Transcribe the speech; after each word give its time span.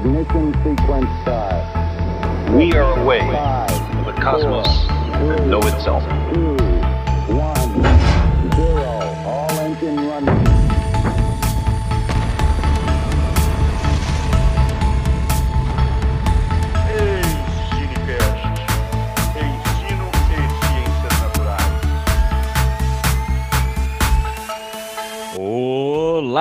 Ignition 0.00 0.54
sequence 0.64 1.10
start. 1.20 2.56
We 2.56 2.72
are 2.72 2.98
away 3.02 3.20
from 3.20 4.04
the 4.06 4.12
cosmos 4.12 4.66
that 5.28 5.46
know 5.46 5.60
itself. 5.60 6.02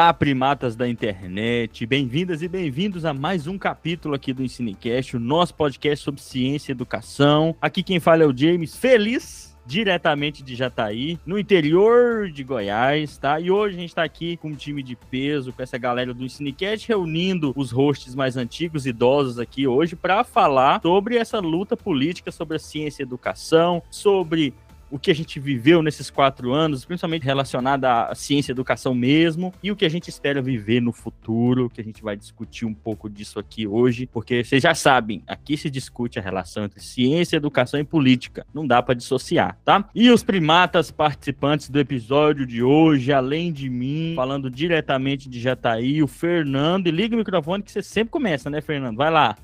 Olá, 0.10 0.14
primatas 0.16 0.75
da 0.75 0.89
internet, 0.89 1.86
bem-vindas 1.86 2.42
e 2.42 2.47
bem-vindos 2.47 3.06
a 3.06 3.14
mais 3.14 3.46
um 3.46 3.60
capítulo 3.60 4.15
aqui 4.15 4.34
do 4.34 4.43
Ensinecast, 4.43 5.15
o 5.15 5.20
nosso 5.20 5.54
podcast 5.54 6.04
sobre 6.04 6.20
ciência 6.20 6.71
e 6.71 6.74
educação. 6.74 7.56
Aqui 7.61 7.84
quem 7.84 8.00
fala 8.00 8.24
é 8.24 8.25
o 8.25 8.36
James, 8.36 8.75
feliz 8.75 9.56
diretamente 9.68 10.42
de 10.42 10.56
Jataí, 10.56 11.20
no 11.24 11.37
interior 11.37 12.28
de 12.32 12.43
Goiás, 12.43 13.20
tá? 13.20 13.39
E 13.39 13.51
hoje 13.51 13.78
a 13.78 13.79
gente 13.79 13.93
tá 13.93 14.04
aqui 14.04 14.36
com 14.37 14.48
um 14.48 14.56
time 14.56 14.82
de 14.82 14.96
peso, 14.96 15.54
com 15.54 15.61
essa 15.61 15.78
galera 15.78 16.12
do 16.12 16.26
Ensinecast, 16.26 16.87
reunindo 16.87 17.54
os 17.56 17.70
hosts 17.70 18.15
mais 18.15 18.36
antigos, 18.36 18.87
idosos 18.87 19.37
aqui 19.37 19.68
hoje, 19.68 19.96
para 19.96 20.23
falar 20.23 20.82
sobre 20.82 21.18
essa 21.18 21.37
luta 21.37 21.78
política, 21.78 22.32
sobre 22.32 22.56
a 22.57 22.60
ciência 22.60 23.04
e 23.04 23.06
educação, 23.06 23.84
sobre 23.92 24.56
o 24.92 24.98
que 24.98 25.11
a 25.11 25.16
gente 25.16 25.39
viveu 25.39 25.82
nesses 25.82 26.10
quatro 26.10 26.52
anos, 26.52 26.86
principalmente 26.86 27.24
relacionado 27.24 27.86
à 27.86 28.14
ciência 28.16 28.52
e 28.52 28.54
educação 28.54 28.93
mesmo, 28.93 29.54
e 29.62 29.71
o 29.71 29.75
que 29.75 29.86
a 29.86 29.89
gente 29.89 30.10
espera 30.10 30.42
viver 30.42 30.82
no 30.82 30.92
futuro, 30.92 31.70
que 31.70 31.82
a 31.82 31.84
gente 31.84 32.02
vai 32.02 32.17
discutir 32.17 32.66
um 32.66 32.73
pouco 32.73 33.10
disso 33.10 33.40
aqui 33.40 33.67
hoje, 33.67 34.08
porque 34.08 34.44
vocês 34.44 34.64
já 34.64 34.73
sabem, 34.73 35.23
aqui 35.28 35.56
se 35.58 35.70
discute 35.70 36.17
a 36.17 36.22
relação 36.22 36.64
entre 36.64 36.80
ciência, 36.82 37.38
educação 37.38 37.80
e 37.80 37.84
política. 37.84 38.45
Não 38.54 38.66
dá 38.66 38.82
para 38.82 38.95
dissociar, 38.95 39.58
tá? 39.64 39.88
E 39.94 40.10
os 40.10 40.23
primatas 40.23 40.92
participantes 40.92 41.70
do 41.70 41.80
episódio 41.80 42.45
de 42.45 42.64
hoje, 42.64 43.14
além 43.14 43.52
de 43.52 43.70
mim, 43.70 44.14
falando 44.16 44.50
diretamente 44.50 45.30
de 45.30 45.40
Jataí, 45.40 46.02
o 46.02 46.08
Fernando, 46.08 46.88
e 46.88 46.92
liga 46.92 47.16
o 47.16 47.17
microfone 47.20 47.64
que 47.64 47.72
você 47.72 47.84
sempre 47.84 48.12
começa, 48.12 48.50
né, 48.50 48.62
Fernando? 48.62 48.98
Vai 48.98 49.12
lá. 49.12 49.38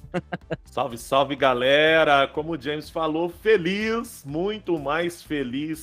Salve, 0.64 0.98
salve 0.98 1.36
galera! 1.36 2.28
Como 2.28 2.54
o 2.54 2.62
James 2.62 2.90
falou, 2.90 3.30
feliz, 3.30 4.24
muito 4.26 4.80
mais 4.80 5.22
feliz 5.22 5.35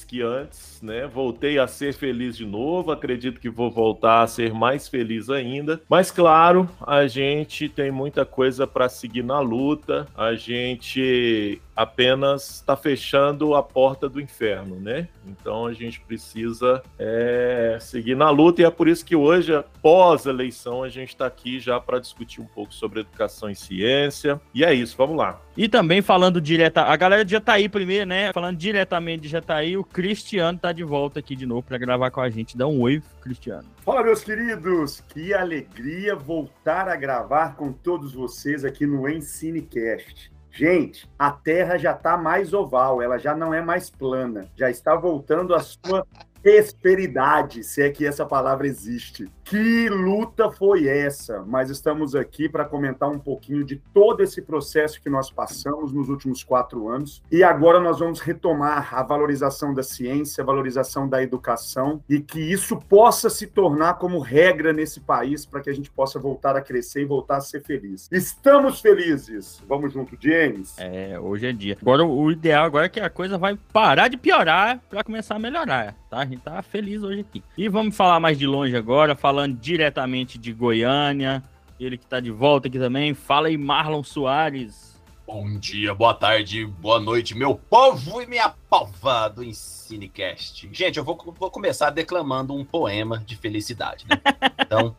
que 0.08 0.22
antes, 0.22 0.80
né? 0.82 1.06
Voltei 1.06 1.58
a 1.58 1.66
ser 1.66 1.92
feliz 1.92 2.36
de 2.36 2.46
novo, 2.46 2.90
acredito 2.90 3.40
que 3.40 3.50
vou 3.50 3.70
voltar 3.70 4.22
a 4.22 4.26
ser 4.26 4.52
mais 4.52 4.88
feliz 4.88 5.28
ainda. 5.28 5.80
Mas 5.88 6.10
claro, 6.10 6.68
a 6.86 7.06
gente 7.06 7.68
tem 7.68 7.90
muita 7.90 8.24
coisa 8.24 8.66
para 8.66 8.88
seguir 8.88 9.22
na 9.22 9.40
luta, 9.40 10.06
a 10.16 10.34
gente 10.34 11.60
apenas 11.74 12.56
está 12.56 12.76
fechando 12.76 13.54
a 13.54 13.62
porta 13.62 14.08
do 14.08 14.20
inferno, 14.20 14.76
né? 14.76 15.08
Então 15.26 15.66
a 15.66 15.72
gente 15.72 16.00
precisa 16.00 16.82
é, 16.98 17.78
seguir 17.80 18.14
na 18.14 18.30
luta 18.30 18.60
e 18.60 18.64
é 18.64 18.70
por 18.70 18.88
isso 18.88 19.04
que 19.04 19.16
hoje, 19.16 19.54
após 19.54 20.26
a 20.26 20.30
eleição, 20.30 20.82
a 20.82 20.88
gente 20.88 21.10
está 21.10 21.26
aqui 21.26 21.58
já 21.58 21.80
para 21.80 21.98
discutir 21.98 22.40
um 22.40 22.46
pouco 22.46 22.74
sobre 22.74 23.00
educação 23.00 23.50
e 23.50 23.54
ciência. 23.54 24.40
E 24.54 24.64
é 24.64 24.72
isso, 24.74 24.96
vamos 24.96 25.16
lá. 25.16 25.40
E 25.56 25.68
também 25.68 26.02
falando 26.02 26.40
direto, 26.40 26.78
a 26.78 26.96
galera 26.96 27.24
de 27.24 27.32
Jataí 27.32 27.68
primeiro, 27.68 28.06
né? 28.06 28.32
Falando 28.32 28.56
diretamente 28.56 29.22
de 29.22 29.28
Jataí, 29.42 29.76
o 29.76 29.82
Cristiano 29.82 30.56
tá 30.56 30.70
de 30.70 30.84
volta 30.84 31.18
aqui 31.18 31.34
de 31.34 31.44
novo 31.44 31.64
para 31.64 31.76
gravar 31.76 32.12
com 32.12 32.20
a 32.20 32.30
gente. 32.30 32.56
Dá 32.56 32.66
um 32.68 32.80
oi, 32.80 33.02
Cristiano. 33.20 33.68
Fala, 33.84 34.04
meus 34.04 34.22
queridos! 34.22 35.02
Que 35.08 35.34
alegria 35.34 36.14
voltar 36.14 36.88
a 36.88 36.94
gravar 36.94 37.56
com 37.56 37.72
todos 37.72 38.14
vocês 38.14 38.64
aqui 38.64 38.86
no 38.86 39.08
Ensinecast. 39.08 40.30
Gente, 40.52 41.10
a 41.18 41.32
Terra 41.32 41.76
já 41.76 41.92
está 41.92 42.16
mais 42.16 42.54
oval, 42.54 43.02
ela 43.02 43.18
já 43.18 43.34
não 43.34 43.52
é 43.52 43.60
mais 43.60 43.90
plana, 43.90 44.46
já 44.54 44.70
está 44.70 44.94
voltando 44.94 45.54
à 45.54 45.60
sua 45.60 46.06
prosperidade, 46.42 47.62
se 47.62 47.82
é 47.82 47.90
que 47.90 48.06
essa 48.06 48.26
palavra 48.26 48.66
existe. 48.66 49.30
Que 49.44 49.88
luta 49.88 50.50
foi 50.50 50.88
essa? 50.88 51.44
Mas 51.46 51.68
estamos 51.68 52.14
aqui 52.14 52.48
para 52.48 52.64
comentar 52.64 53.10
um 53.10 53.18
pouquinho 53.18 53.64
de 53.64 53.76
todo 53.92 54.22
esse 54.22 54.40
processo 54.40 55.00
que 55.00 55.10
nós 55.10 55.30
passamos 55.30 55.92
nos 55.92 56.08
últimos 56.08 56.42
quatro 56.42 56.88
anos. 56.88 57.22
E 57.30 57.44
agora 57.44 57.78
nós 57.78 57.98
vamos 57.98 58.20
retomar 58.20 58.94
a 58.94 59.02
valorização 59.02 59.74
da 59.74 59.82
ciência, 59.82 60.42
a 60.42 60.46
valorização 60.46 61.08
da 61.08 61.22
educação 61.22 62.02
e 62.08 62.20
que 62.20 62.40
isso 62.40 62.76
possa 62.76 63.28
se 63.28 63.46
tornar 63.46 63.94
como 63.94 64.18
regra 64.18 64.72
nesse 64.72 65.00
país 65.00 65.44
para 65.44 65.60
que 65.60 65.70
a 65.70 65.74
gente 65.74 65.90
possa 65.90 66.18
voltar 66.18 66.56
a 66.56 66.62
crescer 66.62 67.02
e 67.02 67.04
voltar 67.04 67.36
a 67.36 67.40
ser 67.40 67.62
feliz. 67.62 68.08
Estamos 68.10 68.80
felizes! 68.80 69.62
Vamos 69.68 69.92
junto, 69.92 70.16
James? 70.18 70.74
É, 70.78 71.18
hoje 71.20 71.46
é 71.46 71.52
dia. 71.52 71.76
Agora, 71.80 72.04
o 72.04 72.30
ideal 72.32 72.64
agora 72.64 72.86
é 72.86 72.88
que 72.88 73.00
a 73.00 73.10
coisa 73.10 73.36
vai 73.36 73.58
parar 73.72 74.08
de 74.08 74.16
piorar 74.16 74.80
para 74.88 75.04
começar 75.04 75.34
a 75.34 75.38
melhorar, 75.38 75.94
tá? 76.08 76.24
A 76.32 76.34
gente 76.34 76.44
tá 76.44 76.62
feliz 76.62 77.02
hoje 77.02 77.20
aqui. 77.20 77.44
E 77.58 77.68
vamos 77.68 77.94
falar 77.94 78.18
mais 78.18 78.38
de 78.38 78.46
longe 78.46 78.74
agora, 78.74 79.14
falando 79.14 79.54
diretamente 79.54 80.38
de 80.38 80.50
Goiânia. 80.50 81.42
Ele 81.78 81.98
que 81.98 82.06
tá 82.06 82.20
de 82.20 82.30
volta 82.30 82.68
aqui 82.68 82.78
também. 82.78 83.12
Fala 83.12 83.48
aí, 83.48 83.58
Marlon 83.58 84.02
Soares. 84.02 84.98
Bom 85.26 85.58
dia, 85.58 85.94
boa 85.94 86.14
tarde, 86.14 86.64
boa 86.64 86.98
noite, 86.98 87.34
meu 87.34 87.54
povo 87.54 88.22
e 88.22 88.26
minha 88.26 88.48
pova 88.48 89.28
do 89.28 89.44
Ensinecast. 89.44 90.68
Gente, 90.72 90.98
eu 90.98 91.04
vou, 91.04 91.18
vou 91.38 91.50
começar 91.50 91.90
declamando 91.90 92.54
um 92.54 92.64
poema 92.64 93.18
de 93.18 93.36
felicidade, 93.36 94.06
né? 94.08 94.16
Então, 94.58 94.96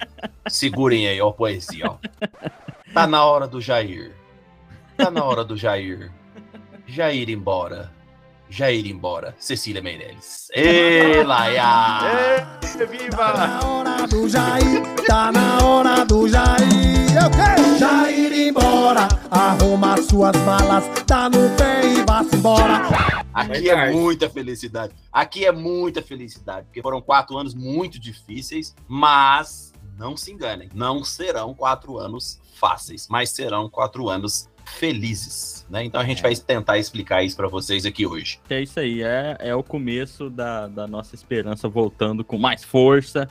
segurem 0.47 1.07
aí, 1.07 1.19
ó, 1.19 1.29
a 1.29 1.33
poesia, 1.33 1.85
ó. 1.89 1.97
Tá 2.93 3.07
na 3.07 3.25
hora 3.25 3.47
do 3.47 3.59
Jair. 3.59 4.13
Tá 4.95 5.09
na 5.09 5.23
hora 5.23 5.43
do 5.43 5.57
Jair. 5.57 6.11
Jair 6.85 7.27
embora. 7.27 7.91
Jair 8.53 8.85
embora. 8.85 9.35
Cecília 9.39 9.81
Meirelles. 9.81 10.47
Ê, 10.53 11.23
Laia! 11.23 12.45
Ê, 12.61 12.85
viva! 12.85 13.17
Tá 13.17 13.47
na 13.47 13.67
hora 13.67 14.07
do 14.07 14.29
Jair, 14.29 14.83
tá 15.07 15.31
na 15.31 15.65
hora 15.65 16.05
do 16.05 16.27
Jair. 16.27 17.15
Eu 17.15 17.31
quero 17.31 17.79
Jair 17.79 18.31
embora, 18.49 19.07
arruma 19.31 19.99
suas 20.03 20.35
malas, 20.45 20.83
tá 21.07 21.31
no 21.31 21.49
pé 21.57 21.81
e 21.83 22.05
vá-se 22.05 22.35
embora. 22.35 22.83
Aqui 23.33 23.71
é 23.71 23.91
muita 23.91 24.29
felicidade. 24.29 24.93
Aqui 25.11 25.45
é 25.45 25.51
muita 25.51 26.03
felicidade, 26.03 26.67
porque 26.67 26.83
foram 26.83 27.01
quatro 27.01 27.35
anos 27.35 27.55
muito 27.55 27.99
difíceis, 27.99 28.75
mas 28.87 29.73
não 29.97 30.15
se 30.15 30.31
enganem, 30.31 30.69
não 30.75 31.03
serão 31.03 31.55
quatro 31.55 31.97
anos 31.97 32.39
fáceis, 32.53 33.07
mas 33.09 33.31
serão 33.31 33.67
quatro 33.67 34.09
anos 34.09 34.47
felizes, 34.65 35.65
né? 35.69 35.83
Então 35.83 35.99
a 35.99 36.05
gente 36.05 36.19
É. 36.19 36.21
vai 36.23 36.35
tentar 36.35 36.77
explicar 36.77 37.23
isso 37.23 37.35
para 37.35 37.47
vocês 37.47 37.85
aqui 37.85 38.05
hoje. 38.05 38.39
É 38.49 38.61
isso 38.61 38.79
aí, 38.79 39.01
é, 39.03 39.37
é 39.39 39.55
o 39.55 39.63
começo 39.63 40.29
da, 40.29 40.67
da 40.67 40.87
nossa 40.87 41.15
esperança 41.15 41.67
voltando 41.67 42.23
com 42.23 42.37
mais 42.37 42.63
força. 42.63 43.27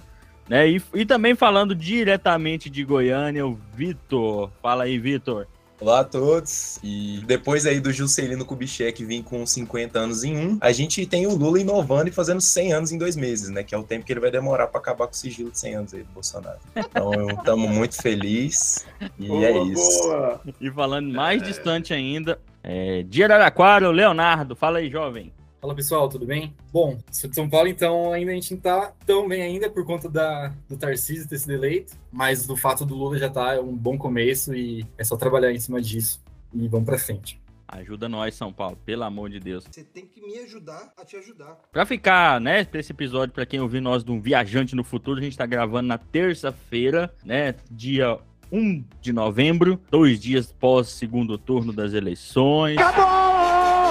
Né? 0.48 0.68
E, 0.70 0.82
e 0.94 1.06
também 1.06 1.34
falando 1.34 1.74
diretamente 1.74 2.68
de 2.68 2.84
Goiânia, 2.84 3.46
o 3.46 3.58
Vitor. 3.74 4.50
Fala 4.60 4.84
aí, 4.84 4.98
Vitor. 4.98 5.46
Olá 5.82 5.98
a 5.98 6.04
todos. 6.04 6.78
E 6.80 7.20
depois 7.26 7.66
aí 7.66 7.80
do 7.80 7.92
Juscelino 7.92 8.44
Kubitschek 8.44 9.04
vir 9.04 9.24
com 9.24 9.44
50 9.44 9.98
anos 9.98 10.22
em 10.22 10.36
um, 10.36 10.56
a 10.60 10.70
gente 10.70 11.04
tem 11.06 11.26
o 11.26 11.34
Lula 11.34 11.60
inovando 11.60 12.08
e 12.08 12.12
fazendo 12.12 12.40
100 12.40 12.72
anos 12.72 12.92
em 12.92 12.98
dois 12.98 13.16
meses, 13.16 13.48
né? 13.48 13.64
Que 13.64 13.74
é 13.74 13.78
o 13.78 13.82
tempo 13.82 14.06
que 14.06 14.12
ele 14.12 14.20
vai 14.20 14.30
demorar 14.30 14.68
para 14.68 14.78
acabar 14.78 15.08
com 15.08 15.12
o 15.12 15.16
sigilo 15.16 15.50
de 15.50 15.58
100 15.58 15.74
anos 15.74 15.92
aí 15.92 16.04
do 16.04 16.12
Bolsonaro. 16.12 16.60
Então, 16.76 17.30
estamos 17.30 17.68
muito 17.68 18.00
felizes 18.00 18.86
e 19.18 19.26
é 19.26 19.52
Boa, 19.52 19.72
isso. 19.72 20.02
boa. 20.04 20.40
E 20.60 20.70
falando 20.70 21.12
mais 21.12 21.42
distante 21.42 21.92
ainda, 21.92 22.38
é, 22.62 23.02
de 23.02 23.24
Araraquara, 23.24 23.88
o 23.88 23.92
Leonardo. 23.92 24.54
Fala 24.54 24.78
aí, 24.78 24.88
jovem. 24.88 25.32
Fala 25.62 25.76
pessoal, 25.76 26.08
tudo 26.08 26.26
bem? 26.26 26.56
Bom, 26.72 26.98
sou 27.08 27.30
de 27.30 27.36
São 27.36 27.48
Paulo, 27.48 27.68
então 27.68 28.12
ainda 28.12 28.32
a 28.32 28.34
gente 28.34 28.52
não 28.52 28.60
tá 28.60 28.92
tão 29.06 29.28
bem 29.28 29.42
ainda 29.42 29.70
por 29.70 29.86
conta 29.86 30.08
da, 30.08 30.52
do 30.68 30.76
Tarcísio 30.76 31.28
ter 31.28 31.38
sido 31.38 31.52
eleito, 31.52 31.92
mas 32.10 32.44
do 32.48 32.56
fato 32.56 32.84
do 32.84 32.96
Lula 32.96 33.16
já 33.16 33.30
tá 33.30 33.54
é 33.54 33.60
um 33.60 33.76
bom 33.76 33.96
começo 33.96 34.52
e 34.56 34.84
é 34.98 35.04
só 35.04 35.16
trabalhar 35.16 35.52
em 35.52 35.60
cima 35.60 35.80
disso 35.80 36.20
e 36.52 36.66
vamos 36.66 36.84
pra 36.84 36.98
frente. 36.98 37.40
Ajuda 37.68 38.08
nós, 38.08 38.34
São 38.34 38.52
Paulo, 38.52 38.76
pelo 38.84 39.04
amor 39.04 39.30
de 39.30 39.38
Deus. 39.38 39.64
Você 39.70 39.84
tem 39.84 40.04
que 40.04 40.20
me 40.20 40.36
ajudar 40.40 40.92
a 40.96 41.04
te 41.04 41.14
ajudar. 41.14 41.56
Pra 41.70 41.86
ficar, 41.86 42.40
né, 42.40 42.64
pra 42.64 42.80
esse 42.80 42.90
episódio, 42.90 43.32
pra 43.32 43.46
quem 43.46 43.60
ouvir 43.60 43.80
nós 43.80 44.02
de 44.02 44.10
um 44.10 44.20
viajante 44.20 44.74
no 44.74 44.82
futuro, 44.82 45.20
a 45.20 45.22
gente 45.22 45.38
tá 45.38 45.46
gravando 45.46 45.86
na 45.86 45.96
terça-feira, 45.96 47.14
né, 47.24 47.54
dia 47.70 48.18
1 48.50 48.84
de 49.00 49.12
novembro, 49.12 49.80
dois 49.88 50.18
dias 50.18 50.52
pós 50.52 50.88
segundo 50.88 51.38
turno 51.38 51.72
das 51.72 51.92
eleições. 51.92 52.76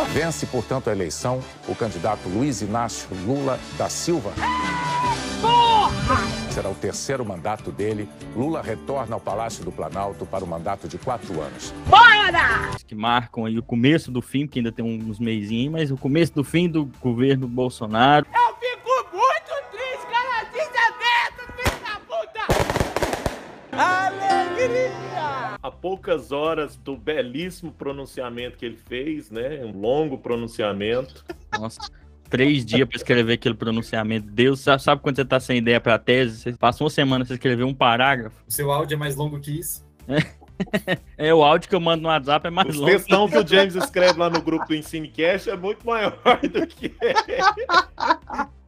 Vence, 0.10 0.46
portanto, 0.46 0.90
a 0.90 0.94
eleição 0.94 1.42
o 1.68 1.76
candidato 1.76 2.28
Luiz 2.28 2.62
Inácio 2.62 3.08
Lula 3.26 3.60
da 3.78 3.90
Silva. 3.90 4.34
Será 6.52 6.70
o 6.70 6.76
terceiro 6.76 7.26
mandato 7.26 7.72
dele. 7.72 8.10
Lula 8.36 8.62
retorna 8.62 9.16
ao 9.16 9.22
Palácio 9.22 9.64
do 9.64 9.72
Planalto 9.72 10.26
para 10.26 10.44
o 10.44 10.48
mandato 10.48 10.88
de 10.88 10.98
quatro 10.98 11.40
anos. 11.40 11.74
que 12.86 12.96
marcam 12.96 13.46
aí 13.46 13.58
o 13.58 13.64
começo 13.64 14.12
do 14.12 14.22
fim, 14.22 14.46
que 14.46 14.60
ainda 14.60 14.72
tem 14.72 14.84
uns 14.84 15.18
meizinhos, 15.18 15.72
mas 15.72 15.92
o 15.92 15.98
começo 15.98 16.34
do 16.34 16.44
fim 16.44 16.68
do 16.68 16.92
governo 17.00 17.48
Bolsonaro. 17.48 18.26
Eu 18.34 18.56
fico 18.56 18.90
muito 19.16 19.54
triste, 19.72 20.06
cara. 20.12 20.44
Desaberto, 20.52 21.54
filho 21.56 21.80
da 21.86 22.00
puta. 22.06 22.44
Alegria! 23.72 25.11
A 25.62 25.70
poucas 25.70 26.32
horas 26.32 26.76
do 26.76 26.98
belíssimo 26.98 27.72
pronunciamento 27.72 28.58
que 28.58 28.66
ele 28.66 28.78
fez, 28.78 29.30
né? 29.30 29.64
Um 29.64 29.80
longo 29.80 30.18
pronunciamento. 30.18 31.24
Nossa. 31.58 31.80
Três 32.30 32.66
dias 32.66 32.88
pra 32.88 32.96
escrever 32.96 33.34
aquele 33.34 33.56
pronunciamento. 33.56 34.26
Deus, 34.32 34.62
sabe, 34.62 34.82
sabe 34.82 35.02
quando 35.02 35.18
você 35.18 35.26
tá 35.26 35.40
sem 35.40 35.58
ideia 35.58 35.82
pra 35.82 36.00
tese? 36.00 36.38
Você 36.40 36.54
passa 36.54 36.82
uma 36.84 36.90
semana 36.90 37.26
pra 37.26 37.34
escrever 37.34 37.66
um 37.66 37.74
parágrafo. 37.74 38.42
O 38.48 38.52
seu 38.52 38.72
áudio 38.72 38.96
é 38.96 38.98
mais 38.98 39.18
longo 39.18 39.40
que 39.40 39.60
isso? 39.60 39.86
É, 40.08 40.22
o 41.34 41.44
áudio 41.44 41.70
que 41.70 41.76
eu 41.76 41.80
mando 41.80 42.04
no 42.04 42.10
WhatsApp 42.10 42.48
é 42.48 42.50
mais 42.50 42.70
Os 42.70 42.76
longo. 42.76 42.92
textão 42.92 43.30
que 43.30 43.38
o 43.38 43.48
James 43.48 43.76
escreve 43.76 44.20
lá 44.20 44.30
no 44.30 44.42
grupo 44.42 44.68
do 44.68 44.76
Ensinecast 44.76 45.50
é 45.50 45.56
muito 45.58 45.86
maior 45.86 46.18
do 46.42 46.68
que 46.68 46.94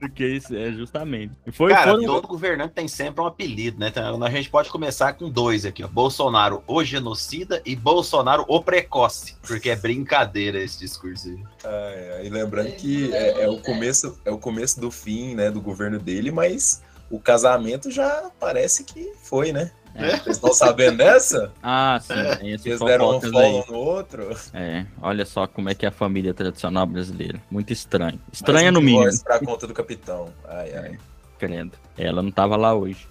do 0.01 0.09
que 0.09 0.25
isso, 0.25 0.53
é, 0.55 0.71
justamente. 0.73 1.31
Foi, 1.53 1.71
Cara, 1.71 1.91
foram- 1.91 2.05
todo 2.05 2.27
governante 2.27 2.73
tem 2.73 2.87
sempre 2.89 3.21
um 3.21 3.25
apelido, 3.25 3.79
né? 3.79 3.87
Então, 3.87 4.21
a 4.21 4.29
gente 4.29 4.49
pode 4.49 4.69
começar 4.69 5.13
com 5.13 5.29
dois 5.29 5.65
aqui, 5.65 5.81
ó. 5.83 5.87
Bolsonaro 5.87 6.61
o 6.67 6.83
genocida 6.83 7.61
e 7.65 7.73
Bolsonaro 7.75 8.43
o 8.47 8.61
precoce. 8.61 9.37
Porque 9.47 9.69
é 9.69 9.75
brincadeira 9.75 10.59
esse 10.59 10.77
discurso 10.79 11.29
aí. 11.29 11.39
É, 11.63 12.21
e 12.25 12.29
lembrando 12.29 12.71
que 12.73 13.13
é, 13.13 13.43
é 13.43 13.49
o 13.49 13.59
começo, 13.59 14.19
é 14.25 14.31
o 14.31 14.37
começo 14.37 14.79
do 14.79 14.91
fim, 14.91 15.35
né, 15.35 15.49
do 15.49 15.61
governo 15.61 15.97
dele, 15.99 16.31
mas 16.31 16.81
o 17.13 17.19
casamento 17.19 17.91
já 17.91 18.31
parece 18.39 18.83
que 18.83 19.13
foi, 19.21 19.51
né? 19.51 19.69
É. 19.93 20.17
Vocês 20.17 20.37
estão 20.37 20.51
sabendo 20.51 20.97
dessa? 20.97 21.51
Ah, 21.61 21.99
sim, 22.01 22.49
esses 22.49 22.65
Eles 22.65 22.79
deram 22.79 23.09
um 23.09 23.21
fofocas 23.21 23.35
aí. 23.39 23.51
follow 23.51 23.65
no 23.69 23.77
outro. 23.77 24.37
É, 24.51 24.87
olha 24.99 25.23
só 25.23 25.45
como 25.45 25.69
é 25.69 25.75
que 25.75 25.85
é 25.85 25.89
a 25.89 25.91
família 25.91 26.33
tradicional 26.33 26.87
brasileira. 26.87 27.39
Muito 27.51 27.71
estranho. 27.71 28.19
Estranha 28.31 28.71
Mais 28.71 28.73
no 28.73 28.79
um 28.79 28.83
mínimo. 28.83 29.23
Pra 29.23 29.37
conta 29.37 29.67
do 29.67 29.73
capitão. 29.75 30.33
Ai, 30.47 30.75
ai. 30.75 30.97
Credo. 31.37 31.73
Ela 31.95 32.23
não 32.23 32.31
tava 32.31 32.55
lá 32.55 32.73
hoje. 32.73 33.07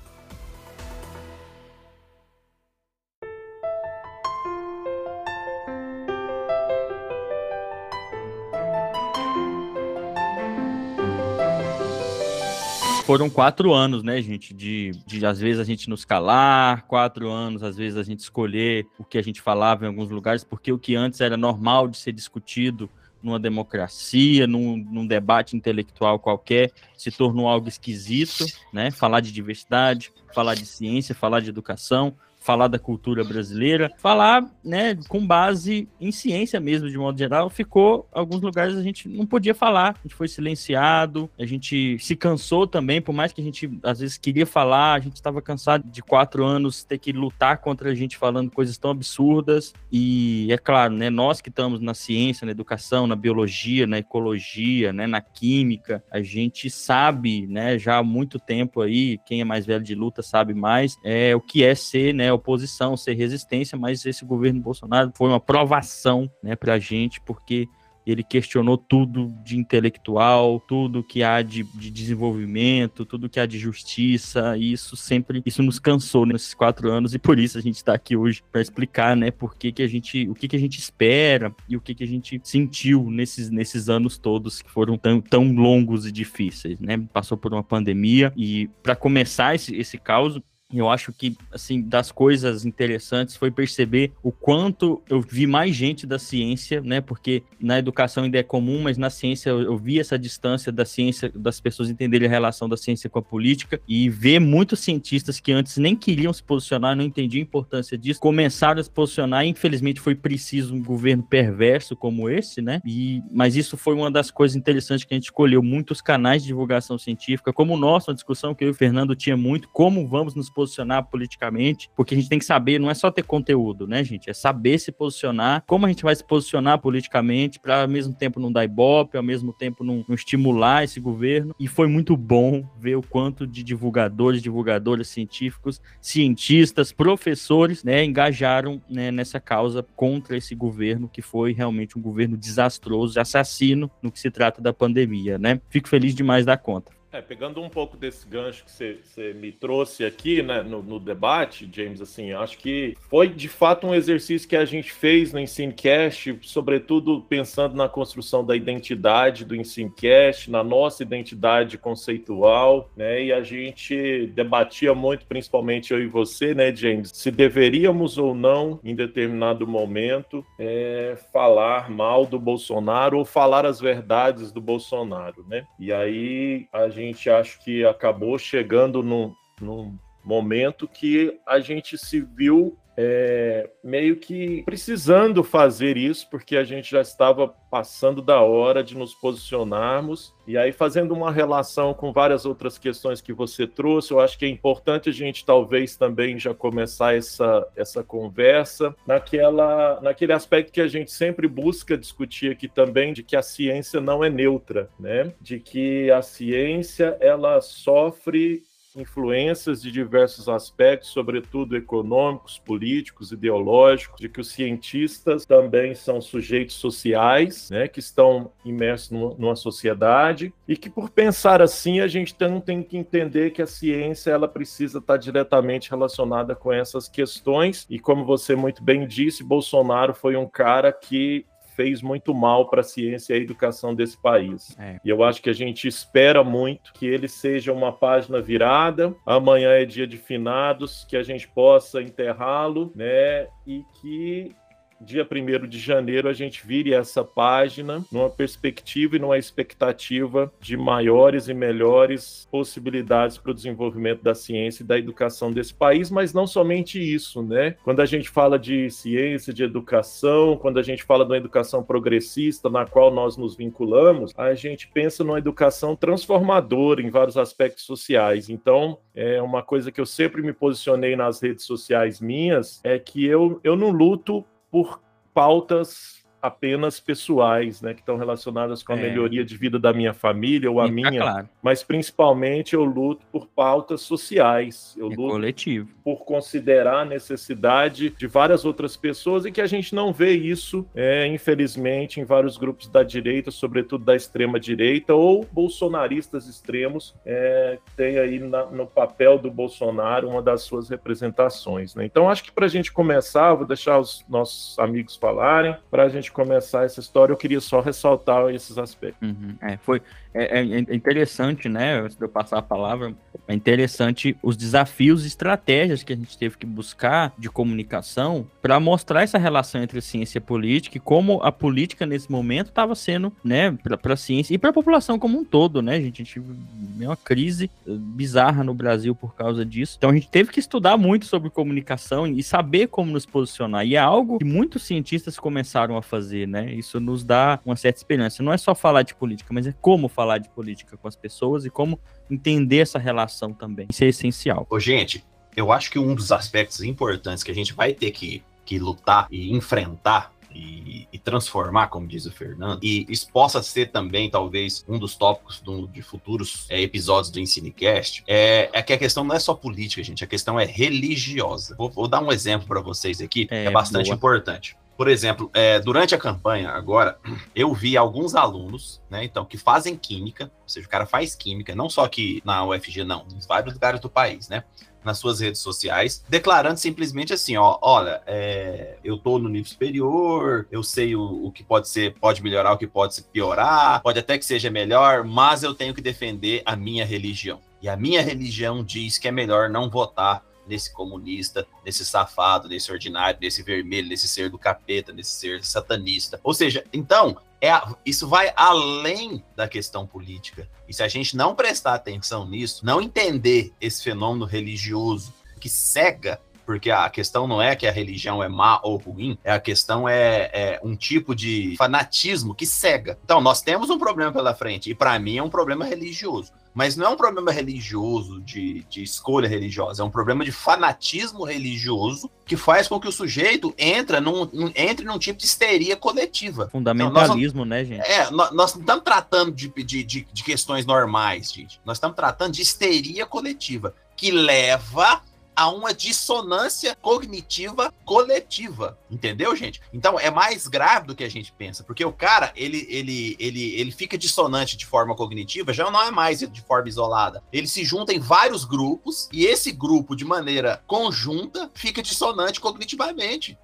Foram 13.13 13.29
quatro 13.29 13.75
anos, 13.75 14.03
né, 14.03 14.23
gente? 14.23 14.55
De, 14.55 14.93
de 15.07 15.27
às 15.27 15.39
vezes 15.39 15.61
a 15.61 15.65
gente 15.65 15.87
nos 15.91 16.03
calar, 16.03 16.87
quatro 16.87 17.29
anos, 17.29 17.63
às 17.63 17.77
vezes 17.77 17.99
a 17.99 18.03
gente 18.03 18.21
escolher 18.21 18.87
o 18.99 19.05
que 19.05 19.19
a 19.19 19.23
gente 19.23 19.43
falava 19.43 19.85
em 19.85 19.89
alguns 19.89 20.09
lugares, 20.09 20.43
porque 20.43 20.73
o 20.73 20.79
que 20.79 20.97
antes 20.97 21.21
era 21.21 21.37
normal 21.37 21.89
de 21.89 21.99
ser 21.99 22.13
discutido 22.13 22.89
numa 23.23 23.39
democracia, 23.39 24.47
num, 24.47 24.79
num 24.79 25.07
debate 25.07 25.55
intelectual 25.55 26.19
qualquer, 26.19 26.73
se 26.97 27.11
tornou 27.11 27.47
algo 27.47 27.69
esquisito, 27.69 28.47
né? 28.73 28.91
Falar 28.91 29.21
de 29.21 29.31
diversidade, 29.31 30.11
falar 30.35 30.55
de 30.55 30.65
ciência, 30.65 31.15
falar 31.15 31.41
de 31.41 31.51
educação, 31.51 32.17
falar 32.43 32.69
da 32.69 32.79
cultura 32.79 33.25
brasileira, 33.25 33.91
falar, 33.99 34.45
né, 34.65 34.99
com 35.09 35.25
base 35.25 35.89
em 36.01 36.11
ciência 36.11 36.59
mesmo, 36.61 36.91
de 36.91 36.99
modo 36.99 37.19
geral, 37.19 37.49
ficou 37.49 38.09
alguns 38.13 38.41
lugares 38.41 38.77
a 38.77 38.83
gente 38.83 39.09
não 39.09 39.25
podia 39.25 39.55
falar, 39.55 39.97
a 39.99 40.03
gente 40.03 40.15
foi 40.15 40.29
silenciado, 40.29 41.31
a 41.39 41.47
gente 41.47 41.97
se 41.99 42.17
cansou 42.17 42.67
também, 42.67 43.01
por 43.01 43.13
mais 43.13 43.33
que 43.33 43.41
a 43.41 43.45
gente 43.45 43.71
às 43.83 44.01
vezes 44.01 44.19
queria 44.19 44.47
falar, 44.47 44.95
a 44.95 45.01
gente 45.01 45.15
estava 45.15 45.41
cansado 45.41 45.89
de 45.89 46.03
quatro 46.03 46.45
anos 46.45 46.83
ter 46.85 46.99
que 46.99 47.13
lutar 47.13 47.59
contra 47.59 47.91
a 47.91 47.95
gente 47.95 48.17
falando 48.17 48.51
coisas 48.51 48.77
tão 48.77 48.91
absurdas 48.91 49.73
e 49.91 50.49
é 50.51 50.59
claro, 50.59 50.95
né, 50.95 51.09
nós 51.11 51.41
que 51.41 51.49
estamos 51.49 51.81
na 51.81 51.95
ciência, 51.95 52.45
na 52.45 52.51
educação, 52.51 53.07
na 53.07 53.17
biologia, 53.17 53.87
na 53.87 53.99
ecologia, 53.99 54.93
né, 54.93 55.07
na 55.07 55.21
química, 55.21 56.03
a 56.11 56.21
gente 56.21 56.69
sabe, 56.69 57.47
né, 57.47 57.79
já 57.79 57.99
há 57.99 58.03
muito 58.03 58.39
tempo 58.39 58.81
aí, 58.81 59.19
quem 59.25 59.41
é 59.41 59.45
mais 59.45 59.65
velho 59.65 59.85
de 59.85 59.95
luta 59.95 60.23
sabe 60.23 60.55
mais, 60.55 60.97
é 61.05 61.35
o 61.37 61.41
que 61.41 61.63
é 61.63 61.75
ser, 61.75 62.13
né, 62.13 62.32
oposição, 62.35 62.97
ser 62.97 63.15
resistência, 63.15 63.79
mas 63.79 64.05
esse 64.05 64.25
governo 64.25 64.61
Bolsonaro 64.61 65.13
foi 65.15 65.29
uma 65.29 65.41
provação, 65.41 66.31
né, 66.43 66.57
pra 66.57 66.79
gente, 66.79 67.21
porque 67.21 67.69
ele 68.07 68.23
questionou 68.23 68.77
tudo 68.77 69.33
de 69.45 69.57
intelectual, 69.57 70.61
tudo 70.61 71.03
que 71.03 71.23
há 71.23 71.41
de, 71.41 71.63
de 71.63 71.91
desenvolvimento, 71.91 73.05
tudo 73.05 73.29
que 73.29 73.39
há 73.39 73.47
de 73.47 73.59
justiça, 73.59 74.57
e 74.57 74.73
isso 74.73 74.97
sempre, 74.97 75.43
isso 75.47 75.63
nos 75.63 75.79
cansou 75.79 76.27
nesses 76.27 76.53
quatro 76.53 76.91
anos, 76.91 77.15
e 77.15 77.19
por 77.19 77.39
isso 77.39 77.59
a 77.59 77.61
gente 77.61 77.77
está 77.77 77.95
aqui 77.95 78.17
hoje 78.17 78.43
para 78.51 78.61
explicar, 78.61 79.17
né, 79.17 79.31
por 79.31 79.57
que, 79.57 79.71
que 79.73 79.83
a 79.83 79.87
gente, 79.87 80.29
o 80.29 80.35
que, 80.35 80.49
que 80.49 80.57
a 80.57 80.59
gente 80.59 80.79
espera 80.79 81.55
e 81.69 81.77
o 81.77 81.81
que, 81.81 81.95
que 81.95 82.05
a 82.05 82.07
gente 82.07 82.41
sentiu 82.43 83.09
nesses, 83.11 83.51
nesses 83.51 83.89
anos 83.89 84.19
todos 84.19 84.61
que 84.61 84.71
foram 84.71 84.99
tão, 84.99 85.21
tão 85.21 85.53
longos 85.53 86.07
e 86.07 86.13
difíceis, 86.13 86.81
né, 86.81 86.99
passou 87.13 87.39
por 87.39 87.53
uma 87.53 87.63
pandemia, 87.63 88.33
e 88.37 88.69
para 88.83 88.97
começar 88.97 89.55
esse, 89.55 89.75
esse 89.77 89.97
caos, 89.97 90.41
eu 90.79 90.89
acho 90.89 91.13
que, 91.13 91.37
assim, 91.53 91.83
das 91.83 92.11
coisas 92.11 92.65
interessantes 92.65 93.37
foi 93.37 93.51
perceber 93.51 94.13
o 94.23 94.33
quanto 94.33 95.03
eu 95.09 95.21
vi 95.21 95.47
mais 95.47 95.75
gente 95.77 96.07
da 96.07 96.19
ciência, 96.19 96.81
né? 96.81 97.01
Porque 97.01 97.43
na 97.61 97.79
educação 97.79 98.25
ainda 98.25 98.39
é 98.39 98.43
comum, 98.43 98.83
mas 98.83 98.97
na 98.97 99.11
ciência 99.11 99.51
eu, 99.51 99.77
vi 99.77 100.01
essa 100.01 100.19
distância 100.19 100.73
da 100.73 100.85
ciência, 100.85 101.31
das 101.35 101.61
pessoas 101.61 101.91
entenderem 101.91 102.27
a 102.27 102.31
relação 102.31 102.69
da 102.69 102.77
ciência 102.77 103.11
com 103.11 103.19
a 103.19 103.23
política 103.23 103.81
e 103.87 104.09
ver 104.09 104.39
muitos 104.39 104.81
cientistas 104.81 105.39
que 105.41 105.53
antes 105.53 105.77
nem 105.77 105.95
queriam 105.95 106.33
se 106.33 106.43
posicionar, 106.43 106.97
não 106.97 107.05
entendiam 107.05 107.41
a 107.41 107.43
importância 107.43 107.99
disso, 107.99 108.21
começaram 108.21 108.81
a 108.81 108.85
se 108.85 108.91
posicionar. 108.91 109.45
E, 109.45 109.49
infelizmente, 109.49 110.01
foi 110.01 110.15
preciso 110.15 110.75
um 110.75 110.83
governo 110.83 111.23
perverso 111.23 111.95
como 111.95 112.31
esse, 112.31 112.63
né? 112.63 112.81
E, 112.85 113.23
mas 113.31 113.57
isso 113.57 113.77
foi 113.77 113.95
uma 113.95 114.11
das 114.11 114.31
coisas 114.31 114.57
interessantes 114.57 115.05
que 115.05 115.13
a 115.13 115.17
gente 115.17 115.25
escolheu 115.25 115.63
muitos 115.63 116.01
canais 116.01 116.43
de 116.43 116.49
divulgação 116.49 116.97
científica, 116.97 117.53
como 117.53 117.75
o 117.75 117.77
nosso, 117.77 118.11
uma 118.11 118.15
discussão 118.15 118.55
que 118.55 118.65
eu 118.65 118.69
e 118.69 118.71
o 118.71 118.75
Fernando 118.75 119.15
tinha 119.15 119.37
muito, 119.37 119.69
como 119.69 120.07
vamos 120.07 120.35
nos 120.35 120.49
posicionar 120.49 120.62
politicamente, 121.11 121.91
porque 121.97 122.15
a 122.15 122.19
gente 122.19 122.29
tem 122.29 122.39
que 122.39 122.45
saber, 122.45 122.79
não 122.79 122.91
é 122.91 122.95
só 122.95 123.11
ter 123.11 123.23
conteúdo, 123.23 123.87
né, 123.87 124.03
gente? 124.05 124.31
É 124.31 124.35
saber 124.35 124.79
se 124.79 124.93
posicionar, 124.93 125.65
como 125.67 125.87
a 125.87 125.89
gente 125.89 126.03
vai 126.03 126.15
se 126.15 126.25
posicionar 126.25 126.79
politicamente 126.79 127.59
para 127.59 127.83
ao 127.83 127.89
mesmo 127.89 128.15
tempo 128.15 128.41
não 128.41 128.53
dar 128.53 128.65
ibope, 128.65 129.17
ao 129.17 129.23
mesmo 129.23 129.53
tempo 129.53 129.85
não, 129.85 130.05
não 130.09 130.15
estimular 130.15 130.85
esse 130.85 131.01
governo. 131.01 131.55
E 131.59 131.67
foi 131.67 131.87
muito 131.87 132.17
bom 132.17 132.65
ver 132.79 132.97
o 132.97 133.03
quanto 133.03 133.47
de 133.47 133.63
divulgadores, 133.63 134.43
divulgadoras 134.43 135.09
científicos, 135.09 135.81
cientistas, 136.01 136.93
professores, 136.93 137.85
né, 137.85 138.05
engajaram 138.05 138.81
né, 138.89 139.11
nessa 139.11 139.41
causa 139.41 139.85
contra 139.97 140.37
esse 140.37 140.55
governo 140.55 141.09
que 141.09 141.23
foi 141.23 141.53
realmente 141.53 141.99
um 141.99 142.03
governo 142.03 142.37
desastroso, 142.37 143.19
assassino 143.19 143.91
no 144.03 144.11
que 144.11 144.21
se 144.21 144.31
trata 144.31 144.61
da 144.61 144.73
pandemia, 144.73 145.39
né? 145.39 145.61
Fico 145.69 145.89
feliz 145.89 146.15
demais 146.15 146.45
da 146.45 146.57
conta. 146.57 147.02
É, 147.13 147.21
pegando 147.21 147.61
um 147.61 147.69
pouco 147.69 147.95
desse 147.95 148.27
gancho 148.27 148.65
que 148.65 148.71
você, 148.71 149.35
me 149.35 149.53
trouxe 149.53 150.03
aqui 150.03 150.41
né, 150.41 150.63
no, 150.63 150.83
no 150.83 150.99
debate, 150.99 151.69
James, 151.71 152.01
assim, 152.01 152.33
acho 152.33 152.57
que 152.57 152.97
foi 153.11 153.29
de 153.29 153.49
fato 153.49 153.87
um 153.87 153.95
exercício 153.95 154.49
que 154.49 154.57
a 154.57 154.65
gente 154.65 154.91
fez 154.91 155.31
no 155.31 155.39
Ensinecast, 155.39 156.39
sobretudo 156.41 157.21
pensando 157.21 157.77
na 157.77 157.87
construção 157.87 158.43
da 158.43 158.57
identidade 158.57 159.45
do 159.45 159.55
Ensinecast, 159.55 160.51
na 160.51 160.65
nossa 160.65 161.03
identidade 161.03 161.77
conceitual, 161.77 162.91
né? 162.97 163.25
E 163.25 163.33
a 163.33 163.43
gente 163.43 164.27
debatia 164.29 164.95
muito, 164.95 165.27
principalmente 165.27 165.93
eu 165.93 166.03
e 166.03 166.07
você, 166.07 166.55
né, 166.55 166.75
James, 166.75 167.11
se 167.13 167.31
deveríamos 167.31 168.17
ou 168.17 168.35
não, 168.35 168.81
em 168.83 168.95
determinado 168.95 169.67
momento, 169.67 170.43
é, 170.59 171.15
falar 171.31 171.91
mal 171.91 172.25
do 172.25 172.39
Bolsonaro 172.39 173.19
ou 173.19 173.25
falar 173.27 173.67
as 173.67 173.81
verdades 173.81 174.51
do 174.51 174.63
Bolsonaro, 174.63 175.45
né? 175.47 175.67
E 175.79 175.93
aí 175.93 176.67
a 176.73 176.89
gente 176.89 177.02
gente 177.03 177.31
acho 177.31 177.63
que 177.63 177.85
acabou 177.85 178.39
chegando 178.39 179.03
num, 179.03 179.35
num 179.61 179.99
momento 180.25 180.87
que 180.89 181.39
a 181.47 181.61
gente 181.61 181.99
se 181.99 182.21
viu 182.21 182.79
é, 182.97 183.71
meio 183.83 184.17
que 184.17 184.63
precisando 184.65 185.43
fazer 185.43 185.97
isso, 185.97 186.29
porque 186.31 186.57
a 186.57 186.65
gente 186.65 186.91
já 186.91 187.01
estava 187.01 187.49
passando 187.49 188.21
da 188.21 188.41
hora 188.41 188.85
de 188.85 188.97
nos 188.97 189.15
posicionarmos. 189.15 190.35
E 190.47 190.59
aí, 190.59 190.73
fazendo 190.73 191.15
uma 191.15 191.31
relação 191.31 191.95
com 191.95 192.13
várias 192.13 192.45
outras 192.45 192.77
questões 192.77 193.21
que 193.21 193.33
você 193.33 193.67
trouxe, 193.67 194.13
eu 194.13 194.21
acho 194.21 194.39
que 194.39 194.45
é 194.45 194.49
importante 194.49 195.09
a 195.09 195.13
gente 195.13 195.45
talvez 195.45 195.97
também 195.97 196.39
já 196.39 196.53
começar 196.53 197.17
essa, 197.17 197.67
essa 197.75 198.03
conversa 198.03 198.95
naquela, 199.07 200.01
naquele 200.03 200.33
aspecto 200.33 200.73
que 200.73 200.81
a 200.81 200.89
gente 200.89 201.11
sempre 201.11 201.49
busca 201.49 201.97
discutir 201.97 202.53
aqui 202.53 202.69
também, 202.69 203.13
de 203.13 203.23
que 203.23 203.37
a 203.37 203.43
ciência 203.43 204.01
não 204.01 204.23
é 204.23 204.29
neutra, 204.29 204.91
né? 204.99 205.33
De 205.41 205.59
que 205.59 206.11
a 206.11 206.21
ciência 206.21 207.17
ela 207.21 207.61
sofre 207.61 208.63
influências 208.97 209.81
de 209.83 209.91
diversos 209.91 210.49
aspectos, 210.49 211.11
sobretudo 211.11 211.77
econômicos, 211.77 212.59
políticos, 212.59 213.33
ideológicos, 213.33 214.21
de 214.21 214.29
que 214.29 214.41
os 214.41 214.51
cientistas 214.51 215.45
também 215.47 215.95
são 215.95 216.21
sujeitos 216.21 216.77
sociais, 216.77 217.71
né, 217.71 217.89
que 217.89 218.01
estão 218.01 218.53
imersos 218.65 219.11
numa 219.11 219.57
sociedade 219.57 220.53
e 220.67 220.77
que 220.77 220.91
por 220.91 221.11
pensar 221.11 221.63
assim 221.63 222.01
a 222.01 222.07
gente 222.07 222.35
tem, 222.35 222.61
tem 222.61 222.83
que 222.83 222.97
entender 222.97 223.51
que 223.51 223.63
a 223.63 223.67
ciência 223.67 224.31
ela 224.31 224.49
precisa 224.49 224.99
estar 224.99 225.17
diretamente 225.17 225.91
relacionada 225.91 226.55
com 226.55 226.73
essas 226.73 227.09
questões 227.09 227.87
e 227.89 227.99
como 227.99 228.25
você 228.25 228.55
muito 228.55 228.83
bem 228.83 229.07
disse, 229.07 229.45
Bolsonaro 229.45 230.15
foi 230.15 230.37
um 230.37 230.49
cara 230.49 230.93
que 230.93 231.47
fez 231.75 232.03
muito 232.03 232.35
mal 232.35 232.69
para 232.69 232.81
a 232.81 232.85
ciência 232.85 233.35
e 233.35 233.39
a 233.39 233.43
educação 233.43 233.95
desse 233.95 234.17
país. 234.17 234.77
É. 234.79 235.01
E 235.05 235.09
eu 235.09 235.23
acho 235.23 235.43
que 235.43 235.51
a 235.51 235.55
gente 235.55 235.89
espera 235.89 236.45
muito 236.45 236.93
que 236.93 237.07
ele 237.07 237.29
seja 237.29 237.73
uma 237.73 237.93
página 237.93 238.41
virada. 238.41 239.15
Amanhã 239.27 239.71
é 239.71 239.85
dia 239.85 240.07
de 240.07 240.17
finados, 240.17 241.05
que 241.09 241.17
a 241.17 241.23
gente 241.23 241.49
possa 241.49 242.03
enterrá-lo, 242.03 242.93
né? 242.95 243.49
E 243.67 243.85
que 244.01 244.55
dia 245.05 245.27
1 245.31 245.67
de 245.67 245.79
janeiro 245.79 246.29
a 246.29 246.33
gente 246.33 246.67
vire 246.67 246.95
essa 246.95 247.25
página 247.25 248.05
numa 248.11 248.31
perspectiva 248.31 249.17
e 249.17 249.19
numa 249.19 249.37
expectativa 249.37 250.53
de 250.61 250.77
maiores 250.77 251.49
e 251.49 251.55
melhores 251.55 252.47
possibilidades 252.51 253.37
para 253.37 253.51
o 253.51 253.55
desenvolvimento 253.55 254.23
da 254.23 254.35
ciência 254.35 254.83
e 254.83 254.87
da 254.87 254.99
educação 254.99 255.53
desse 255.53 255.75
país, 255.75 256.11
mas 256.11 256.33
não 256.33 256.47
somente 256.47 256.99
isso, 256.99 257.43
né? 257.43 257.77
Quando 257.83 258.01
a 258.01 258.07
gente 258.07 258.29
fala 258.29 258.59
de 258.59 258.91
ciência, 258.91 259.53
de 259.53 259.65
educação, 259.65 260.57
quando 260.57 260.79
a 260.79 260.83
gente 260.83 261.03
fala 261.03 261.25
de 261.25 261.33
uma 261.33 261.37
educação 261.37 261.83
progressista 261.83 262.71
na 262.71 262.87
qual 262.87 263.11
nós 263.11 263.37
nos 263.37 263.57
vinculamos, 263.57 264.33
a 264.37 264.55
gente 264.55 264.89
pensa 264.89 265.25
numa 265.25 265.39
educação 265.39 265.97
transformadora 265.97 267.03
em 267.03 267.11
vários 267.11 267.37
aspectos 267.37 267.85
sociais. 267.85 268.49
Então, 268.49 268.99
é 269.15 269.43
uma 269.43 269.63
coisa 269.63 269.91
que 269.91 270.01
eu 270.01 270.07
sempre 270.07 270.43
me 270.43 270.53
posicionei 270.53 271.17
nas 271.17 271.43
redes 271.43 271.65
sociais 271.65 272.21
minhas 272.21 272.81
é 272.85 272.99
que 272.99 273.25
eu, 273.25 273.61
eu 273.63 273.77
não 273.77 273.91
luto 273.91 274.45
por 274.73 275.03
pautas 275.35 276.22
apenas 276.43 276.99
pessoais, 276.99 277.81
né, 277.81 277.95
que 277.95 278.01
estão 278.01 278.17
relacionadas 278.17 278.83
com 278.83 278.93
a 278.93 278.99
É. 278.99 279.03
melhoria 279.03 279.45
de 279.45 279.57
vida 279.57 279.79
da 279.79 279.93
minha 279.93 280.13
família 280.13 280.69
ou 280.71 280.81
a 280.81 280.87
tá 280.87 280.93
minha, 280.93 281.21
claro, 281.23 281.49
mas 281.63 281.83
principalmente 281.85 282.75
eu 282.75 282.83
luto 282.85 283.25
por 283.31 283.47
pautas 283.47 284.01
sociais. 284.01 284.95
Eu 284.99 285.07
é 285.07 285.15
luto 285.15 285.29
coletivo. 285.33 285.89
por 286.03 286.25
considerar 286.25 287.03
a 287.03 287.05
necessidade 287.05 288.11
de 288.11 288.27
várias 288.27 288.65
outras 288.65 288.97
pessoas 288.97 289.45
e 289.45 289.53
que 289.53 289.61
a 289.61 289.67
gente 289.67 289.95
não 289.95 290.13
vê 290.13 290.33
isso, 290.33 290.85
é, 290.95 291.27
infelizmente, 291.29 292.21
em 292.21 292.25
vários 292.25 292.57
grupos 292.57 292.89
da 292.89 293.03
direita, 293.05 293.51
sobretudo 293.53 294.05
da 294.05 294.17
extrema 294.17 294.59
direita 294.59 295.15
ou 295.15 295.47
bolsonaristas 295.53 296.49
extremos, 296.49 297.15
é, 297.25 297.79
tem 297.97 298.19
aí 298.19 298.39
na- 298.41 298.67
no 298.67 298.87
papel 298.87 299.39
do 299.39 299.51
Bolsonaro 299.51 300.29
uma 300.29 300.43
das 300.43 300.63
suas 300.63 300.89
representações. 300.89 301.95
né? 301.95 302.05
Então, 302.05 302.29
acho 302.29 302.43
que 302.45 302.51
para 302.53 302.67
a 302.67 302.69
gente 302.69 302.91
começar, 302.93 303.55
vou 303.55 303.67
deixar 303.67 303.99
os 303.99 304.25
nossos 304.29 304.79
amigos 304.79 305.15
falarem. 305.17 305.77
Para 305.91 306.05
a 306.05 306.09
gente 306.09 306.32
começar 306.33 306.85
essa 306.85 307.01
história, 307.01 307.33
eu 307.33 307.37
queria 307.37 307.61
só 307.61 307.81
ressaltar 307.81 308.49
esses 308.55 308.79
aspectos. 308.79 309.29
Uhum. 309.29 309.55
É, 309.61 309.77
foi 309.79 310.01
é, 310.35 310.61
é- 310.61 310.85
é 310.89 310.95
interessante, 310.95 311.69
né? 311.69 312.01
Antes 312.01 312.17
de 312.17 312.25
eu 312.25 312.29
passar 312.29 312.59
a 312.59 312.63
palavra, 312.63 313.15
é 313.47 313.55
interessante 313.55 314.37
os 314.43 314.57
desafios 314.57 315.25
e 315.25 315.27
estratégias 315.29 316.03
que 316.03 316.13
a 316.13 316.17
gente 316.17 316.37
teve 316.39 316.57
que 316.57 316.65
buscar 316.67 317.33
de 317.39 317.51
comunicação 317.51 318.47
para 318.61 318.81
mostrar 318.81 319.23
essa 319.23 319.39
relação 319.39 319.83
entre 319.83 320.01
ciência 320.01 320.39
e 320.39 320.41
política 320.41 320.97
e 320.97 321.01
como 321.01 321.43
a 321.43 321.53
política 321.53 322.07
nesse 322.07 322.31
momento 322.31 322.69
estava 322.69 322.95
sendo, 322.95 323.33
né, 323.45 323.73
para 324.01 324.15
a 324.15 324.17
ciência 324.17 324.55
e 324.55 324.59
para 324.59 324.71
a 324.71 324.73
população 324.73 325.19
como 325.19 325.39
um 325.39 325.45
todo, 325.45 325.83
né, 325.83 326.01
gente? 326.01 326.23
A 326.23 326.25
gente 326.25 326.41
vive 326.41 327.05
uma 327.07 327.17
crise 327.17 327.71
eh, 327.87 327.91
bizarra 327.97 328.65
no 328.65 328.73
Brasil 328.73 329.15
por 329.15 329.35
causa 329.35 329.65
disso. 329.65 329.97
Então 329.99 330.11
a 330.11 330.15
gente 330.15 330.29
teve 330.29 330.51
que 330.51 330.61
estudar 330.61 330.97
muito 330.97 331.27
sobre 331.27 331.51
comunicação 331.51 332.27
e 332.27 332.43
saber 332.43 332.87
como 332.89 333.13
nos 333.13 333.27
posicionar. 333.27 333.87
E 333.87 333.97
é 333.97 333.99
algo 333.99 334.39
que 334.39 334.45
muitos 334.45 334.83
cientistas 334.85 335.39
começaram 335.39 335.97
a 335.97 336.03
fazer, 336.03 336.22
né? 336.47 336.73
Isso 336.73 337.01
nos 337.01 337.25
dá 337.25 337.59
uma 337.65 337.77
certa 337.77 337.99
esperança. 337.99 338.43
Não 338.43 338.53
é 338.53 338.57
só 338.59 338.75
falar 338.75 339.03
de 339.03 339.15
política, 339.15 339.53
mas 339.53 339.67
é 339.67 339.75
como 339.81 340.09
falar 340.09 340.39
de 340.39 340.49
política 340.51 340.97
com 340.97 341.09
as 341.09 341.17
pessoas 341.17 341.65
e 341.65 341.71
como 341.71 341.99
entender 342.31 342.79
essa 342.79 342.99
relação 342.99 343.53
também. 343.53 343.87
Isso 343.91 344.05
é 344.05 344.09
essencial. 344.09 344.67
Ô, 344.71 344.79
gente, 344.79 345.25
eu 345.57 345.73
acho 345.73 345.91
que 345.91 345.99
um 345.99 346.15
dos 346.15 346.31
aspectos 346.33 346.81
importantes 346.83 347.43
que 347.45 347.51
a 347.51 347.55
gente 347.55 347.73
vai 347.73 347.93
ter 347.93 348.11
que, 348.11 348.43
que 348.65 348.79
lutar 348.79 349.27
e 349.31 349.53
enfrentar 349.55 350.33
e, 350.55 351.09
e 351.11 351.19
transformar, 351.19 351.87
como 351.87 352.07
diz 352.07 352.27
o 352.27 352.31
Fernando, 352.31 352.79
e 352.85 353.07
isso 353.09 353.27
possa 353.33 353.63
ser 353.63 353.91
também, 353.91 354.29
talvez, 354.29 354.85
um 354.87 354.99
dos 354.99 355.15
tópicos 355.17 355.61
do- 355.63 355.87
de 355.89 356.03
futuros 356.03 356.67
é, 356.69 356.79
episódios 356.83 357.31
do 357.31 357.41
EnsineCast, 357.41 358.23
é, 358.29 358.69
é 358.71 358.83
que 358.83 358.93
a 358.93 358.99
questão 358.99 359.25
não 359.25 359.35
é 359.35 359.39
só 359.39 359.55
política, 359.55 360.03
gente, 360.05 360.23
a 360.23 360.27
questão 360.27 360.61
é 360.61 360.67
religiosa. 360.67 361.75
Vou, 361.77 361.91
vou 361.91 362.07
dar 362.07 362.23
um 362.23 362.31
exemplo 362.31 362.67
para 362.69 362.83
vocês 362.83 363.21
aqui, 363.23 363.47
que 363.47 363.55
É, 363.55 363.65
é 363.65 363.71
bastante 363.71 364.07
boa. 364.07 364.17
importante. 364.17 364.77
Por 365.03 365.09
exemplo, 365.09 365.51
é, 365.53 365.81
durante 365.81 366.15
a 366.15 366.19
campanha 366.19 366.71
agora, 366.71 367.19
eu 367.57 367.75
vi 367.75 367.97
alguns 367.97 368.37
alunos, 368.37 369.03
né, 369.11 369.25
então, 369.25 369.45
que 369.45 369.59
fazem 369.59 369.97
química, 369.97 370.45
ou 370.45 370.69
seja, 370.69 370.87
o 370.87 370.89
cara 370.89 371.07
faz 371.07 371.35
química, 371.35 371.75
não 371.75 371.91
só 371.91 372.05
aqui 372.05 372.41
na 372.45 372.65
UFG, 372.65 373.03
não, 373.03 373.27
em 373.35 373.45
vários 373.49 373.75
lugares 373.75 373.99
do 373.99 374.09
país, 374.09 374.49
né? 374.49 374.63
Nas 375.05 375.19
suas 375.19 375.41
redes 375.41 375.61
sociais, 375.61 376.25
declarando 376.29 376.79
simplesmente 376.79 377.33
assim: 377.33 377.57
ó, 377.57 377.81
olha, 377.83 378.23
é, 378.29 378.97
eu 379.03 379.19
tô 379.19 379.41
no 379.41 379.49
nível 379.49 379.69
superior, 379.69 380.69
eu 380.71 380.85
sei 380.85 381.17
o, 381.17 381.47
o 381.47 381.51
que 381.51 381.65
pode 381.65 381.89
ser, 381.89 382.15
pode 382.21 382.41
melhorar, 382.41 382.73
o 382.73 382.79
que 382.79 382.87
pode 382.87 383.17
se 383.17 383.23
piorar, 383.25 384.01
pode 384.03 384.21
até 384.21 384.39
que 384.39 384.45
seja 384.45 384.71
melhor, 384.71 385.25
mas 385.25 385.65
eu 385.65 385.75
tenho 385.75 385.95
que 385.95 386.01
defender 386.01 386.63
a 386.65 386.77
minha 386.77 387.05
religião. 387.05 387.59
E 387.83 387.89
a 387.89 387.97
minha 387.97 388.23
religião 388.23 388.85
diz 388.85 389.19
que 389.19 389.27
é 389.27 389.33
melhor 389.33 389.69
não 389.69 389.91
votar 389.91 390.45
nesse 390.73 390.91
comunista, 390.91 391.67
nesse 391.85 392.03
safado, 392.03 392.67
nesse 392.67 392.91
ordinário, 392.91 393.39
nesse 393.39 393.63
vermelho, 393.63 394.09
nesse 394.09 394.27
ser 394.27 394.49
do 394.49 394.59
capeta, 394.59 395.13
nesse 395.13 395.33
ser 395.33 395.63
satanista. 395.63 396.41
Ou 396.43 396.55
seja, 396.55 396.83
então, 396.95 397.37
é 397.61 397.71
isso 398.07 398.27
vai 398.27 398.51
além 398.57 399.45
da 399.55 399.69
questão 399.69 400.07
política. 400.07 400.67
E 400.89 400.95
se 400.95 401.03
a 401.03 401.09
gente 401.09 401.37
não 401.37 401.55
prestar 401.55 401.95
atenção 401.95 402.49
nisso, 402.49 402.87
não 402.87 403.03
entender 403.03 403.71
esse 403.79 404.03
fenômeno 404.03 404.47
religioso 404.47 405.35
que 405.61 405.69
cega, 405.69 406.41
porque 406.73 406.91
a 406.91 407.09
questão 407.11 407.47
não 407.47 407.61
é 407.61 407.77
que 407.77 407.87
a 407.87 407.93
religião 407.93 408.43
é 408.43 408.49
má 408.49 408.81
ou 408.83 408.97
ruim, 408.97 409.37
é 409.45 409.53
a 409.53 409.61
questão 409.61 410.09
é, 410.09 410.51
é 410.53 410.81
um 410.83 410.97
tipo 410.97 411.35
de 411.35 411.75
fanatismo 411.77 412.55
que 412.55 412.65
cega. 412.65 413.19
Então, 413.23 413.43
nós 413.43 413.61
temos 413.61 413.91
um 413.91 413.99
problema 413.99 414.33
pela 414.33 414.55
frente, 414.55 414.91
e 414.91 414.95
para 414.95 415.19
mim 415.19 415.37
é 415.37 415.43
um 415.43 415.51
problema 415.51 415.85
religioso. 415.85 416.51
Mas 416.75 416.97
não 416.97 417.05
é 417.05 417.09
um 417.11 417.17
problema 417.19 417.53
religioso 417.53 418.41
de, 418.41 418.83
de 418.89 419.03
escolha 419.03 419.47
religiosa, 419.47 420.03
é 420.03 420.07
um 420.07 420.11
problema 420.11 420.43
de 420.43 420.51
fanatismo 420.51 421.45
religioso 421.45 422.31
que 422.47 422.57
faz 422.57 422.89
com 422.89 422.99
que 422.99 423.07
o 423.07 423.13
sujeito 423.13 423.75
entra 423.77 424.19
num, 424.23 424.49
num- 424.51 424.73
entre 424.75 425.05
num 425.05 425.19
tipo 425.19 425.39
de 425.39 425.45
histeria 425.45 425.95
coletiva. 425.95 426.71
Fundamentalismo, 426.73 427.67
né, 427.67 427.85
gente? 427.85 428.01
É, 428.01 428.31
nó- 428.31 428.51
nós 428.53 428.73
não 428.75 428.81
estamos 428.81 429.05
tratando 429.05 429.53
de, 429.53 429.69
de, 429.69 430.03
de, 430.03 430.27
de 430.33 430.43
questões 430.43 430.87
normais, 430.87 431.53
gente. 431.53 431.79
Nós 431.85 431.99
estamos 431.99 432.17
tratando 432.17 432.53
de 432.55 432.63
histeria 432.63 433.27
coletiva, 433.27 433.95
que 434.17 434.31
leva 434.31 435.21
a 435.63 435.69
uma 435.71 435.95
dissonância 435.95 436.97
cognitiva 437.01 437.95
coletiva. 438.05 438.99
Entendeu, 439.09 439.55
gente? 439.55 439.81
Então 439.93 440.19
é 440.19 440.29
mais 440.29 440.67
grave 440.67 441.07
do 441.07 441.15
que 441.15 441.23
a 441.23 441.31
gente 441.31 441.53
pensa, 441.53 441.85
porque 441.85 442.05
o 442.05 442.13
cara, 442.13 442.53
ele, 442.57 442.85
ele, 442.91 443.37
ele, 443.39 443.75
ele 443.77 443.93
fica 443.93 444.19
dissonante 444.19 444.77
de 444.77 444.85
forma 444.85 445.15
cognitiva, 445.15 445.73
já 445.73 445.89
não 445.89 446.03
é 446.03 446.11
mais 446.11 446.41
de 446.41 446.63
forma 446.63 446.89
isolada. 446.89 447.45
Ele 447.53 447.69
se 447.69 447.85
junta 447.85 448.13
em 448.13 448.19
vários 448.19 448.65
grupos 448.65 449.29
e 449.33 449.47
esse 449.47 449.71
grupo, 449.71 450.17
de 450.17 450.25
maneira 450.25 450.83
conjunta, 450.85 451.71
fica 451.75 452.03
dissonante 452.03 452.61
cognitivamente. 452.61 453.57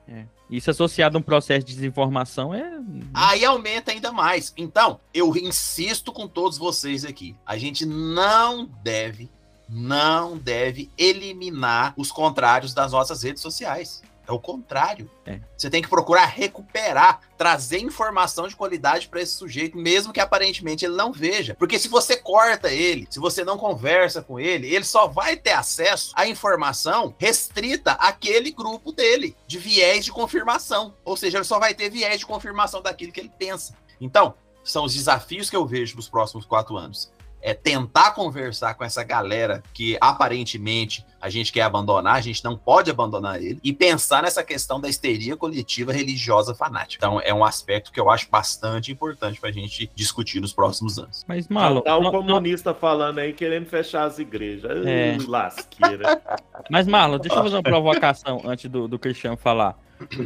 Isso 0.48 0.70
associado 0.70 1.18
a 1.18 1.20
um 1.20 1.22
processo 1.22 1.66
de 1.66 1.74
desinformação 1.74 2.54
é. 2.54 2.78
Aí 3.12 3.44
aumenta 3.44 3.90
ainda 3.90 4.12
mais. 4.12 4.52
Então, 4.56 5.00
eu 5.12 5.36
insisto 5.36 6.12
com 6.12 6.26
todos 6.26 6.56
vocês 6.56 7.04
aqui. 7.04 7.36
A 7.44 7.58
gente 7.58 7.84
não 7.84 8.64
deve, 8.82 9.28
não 9.68 10.38
deve 10.38 10.90
eliminar 10.96 11.92
os 11.96 12.10
contrários 12.10 12.72
das 12.72 12.92
nossas 12.92 13.22
redes 13.22 13.42
sociais. 13.42 14.02
É 14.28 14.32
o 14.32 14.38
contrário. 14.38 15.10
É. 15.24 15.40
Você 15.56 15.70
tem 15.70 15.80
que 15.80 15.88
procurar 15.88 16.26
recuperar, 16.26 17.20
trazer 17.38 17.78
informação 17.78 18.46
de 18.46 18.54
qualidade 18.54 19.08
para 19.08 19.22
esse 19.22 19.32
sujeito, 19.32 19.78
mesmo 19.78 20.12
que 20.12 20.20
aparentemente 20.20 20.84
ele 20.84 20.94
não 20.94 21.10
veja. 21.10 21.54
Porque 21.54 21.78
se 21.78 21.88
você 21.88 22.14
corta 22.14 22.70
ele, 22.70 23.06
se 23.08 23.18
você 23.18 23.42
não 23.42 23.56
conversa 23.56 24.20
com 24.20 24.38
ele, 24.38 24.68
ele 24.68 24.84
só 24.84 25.06
vai 25.06 25.34
ter 25.34 25.52
acesso 25.52 26.12
à 26.14 26.28
informação 26.28 27.14
restrita 27.18 27.92
àquele 27.92 28.50
grupo 28.50 28.92
dele, 28.92 29.34
de 29.46 29.58
viés 29.58 30.04
de 30.04 30.12
confirmação. 30.12 30.94
Ou 31.06 31.16
seja, 31.16 31.38
ele 31.38 31.44
só 31.44 31.58
vai 31.58 31.72
ter 31.72 31.88
viés 31.88 32.20
de 32.20 32.26
confirmação 32.26 32.82
daquilo 32.82 33.12
que 33.12 33.20
ele 33.20 33.32
pensa. 33.38 33.74
Então, 33.98 34.34
são 34.62 34.84
os 34.84 34.94
desafios 34.94 35.48
que 35.48 35.56
eu 35.56 35.66
vejo 35.66 35.94
para 35.94 36.00
os 36.00 36.08
próximos 36.10 36.44
quatro 36.44 36.76
anos. 36.76 37.10
É 37.40 37.54
tentar 37.54 38.12
conversar 38.12 38.74
com 38.74 38.84
essa 38.84 39.02
galera 39.04 39.62
que 39.72 39.96
aparentemente 40.00 41.04
a 41.20 41.28
gente 41.28 41.52
quer 41.52 41.62
abandonar, 41.62 42.14
a 42.14 42.20
gente 42.20 42.44
não 42.44 42.56
pode 42.56 42.90
abandonar 42.90 43.42
ele, 43.42 43.58
e 43.62 43.72
pensar 43.72 44.22
nessa 44.22 44.42
questão 44.44 44.80
da 44.80 44.88
histeria 44.88 45.36
coletiva 45.36 45.92
religiosa 45.92 46.54
fanática. 46.54 47.04
Então, 47.04 47.20
é 47.20 47.34
um 47.34 47.44
aspecto 47.44 47.92
que 47.92 47.98
eu 47.98 48.08
acho 48.08 48.28
bastante 48.30 48.92
importante 48.92 49.40
para 49.40 49.48
a 49.48 49.52
gente 49.52 49.90
discutir 49.94 50.40
nos 50.40 50.52
próximos 50.52 50.98
anos. 50.98 51.24
Mas, 51.26 51.48
Malo. 51.48 51.80
tá 51.80 51.96
o 51.96 52.02
não- 52.02 52.10
comunista 52.12 52.72
falando 52.72 53.18
aí 53.18 53.32
querendo 53.32 53.66
fechar 53.66 54.04
as 54.04 54.18
igrejas. 54.18 54.86
É. 54.86 55.16
Lasqueira. 55.26 56.22
Mas, 56.70 56.86
Marlon, 56.86 57.18
deixa 57.18 57.36
eu 57.36 57.42
fazer 57.42 57.56
uma 57.56 57.62
provocação 57.62 58.42
antes 58.44 58.70
do, 58.70 58.86
do 58.86 58.98
Cristiano 58.98 59.36
falar. 59.36 59.76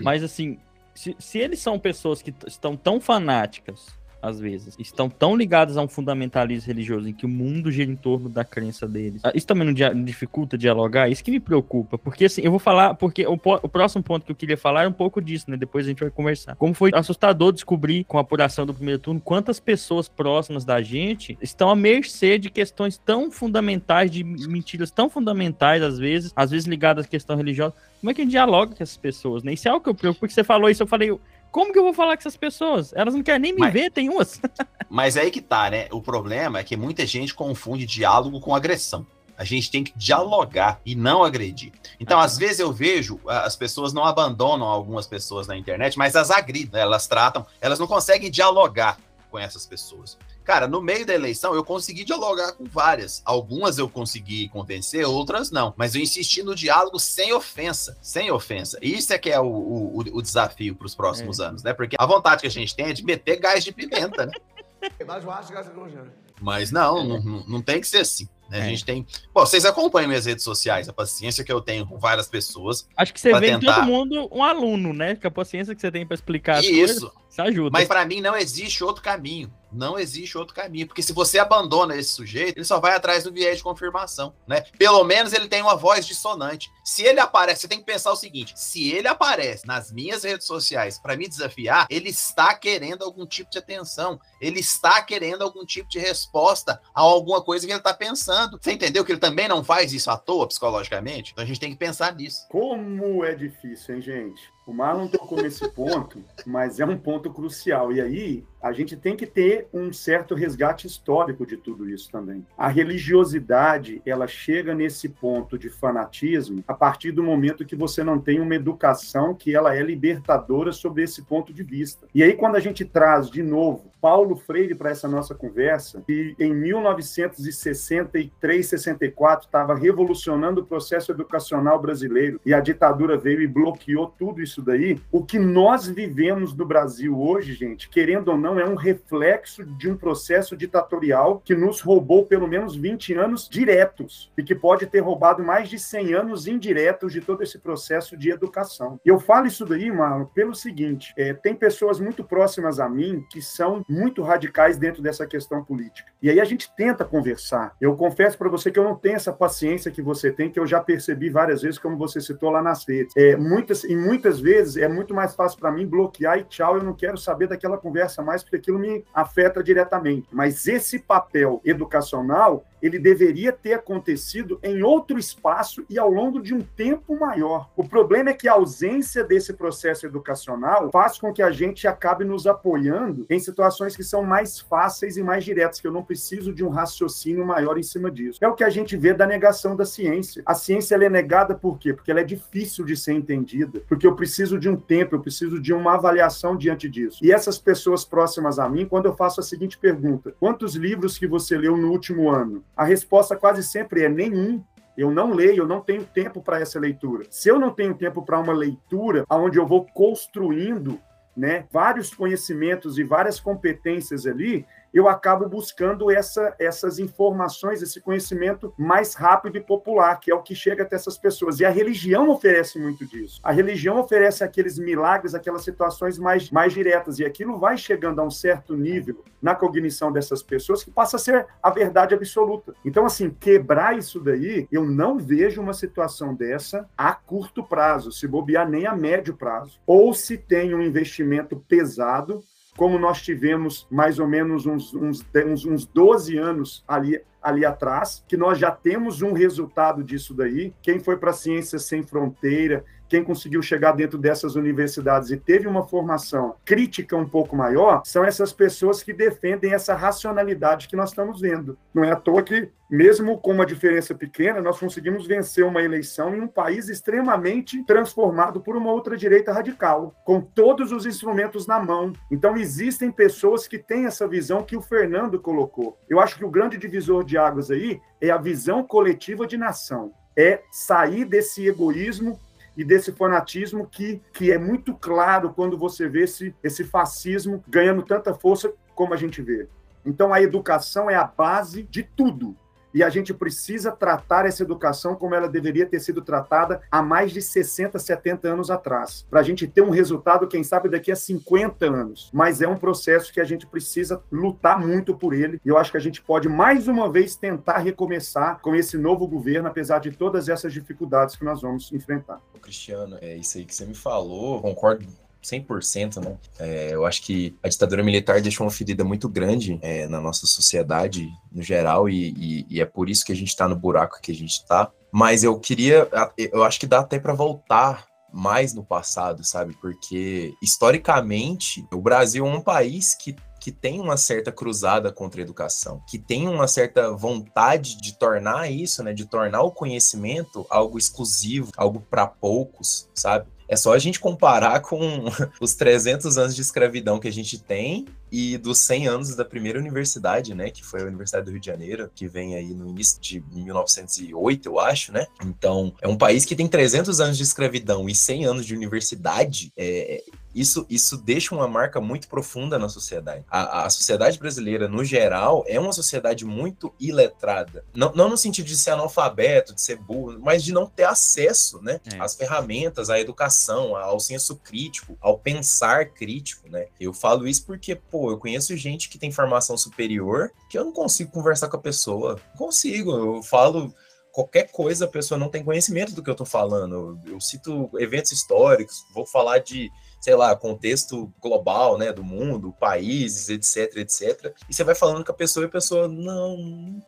Mas, 0.02 0.22
assim, 0.22 0.58
se, 0.94 1.16
se 1.18 1.38
eles 1.38 1.60
são 1.60 1.78
pessoas 1.78 2.20
que 2.20 2.34
estão 2.46 2.76
tão 2.76 3.00
fanáticas 3.00 3.86
às 4.22 4.38
vezes, 4.38 4.76
estão 4.78 5.10
tão 5.10 5.36
ligadas 5.36 5.76
a 5.76 5.82
um 5.82 5.88
fundamentalismo 5.88 6.68
religioso 6.68 7.08
em 7.08 7.12
que 7.12 7.26
o 7.26 7.28
mundo 7.28 7.72
gira 7.72 7.90
em 7.90 7.96
torno 7.96 8.28
da 8.28 8.44
crença 8.44 8.86
deles. 8.86 9.20
Ah, 9.24 9.32
Isso 9.34 9.46
também 9.46 9.66
não 9.66 10.04
dificulta 10.04 10.56
dialogar? 10.56 11.08
Isso 11.10 11.24
que 11.24 11.30
me 11.32 11.40
preocupa, 11.40 11.98
porque 11.98 12.26
assim, 12.26 12.40
eu 12.42 12.50
vou 12.50 12.60
falar, 12.60 12.94
porque 12.94 13.26
o, 13.26 13.34
o 13.34 13.68
próximo 13.68 14.02
ponto 14.02 14.24
que 14.24 14.30
eu 14.30 14.36
queria 14.36 14.56
falar 14.56 14.84
é 14.84 14.88
um 14.88 14.92
pouco 14.92 15.20
disso, 15.20 15.50
né? 15.50 15.56
Depois 15.56 15.84
a 15.84 15.88
gente 15.88 16.00
vai 16.00 16.10
conversar. 16.10 16.54
Como 16.54 16.72
foi 16.72 16.92
assustador 16.94 17.52
descobrir 17.52 18.04
com 18.04 18.16
a 18.16 18.20
apuração 18.20 18.64
do 18.64 18.72
primeiro 18.72 19.00
turno 19.00 19.20
quantas 19.20 19.58
pessoas 19.58 20.08
próximas 20.08 20.64
da 20.64 20.80
gente 20.80 21.36
estão 21.42 21.68
à 21.68 21.74
mercê 21.74 22.38
de 22.38 22.48
questões 22.48 22.96
tão 22.96 23.30
fundamentais, 23.30 24.10
de 24.10 24.22
mentiras 24.22 24.90
tão 24.90 25.10
fundamentais 25.10 25.82
às 25.82 25.98
vezes, 25.98 26.32
às 26.36 26.50
vezes 26.52 26.66
ligadas 26.66 27.06
à 27.06 27.08
questão 27.08 27.36
religiosa. 27.36 27.74
Como 28.00 28.10
é 28.10 28.14
que 28.14 28.20
a 28.20 28.24
gente 28.24 28.32
dialoga 28.32 28.74
com 28.74 28.82
essas 28.82 28.96
pessoas, 28.96 29.42
né? 29.42 29.52
Isso 29.52 29.66
é 29.66 29.70
algo 29.70 29.82
que 29.82 29.90
eu 29.90 29.94
preocupo, 29.94 30.20
porque 30.20 30.34
você 30.34 30.44
falou 30.44 30.68
isso, 30.68 30.82
eu 30.82 30.86
falei, 30.86 31.16
como 31.52 31.72
que 31.72 31.78
eu 31.78 31.84
vou 31.84 31.92
falar 31.92 32.16
com 32.16 32.20
essas 32.22 32.36
pessoas? 32.36 32.92
Elas 32.94 33.14
não 33.14 33.22
querem 33.22 33.40
nem 33.40 33.52
me 33.52 33.60
Mas- 33.60 33.72
ver, 33.72 33.90
tem 33.92 34.08
umas. 34.08 34.40
Mas 34.90 35.16
aí 35.16 35.30
que 35.30 35.40
tá, 35.40 35.70
né? 35.70 35.86
O 35.92 36.00
problema 36.02 36.58
é 36.58 36.64
que 36.64 36.76
muita 36.76 37.06
gente 37.06 37.34
confunde 37.34 37.86
diálogo 37.86 38.40
com 38.40 38.54
agressão. 38.54 39.06
A 39.36 39.44
gente 39.44 39.70
tem 39.70 39.82
que 39.82 39.92
dialogar 39.96 40.80
e 40.84 40.94
não 40.94 41.22
agredir. 41.24 41.72
Então, 41.98 42.18
às 42.20 42.36
vezes 42.36 42.58
eu 42.58 42.72
vejo 42.72 43.18
ah, 43.26 43.40
as 43.44 43.56
pessoas 43.56 43.92
não 43.92 44.04
abandonam 44.04 44.66
algumas 44.66 45.06
pessoas 45.06 45.46
na 45.46 45.56
internet, 45.56 45.96
mas 45.98 46.14
as 46.16 46.30
agridem, 46.30 46.70
né? 46.72 46.80
elas 46.80 47.06
tratam, 47.06 47.46
elas 47.60 47.78
não 47.78 47.86
conseguem 47.86 48.30
dialogar 48.30 48.98
com 49.30 49.38
essas 49.38 49.66
pessoas. 49.66 50.18
Cara, 50.44 50.66
no 50.66 50.80
meio 50.82 51.06
da 51.06 51.14
eleição 51.14 51.54
eu 51.54 51.64
consegui 51.64 52.04
dialogar 52.04 52.52
com 52.52 52.64
várias. 52.64 53.22
Algumas 53.24 53.78
eu 53.78 53.88
consegui 53.88 54.48
convencer, 54.48 55.06
outras 55.06 55.50
não. 55.50 55.72
Mas 55.76 55.94
eu 55.94 56.00
insisti 56.00 56.42
no 56.42 56.54
diálogo 56.54 56.98
sem 56.98 57.32
ofensa. 57.32 57.96
Sem 58.02 58.30
ofensa. 58.30 58.78
Isso 58.82 59.12
é 59.12 59.18
que 59.18 59.30
é 59.30 59.40
o, 59.40 59.46
o, 59.46 59.98
o- 59.98 60.22
desafio 60.22 60.74
para 60.74 60.86
os 60.86 60.94
próximos 60.94 61.40
anos, 61.40 61.62
né? 61.62 61.72
Porque 61.72 61.96
a 61.98 62.06
vontade 62.06 62.40
que 62.42 62.46
a 62.46 62.50
gente 62.50 62.74
tem 62.74 62.86
é 62.86 62.92
de 62.92 63.04
meter 63.04 63.36
gás 63.38 63.62
de 63.64 63.72
pimenta, 63.72 64.26
né? 64.26 64.32
Mas 66.40 66.72
não, 66.72 67.04
não, 67.06 67.22
não- 67.22 67.44
não 67.46 67.62
tem 67.62 67.80
que 67.80 67.86
ser 67.86 67.98
assim. 67.98 68.28
né? 68.50 68.62
A 68.62 68.64
É. 68.66 68.68
gente 68.70 68.84
tem. 68.84 69.06
Bom, 69.32 69.46
vocês 69.46 69.64
acompanham 69.64 70.08
minhas 70.08 70.26
redes 70.26 70.42
sociais, 70.42 70.88
a 70.88 70.92
paciência 70.92 71.44
que 71.44 71.52
eu 71.52 71.60
tenho 71.60 71.86
com 71.86 71.96
várias 71.98 72.26
pessoas. 72.26 72.88
Acho 72.96 73.14
que 73.14 73.20
você 73.20 73.32
vê 73.38 73.52
tentar- 73.52 73.76
todo 73.76 73.86
mundo 73.86 74.28
um 74.32 74.42
aluno, 74.42 74.92
né? 74.92 75.14
Com 75.14 75.28
a 75.28 75.30
paciência 75.30 75.72
que 75.74 75.80
você 75.80 75.90
tem 75.90 76.04
pra 76.04 76.14
explicar 76.16 76.58
as 76.58 76.66
coisas, 76.66 76.96
Isso. 76.96 77.12
isso 77.30 77.42
ajuda. 77.42 77.70
Mas 77.72 77.86
para 77.86 78.04
mim 78.04 78.20
não 78.20 78.36
existe 78.36 78.82
outro 78.82 79.02
caminho. 79.02 79.52
Não 79.72 79.98
existe 79.98 80.36
outro 80.36 80.54
caminho. 80.54 80.86
Porque 80.86 81.02
se 81.02 81.12
você 81.12 81.38
abandona 81.38 81.96
esse 81.96 82.10
sujeito, 82.10 82.58
ele 82.58 82.64
só 82.64 82.78
vai 82.78 82.94
atrás 82.94 83.24
do 83.24 83.32
viés 83.32 83.58
de 83.58 83.62
confirmação, 83.62 84.34
né? 84.46 84.60
Pelo 84.78 85.02
menos 85.04 85.32
ele 85.32 85.48
tem 85.48 85.62
uma 85.62 85.76
voz 85.76 86.06
dissonante. 86.06 86.70
Se 86.84 87.02
ele 87.02 87.20
aparece, 87.20 87.62
você 87.62 87.68
tem 87.68 87.78
que 87.78 87.84
pensar 87.84 88.12
o 88.12 88.16
seguinte: 88.16 88.52
se 88.56 88.90
ele 88.90 89.08
aparece 89.08 89.66
nas 89.66 89.92
minhas 89.92 90.24
redes 90.24 90.46
sociais 90.46 90.98
para 90.98 91.16
me 91.16 91.28
desafiar, 91.28 91.86
ele 91.88 92.08
está 92.08 92.54
querendo 92.54 93.04
algum 93.04 93.26
tipo 93.26 93.50
de 93.50 93.58
atenção. 93.58 94.20
Ele 94.40 94.60
está 94.60 95.00
querendo 95.02 95.42
algum 95.42 95.64
tipo 95.64 95.88
de 95.88 95.98
resposta 95.98 96.80
a 96.94 97.00
alguma 97.00 97.42
coisa 97.42 97.66
que 97.66 97.72
ele 97.72 97.78
está 97.78 97.94
pensando. 97.94 98.58
Você 98.60 98.72
entendeu 98.72 99.04
que 99.04 99.12
ele 99.12 99.20
também 99.20 99.48
não 99.48 99.62
faz 99.62 99.92
isso 99.92 100.10
à 100.10 100.16
toa 100.16 100.48
psicologicamente? 100.48 101.32
Então 101.32 101.44
a 101.44 101.46
gente 101.46 101.60
tem 101.60 101.70
que 101.70 101.76
pensar 101.76 102.14
nisso. 102.14 102.46
Como 102.48 103.24
é 103.24 103.34
difícil, 103.34 103.94
hein, 103.94 104.02
gente? 104.02 104.52
O 104.66 104.72
Marlon 104.72 105.08
tocou 105.08 105.42
nesse 105.42 105.68
ponto, 105.70 106.22
mas 106.46 106.78
é 106.78 106.84
um 106.84 106.96
ponto 106.96 107.32
crucial. 107.32 107.92
E 107.92 108.00
aí, 108.00 108.44
a 108.60 108.72
gente 108.72 108.96
tem 108.96 109.16
que 109.16 109.26
ter 109.26 109.68
um 109.72 109.92
certo 109.92 110.34
resgate 110.34 110.86
histórico 110.86 111.44
de 111.44 111.56
tudo 111.56 111.88
isso 111.88 112.10
também. 112.10 112.46
A 112.56 112.68
religiosidade, 112.68 114.00
ela 114.06 114.26
chega 114.26 114.74
nesse 114.74 115.08
ponto 115.08 115.58
de 115.58 115.68
fanatismo 115.68 116.62
a 116.72 116.74
partir 116.74 117.12
do 117.12 117.22
momento 117.22 117.66
que 117.66 117.76
você 117.76 118.02
não 118.02 118.18
tem 118.18 118.40
uma 118.40 118.54
educação 118.54 119.34
que 119.34 119.54
ela 119.54 119.76
é 119.76 119.82
libertadora 119.82 120.72
sobre 120.72 121.02
esse 121.02 121.22
ponto 121.22 121.52
de 121.52 121.62
vista. 121.62 122.08
E 122.14 122.22
aí, 122.22 122.32
quando 122.32 122.56
a 122.56 122.60
gente 122.60 122.82
traz 122.82 123.30
de 123.30 123.42
novo 123.42 123.91
Paulo 124.02 124.34
Freire 124.34 124.74
para 124.74 124.90
essa 124.90 125.06
nossa 125.06 125.32
conversa, 125.32 126.02
que 126.04 126.34
em 126.40 126.52
1963, 126.52 128.66
64 128.66 129.46
estava 129.46 129.76
revolucionando 129.76 130.60
o 130.60 130.66
processo 130.66 131.12
educacional 131.12 131.80
brasileiro 131.80 132.40
e 132.44 132.52
a 132.52 132.58
ditadura 132.58 133.16
veio 133.16 133.40
e 133.40 133.46
bloqueou 133.46 134.08
tudo 134.08 134.42
isso 134.42 134.60
daí. 134.60 135.00
O 135.12 135.24
que 135.24 135.38
nós 135.38 135.86
vivemos 135.86 136.52
no 136.52 136.66
Brasil 136.66 137.16
hoje, 137.16 137.54
gente, 137.54 137.88
querendo 137.88 138.32
ou 138.32 138.36
não, 138.36 138.58
é 138.58 138.68
um 138.68 138.74
reflexo 138.74 139.64
de 139.64 139.88
um 139.88 139.96
processo 139.96 140.56
ditatorial 140.56 141.40
que 141.44 141.54
nos 141.54 141.80
roubou 141.80 142.26
pelo 142.26 142.48
menos 142.48 142.74
20 142.74 143.14
anos 143.14 143.48
diretos 143.48 144.32
e 144.36 144.42
que 144.42 144.56
pode 144.56 144.86
ter 144.86 144.98
roubado 144.98 145.44
mais 145.44 145.68
de 145.68 145.78
100 145.78 146.14
anos 146.14 146.48
indiretos 146.48 147.12
de 147.12 147.20
todo 147.20 147.44
esse 147.44 147.56
processo 147.56 148.16
de 148.16 148.30
educação. 148.30 148.98
E 149.04 149.08
eu 149.08 149.20
falo 149.20 149.46
isso 149.46 149.64
daí, 149.64 149.92
Marlon, 149.92 150.24
pelo 150.24 150.56
seguinte: 150.56 151.14
é, 151.16 151.32
tem 151.32 151.54
pessoas 151.54 152.00
muito 152.00 152.24
próximas 152.24 152.80
a 152.80 152.88
mim 152.88 153.24
que 153.30 153.40
são 153.40 153.84
muito 153.92 154.22
radicais 154.22 154.78
dentro 154.78 155.02
dessa 155.02 155.26
questão 155.26 155.62
política. 155.62 156.10
E 156.22 156.30
aí 156.30 156.40
a 156.40 156.44
gente 156.44 156.74
tenta 156.74 157.04
conversar. 157.04 157.74
Eu 157.80 157.94
confesso 157.94 158.38
para 158.38 158.48
você 158.48 158.70
que 158.70 158.78
eu 158.78 158.84
não 158.84 158.96
tenho 158.96 159.16
essa 159.16 159.32
paciência 159.32 159.90
que 159.90 160.00
você 160.00 160.32
tem, 160.32 160.50
que 160.50 160.58
eu 160.58 160.66
já 160.66 160.80
percebi 160.80 161.28
várias 161.28 161.62
vezes, 161.62 161.78
como 161.78 161.96
você 161.96 162.20
citou 162.20 162.50
lá 162.50 162.62
nas 162.62 162.88
redes. 162.88 163.14
É, 163.16 163.36
muitas, 163.36 163.84
e 163.84 163.94
muitas 163.94 164.40
vezes 164.40 164.76
é 164.76 164.88
muito 164.88 165.14
mais 165.14 165.34
fácil 165.34 165.58
para 165.58 165.70
mim 165.70 165.86
bloquear 165.86 166.38
e 166.38 166.44
tchau, 166.44 166.76
eu 166.76 166.82
não 166.82 166.94
quero 166.94 167.18
saber 167.18 167.48
daquela 167.48 167.76
conversa 167.76 168.22
mais, 168.22 168.42
porque 168.42 168.56
aquilo 168.56 168.78
me 168.78 169.04
afeta 169.14 169.62
diretamente. 169.62 170.28
Mas 170.32 170.66
esse 170.66 170.98
papel 170.98 171.60
educacional, 171.64 172.64
ele 172.82 172.98
deveria 172.98 173.52
ter 173.52 173.74
acontecido 173.74 174.58
em 174.62 174.82
outro 174.82 175.18
espaço 175.18 175.84
e 175.88 175.98
ao 175.98 176.10
longo 176.10 176.42
de 176.42 176.54
um 176.54 176.60
tempo 176.60 177.18
maior. 177.18 177.70
O 177.76 177.86
problema 177.86 178.30
é 178.30 178.34
que 178.34 178.48
a 178.48 178.54
ausência 178.54 179.22
desse 179.22 179.52
processo 179.52 180.04
educacional 180.06 180.90
faz 180.90 181.18
com 181.18 181.32
que 181.32 181.42
a 181.42 181.50
gente 181.50 181.86
acabe 181.86 182.24
nos 182.24 182.46
apoiando 182.46 183.24
em 183.30 183.38
situações 183.38 183.96
que 183.96 184.02
são 184.02 184.22
mais 184.22 184.58
fáceis 184.58 185.16
e 185.16 185.22
mais 185.22 185.44
diretas, 185.44 185.80
que 185.80 185.86
eu 185.86 185.92
não 185.92 186.02
preciso 186.02 186.52
de 186.52 186.64
um 186.64 186.68
raciocínio 186.68 187.46
maior 187.46 187.78
em 187.78 187.82
cima 187.82 188.10
disso. 188.10 188.38
É 188.42 188.48
o 188.48 188.54
que 188.54 188.64
a 188.64 188.70
gente 188.70 188.96
vê 188.96 189.14
da 189.14 189.26
negação 189.26 189.76
da 189.76 189.84
ciência. 189.84 190.42
A 190.44 190.54
ciência 190.54 190.96
é 190.96 191.08
negada 191.08 191.54
por 191.54 191.78
quê? 191.78 191.92
Porque 191.92 192.10
ela 192.10 192.20
é 192.20 192.24
difícil 192.24 192.84
de 192.84 192.96
ser 192.96 193.12
entendida, 193.12 193.82
porque 193.88 194.06
eu 194.06 194.14
preciso 194.14 194.58
de 194.58 194.68
um 194.68 194.76
tempo, 194.76 195.14
eu 195.14 195.20
preciso 195.20 195.60
de 195.60 195.72
uma 195.72 195.94
avaliação 195.94 196.56
diante 196.56 196.88
disso. 196.88 197.18
E 197.22 197.32
essas 197.32 197.58
pessoas 197.58 198.04
próximas 198.04 198.58
a 198.58 198.68
mim, 198.68 198.86
quando 198.86 199.06
eu 199.06 199.14
faço 199.14 199.40
a 199.40 199.42
seguinte 199.42 199.78
pergunta: 199.78 200.34
quantos 200.38 200.74
livros 200.74 201.18
que 201.18 201.26
você 201.26 201.56
leu 201.56 201.76
no 201.76 201.90
último 201.90 202.30
ano? 202.30 202.62
A 202.76 202.84
resposta 202.84 203.36
quase 203.36 203.62
sempre 203.62 204.02
é 204.02 204.08
nenhum. 204.08 204.62
Eu 204.96 205.10
não 205.10 205.32
leio, 205.32 205.62
eu 205.62 205.66
não 205.66 205.80
tenho 205.80 206.04
tempo 206.04 206.42
para 206.42 206.60
essa 206.60 206.78
leitura. 206.78 207.24
Se 207.30 207.48
eu 207.48 207.58
não 207.58 207.70
tenho 207.70 207.94
tempo 207.94 208.22
para 208.22 208.38
uma 208.38 208.52
leitura 208.52 209.24
onde 209.30 209.58
eu 209.58 209.66
vou 209.66 209.86
construindo 209.86 211.00
né, 211.36 211.64
vários 211.70 212.14
conhecimentos 212.14 212.98
e 212.98 213.04
várias 213.04 213.40
competências 213.40 214.26
ali, 214.26 214.66
eu 214.92 215.08
acabo 215.08 215.48
buscando 215.48 216.10
essa, 216.10 216.54
essas 216.58 216.98
informações, 216.98 217.82
esse 217.82 218.00
conhecimento 218.00 218.72
mais 218.76 219.14
rápido 219.14 219.56
e 219.56 219.60
popular, 219.60 220.20
que 220.20 220.30
é 220.30 220.34
o 220.34 220.42
que 220.42 220.54
chega 220.54 220.82
até 220.82 220.96
essas 220.96 221.16
pessoas. 221.16 221.60
E 221.60 221.64
a 221.64 221.70
religião 221.70 222.28
oferece 222.28 222.78
muito 222.78 223.06
disso. 223.06 223.40
A 223.42 223.52
religião 223.52 223.98
oferece 223.98 224.44
aqueles 224.44 224.78
milagres, 224.78 225.34
aquelas 225.34 225.64
situações 225.64 226.18
mais, 226.18 226.50
mais 226.50 226.72
diretas, 226.72 227.18
e 227.18 227.24
aquilo 227.24 227.58
vai 227.58 227.76
chegando 227.76 228.20
a 228.20 228.24
um 228.24 228.30
certo 228.30 228.76
nível 228.76 229.24
na 229.40 229.54
cognição 229.54 230.12
dessas 230.12 230.42
pessoas 230.42 230.84
que 230.84 230.90
passa 230.90 231.16
a 231.16 231.18
ser 231.18 231.46
a 231.62 231.70
verdade 231.70 232.14
absoluta. 232.14 232.74
Então, 232.84 233.04
assim, 233.04 233.30
quebrar 233.30 233.98
isso 233.98 234.20
daí, 234.20 234.68
eu 234.70 234.84
não 234.84 235.18
vejo 235.18 235.60
uma 235.60 235.72
situação 235.74 236.34
dessa 236.34 236.88
a 236.96 237.12
curto 237.12 237.64
prazo, 237.64 238.12
se 238.12 238.26
bobear 238.28 238.68
nem 238.68 238.86
a 238.86 238.94
médio 238.94 239.36
prazo. 239.36 239.80
Ou 239.86 240.14
se 240.14 240.38
tem 240.38 240.74
um 240.74 240.82
investimento 240.82 241.56
pesado, 241.68 242.42
como 242.76 242.98
nós 242.98 243.20
tivemos 243.20 243.86
mais 243.90 244.18
ou 244.18 244.26
menos 244.26 244.66
uns, 244.66 244.94
uns, 244.94 245.24
uns, 245.34 245.64
uns 245.64 245.86
12 245.86 246.36
anos 246.38 246.84
ali, 246.88 247.20
ali 247.42 247.64
atrás, 247.64 248.24
que 248.26 248.36
nós 248.36 248.58
já 248.58 248.70
temos 248.70 249.22
um 249.22 249.32
resultado 249.32 250.02
disso 250.02 250.34
daí. 250.34 250.72
Quem 250.82 250.98
foi 250.98 251.16
para 251.16 251.30
a 251.30 251.34
Ciência 251.34 251.78
Sem 251.78 252.02
Fronteira, 252.02 252.84
quem 253.12 253.22
conseguiu 253.22 253.60
chegar 253.60 253.92
dentro 253.92 254.16
dessas 254.16 254.54
universidades 254.54 255.30
e 255.30 255.36
teve 255.36 255.68
uma 255.68 255.86
formação 255.86 256.54
crítica 256.64 257.14
um 257.14 257.28
pouco 257.28 257.54
maior, 257.54 258.00
são 258.06 258.24
essas 258.24 258.54
pessoas 258.54 259.02
que 259.02 259.12
defendem 259.12 259.74
essa 259.74 259.94
racionalidade 259.94 260.88
que 260.88 260.96
nós 260.96 261.10
estamos 261.10 261.38
vendo. 261.38 261.76
Não 261.92 262.02
é 262.02 262.10
à 262.10 262.16
toa 262.16 262.42
que, 262.42 262.70
mesmo 262.90 263.36
com 263.36 263.52
uma 263.52 263.66
diferença 263.66 264.14
pequena, 264.14 264.62
nós 264.62 264.80
conseguimos 264.80 265.26
vencer 265.26 265.62
uma 265.62 265.82
eleição 265.82 266.34
em 266.34 266.40
um 266.40 266.48
país 266.48 266.88
extremamente 266.88 267.84
transformado 267.84 268.62
por 268.62 268.76
uma 268.76 268.90
outra 268.90 269.14
direita 269.14 269.52
radical, 269.52 270.14
com 270.24 270.40
todos 270.40 270.90
os 270.90 271.04
instrumentos 271.04 271.66
na 271.66 271.78
mão. 271.78 272.14
Então, 272.30 272.56
existem 272.56 273.12
pessoas 273.12 273.68
que 273.68 273.76
têm 273.76 274.06
essa 274.06 274.26
visão 274.26 274.62
que 274.62 274.74
o 274.74 274.80
Fernando 274.80 275.38
colocou. 275.38 275.98
Eu 276.08 276.18
acho 276.18 276.38
que 276.38 276.46
o 276.46 276.50
grande 276.50 276.78
divisor 276.78 277.24
de 277.24 277.36
águas 277.36 277.70
aí 277.70 278.00
é 278.22 278.30
a 278.30 278.38
visão 278.38 278.82
coletiva 278.82 279.46
de 279.46 279.58
nação. 279.58 280.12
É 280.34 280.62
sair 280.70 281.26
desse 281.26 281.68
egoísmo 281.68 282.40
e 282.76 282.84
desse 282.84 283.12
fanatismo 283.12 283.86
que, 283.86 284.20
que 284.32 284.50
é 284.50 284.58
muito 284.58 284.94
claro 284.94 285.52
quando 285.52 285.76
você 285.76 286.08
vê 286.08 286.24
esse, 286.24 286.54
esse 286.62 286.84
fascismo 286.84 287.62
ganhando 287.68 288.02
tanta 288.02 288.34
força 288.34 288.72
como 288.94 289.12
a 289.14 289.16
gente 289.16 289.42
vê. 289.42 289.68
Então, 290.04 290.32
a 290.32 290.42
educação 290.42 291.10
é 291.10 291.14
a 291.14 291.24
base 291.24 291.82
de 291.84 292.02
tudo. 292.02 292.56
E 292.94 293.02
a 293.02 293.08
gente 293.08 293.32
precisa 293.32 293.92
tratar 293.92 294.46
essa 294.46 294.62
educação 294.62 295.14
como 295.14 295.34
ela 295.34 295.48
deveria 295.48 295.86
ter 295.86 296.00
sido 296.00 296.22
tratada 296.22 296.82
há 296.90 297.02
mais 297.02 297.32
de 297.32 297.40
60, 297.40 297.98
70 297.98 298.48
anos 298.48 298.70
atrás, 298.70 299.26
para 299.30 299.40
a 299.40 299.42
gente 299.42 299.66
ter 299.66 299.82
um 299.82 299.90
resultado, 299.90 300.46
quem 300.46 300.62
sabe, 300.62 300.88
daqui 300.88 301.10
a 301.10 301.16
50 301.16 301.86
anos. 301.86 302.30
Mas 302.32 302.60
é 302.60 302.68
um 302.68 302.76
processo 302.76 303.32
que 303.32 303.40
a 303.40 303.44
gente 303.44 303.66
precisa 303.66 304.22
lutar 304.30 304.78
muito 304.78 305.14
por 305.16 305.32
ele, 305.32 305.60
e 305.64 305.68
eu 305.68 305.78
acho 305.78 305.90
que 305.90 305.96
a 305.96 306.00
gente 306.00 306.22
pode, 306.22 306.48
mais 306.48 306.88
uma 306.88 307.10
vez, 307.10 307.36
tentar 307.36 307.78
recomeçar 307.78 308.60
com 308.60 308.74
esse 308.74 308.98
novo 308.98 309.26
governo, 309.26 309.68
apesar 309.68 309.98
de 309.98 310.10
todas 310.10 310.48
essas 310.48 310.72
dificuldades 310.72 311.36
que 311.36 311.44
nós 311.44 311.62
vamos 311.62 311.92
enfrentar. 311.92 312.40
Cristiano, 312.60 313.18
é 313.20 313.36
isso 313.36 313.58
aí 313.58 313.64
que 313.64 313.74
você 313.74 313.84
me 313.84 313.94
falou, 313.94 314.60
concordo 314.60 315.06
100%, 315.42 316.20
né? 316.20 316.36
É, 316.58 316.90
eu 316.94 317.04
acho 317.04 317.22
que 317.22 317.56
a 317.62 317.68
ditadura 317.68 318.02
militar 318.02 318.40
deixou 318.40 318.64
uma 318.66 318.72
ferida 318.72 319.02
muito 319.04 319.28
grande 319.28 319.78
é, 319.82 320.06
na 320.06 320.20
nossa 320.20 320.46
sociedade 320.46 321.28
no 321.50 321.62
geral 321.62 322.08
e, 322.08 322.30
e- 322.36 322.66
e 322.70 322.80
é 322.80 322.84
por 322.84 323.10
isso 323.10 323.24
que 323.24 323.32
a 323.32 323.36
gente 323.36 323.48
está 323.48 323.66
no 323.68 323.76
buraco 323.76 324.20
que 324.22 324.30
a 324.30 324.34
gente 324.34 324.52
está. 324.52 324.90
Mas 325.12 325.44
eu 325.44 325.58
queria, 325.58 326.08
eu 326.38 326.62
acho 326.64 326.80
que 326.80 326.86
dá 326.86 327.00
até 327.00 327.18
para 327.18 327.34
voltar 327.34 328.06
mais 328.32 328.72
no 328.72 328.82
passado, 328.82 329.44
sabe? 329.44 329.76
Porque 329.78 330.54
historicamente 330.62 331.86
o 331.92 332.00
Brasil 332.00 332.46
é 332.46 332.50
um 332.50 332.60
país 332.60 333.14
que 333.14 333.36
que 333.62 333.70
tem 333.70 334.00
uma 334.00 334.16
certa 334.16 334.50
cruzada 334.50 335.12
contra 335.12 335.40
a 335.40 335.44
educação, 335.44 336.02
que 336.08 336.18
tem 336.18 336.48
uma 336.48 336.66
certa 336.66 337.12
vontade 337.12 337.96
de 338.00 338.18
tornar 338.18 338.68
isso, 338.68 339.04
né, 339.04 339.12
de 339.12 339.24
tornar 339.24 339.62
o 339.62 339.70
conhecimento 339.70 340.66
algo 340.68 340.98
exclusivo, 340.98 341.70
algo 341.76 342.00
para 342.00 342.26
poucos, 342.26 343.08
sabe? 343.14 343.46
É 343.72 343.76
só 343.76 343.94
a 343.94 343.98
gente 343.98 344.20
comparar 344.20 344.80
com 344.80 345.00
os 345.58 345.74
300 345.74 346.36
anos 346.36 346.54
de 346.54 346.60
escravidão 346.60 347.18
que 347.18 347.26
a 347.26 347.32
gente 347.32 347.58
tem 347.58 348.04
e 348.30 348.58
dos 348.58 348.78
100 348.80 349.08
anos 349.08 349.34
da 349.34 349.46
primeira 349.46 349.78
universidade, 349.78 350.54
né, 350.54 350.70
que 350.70 350.84
foi 350.84 351.00
a 351.00 351.06
Universidade 351.06 351.46
do 351.46 351.52
Rio 351.52 351.60
de 351.60 351.68
Janeiro, 351.68 352.10
que 352.14 352.28
vem 352.28 352.54
aí 352.54 352.74
no 352.74 352.86
início 352.86 353.18
de 353.18 353.42
1908, 353.50 354.68
eu 354.68 354.78
acho, 354.78 355.10
né? 355.10 355.26
Então, 355.42 355.94
é 356.02 356.06
um 356.08 356.18
país 356.18 356.44
que 356.44 356.54
tem 356.54 356.68
300 356.68 357.18
anos 357.18 357.38
de 357.38 357.44
escravidão 357.44 358.10
e 358.10 358.14
100 358.14 358.44
anos 358.44 358.66
de 358.66 358.76
universidade, 358.76 359.72
é, 359.74 360.22
isso, 360.54 360.86
isso 360.88 361.16
deixa 361.16 361.54
uma 361.54 361.66
marca 361.66 362.00
muito 362.00 362.28
profunda 362.28 362.78
na 362.78 362.88
sociedade. 362.88 363.44
A, 363.50 363.84
a 363.86 363.90
sociedade 363.90 364.38
brasileira, 364.38 364.88
no 364.88 365.04
geral, 365.04 365.64
é 365.66 365.78
uma 365.78 365.92
sociedade 365.92 366.44
muito 366.44 366.92
iletrada. 367.00 367.84
Não, 367.94 368.12
não 368.14 368.28
no 368.28 368.36
sentido 368.36 368.66
de 368.66 368.76
ser 368.76 368.90
analfabeto, 368.90 369.74
de 369.74 369.80
ser 369.80 369.96
burro, 369.96 370.38
mas 370.40 370.62
de 370.62 370.72
não 370.72 370.86
ter 370.86 371.04
acesso 371.04 371.80
né, 371.82 372.00
É. 372.12 372.20
às 372.20 372.34
ferramentas, 372.34 373.10
à 373.10 373.18
educação, 373.18 373.96
ao 373.96 374.20
senso 374.20 374.56
crítico, 374.56 375.16
ao 375.20 375.38
pensar 375.38 376.10
crítico. 376.10 376.68
Né? 376.68 376.86
Eu 377.00 377.12
falo 377.12 377.46
isso 377.46 377.64
porque, 377.64 377.94
pô, 377.94 378.30
eu 378.30 378.38
conheço 378.38 378.76
gente 378.76 379.08
que 379.08 379.18
tem 379.18 379.32
formação 379.32 379.76
superior 379.76 380.50
que 380.68 380.78
eu 380.78 380.84
não 380.84 380.92
consigo 380.92 381.30
conversar 381.30 381.68
com 381.68 381.76
a 381.76 381.80
pessoa. 381.80 382.38
Não 382.50 382.66
consigo, 382.66 383.10
eu 383.12 383.42
falo 383.42 383.94
qualquer 384.32 384.70
coisa, 384.72 385.04
a 385.04 385.08
pessoa 385.08 385.38
não 385.38 385.48
tem 385.48 385.62
conhecimento 385.62 386.12
do 386.14 386.22
que 386.22 386.30
eu 386.30 386.34
tô 386.34 386.44
falando. 386.44 387.20
Eu, 387.26 387.34
eu 387.34 387.40
cito 387.40 387.90
eventos 387.98 388.32
históricos, 388.32 389.04
vou 389.14 389.26
falar 389.26 389.58
de 389.58 389.90
sei 390.22 390.36
lá, 390.36 390.54
contexto 390.56 391.30
global, 391.42 391.98
né, 391.98 392.12
do 392.12 392.22
mundo, 392.22 392.72
países, 392.78 393.48
etc, 393.48 393.96
etc. 393.96 394.54
E 394.70 394.72
você 394.72 394.84
vai 394.84 394.94
falando 394.94 395.24
com 395.24 395.32
a 395.32 395.34
pessoa 395.34 395.64
e 395.64 395.66
a 395.66 395.70
pessoa, 395.70 396.06
não, 396.06 396.56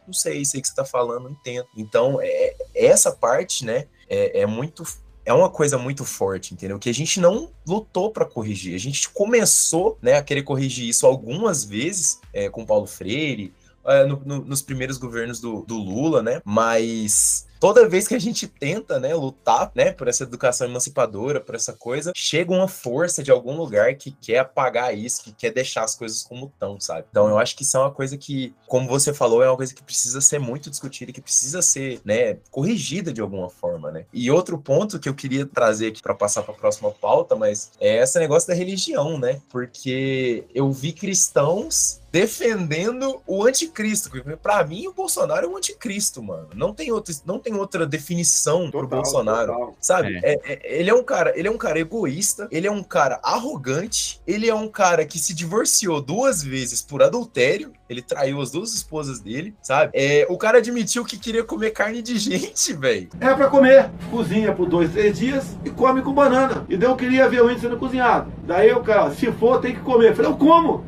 não 0.04 0.12
sei, 0.12 0.44
sei 0.44 0.58
o 0.58 0.62
que 0.62 0.68
você 0.68 0.74
tá 0.74 0.84
falando, 0.84 1.24
não 1.24 1.30
entendo. 1.30 1.64
Então, 1.76 2.18
é, 2.20 2.56
essa 2.74 3.12
parte, 3.12 3.64
né, 3.64 3.86
é, 4.08 4.40
é 4.40 4.46
muito 4.46 4.82
é 5.26 5.32
uma 5.32 5.48
coisa 5.48 5.78
muito 5.78 6.04
forte, 6.04 6.52
entendeu? 6.52 6.78
Que 6.78 6.90
a 6.90 6.92
gente 6.92 7.18
não 7.18 7.50
lutou 7.66 8.10
para 8.10 8.26
corrigir. 8.26 8.74
A 8.74 8.78
gente 8.78 9.08
começou, 9.08 9.96
né, 10.02 10.16
a 10.18 10.22
querer 10.22 10.42
corrigir 10.42 10.86
isso 10.86 11.06
algumas 11.06 11.64
vezes 11.64 12.20
é, 12.30 12.50
com 12.50 12.66
Paulo 12.66 12.86
Freire, 12.86 13.54
é, 13.86 14.04
no- 14.04 14.20
no- 14.22 14.44
nos 14.44 14.60
primeiros 14.60 14.98
governos 14.98 15.40
do, 15.40 15.62
do 15.62 15.76
Lula, 15.78 16.22
né? 16.22 16.42
Mas 16.44 17.46
toda 17.64 17.88
vez 17.88 18.06
que 18.06 18.14
a 18.14 18.18
gente 18.18 18.46
tenta, 18.46 19.00
né, 19.00 19.14
lutar, 19.14 19.72
né, 19.74 19.90
por 19.90 20.06
essa 20.06 20.22
educação 20.22 20.68
emancipadora, 20.68 21.40
por 21.40 21.54
essa 21.54 21.72
coisa, 21.72 22.12
chega 22.14 22.52
uma 22.52 22.68
força 22.68 23.22
de 23.22 23.30
algum 23.30 23.56
lugar 23.56 23.94
que 23.94 24.10
quer 24.10 24.40
apagar 24.40 24.94
isso, 24.94 25.24
que 25.24 25.32
quer 25.32 25.50
deixar 25.50 25.82
as 25.82 25.96
coisas 25.96 26.22
como 26.22 26.44
estão, 26.44 26.78
sabe? 26.78 27.06
Então 27.10 27.26
eu 27.26 27.38
acho 27.38 27.56
que 27.56 27.62
isso 27.62 27.74
é 27.78 27.80
uma 27.80 27.90
coisa 27.90 28.18
que, 28.18 28.54
como 28.66 28.86
você 28.86 29.14
falou, 29.14 29.42
é 29.42 29.48
uma 29.48 29.56
coisa 29.56 29.74
que 29.74 29.82
precisa 29.82 30.20
ser 30.20 30.38
muito 30.38 30.68
discutida, 30.68 31.10
que 31.10 31.22
precisa 31.22 31.62
ser, 31.62 32.02
né, 32.04 32.36
corrigida 32.50 33.10
de 33.10 33.22
alguma 33.22 33.48
forma, 33.48 33.90
né? 33.90 34.04
E 34.12 34.30
outro 34.30 34.58
ponto 34.58 34.98
que 34.98 35.08
eu 35.08 35.14
queria 35.14 35.46
trazer 35.46 35.86
aqui 35.86 36.02
para 36.02 36.14
passar 36.14 36.42
para 36.42 36.52
a 36.52 36.58
próxima 36.58 36.90
pauta, 36.90 37.34
mas 37.34 37.70
é 37.80 38.02
esse 38.02 38.18
negócio 38.18 38.46
da 38.46 38.54
religião, 38.54 39.18
né? 39.18 39.40
Porque 39.48 40.44
eu 40.54 40.70
vi 40.70 40.92
cristãos 40.92 41.98
defendendo 42.14 43.20
o 43.26 43.44
anticristo. 43.44 44.08
Para 44.40 44.64
mim, 44.64 44.86
o 44.86 44.92
Bolsonaro 44.92 45.46
é 45.46 45.48
um 45.48 45.56
anticristo, 45.56 46.22
mano. 46.22 46.48
Não 46.54 46.72
tem 46.72 46.92
outra, 46.92 47.12
não 47.26 47.40
tem 47.40 47.53
outra 47.58 47.86
definição 47.86 48.70
pro 48.70 48.82
Total, 48.82 49.02
Bolsonaro. 49.02 49.52
total. 49.52 49.76
Sabe? 49.80 50.20
É- 50.22 50.40
é- 50.44 50.80
ele 50.80 50.90
é 50.90 50.94
um 50.94 51.02
cara, 51.02 51.32
ele 51.38 51.48
é 51.48 51.50
um 51.50 51.58
cara 51.58 51.78
egoísta, 51.78 52.48
ele 52.50 52.66
é 52.66 52.70
um 52.70 52.82
cara 52.82 53.18
arrogante, 53.22 54.20
ele 54.26 54.48
é 54.48 54.54
um 54.54 54.68
cara 54.68 55.04
que 55.04 55.18
se 55.18 55.34
divorciou 55.34 56.00
duas 56.00 56.42
vezes 56.42 56.82
por 56.82 57.02
adultério, 57.02 57.72
ele 57.88 58.02
traiu 58.02 58.40
as 58.40 58.50
duas 58.50 58.72
esposas 58.74 59.20
dele, 59.20 59.54
sabe? 59.62 59.90
É, 59.94 60.26
o 60.28 60.36
cara 60.38 60.58
admitiu 60.58 61.04
que 61.04 61.18
queria 61.18 61.44
comer 61.44 61.70
carne 61.70 62.02
de 62.02 62.18
gente, 62.18 62.72
velho. 62.72 63.08
É 63.20 63.34
pra 63.34 63.48
comer. 63.48 63.90
Cozinha 64.10 64.52
por 64.52 64.68
dois, 64.68 64.90
três 64.92 65.18
dias 65.18 65.56
e 65.64 65.70
come 65.70 66.02
com 66.02 66.12
banana. 66.12 66.64
E 66.68 66.76
daí 66.76 66.88
eu 66.88 66.96
queria 66.96 67.28
ver 67.28 67.42
o 67.42 67.50
índio 67.50 67.60
sendo 67.62 67.76
cozinhado. 67.78 68.32
Daí 68.46 68.72
o 68.72 68.82
cara, 68.82 69.12
se 69.14 69.30
for, 69.32 69.60
tem 69.60 69.74
que 69.74 69.80
comer. 69.80 70.10
Eu 70.10 70.16
falei, 70.16 70.30
eu 70.30 70.36
como. 70.36 70.84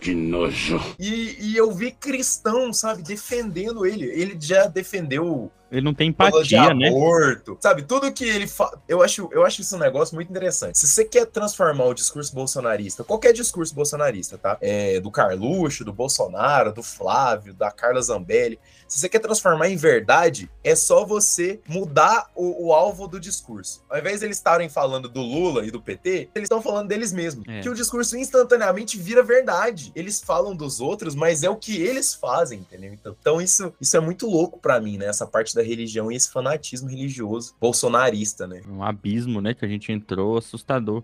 que 0.00 0.14
nojo. 0.14 0.80
E, 0.98 1.36
e 1.40 1.56
eu 1.56 1.70
vi 1.72 1.90
cristão, 1.92 2.72
sabe, 2.72 3.02
defendendo 3.02 3.84
ele. 3.84 4.06
Ele 4.06 4.36
já 4.40 4.66
defendeu 4.66 5.50
Ele 5.70 5.82
não 5.82 5.94
tem 5.94 6.08
empatia, 6.08 6.74
né? 6.74 6.88
aborto, 6.88 7.56
sabe? 7.60 7.82
Tudo 7.82 8.12
que 8.12 8.24
ele 8.24 8.46
fala. 8.46 8.80
Eu 8.88 9.02
acho, 9.02 9.28
eu 9.32 9.44
acho 9.44 9.60
isso 9.60 9.76
um 9.76 9.78
negócio 9.78 10.14
muito 10.14 10.30
interessante. 10.30 10.78
Se 10.78 10.86
você 10.86 11.04
quer 11.04 11.26
transformar 11.26 11.84
o 11.84 11.94
discurso 11.94 12.34
bolsonarista, 12.34 13.04
qualquer 13.04 13.32
discurso 13.32 13.74
bolsonarista, 13.74 14.36
tá? 14.36 14.58
É, 14.60 15.00
do 15.00 15.10
Carluxo, 15.10 15.84
do 15.84 15.92
Bolsonaro, 15.92 16.72
do 16.72 16.82
Flávio, 16.82 17.54
da 17.54 17.70
Carla 17.70 18.02
Zambelli. 18.02 18.58
Se 18.90 18.98
você 18.98 19.08
quer 19.08 19.20
transformar 19.20 19.68
em 19.68 19.76
verdade, 19.76 20.50
é 20.64 20.74
só 20.74 21.04
você 21.04 21.60
mudar 21.68 22.28
o, 22.34 22.66
o 22.66 22.72
alvo 22.72 23.06
do 23.06 23.20
discurso. 23.20 23.84
Ao 23.88 23.96
invés 23.96 24.18
de 24.18 24.26
eles 24.26 24.36
estarem 24.36 24.68
falando 24.68 25.08
do 25.08 25.20
Lula 25.20 25.64
e 25.64 25.70
do 25.70 25.80
PT, 25.80 26.30
eles 26.34 26.46
estão 26.46 26.60
falando 26.60 26.88
deles 26.88 27.12
mesmos. 27.12 27.46
É. 27.46 27.60
Que 27.60 27.68
o 27.68 27.74
discurso 27.74 28.16
instantaneamente 28.16 28.98
vira 28.98 29.22
verdade. 29.22 29.92
Eles 29.94 30.20
falam 30.20 30.56
dos 30.56 30.80
outros, 30.80 31.14
mas 31.14 31.44
é 31.44 31.48
o 31.48 31.54
que 31.54 31.80
eles 31.80 32.14
fazem, 32.14 32.58
entendeu? 32.58 32.92
Então, 32.92 33.16
então 33.20 33.40
isso, 33.40 33.72
isso 33.80 33.96
é 33.96 34.00
muito 34.00 34.26
louco 34.28 34.58
pra 34.58 34.80
mim, 34.80 34.98
né? 34.98 35.06
Essa 35.06 35.24
parte 35.24 35.54
da 35.54 35.59
religião 35.62 36.10
e 36.10 36.16
esse 36.16 36.30
fanatismo 36.30 36.88
religioso 36.88 37.54
bolsonarista, 37.60 38.46
né? 38.46 38.62
Um 38.68 38.82
abismo, 38.82 39.40
né, 39.40 39.54
que 39.54 39.64
a 39.64 39.68
gente 39.68 39.92
entrou 39.92 40.36
assustador. 40.36 41.02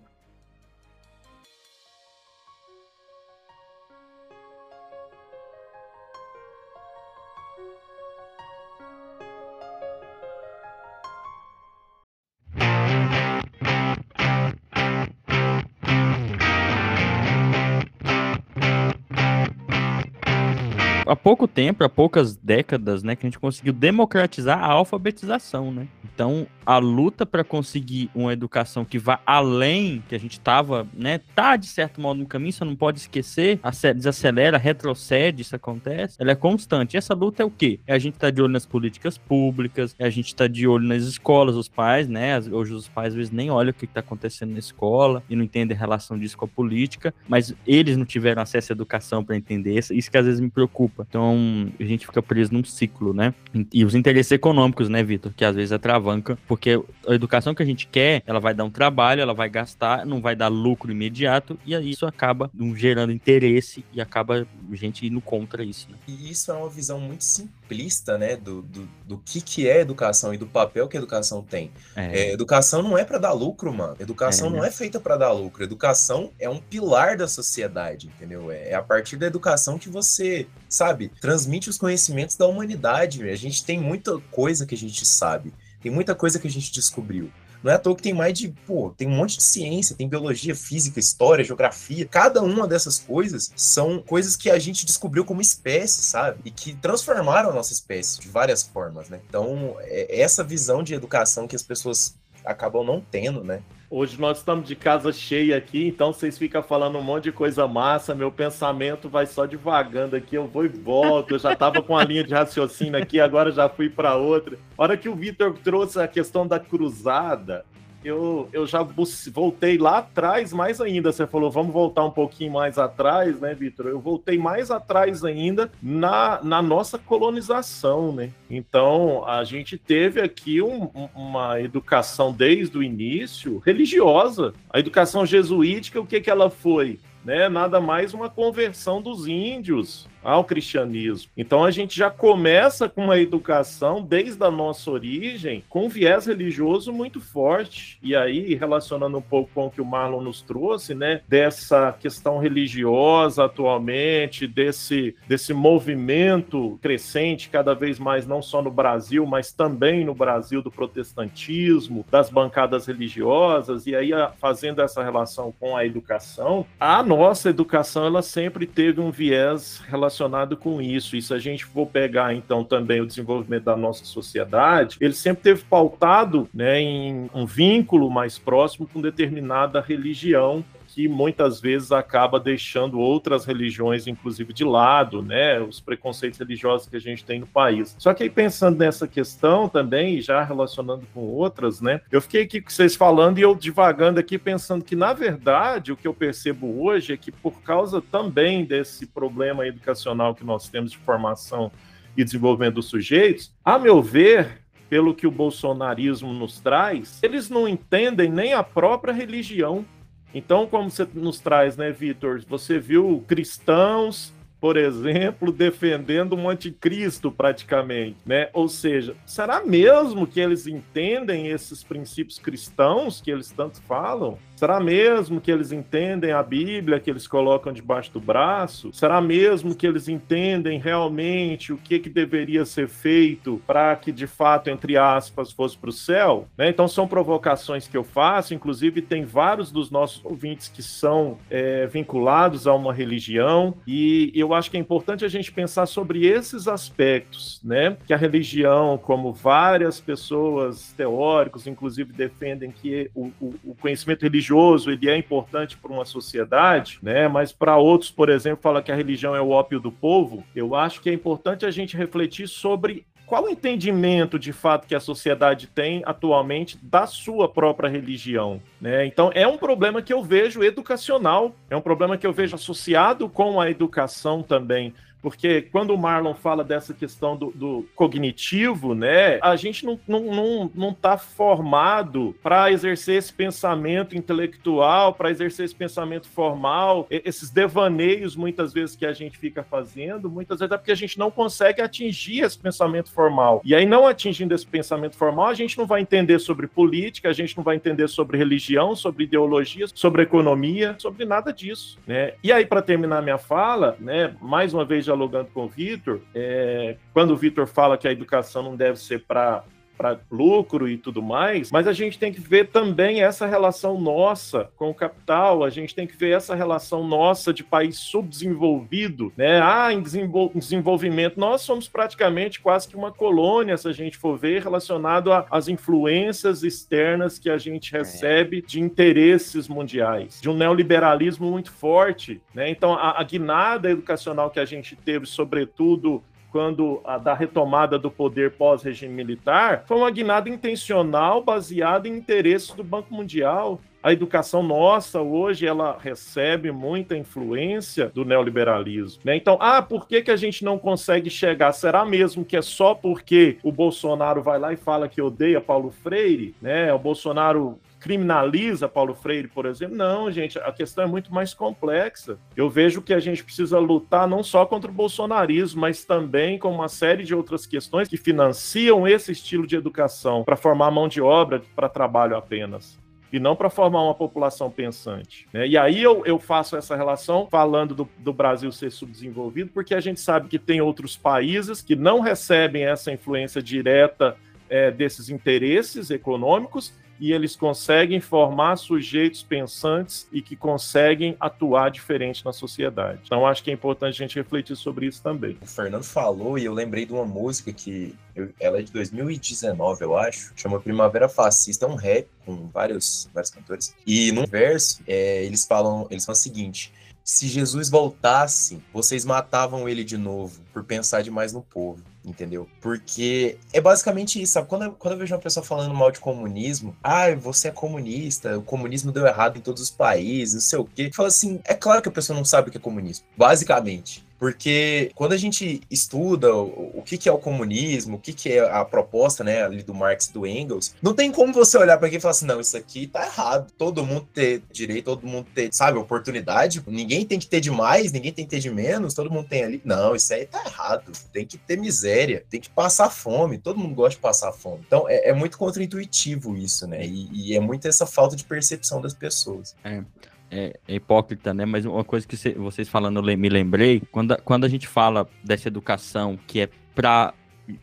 Há 21.07 21.15
pouco 21.15 21.47
tempo, 21.47 21.83
há 21.83 21.89
poucas 21.89 22.35
décadas, 22.35 23.03
né, 23.03 23.15
que 23.15 23.25
a 23.25 23.29
gente 23.29 23.39
conseguiu 23.39 23.73
democratizar 23.73 24.59
a 24.63 24.67
alfabetização, 24.67 25.71
né? 25.71 25.87
Então, 26.13 26.47
a 26.65 26.77
luta 26.77 27.25
para 27.25 27.43
conseguir 27.43 28.09
uma 28.13 28.33
educação 28.33 28.83
que 28.83 28.97
vá 28.99 29.19
além 29.25 30.03
que 30.09 30.15
a 30.15 30.19
gente 30.19 30.33
estava, 30.33 30.87
né, 30.93 31.19
tá 31.35 31.55
de 31.55 31.67
certo 31.67 32.01
modo 32.01 32.19
no 32.19 32.25
caminho, 32.25 32.51
você 32.51 32.65
não 32.65 32.75
pode 32.75 32.99
esquecer, 32.99 33.59
ace- 33.63 33.93
desacelera, 33.93 34.57
retrocede, 34.57 35.41
isso 35.41 35.55
acontece, 35.55 36.15
ela 36.19 36.31
é 36.31 36.35
constante. 36.35 36.95
E 36.95 36.97
essa 36.97 37.13
luta 37.13 37.43
é 37.43 37.45
o 37.45 37.51
quê? 37.51 37.79
É 37.85 37.93
a 37.93 37.99
gente 37.99 38.17
tá 38.17 38.29
de 38.29 38.41
olho 38.41 38.51
nas 38.51 38.65
políticas 38.65 39.17
públicas, 39.17 39.95
é 39.99 40.05
a 40.05 40.09
gente 40.09 40.35
tá 40.35 40.47
de 40.47 40.67
olho 40.67 40.87
nas 40.87 41.03
escolas, 41.03 41.55
os 41.55 41.67
pais, 41.69 42.07
né? 42.07 42.39
Hoje 42.51 42.73
os 42.73 42.87
pais 42.87 43.09
às 43.09 43.15
vezes 43.15 43.31
nem 43.31 43.49
olham 43.51 43.71
o 43.71 43.73
que, 43.73 43.85
que 43.87 43.93
tá 43.93 43.99
acontecendo 43.99 44.51
na 44.51 44.59
escola 44.59 45.23
e 45.29 45.35
não 45.35 45.43
entendem 45.43 45.75
a 45.75 45.79
relação 45.79 46.17
disso 46.17 46.37
com 46.37 46.45
a 46.45 46.47
política, 46.47 47.13
mas 47.27 47.53
eles 47.65 47.95
não 47.95 48.05
tiveram 48.05 48.41
acesso 48.41 48.71
à 48.71 48.73
educação 48.73 49.23
para 49.23 49.35
entender 49.37 49.77
isso, 49.77 49.93
isso 49.93 50.09
que 50.09 50.17
às 50.17 50.25
vezes 50.25 50.39
me 50.39 50.49
preocupa. 50.49 50.96
Então, 51.07 51.71
a 51.79 51.83
gente 51.83 52.05
fica 52.05 52.21
preso 52.21 52.53
num 52.53 52.63
ciclo, 52.63 53.13
né? 53.13 53.33
E 53.73 53.83
os 53.83 53.95
interesses 53.95 54.31
econômicos, 54.31 54.89
né, 54.89 55.03
Vitor? 55.03 55.31
Que 55.35 55.45
às 55.45 55.55
vezes 55.55 55.71
atravanca, 55.71 56.37
porque 56.47 56.81
a 57.07 57.13
educação 57.13 57.53
que 57.53 57.63
a 57.63 57.65
gente 57.65 57.87
quer, 57.87 58.23
ela 58.25 58.39
vai 58.39 58.53
dar 58.53 58.63
um 58.63 58.69
trabalho, 58.69 59.21
ela 59.21 59.33
vai 59.33 59.49
gastar, 59.49 60.05
não 60.05 60.21
vai 60.21 60.35
dar 60.35 60.47
lucro 60.47 60.91
imediato, 60.91 61.57
e 61.65 61.75
aí 61.75 61.89
isso 61.89 62.05
acaba 62.05 62.49
não 62.53 62.75
gerando 62.75 63.11
interesse 63.11 63.83
e 63.93 64.01
acaba 64.01 64.47
gente 64.73 65.05
indo 65.05 65.21
contra 65.21 65.63
isso, 65.63 65.89
né? 65.89 65.97
E 66.07 66.31
isso 66.31 66.51
é 66.51 66.53
uma 66.53 66.69
visão 66.69 66.99
muito 66.99 67.23
simplista, 67.23 68.17
né, 68.17 68.35
do, 68.35 68.61
do, 68.61 68.87
do 69.05 69.17
que, 69.17 69.41
que 69.41 69.67
é 69.67 69.81
educação 69.81 70.33
e 70.33 70.37
do 70.37 70.47
papel 70.47 70.87
que 70.87 70.97
a 70.97 70.99
educação 70.99 71.41
tem. 71.41 71.71
É, 71.95 72.31
educação 72.31 72.81
não 72.81 72.97
é 72.97 73.03
para 73.03 73.17
dar 73.17 73.33
lucro, 73.33 73.73
mano. 73.73 73.95
Educação 73.99 74.47
É, 74.47 74.49
né? 74.51 74.57
não 74.57 74.65
é 74.65 74.71
feita 74.71 74.99
para 74.99 75.17
dar 75.17 75.31
lucro. 75.31 75.63
Educação 75.63 76.31
é 76.39 76.49
um 76.49 76.59
pilar 76.59 77.17
da 77.17 77.27
sociedade, 77.27 78.07
entendeu? 78.07 78.51
É, 78.51 78.69
é 78.69 78.75
a 78.75 78.81
partir 78.81 79.17
da 79.17 79.25
educação 79.25 79.77
que 79.77 79.89
você, 79.89 80.47
sabe, 80.69 80.86
sabe, 80.87 81.11
transmite 81.19 81.69
os 81.69 81.77
conhecimentos 81.77 82.35
da 82.35 82.47
humanidade. 82.47 83.29
A 83.29 83.35
gente 83.35 83.63
tem 83.63 83.79
muita 83.79 84.19
coisa 84.31 84.65
que 84.65 84.75
a 84.75 84.77
gente 84.77 85.05
sabe, 85.05 85.53
tem 85.81 85.91
muita 85.91 86.15
coisa 86.15 86.39
que 86.39 86.47
a 86.47 86.51
gente 86.51 86.71
descobriu. 86.71 87.29
Não 87.63 87.71
é 87.71 87.75
à 87.75 87.79
toa 87.79 87.95
que 87.95 88.03
tem 88.03 88.13
mais 88.13 88.37
de, 88.37 88.49
pô, 88.67 88.93
tem 88.95 89.07
um 89.07 89.15
monte 89.15 89.37
de 89.37 89.43
ciência, 89.43 89.95
tem 89.95 90.07
biologia, 90.07 90.55
física, 90.55 90.99
história, 90.99 91.43
geografia. 91.43 92.05
Cada 92.05 92.41
uma 92.41 92.67
dessas 92.67 92.99
coisas 92.99 93.51
são 93.55 93.99
coisas 93.99 94.35
que 94.35 94.49
a 94.49 94.59
gente 94.59 94.85
descobriu 94.85 95.25
como 95.25 95.41
espécie, 95.41 96.03
sabe? 96.03 96.39
E 96.45 96.51
que 96.51 96.75
transformaram 96.75 97.49
a 97.49 97.53
nossa 97.53 97.73
espécie 97.73 98.19
de 98.19 98.29
várias 98.29 98.61
formas, 98.61 99.09
né? 99.09 99.19
Então, 99.27 99.75
é 99.79 100.21
essa 100.21 100.43
visão 100.43 100.83
de 100.83 100.93
educação 100.93 101.47
que 101.47 101.55
as 101.55 101.63
pessoas 101.63 102.15
acabam 102.45 102.85
não 102.85 103.01
tendo, 103.01 103.43
né? 103.43 103.63
Hoje 103.89 104.19
nós 104.19 104.39
estamos 104.39 104.67
de 104.67 104.75
casa 104.75 105.13
cheia 105.13 105.55
aqui, 105.55 105.87
então 105.87 106.11
vocês 106.11 106.37
ficam 106.37 106.61
falando 106.61 106.97
um 106.97 107.01
monte 107.01 107.23
de 107.23 107.31
coisa 107.31 107.65
massa, 107.69 108.13
meu 108.13 108.29
pensamento 108.29 109.07
vai 109.07 109.25
só 109.25 109.45
devagando 109.45 110.13
aqui, 110.13 110.35
eu 110.35 110.45
vou 110.45 110.65
e 110.65 110.67
volto. 110.67 111.35
Eu 111.35 111.39
já 111.39 111.53
estava 111.53 111.81
com 111.81 111.95
a 111.95 112.03
linha 112.03 112.21
de 112.21 112.33
raciocínio 112.33 113.01
aqui, 113.01 113.17
agora 113.17 113.49
já 113.49 113.69
fui 113.69 113.89
para 113.89 114.17
outra. 114.17 114.57
A 114.77 114.83
hora 114.83 114.97
que 114.97 115.07
o 115.07 115.15
Vitor 115.15 115.53
trouxe 115.63 116.01
a 116.01 116.07
questão 116.07 116.45
da 116.45 116.59
cruzada, 116.59 117.63
eu, 118.03 118.49
eu 118.53 118.65
já 118.65 118.85
voltei 119.31 119.77
lá 119.77 119.99
atrás 119.99 120.53
mais 120.53 120.79
ainda. 120.79 121.11
Você 121.11 121.25
falou, 121.27 121.49
vamos 121.49 121.73
voltar 121.73 122.03
um 122.05 122.11
pouquinho 122.11 122.51
mais 122.51 122.77
atrás, 122.77 123.39
né, 123.39 123.53
Vitor? 123.53 123.87
Eu 123.87 123.99
voltei 123.99 124.37
mais 124.37 124.71
atrás 124.71 125.23
ainda 125.23 125.71
na, 125.81 126.39
na 126.43 126.61
nossa 126.61 126.97
colonização, 126.97 128.11
né? 128.11 128.31
Então, 128.49 129.25
a 129.25 129.43
gente 129.43 129.77
teve 129.77 130.21
aqui 130.21 130.61
um, 130.61 130.89
uma 131.15 131.59
educação 131.59 132.31
desde 132.31 132.77
o 132.77 132.83
início 132.83 133.59
religiosa. 133.59 134.53
A 134.69 134.79
educação 134.79 135.25
jesuítica, 135.25 135.99
o 135.99 136.05
que, 136.05 136.21
que 136.21 136.29
ela 136.29 136.49
foi? 136.49 136.99
Né? 137.25 137.49
Nada 137.49 137.81
mais 137.81 138.13
uma 138.13 138.29
conversão 138.29 139.01
dos 139.01 139.27
índios 139.27 140.07
ao 140.23 140.43
cristianismo. 140.43 141.31
Então 141.37 141.63
a 141.63 141.71
gente 141.71 141.95
já 141.95 142.09
começa 142.09 142.89
com 142.89 143.05
uma 143.05 143.19
educação 143.19 144.01
desde 144.01 144.43
a 144.43 144.51
nossa 144.51 144.89
origem 144.91 145.63
com 145.69 145.87
viés 145.87 146.25
religioso 146.25 146.91
muito 146.91 147.21
forte. 147.21 147.97
E 148.01 148.15
aí, 148.15 148.53
relacionando 148.55 149.17
um 149.17 149.21
pouco 149.21 149.49
com 149.53 149.67
o 149.67 149.71
que 149.71 149.81
o 149.81 149.85
Marlon 149.85 150.21
nos 150.21 150.41
trouxe, 150.41 150.93
né, 150.93 151.21
dessa 151.27 151.93
questão 151.93 152.39
religiosa 152.39 153.45
atualmente, 153.45 154.47
desse, 154.47 155.15
desse 155.27 155.53
movimento 155.53 156.77
crescente 156.81 157.49
cada 157.49 157.73
vez 157.73 157.99
mais, 157.99 158.27
não 158.27 158.41
só 158.41 158.61
no 158.61 158.71
Brasil, 158.71 159.25
mas 159.25 159.51
também 159.51 160.03
no 160.03 160.13
Brasil 160.13 160.61
do 160.61 160.71
protestantismo, 160.71 162.05
das 162.11 162.29
bancadas 162.29 162.85
religiosas, 162.85 163.87
e 163.87 163.95
aí 163.95 164.11
fazendo 164.39 164.81
essa 164.81 165.03
relação 165.03 165.53
com 165.59 165.75
a 165.75 165.85
educação, 165.85 166.65
a 166.79 167.01
nossa 167.03 167.49
educação 167.49 168.05
ela 168.05 168.21
sempre 168.21 168.65
teve 168.65 168.99
um 168.99 169.11
viés 169.11 169.81
relacionado 169.87 170.06
relacionado 170.07 170.55
com 170.55 170.81
isso. 170.81 171.15
E 171.15 171.21
se 171.21 171.33
a 171.33 171.39
gente 171.39 171.65
for 171.65 171.85
pegar, 171.85 172.33
então, 172.33 172.63
também 172.63 173.01
o 173.01 173.05
desenvolvimento 173.05 173.63
da 173.63 173.75
nossa 173.75 174.05
sociedade, 174.05 174.97
ele 175.01 175.13
sempre 175.13 175.43
teve 175.43 175.63
pautado 175.63 176.49
né, 176.53 176.79
em 176.79 177.29
um 177.33 177.45
vínculo 177.45 178.09
mais 178.09 178.39
próximo 178.39 178.87
com 178.87 179.01
determinada 179.01 179.81
religião 179.81 180.63
que 180.97 181.07
muitas 181.07 181.61
vezes 181.61 181.91
acaba 181.91 182.39
deixando 182.39 182.99
outras 182.99 183.45
religiões, 183.45 184.07
inclusive, 184.07 184.51
de 184.51 184.63
lado, 184.63 185.21
né? 185.21 185.59
Os 185.59 185.79
preconceitos 185.79 186.39
religiosos 186.39 186.87
que 186.87 186.95
a 186.95 186.99
gente 186.99 187.23
tem 187.23 187.39
no 187.39 187.45
país. 187.45 187.95
Só 187.99 188.15
que 188.15 188.23
aí 188.23 188.31
pensando 188.31 188.79
nessa 188.79 189.07
questão 189.07 189.69
também, 189.69 190.19
já 190.19 190.43
relacionando 190.43 191.05
com 191.13 191.19
outras, 191.19 191.81
né? 191.81 192.01
Eu 192.11 192.19
fiquei 192.19 192.41
aqui 192.41 192.59
com 192.59 192.71
vocês 192.71 192.95
falando 192.95 193.37
e 193.37 193.43
eu 193.43 193.53
divagando 193.53 194.19
aqui 194.19 194.39
pensando 194.39 194.83
que, 194.83 194.95
na 194.95 195.13
verdade, 195.13 195.91
o 195.91 195.95
que 195.95 196.07
eu 196.07 196.15
percebo 196.15 196.83
hoje 196.83 197.13
é 197.13 197.17
que 197.17 197.31
por 197.31 197.61
causa 197.61 198.01
também 198.01 198.65
desse 198.65 199.05
problema 199.05 199.67
educacional 199.97 200.35
que 200.35 200.43
nós 200.43 200.69
temos 200.69 200.91
de 200.91 200.97
formação 200.97 201.71
e 202.15 202.23
desenvolvimento 202.23 202.75
dos 202.75 202.85
sujeitos, 202.85 203.51
a 203.63 203.77
meu 203.77 204.01
ver, 204.01 204.61
pelo 204.89 205.13
que 205.13 205.27
o 205.27 205.31
bolsonarismo 205.31 206.33
nos 206.33 206.59
traz, 206.59 207.19
eles 207.21 207.49
não 207.49 207.67
entendem 207.67 208.31
nem 208.31 208.53
a 208.53 208.63
própria 208.63 209.13
religião. 209.13 209.85
Então, 210.33 210.67
como 210.67 210.89
você 210.89 211.07
nos 211.13 211.39
traz, 211.39 211.77
né, 211.77 211.91
Vitor? 211.91 212.41
Você 212.47 212.79
viu 212.79 213.23
cristãos, 213.27 214.33
por 214.59 214.77
exemplo, 214.77 215.51
defendendo 215.51 216.35
um 216.35 216.49
anticristo 216.49 217.31
praticamente, 217.31 218.17
né? 218.25 218.49
Ou 218.53 218.67
seja, 218.67 219.15
será 219.25 219.63
mesmo 219.63 220.25
que 220.25 220.39
eles 220.39 220.67
entendem 220.67 221.47
esses 221.47 221.83
princípios 221.83 222.39
cristãos 222.39 223.21
que 223.21 223.31
eles 223.31 223.51
tanto 223.51 223.81
falam? 223.83 224.37
Será 224.57 224.79
mesmo 224.79 225.39
que 225.39 225.51
eles 225.51 225.71
entendem 225.71 226.31
a 226.31 226.41
Bíblia 226.41 226.99
que 226.99 227.11
eles 227.11 227.27
colocam 227.27 227.71
debaixo 227.71 228.11
do 228.11 228.19
braço? 228.19 228.91
Será 228.91 229.21
mesmo 229.21 229.75
que 229.75 229.85
eles 229.85 230.07
entendem 230.07 230.79
realmente 230.79 231.71
o 231.71 231.77
que, 231.77 231.99
que 231.99 232.09
deveria 232.09 232.65
ser 232.65 232.87
feito 232.87 233.61
para 233.67 233.95
que, 233.95 234.11
de 234.11 234.25
fato, 234.25 234.71
entre 234.71 234.97
aspas, 234.97 235.51
fosse 235.51 235.77
para 235.77 235.91
o 235.91 235.93
céu? 235.93 236.47
Né? 236.57 236.69
Então, 236.69 236.87
são 236.87 237.07
provocações 237.07 237.87
que 237.87 237.95
eu 237.95 238.03
faço. 238.03 238.55
Inclusive, 238.55 238.99
tem 238.99 239.23
vários 239.23 239.71
dos 239.71 239.91
nossos 239.91 240.25
ouvintes 240.25 240.67
que 240.67 240.81
são 240.81 241.37
é, 241.51 241.85
vinculados 241.85 242.65
a 242.65 242.73
uma 242.73 242.91
religião, 242.91 243.75
e 243.85 244.31
eu 244.33 244.46
acho 244.53 244.71
que 244.71 244.77
é 244.77 244.79
importante 244.79 245.23
a 245.23 245.27
gente 245.27 245.51
pensar 245.51 245.85
sobre 245.85 246.25
esses 246.25 246.67
aspectos, 246.67 247.61
né? 247.63 247.97
Que 248.05 248.13
a 248.13 248.17
religião, 248.17 248.97
como 248.97 249.33
várias 249.33 249.99
pessoas 249.99 250.93
teóricos, 250.93 251.67
inclusive, 251.67 252.13
defendem 252.13 252.71
que 252.71 253.09
o, 253.13 253.31
o, 253.39 253.55
o 253.63 253.75
conhecimento 253.75 254.23
religioso 254.23 254.47
religioso 254.47 254.91
ele 254.91 255.09
é 255.09 255.17
importante 255.17 255.77
para 255.77 255.91
uma 255.91 256.05
sociedade, 256.05 256.99
né? 257.01 257.27
Mas 257.27 257.51
para 257.51 257.77
outros, 257.77 258.11
por 258.11 258.29
exemplo, 258.29 258.61
fala 258.61 258.81
que 258.81 258.91
a 258.91 258.95
religião 258.95 259.35
é 259.35 259.41
o 259.41 259.49
ópio 259.49 259.79
do 259.79 259.91
povo. 259.91 260.43
Eu 260.55 260.75
acho 260.75 261.01
que 261.01 261.09
é 261.09 261.13
importante 261.13 261.65
a 261.65 261.71
gente 261.71 261.97
refletir 261.97 262.47
sobre 262.47 263.05
qual 263.27 263.43
o 263.43 263.49
entendimento 263.49 264.39
de 264.39 264.53
fato 264.53 264.87
que 264.87 264.95
a 264.95 265.01
sociedade 265.01 265.67
tem 265.67 266.01
atualmente 266.05 266.79
da 266.81 267.05
sua 267.05 267.49
própria 267.49 267.89
religião? 267.89 268.61
Né? 268.79 269.05
Então, 269.05 269.29
é 269.35 269.45
um 269.45 269.57
problema 269.57 270.01
que 270.01 270.13
eu 270.13 270.23
vejo 270.23 270.63
educacional, 270.63 271.53
é 271.69 271.75
um 271.75 271.81
problema 271.81 272.17
que 272.17 272.25
eu 272.25 272.31
vejo 272.31 272.55
associado 272.55 273.27
com 273.27 273.59
a 273.59 273.69
educação 273.69 274.41
também 274.41 274.93
porque 275.27 275.63
quando 275.63 275.93
o 275.93 275.97
Marlon 275.97 276.33
fala 276.33 276.63
dessa 276.63 276.93
questão 276.93 277.35
do, 277.35 277.51
do 277.53 277.85
cognitivo, 277.93 278.95
né, 278.95 279.39
a 279.41 279.57
gente 279.57 279.85
não, 279.85 279.99
não, 280.07 280.21
não, 280.23 280.71
não 280.73 280.93
tá 280.93 281.17
formado 281.17 282.33
para 282.41 282.71
exercer 282.71 283.17
esse 283.17 283.33
pensamento 283.33 284.15
intelectual, 284.15 285.13
para 285.13 285.29
exercer 285.29 285.65
esse 285.65 285.75
pensamento 285.75 286.29
formal, 286.29 287.07
esses 287.09 287.49
devaneios 287.49 288.37
muitas 288.37 288.71
vezes 288.71 288.95
que 288.95 289.05
a 289.05 289.11
gente 289.11 289.37
fica 289.37 289.63
fazendo, 289.63 290.29
muitas 290.29 290.59
vezes 290.59 290.71
é 290.71 290.77
porque 290.77 290.93
a 290.93 290.95
gente 290.95 291.19
não 291.19 291.29
consegue 291.29 291.81
atingir 291.81 292.45
esse 292.45 292.57
pensamento 292.57 293.11
formal. 293.11 293.61
E 293.65 293.75
aí, 293.75 293.85
não 293.85 294.07
atingindo 294.07 294.55
esse 294.55 294.65
pensamento 294.65 295.17
formal, 295.17 295.47
a 295.47 295.53
gente 295.53 295.77
não 295.77 295.85
vai 295.85 295.99
entender 295.99 296.39
sobre 296.39 296.67
política, 296.67 297.27
a 297.27 297.33
gente 297.33 297.57
não 297.57 297.65
vai 297.65 297.75
entender 297.75 298.07
sobre 298.07 298.37
religião, 298.37 298.95
sobre 298.95 299.25
ideologia, 299.25 299.87
sobre 299.93 300.23
economia, 300.23 300.95
sobre 300.97 301.25
nada 301.25 301.51
disso, 301.51 301.99
né? 302.07 302.33
E 302.41 302.49
aí, 302.49 302.65
para 302.65 302.81
terminar 302.81 303.21
minha 303.21 303.37
fala, 303.37 303.97
né, 303.99 304.33
mais 304.41 304.73
uma 304.73 304.85
vez 304.85 305.03
dialogando 305.17 305.49
com 305.53 305.65
o 305.65 305.67
Vitor, 305.67 306.21
é, 306.33 306.97
quando 307.13 307.31
o 307.31 307.37
Vitor 307.37 307.65
fala 307.65 307.97
que 307.97 308.07
a 308.07 308.11
educação 308.11 308.61
não 308.61 308.75
deve 308.75 308.99
ser 308.99 309.23
para 309.25 309.63
para 309.97 310.19
lucro 310.31 310.87
e 310.87 310.97
tudo 310.97 311.21
mais, 311.21 311.71
mas 311.71 311.87
a 311.87 311.93
gente 311.93 312.19
tem 312.19 312.31
que 312.31 312.39
ver 312.39 312.67
também 312.67 313.21
essa 313.21 313.45
relação 313.47 313.99
nossa 313.99 314.69
com 314.75 314.89
o 314.89 314.93
capital, 314.93 315.63
a 315.63 315.69
gente 315.69 315.95
tem 315.95 316.05
que 316.05 316.15
ver 316.15 316.35
essa 316.35 316.55
relação 316.55 317.05
nossa 317.05 317.53
de 317.53 317.63
país 317.63 317.97
subdesenvolvido, 317.97 319.33
né? 319.35 319.59
Ah, 319.61 319.91
em 319.91 320.01
desenvolvimento, 320.01 321.39
nós 321.39 321.61
somos 321.61 321.87
praticamente 321.87 322.59
quase 322.59 322.87
que 322.87 322.95
uma 322.95 323.11
colônia, 323.11 323.77
se 323.77 323.87
a 323.87 323.93
gente 323.93 324.17
for 324.17 324.37
ver, 324.37 324.61
relacionado 324.61 325.31
às 325.49 325.67
influências 325.67 326.63
externas 326.63 327.39
que 327.39 327.49
a 327.49 327.57
gente 327.57 327.95
é. 327.95 327.99
recebe 327.99 328.61
de 328.61 328.79
interesses 328.79 329.67
mundiais, 329.67 330.39
de 330.41 330.49
um 330.49 330.55
neoliberalismo 330.55 331.49
muito 331.49 331.71
forte, 331.71 332.41
né? 332.53 332.69
Então, 332.69 332.93
a, 332.93 333.19
a 333.19 333.23
guinada 333.23 333.89
educacional 333.89 334.49
que 334.49 334.59
a 334.59 334.65
gente 334.65 334.95
teve, 334.95 335.25
sobretudo 335.25 336.23
quando 336.51 337.01
a 337.05 337.17
da 337.17 337.33
retomada 337.33 337.97
do 337.99 338.09
poder 338.09 338.51
pós-regime 338.51 339.13
militar, 339.13 339.83
foi 339.85 339.97
uma 339.97 340.11
guinada 340.11 340.49
intencional 340.49 341.43
baseada 341.43 342.07
em 342.07 342.17
interesses 342.17 342.71
do 342.71 342.83
Banco 342.83 343.13
Mundial. 343.13 343.79
A 344.01 344.13
educação 344.13 344.63
nossa 344.63 345.21
hoje 345.21 345.65
ela 345.65 345.97
recebe 345.99 346.71
muita 346.71 347.17
influência 347.17 348.09
do 348.13 348.23
neoliberalismo. 348.23 349.21
Né? 349.25 349.35
Então, 349.35 349.57
ah, 349.59 349.81
por 349.81 350.07
que, 350.07 350.21
que 350.21 350.31
a 350.31 350.35
gente 350.35 350.63
não 350.63 350.77
consegue 350.77 351.29
chegar? 351.29 351.73
Será 351.73 352.05
mesmo 352.05 352.45
que 352.45 352.55
é 352.55 352.61
só 352.61 352.93
porque 352.93 353.57
o 353.63 353.71
Bolsonaro 353.71 354.41
vai 354.41 354.59
lá 354.59 354.71
e 354.71 354.77
fala 354.77 355.09
que 355.09 355.21
odeia 355.21 355.59
Paulo 355.59 355.91
Freire? 355.91 356.55
Né? 356.61 356.93
O 356.93 356.99
Bolsonaro 356.99 357.79
criminaliza 357.99 358.87
Paulo 358.87 359.13
Freire, 359.13 359.47
por 359.47 359.65
exemplo. 359.65 359.95
Não, 359.95 360.31
gente, 360.31 360.57
a 360.59 360.71
questão 360.71 361.03
é 361.03 361.07
muito 361.07 361.33
mais 361.33 361.53
complexa. 361.53 362.37
Eu 362.55 362.69
vejo 362.69 363.01
que 363.01 363.13
a 363.13 363.19
gente 363.19 363.43
precisa 363.43 363.79
lutar 363.79 364.27
não 364.27 364.43
só 364.43 364.65
contra 364.65 364.89
o 364.89 364.93
bolsonarismo, 364.93 365.81
mas 365.81 366.05
também 366.05 366.57
com 366.57 366.71
uma 366.71 366.87
série 366.87 367.23
de 367.23 367.33
outras 367.33 367.65
questões 367.65 368.07
que 368.07 368.17
financiam 368.17 369.07
esse 369.07 369.31
estilo 369.31 369.65
de 369.65 369.75
educação 369.75 370.43
para 370.43 370.55
formar 370.55 370.91
mão 370.91 371.07
de 371.07 371.21
obra 371.21 371.61
para 371.75 371.89
trabalho 371.89 372.35
apenas. 372.35 372.97
e 373.31 373.39
não 373.39 373.57
para 373.57 373.69
formar 373.69 374.03
uma 374.03 374.15
população 374.15 374.71
pensante. 374.71 375.47
né? 375.51 375.67
E 375.67 375.77
aí 375.77 376.01
eu, 376.01 376.25
eu 376.25 376.39
faço 376.39 376.77
essa 376.77 376.95
relação 376.95 377.45
falando 377.51 377.93
do, 377.93 378.09
do 378.19 378.31
Brasil 378.31 378.71
ser 378.71 378.89
subdesenvolvido, 378.89 379.69
porque 379.73 379.93
a 379.93 379.99
gente 379.99 380.21
sabe 380.21 380.47
que 380.47 380.57
tem 380.57 380.79
outros 380.79 381.17
países 381.17 381.81
que 381.81 381.93
não 381.93 382.21
recebem 382.21 382.85
essa 382.85 383.11
influência 383.11 383.61
direta 383.61 384.37
é, 384.69 384.91
desses 384.91 385.29
interesses 385.29 386.09
econômicos 386.09 386.93
e 387.19 387.31
eles 387.33 387.55
conseguem 387.55 388.19
formar 388.19 388.75
sujeitos 388.75 389.43
pensantes 389.43 390.27
e 390.31 390.41
que 390.41 390.55
conseguem 390.55 391.35
atuar 391.39 391.89
diferente 391.89 392.45
na 392.45 392.53
sociedade. 392.53 393.19
Então 393.25 393.45
acho 393.45 393.63
que 393.63 393.69
é 393.71 393.73
importante 393.73 394.15
a 394.21 394.25
gente 394.27 394.35
refletir 394.35 394.75
sobre 394.75 395.07
isso 395.07 395.21
também. 395.21 395.57
O 395.61 395.65
Fernando 395.65 396.03
falou 396.03 396.57
e 396.57 396.65
eu 396.65 396.73
lembrei 396.73 397.05
de 397.05 397.13
uma 397.13 397.25
música 397.25 397.71
que 397.73 398.15
eu- 398.35 398.49
ela 398.59 398.79
é 398.79 398.81
de 398.81 398.91
2019, 398.91 400.03
eu 400.03 400.15
acho, 400.17 400.51
chama 400.55 400.79
Primavera 400.79 401.27
Fascista, 401.27 401.85
é 401.85 401.89
um 401.89 401.95
rap 401.95 402.27
com 402.45 402.67
vários, 402.67 403.29
vários 403.33 403.49
cantores. 403.51 403.95
E 404.05 404.31
no 404.31 404.45
verso, 404.45 405.01
é, 405.07 405.43
eles 405.43 405.65
falam, 405.65 406.07
eles 406.09 406.25
falam 406.25 406.37
o 406.37 406.41
seguinte: 406.41 406.93
se 407.23 407.47
Jesus 407.47 407.89
voltasse, 407.89 408.81
vocês 408.93 409.25
matavam 409.25 409.89
ele 409.89 410.03
de 410.03 410.17
novo 410.17 410.61
por 410.71 410.83
pensar 410.83 411.21
demais 411.21 411.51
no 411.51 411.61
povo. 411.61 412.01
Entendeu? 412.27 412.67
Porque 412.81 413.57
é 413.71 413.79
basicamente 413.79 414.41
isso, 414.41 414.53
sabe? 414.53 414.67
Quando 414.67 414.83
eu, 414.83 414.91
quando 414.91 415.13
eu 415.13 415.19
vejo 415.19 415.33
uma 415.33 415.39
pessoa 415.39 415.65
falando 415.65 415.93
mal 415.93 416.11
de 416.11 416.19
comunismo, 416.19 416.93
ah, 417.01 417.33
você 417.33 417.69
é 417.69 417.71
comunista, 417.71 418.57
o 418.57 418.61
comunismo 418.61 419.13
deu 419.13 419.25
errado 419.25 419.57
em 419.57 419.61
todos 419.61 419.81
os 419.81 419.89
países, 419.89 420.53
não 420.55 420.61
sei 420.61 420.79
o 420.79 420.83
quê. 420.83 421.09
Fala 421.13 421.29
assim, 421.29 421.61
é 421.63 421.73
claro 421.73 422.01
que 422.01 422.09
a 422.09 422.11
pessoa 422.11 422.35
não 422.35 422.43
sabe 422.43 422.67
o 422.67 422.71
que 422.71 422.77
é 422.77 422.81
comunismo, 422.81 423.25
basicamente. 423.37 424.26
Porque 424.39 425.11
quando 425.15 425.33
a 425.33 425.37
gente 425.37 425.81
estuda 425.89 426.55
o, 426.55 426.99
o 426.99 427.01
que, 427.01 427.17
que 427.17 427.27
é 427.27 427.31
o 427.31 427.37
comunismo, 427.37 428.17
o 428.17 428.19
que, 428.19 428.33
que 428.33 428.51
é 428.51 428.59
a 428.59 428.85
proposta 428.85 429.43
né, 429.43 429.63
ali 429.63 429.83
do 429.83 429.93
Marx 429.93 430.27
e 430.27 430.33
do 430.33 430.45
Engels, 430.45 430.93
não 431.01 431.13
tem 431.13 431.31
como 431.31 431.53
você 431.53 431.77
olhar 431.77 431.97
para 431.97 432.07
aqui 432.07 432.17
e 432.17 432.19
falar 432.19 432.31
assim: 432.31 432.45
não, 432.45 432.59
isso 432.59 432.77
aqui 432.77 433.07
tá 433.07 433.25
errado. 433.25 433.71
Todo 433.77 434.05
mundo 434.05 434.27
ter 434.33 434.61
direito, 434.71 435.05
todo 435.05 435.25
mundo 435.25 435.47
ter, 435.53 435.69
sabe, 435.73 435.97
oportunidade. 435.97 436.83
Ninguém 436.87 437.25
tem 437.25 437.39
que 437.39 437.47
ter 437.47 437.59
de 437.59 437.71
mais, 437.71 438.11
ninguém 438.11 438.31
tem 438.31 438.45
que 438.45 438.51
ter 438.51 438.59
de 438.59 438.69
menos, 438.69 439.13
todo 439.13 439.31
mundo 439.31 439.47
tem 439.47 439.63
ali. 439.63 439.81
Não, 439.83 440.15
isso 440.15 440.33
aí 440.33 440.45
tá 440.45 440.63
errado. 440.65 441.11
Tem 441.33 441.45
que 441.45 441.57
ter 441.57 441.77
miséria, 441.77 442.43
tem 442.49 442.59
que 442.59 442.69
passar 442.69 443.09
fome. 443.09 443.57
Todo 443.57 443.79
mundo 443.79 443.95
gosta 443.95 444.15
de 444.15 444.21
passar 444.21 444.51
fome. 444.51 444.83
Então 444.85 445.07
é, 445.09 445.29
é 445.29 445.33
muito 445.33 445.57
contraintuitivo 445.57 446.55
isso, 446.55 446.87
né? 446.87 447.05
E, 447.05 447.29
e 447.31 447.55
é 447.55 447.59
muito 447.59 447.87
essa 447.87 448.05
falta 448.05 448.35
de 448.35 448.43
percepção 448.43 449.01
das 449.01 449.13
pessoas. 449.13 449.75
É, 449.83 450.03
é, 450.51 450.79
é 450.87 450.95
hipócrita, 450.95 451.53
né? 451.53 451.65
Mas 451.65 451.85
uma 451.85 452.03
coisa 452.03 452.27
que 452.27 452.37
cê- 452.37 452.53
vocês 452.53 452.87
falando, 452.89 453.17
eu 453.29 453.37
me 453.37 453.49
lembrei, 453.49 454.01
quando, 454.11 454.33
a- 454.33 454.37
quando 454.37 454.65
a 454.65 454.69
gente 454.69 454.87
fala 454.87 455.27
dessa 455.43 455.67
educação 455.67 456.37
que 456.47 456.61
é 456.61 456.69
para 456.95 457.33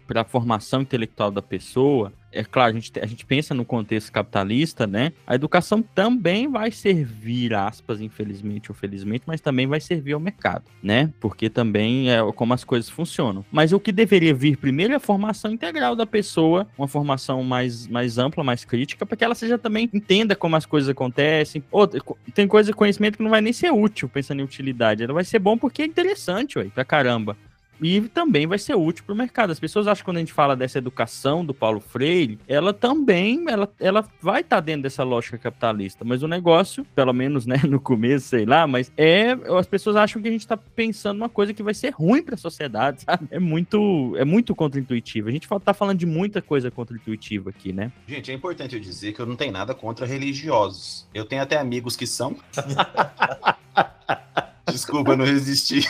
para 0.06 0.22
a 0.22 0.24
formação 0.24 0.80
intelectual 0.80 1.30
da 1.30 1.42
pessoa, 1.42 2.10
é 2.34 2.44
claro, 2.44 2.72
a 2.72 2.74
gente, 2.74 2.92
te- 2.92 3.00
a 3.00 3.06
gente 3.06 3.24
pensa 3.24 3.54
no 3.54 3.64
contexto 3.64 4.10
capitalista, 4.12 4.86
né? 4.86 5.12
A 5.26 5.34
educação 5.34 5.80
também 5.82 6.48
vai 6.50 6.70
servir, 6.70 7.54
aspas, 7.54 8.00
infelizmente 8.00 8.70
ou 8.70 8.74
felizmente, 8.74 9.24
mas 9.26 9.40
também 9.40 9.66
vai 9.66 9.80
servir 9.80 10.12
ao 10.12 10.20
mercado, 10.20 10.64
né? 10.82 11.12
Porque 11.20 11.48
também 11.48 12.10
é 12.10 12.18
como 12.34 12.52
as 12.54 12.64
coisas 12.64 12.88
funcionam. 12.90 13.44
Mas 13.50 13.72
o 13.72 13.80
que 13.80 13.92
deveria 13.92 14.34
vir 14.34 14.56
primeiro 14.56 14.92
é 14.92 14.96
a 14.96 15.00
formação 15.00 15.50
integral 15.52 15.96
da 15.96 16.06
pessoa, 16.06 16.66
uma 16.76 16.88
formação 16.88 17.42
mais, 17.42 17.86
mais 17.86 18.18
ampla, 18.18 18.42
mais 18.44 18.64
crítica, 18.64 19.06
para 19.06 19.16
que 19.16 19.24
ela 19.24 19.34
seja 19.34 19.56
também 19.58 19.88
entenda 19.92 20.34
como 20.36 20.56
as 20.56 20.66
coisas 20.66 20.88
acontecem. 20.90 21.62
Co- 21.70 22.18
tem 22.34 22.46
coisa, 22.48 22.72
conhecimento 22.72 23.16
que 23.16 23.22
não 23.22 23.30
vai 23.30 23.40
nem 23.40 23.52
ser 23.52 23.70
útil, 23.72 24.08
pensando 24.08 24.40
em 24.40 24.44
utilidade. 24.44 25.02
Ela 25.02 25.12
vai 25.14 25.24
ser 25.24 25.38
bom 25.38 25.56
porque 25.56 25.82
é 25.82 25.86
interessante, 25.86 26.58
ué, 26.58 26.64
pra 26.74 26.84
caramba. 26.84 27.36
E 27.84 28.00
também 28.00 28.46
vai 28.46 28.58
ser 28.58 28.74
útil 28.74 29.04
para 29.04 29.12
o 29.12 29.16
mercado. 29.16 29.50
As 29.50 29.60
pessoas 29.60 29.86
acham 29.86 30.00
que 30.00 30.04
quando 30.06 30.16
a 30.16 30.20
gente 30.20 30.32
fala 30.32 30.56
dessa 30.56 30.78
educação 30.78 31.44
do 31.44 31.52
Paulo 31.52 31.80
Freire, 31.80 32.38
ela 32.48 32.72
também 32.72 33.44
ela, 33.46 33.70
ela 33.78 34.08
vai 34.22 34.40
estar 34.40 34.60
dentro 34.60 34.84
dessa 34.84 35.04
lógica 35.04 35.36
capitalista. 35.36 36.02
Mas 36.02 36.22
o 36.22 36.28
negócio, 36.28 36.82
pelo 36.94 37.12
menos 37.12 37.44
né, 37.44 37.60
no 37.68 37.78
começo, 37.78 38.28
sei 38.28 38.46
lá, 38.46 38.66
mas 38.66 38.90
é. 38.96 39.32
As 39.58 39.66
pessoas 39.66 39.96
acham 39.96 40.22
que 40.22 40.28
a 40.28 40.30
gente 40.30 40.40
está 40.40 40.56
pensando 40.56 41.18
uma 41.18 41.28
coisa 41.28 41.52
que 41.52 41.62
vai 41.62 41.74
ser 41.74 41.90
ruim 41.90 42.22
para 42.22 42.36
a 42.36 42.38
sociedade, 42.38 43.02
sabe? 43.04 43.28
É 43.30 43.38
muito, 43.38 44.14
é 44.16 44.24
muito 44.24 44.54
contra-intuitivo. 44.54 45.28
A 45.28 45.32
gente 45.32 45.46
fa- 45.46 45.60
tá 45.60 45.74
falando 45.74 45.98
de 45.98 46.06
muita 46.06 46.40
coisa 46.40 46.70
contra-intuitiva 46.70 47.50
aqui, 47.50 47.70
né? 47.70 47.92
Gente, 48.08 48.30
é 48.30 48.34
importante 48.34 48.74
eu 48.74 48.80
dizer 48.80 49.12
que 49.12 49.20
eu 49.20 49.26
não 49.26 49.36
tenho 49.36 49.52
nada 49.52 49.74
contra 49.74 50.06
religiosos. 50.06 51.06
Eu 51.12 51.26
tenho 51.26 51.42
até 51.42 51.58
amigos 51.58 51.96
que 51.96 52.06
são. 52.06 52.34
Desculpa, 54.72 55.12
eu 55.12 55.16
não 55.18 55.26
resisti. 55.26 55.86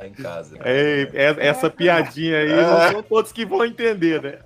Tá 0.00 0.06
em 0.06 0.12
casa. 0.12 0.58
Ei, 0.62 1.08
é- 1.14 1.46
essa 1.46 1.70
piadinha 1.70 2.36
aí 2.38 2.48
não 2.54 2.90
são 2.92 3.02
todos 3.02 3.32
que 3.32 3.46
vão 3.46 3.64
entender, 3.64 4.22
né? 4.22 4.38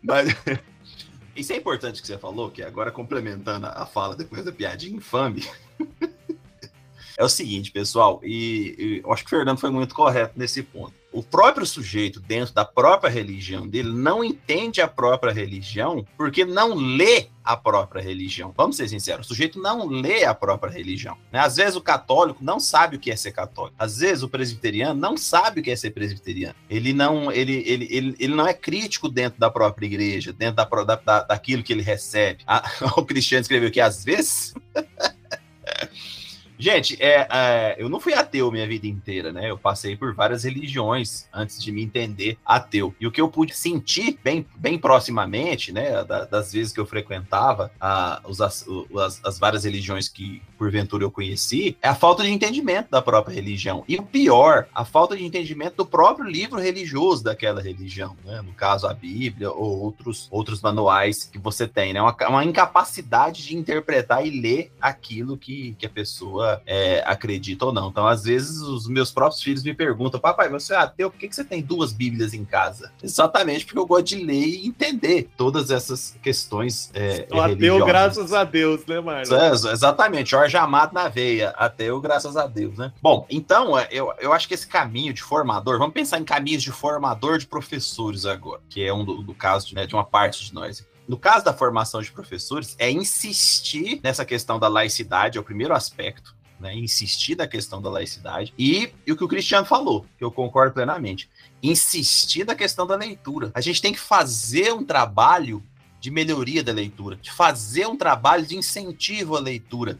Mas 0.00 0.28
isso 1.34 1.52
é 1.52 1.56
importante 1.56 2.00
que 2.00 2.06
você 2.06 2.16
falou, 2.16 2.50
que 2.50 2.62
agora 2.62 2.92
complementando 2.92 3.66
a 3.66 3.84
fala 3.84 4.14
depois 4.14 4.44
da 4.44 4.52
piadinha 4.52 4.96
infame. 4.96 5.44
É 7.16 7.22
o 7.22 7.28
seguinte, 7.28 7.70
pessoal, 7.70 8.20
e, 8.24 8.74
e 8.76 9.00
eu 9.04 9.12
acho 9.12 9.22
que 9.22 9.28
o 9.28 9.30
Fernando 9.30 9.60
foi 9.60 9.70
muito 9.70 9.94
correto 9.94 10.32
nesse 10.36 10.64
ponto. 10.64 10.92
O 11.14 11.22
próprio 11.22 11.64
sujeito, 11.64 12.18
dentro 12.18 12.52
da 12.52 12.64
própria 12.64 13.08
religião 13.08 13.68
dele, 13.68 13.90
não 13.92 14.24
entende 14.24 14.80
a 14.80 14.88
própria 14.88 15.32
religião 15.32 16.04
porque 16.16 16.44
não 16.44 16.74
lê 16.74 17.28
a 17.44 17.56
própria 17.56 18.02
religião. 18.02 18.52
Vamos 18.56 18.76
ser 18.76 18.88
sinceros, 18.88 19.26
o 19.26 19.28
sujeito 19.28 19.60
não 19.60 19.86
lê 19.86 20.24
a 20.24 20.34
própria 20.34 20.72
religião. 20.72 21.16
né? 21.30 21.38
Às 21.38 21.54
vezes 21.56 21.76
o 21.76 21.80
católico 21.80 22.42
não 22.42 22.58
sabe 22.58 22.96
o 22.96 22.98
que 22.98 23.12
é 23.12 23.16
ser 23.16 23.30
católico. 23.30 23.76
Às 23.78 23.98
vezes 23.98 24.24
o 24.24 24.28
presbiteriano 24.28 24.98
não 24.98 25.16
sabe 25.16 25.60
o 25.60 25.62
que 25.62 25.70
é 25.70 25.76
ser 25.76 25.90
presbiteriano. 25.92 26.56
Ele 26.68 26.92
não, 26.92 27.30
ele, 27.30 27.62
ele, 27.64 27.86
ele, 27.90 28.16
ele 28.18 28.34
não 28.34 28.46
é 28.48 28.52
crítico 28.52 29.08
dentro 29.08 29.38
da 29.38 29.48
própria 29.48 29.86
igreja, 29.86 30.32
dentro 30.32 30.56
da, 30.56 30.64
da, 30.64 30.96
da- 30.96 31.22
daquilo 31.22 31.62
que 31.62 31.72
ele 31.72 31.82
recebe. 31.82 32.42
Ah, 32.44 32.68
o 32.96 33.04
Cristiano 33.04 33.42
escreveu 33.42 33.70
que 33.70 33.80
às 33.80 34.02
vezes. 34.04 34.52
Gente, 36.58 36.96
é, 37.02 37.26
é, 37.30 37.76
eu 37.78 37.88
não 37.88 37.98
fui 37.98 38.14
ateu 38.14 38.50
minha 38.50 38.66
vida 38.66 38.86
inteira, 38.86 39.32
né? 39.32 39.50
Eu 39.50 39.58
passei 39.58 39.96
por 39.96 40.14
várias 40.14 40.44
religiões 40.44 41.26
antes 41.32 41.62
de 41.62 41.72
me 41.72 41.82
entender 41.82 42.38
ateu. 42.44 42.94
E 43.00 43.06
o 43.06 43.10
que 43.10 43.20
eu 43.20 43.28
pude 43.28 43.54
sentir 43.54 44.18
bem, 44.22 44.46
bem 44.56 44.78
proximamente, 44.78 45.72
né? 45.72 46.04
da- 46.04 46.24
das 46.24 46.52
vezes 46.52 46.72
que 46.72 46.80
eu 46.80 46.86
frequentava 46.86 47.70
a, 47.80 48.20
os, 48.26 48.40
as, 48.40 48.64
as 49.24 49.38
várias 49.38 49.64
religiões 49.64 50.08
que 50.08 50.42
porventura 50.58 51.04
eu 51.04 51.10
conheci, 51.10 51.76
é 51.82 51.88
a 51.88 51.94
falta 51.94 52.22
de 52.22 52.30
entendimento 52.30 52.90
da 52.90 53.02
própria 53.02 53.34
religião. 53.34 53.84
E 53.88 53.96
o 53.96 54.02
pior, 54.02 54.66
a 54.74 54.84
falta 54.84 55.16
de 55.16 55.24
entendimento 55.24 55.76
do 55.76 55.86
próprio 55.86 56.28
livro 56.28 56.60
religioso 56.60 57.24
daquela 57.24 57.60
religião, 57.60 58.16
né? 58.24 58.40
No 58.42 58.52
caso, 58.52 58.86
a 58.86 58.94
Bíblia 58.94 59.50
ou 59.50 59.80
outros, 59.80 60.28
outros 60.30 60.60
manuais 60.62 61.24
que 61.24 61.38
você 61.38 61.66
tem, 61.66 61.92
né? 61.92 62.00
Uma, 62.00 62.16
uma 62.28 62.44
incapacidade 62.44 63.44
de 63.44 63.56
interpretar 63.56 64.24
e 64.26 64.30
ler 64.40 64.72
aquilo 64.80 65.36
que, 65.36 65.74
que 65.78 65.86
a 65.86 65.90
pessoa 65.90 66.43
é, 66.66 67.02
acredita 67.06 67.66
ou 67.66 67.72
não. 67.72 67.88
Então, 67.88 68.06
às 68.06 68.24
vezes, 68.24 68.60
os 68.60 68.88
meus 68.88 69.10
próprios 69.10 69.42
filhos 69.42 69.62
me 69.62 69.74
perguntam, 69.74 70.20
papai, 70.20 70.48
você 70.48 70.74
é 70.74 70.76
ateu, 70.76 71.10
por 71.10 71.18
que, 71.18 71.28
que 71.28 71.34
você 71.34 71.44
tem 71.44 71.62
duas 71.62 71.92
Bíblias 71.92 72.34
em 72.34 72.44
casa? 72.44 72.92
Exatamente 73.02 73.64
porque 73.64 73.78
eu 73.78 73.86
gosto 73.86 74.06
de 74.06 74.16
ler 74.16 74.46
e 74.46 74.66
entender 74.66 75.28
todas 75.36 75.70
essas 75.70 76.16
questões 76.22 76.90
é, 76.94 77.26
O 77.30 77.40
ateu, 77.40 77.84
graças 77.84 78.32
a 78.32 78.44
Deus, 78.44 78.84
né, 78.86 79.00
Marlon? 79.00 79.36
É, 79.36 79.50
exatamente, 79.50 80.30
Jorge 80.30 80.56
Amado 80.56 80.92
na 80.94 81.08
veia, 81.08 81.50
ateu, 81.50 82.00
graças 82.00 82.36
a 82.36 82.46
Deus, 82.46 82.76
né? 82.78 82.92
Bom, 83.00 83.26
então, 83.30 83.78
é, 83.78 83.88
eu, 83.90 84.12
eu 84.18 84.32
acho 84.32 84.48
que 84.48 84.54
esse 84.54 84.66
caminho 84.66 85.12
de 85.12 85.22
formador, 85.22 85.78
vamos 85.78 85.94
pensar 85.94 86.18
em 86.18 86.24
caminhos 86.24 86.62
de 86.62 86.70
formador 86.70 87.38
de 87.38 87.46
professores 87.46 88.26
agora, 88.26 88.60
que 88.68 88.82
é 88.82 88.92
um 88.92 89.04
do, 89.04 89.22
do 89.22 89.34
caso 89.34 89.74
né, 89.74 89.86
de 89.86 89.94
uma 89.94 90.04
parte 90.04 90.44
de 90.44 90.54
nós. 90.54 90.84
No 91.06 91.18
caso 91.18 91.44
da 91.44 91.52
formação 91.52 92.00
de 92.00 92.10
professores, 92.10 92.74
é 92.78 92.90
insistir 92.90 94.00
nessa 94.02 94.24
questão 94.24 94.58
da 94.58 94.68
laicidade, 94.68 95.36
é 95.36 95.40
o 95.40 95.44
primeiro 95.44 95.74
aspecto, 95.74 96.33
né? 96.64 96.74
Insistir 96.74 97.36
na 97.36 97.46
questão 97.46 97.80
da 97.80 97.90
laicidade. 97.90 98.52
E, 98.58 98.90
e 99.06 99.12
o 99.12 99.16
que 99.16 99.22
o 99.22 99.28
Cristiano 99.28 99.66
falou, 99.66 100.06
que 100.16 100.24
eu 100.24 100.32
concordo 100.32 100.72
plenamente, 100.72 101.28
insistir 101.62 102.46
na 102.46 102.54
questão 102.54 102.86
da 102.86 102.96
leitura. 102.96 103.52
A 103.54 103.60
gente 103.60 103.80
tem 103.80 103.92
que 103.92 104.00
fazer 104.00 104.72
um 104.72 104.82
trabalho 104.82 105.62
de 106.00 106.10
melhoria 106.10 106.62
da 106.62 106.72
leitura, 106.72 107.16
de 107.16 107.30
fazer 107.30 107.86
um 107.86 107.96
trabalho 107.96 108.46
de 108.46 108.56
incentivo 108.56 109.36
à 109.36 109.40
leitura, 109.40 109.98